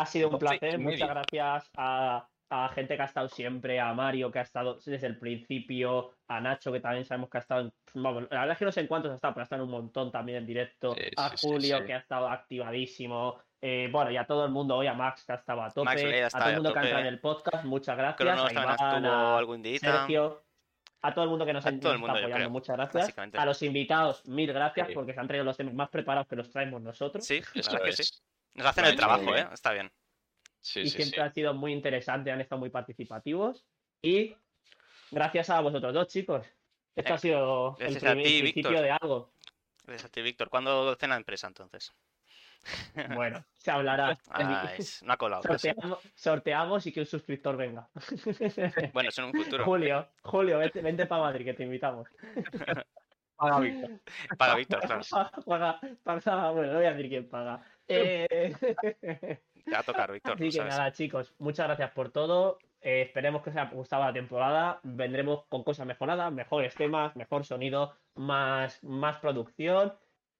Ha 0.00 0.06
sido 0.06 0.28
un 0.28 0.38
placer, 0.38 0.78
muchas 0.78 1.08
gracias 1.08 1.70
a, 1.76 2.26
a 2.50 2.68
gente 2.70 2.96
que 2.96 3.02
ha 3.02 3.06
estado 3.06 3.28
siempre, 3.28 3.78
a 3.80 3.92
Mario 3.94 4.30
que 4.32 4.38
ha 4.38 4.42
estado 4.42 4.74
desde 4.84 5.06
el 5.06 5.18
principio, 5.18 6.12
a 6.28 6.40
Nacho 6.40 6.72
que 6.72 6.80
también 6.80 7.04
sabemos 7.04 7.30
que 7.30 7.38
ha 7.38 7.40
estado, 7.40 7.60
en, 7.62 7.72
vamos, 7.94 8.22
la 8.30 8.40
verdad 8.40 8.52
es 8.52 8.58
que 8.58 8.64
no 8.64 8.72
sé 8.72 8.80
en 8.80 8.86
cuántos 8.86 9.12
ha 9.12 9.14
estado, 9.16 9.34
pero 9.34 9.42
ha 9.42 9.44
estado 9.44 9.62
en 9.62 9.68
un 9.68 9.72
montón 9.72 10.10
también 10.10 10.38
en 10.38 10.46
directo, 10.46 10.94
Sí, 10.94 11.02
a 11.16 11.36
sí, 11.36 11.46
Julio 11.46 11.84
que 11.84 11.94
ha 11.94 11.98
estado 11.98 12.28
activadísimo, 12.28 13.38
eh, 13.60 13.88
bueno, 13.92 14.10
y 14.10 14.16
a 14.16 14.26
todo 14.26 14.44
el 14.46 14.50
mundo 14.50 14.76
hoy, 14.76 14.86
a 14.86 14.94
Max 14.94 15.24
que 15.24 15.32
ha 15.32 15.36
estado 15.36 15.62
a 15.62 15.70
tope, 15.70 15.84
Max 15.84 16.34
a 16.34 16.38
todo 16.38 16.48
el 16.48 16.54
mundo 16.56 16.72
que 16.72 16.78
ha 16.78 16.82
entrado 16.82 17.00
en 17.02 17.06
el 17.06 17.20
podcast, 17.20 17.64
muchas 17.64 17.96
gracias, 17.96 18.16
Cronos 18.16 18.48
a 18.48 18.52
Iván, 18.52 19.04
a 19.06 19.36
algún 19.38 19.62
día. 19.62 19.78
Sergio, 19.78 20.42
a 21.02 21.14
todo 21.14 21.24
el 21.24 21.30
mundo 21.30 21.46
que 21.46 21.52
nos, 21.52 21.64
ha- 21.66 21.78
todo 21.78 21.92
el 21.92 22.00
nos 22.00 22.00
mundo, 22.00 22.14
está 22.16 22.20
yo 22.28 22.34
apoyando, 22.34 22.50
muchas 22.50 22.76
gracias. 22.76 23.14
A 23.34 23.44
los 23.46 23.62
invitados, 23.62 24.26
mil 24.26 24.52
gracias, 24.52 24.88
Sí. 24.88 24.94
porque 24.94 25.12
se 25.14 25.20
han 25.20 25.26
traído 25.28 25.44
los 25.44 25.56
temas 25.56 25.74
más 25.74 25.88
preparados 25.88 26.26
que 26.26 26.36
los 26.36 26.50
traemos 26.50 26.82
nosotros. 26.82 27.24
Sí, 27.24 27.42
verdad 27.54 27.82
que 27.82 27.92
sí. 27.92 28.02
Es. 28.54 28.58
Nos 28.58 28.66
hacen 28.66 28.84
el 28.84 28.96
trabajo, 28.96 29.34
¿eh? 29.36 29.46
Está 29.52 29.72
bien. 29.72 29.90
Sí, 30.60 30.80
y 30.80 30.88
sí, 30.90 30.96
siempre 30.98 31.16
sí. 31.16 31.20
han 31.22 31.32
sido 31.34 31.54
muy 31.54 31.72
interesantes, 31.72 32.32
han 32.32 32.40
estado 32.40 32.58
muy 32.60 32.70
participativos. 32.70 33.64
Y 34.02 34.36
gracias 35.10 35.50
a 35.50 35.60
vosotros 35.60 35.92
dos, 35.94 36.08
chicos. 36.08 36.46
Esto 36.94 37.10
Eh, 37.12 37.14
ha 37.14 37.18
sido 37.18 37.76
el, 37.80 37.96
primer- 37.96 38.16
ti, 38.24 38.40
principio 38.40 38.70
Víctor. 38.70 38.82
de 38.84 38.90
algo. 38.90 39.32
Gracias 39.84 40.04
a 40.04 40.12
ti, 40.12 40.22
Víctor. 40.22 40.50
¿Cuándo 40.50 40.94
cena 40.96 41.16
empresa 41.16 41.46
entonces? 41.46 41.92
Bueno, 43.16 43.42
se 43.56 43.70
hablará. 43.70 44.18
Ah, 44.28 44.72
es- 44.76 45.02
no 45.02 45.14
ha 45.14 45.16
colado. 45.16 45.42
sorteamos, 45.42 45.98
sorteamos 46.14 46.86
y 46.86 46.92
que 46.92 47.00
un 47.00 47.06
suscriptor 47.06 47.56
venga. 47.56 47.88
Bueno, 48.92 49.08
eso 49.08 49.22
en 49.22 49.28
un 49.28 49.32
futuro. 49.44 49.64
Julio, 49.64 50.08
Julio, 50.22 50.58
vente, 50.58 50.82
vente 50.82 51.06
para 51.06 51.22
Madrid, 51.22 51.46
que 51.46 51.54
te 51.54 51.62
invitamos. 51.64 52.06
Paga, 53.36 53.60
Víctor. 53.60 53.90
Para 54.36 54.54
Víctor, 54.56 54.80
claro. 54.80 55.00
Paga, 55.46 55.80
paga- 56.04 56.50
bueno, 56.50 56.72
no 56.72 56.78
voy 56.78 56.86
a 56.86 56.92
decir 56.92 57.08
quién 57.08 57.28
paga. 57.30 57.64
Eh, 57.92 58.54
Te 59.64 59.70
va 59.72 59.78
a 59.80 59.82
tocar, 59.82 60.12
Víctor. 60.12 60.34
Así 60.34 60.44
que 60.44 60.52
sabes. 60.52 60.76
nada, 60.76 60.92
chicos, 60.92 61.34
muchas 61.38 61.66
gracias 61.66 61.90
por 61.92 62.10
todo. 62.10 62.58
Eh, 62.80 63.02
esperemos 63.02 63.42
que 63.42 63.50
os 63.50 63.56
haya 63.56 63.70
gustado 63.70 64.04
la 64.04 64.12
temporada. 64.12 64.80
Vendremos 64.82 65.44
con 65.48 65.62
cosas 65.64 65.86
mejoradas, 65.86 66.32
mejores 66.32 66.74
temas, 66.74 67.14
mejor 67.16 67.44
sonido, 67.44 67.94
más, 68.14 68.82
más 68.82 69.18
producción, 69.18 69.94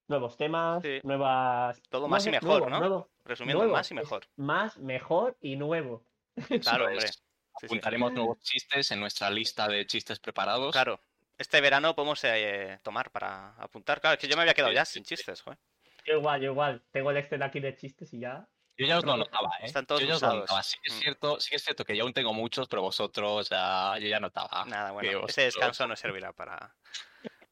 nuevos 0.08 0.36
temas, 0.36 0.82
Sí. 0.82 1.00
nuevas. 1.02 1.82
Todo 1.90 2.08
más 2.08 2.26
y 2.26 2.30
mejor, 2.30 2.48
nuevo, 2.60 2.70
¿no? 2.70 2.78
nuevo, 2.78 3.10
Resumiendo, 3.24 3.62
nuevo. 3.64 3.76
más 3.76 3.90
y 3.90 3.94
mejor. 3.94 4.22
Más, 4.36 4.78
mejor 4.78 5.36
y 5.40 5.56
nuevo. 5.56 6.02
Claro, 6.62 6.86
hombre. 6.86 7.04
es. 7.04 7.12
Sí, 7.12 7.20
sí. 7.60 7.66
Apuntaremos 7.66 8.12
nuevos 8.12 8.38
chistes 8.40 8.90
en 8.92 9.00
nuestra 9.00 9.28
lista 9.28 9.68
de 9.68 9.84
chistes 9.86 10.18
preparados. 10.18 10.72
Claro. 10.72 10.98
Este 11.36 11.60
verano 11.60 11.94
podemos 11.94 12.22
eh, 12.24 12.78
tomar 12.82 13.10
para 13.10 13.54
apuntar. 13.56 14.00
Claro, 14.00 14.14
es 14.14 14.20
que 14.20 14.28
yo 14.28 14.36
me 14.36 14.42
había 14.42 14.54
quedado 14.54 14.72
ya 14.72 14.84
sin 14.84 15.04
chistes, 15.04 15.42
joder. 15.42 15.58
Yo 16.06 16.14
igual, 16.18 16.40
yo 16.40 16.50
igual. 16.52 16.82
Tengo 16.90 17.10
el 17.10 17.16
Excel 17.18 17.42
aquí 17.42 17.60
de 17.60 17.76
chistes 17.76 18.12
y 18.14 18.20
ya. 18.20 18.46
Yo 18.76 18.86
ya 18.86 18.98
os 18.98 19.04
lo 19.04 19.16
notaba, 19.16 19.50
¿eh? 19.60 19.66
Están 19.66 19.84
todos 19.86 20.00
yo 20.00 20.06
ya 20.08 20.14
os 20.14 20.22
lo 20.22 20.28
usados. 20.28 20.40
notaba. 20.42 20.62
Sí 20.62 20.78
que, 20.82 20.88
es 20.90 20.96
Mm. 20.96 21.00
cierto, 21.00 21.40
sí 21.40 21.50
que 21.50 21.56
es 21.56 21.62
cierto 21.64 21.84
que 21.84 21.96
yo 21.96 22.04
aún 22.04 22.12
tengo 22.14 22.32
muchos, 22.32 22.66
pero 22.68 22.80
vosotros 22.82 23.48
ya, 23.50 23.98
yo 23.98 24.08
ya 24.08 24.20
notaba. 24.20 24.64
Nada, 24.66 24.92
bueno. 24.92 25.26
Ese 25.26 25.42
descanso 25.42 25.86
nos 25.86 26.00
servirá 26.00 26.32
para, 26.32 26.74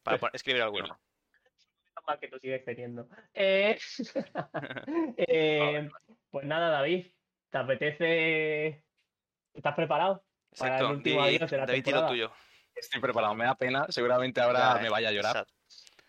para 0.03 0.19
escribir 0.33 0.63
alguno. 0.63 0.87
Menos 0.89 2.05
mal 2.07 2.19
que 2.19 2.29
tú 2.29 2.39
sigues 2.39 2.65
teniendo. 2.65 3.09
Eh, 3.35 3.79
eh, 5.17 5.89
pues 6.31 6.47
nada, 6.47 6.71
David, 6.71 7.07
¿te 7.51 7.59
apetece? 7.59 8.85
¿Estás 9.53 9.75
preparado? 9.75 10.25
Para 10.59 10.77
el 10.79 10.83
Exacto. 10.83 10.97
último 10.97 11.23
Di- 11.27 11.37
adiós 11.37 11.51
de 11.51 11.57
la 11.59 11.67
David, 11.67 11.85
temporada. 11.85 12.09
tuyo. 12.09 12.33
Estoy 12.75 13.01
preparado, 13.01 13.35
me 13.35 13.45
da 13.45 13.55
pena. 13.57 13.87
Seguramente 13.91 14.41
ahora 14.41 14.77
Ya, 14.77 14.81
me 14.83 14.89
vaya 14.89 15.09
a 15.09 15.13
llorar. 15.13 15.37
exacto. 15.37 15.55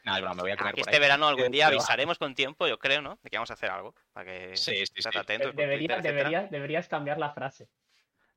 Nada, 0.09 0.17
es 0.19 0.21
broma, 0.23 0.35
me 0.35 0.41
voy 0.41 0.51
a 0.51 0.57
comer 0.57 0.71
Aquí 0.73 0.81
por 0.81 0.89
este 0.89 0.95
ahí. 0.97 1.01
verano 1.01 1.27
algún 1.27 1.45
Eh, 1.45 1.49
día 1.49 1.67
avisaremos 1.67 2.17
con 2.17 2.35
tiempo, 2.35 2.67
yo 2.67 2.77
creo, 2.79 3.01
¿no? 3.01 3.19
De 3.23 3.29
que 3.29 3.37
vamos 3.37 3.49
a 3.51 3.53
hacer 3.53 3.69
algo. 3.71 3.95
Para 4.11 4.25
que 4.25 4.57
Sí, 4.57 4.71
sí, 4.71 4.77
sí. 4.77 4.83
estés 4.83 5.05
atento. 5.07 5.47
con 5.49 5.55
Debería- 5.55 5.77
Twitter, 5.77 5.97
etcétera. 5.97 6.17
deberías, 6.17 6.51
deberías 6.51 6.87
cambiar 6.87 7.17
la 7.17 7.31
frase. 7.31 7.69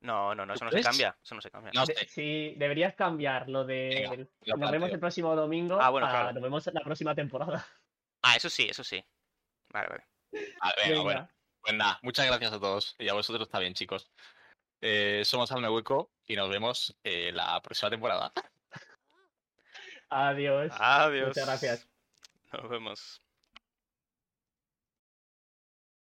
No, 0.00 0.34
no, 0.34 0.44
no, 0.46 0.54
eso 0.54 0.64
no 0.64 0.70
¿Tú 0.70 0.76
se 0.78 0.82
cambia. 0.82 1.16
Eso 1.22 1.34
no 1.36 1.40
se 1.40 1.50
cambia. 1.50 1.70
No 1.74 1.86
De- 1.86 1.94
sé. 1.94 2.08
sí, 2.08 2.54
deberías 2.56 2.94
cambiar 2.94 3.48
lo 3.48 3.64
de 3.64 3.88
Venga, 4.10 4.14
el- 4.14 4.30
lo 4.46 4.56
nos 4.56 4.70
vemos 4.70 4.90
el 4.90 4.98
próximo 4.98 5.34
domingo 5.36 5.78
Ah, 5.80 5.90
bueno, 5.90 6.06
a 6.08 6.10
claro. 6.10 6.32
nos 6.32 6.42
vemos 6.42 6.66
en 6.66 6.74
la 6.74 6.80
próxima 6.80 7.14
temporada. 7.14 7.64
Ah, 8.22 8.36
eso 8.36 8.50
sí, 8.50 8.66
eso 8.68 8.82
sí. 8.84 9.04
Vale, 9.68 9.88
vale. 9.88 10.04
A 10.60 10.72
ver, 10.76 10.88
Venga. 10.88 11.02
bueno. 11.02 11.28
Pues 11.60 11.74
nada, 11.76 11.98
muchas 12.02 12.26
gracias 12.26 12.52
a 12.52 12.58
todos. 12.58 12.96
Y 12.98 13.08
a 13.08 13.12
vosotros 13.14 13.48
también, 13.48 13.74
chicos. 13.74 14.10
Eh, 14.80 15.22
somos 15.24 15.52
Alme 15.52 15.68
Hueco 15.68 16.10
y 16.26 16.34
nos 16.34 16.50
vemos 16.50 16.96
eh, 17.04 17.30
la 17.32 17.60
próxima 17.62 17.88
temporada. 17.90 18.32
Adiós. 20.12 20.72
Adiós. 20.78 21.28
Muchas 21.28 21.46
gracias. 21.46 21.88
Nos 22.52 22.70
vemos. 22.70 23.22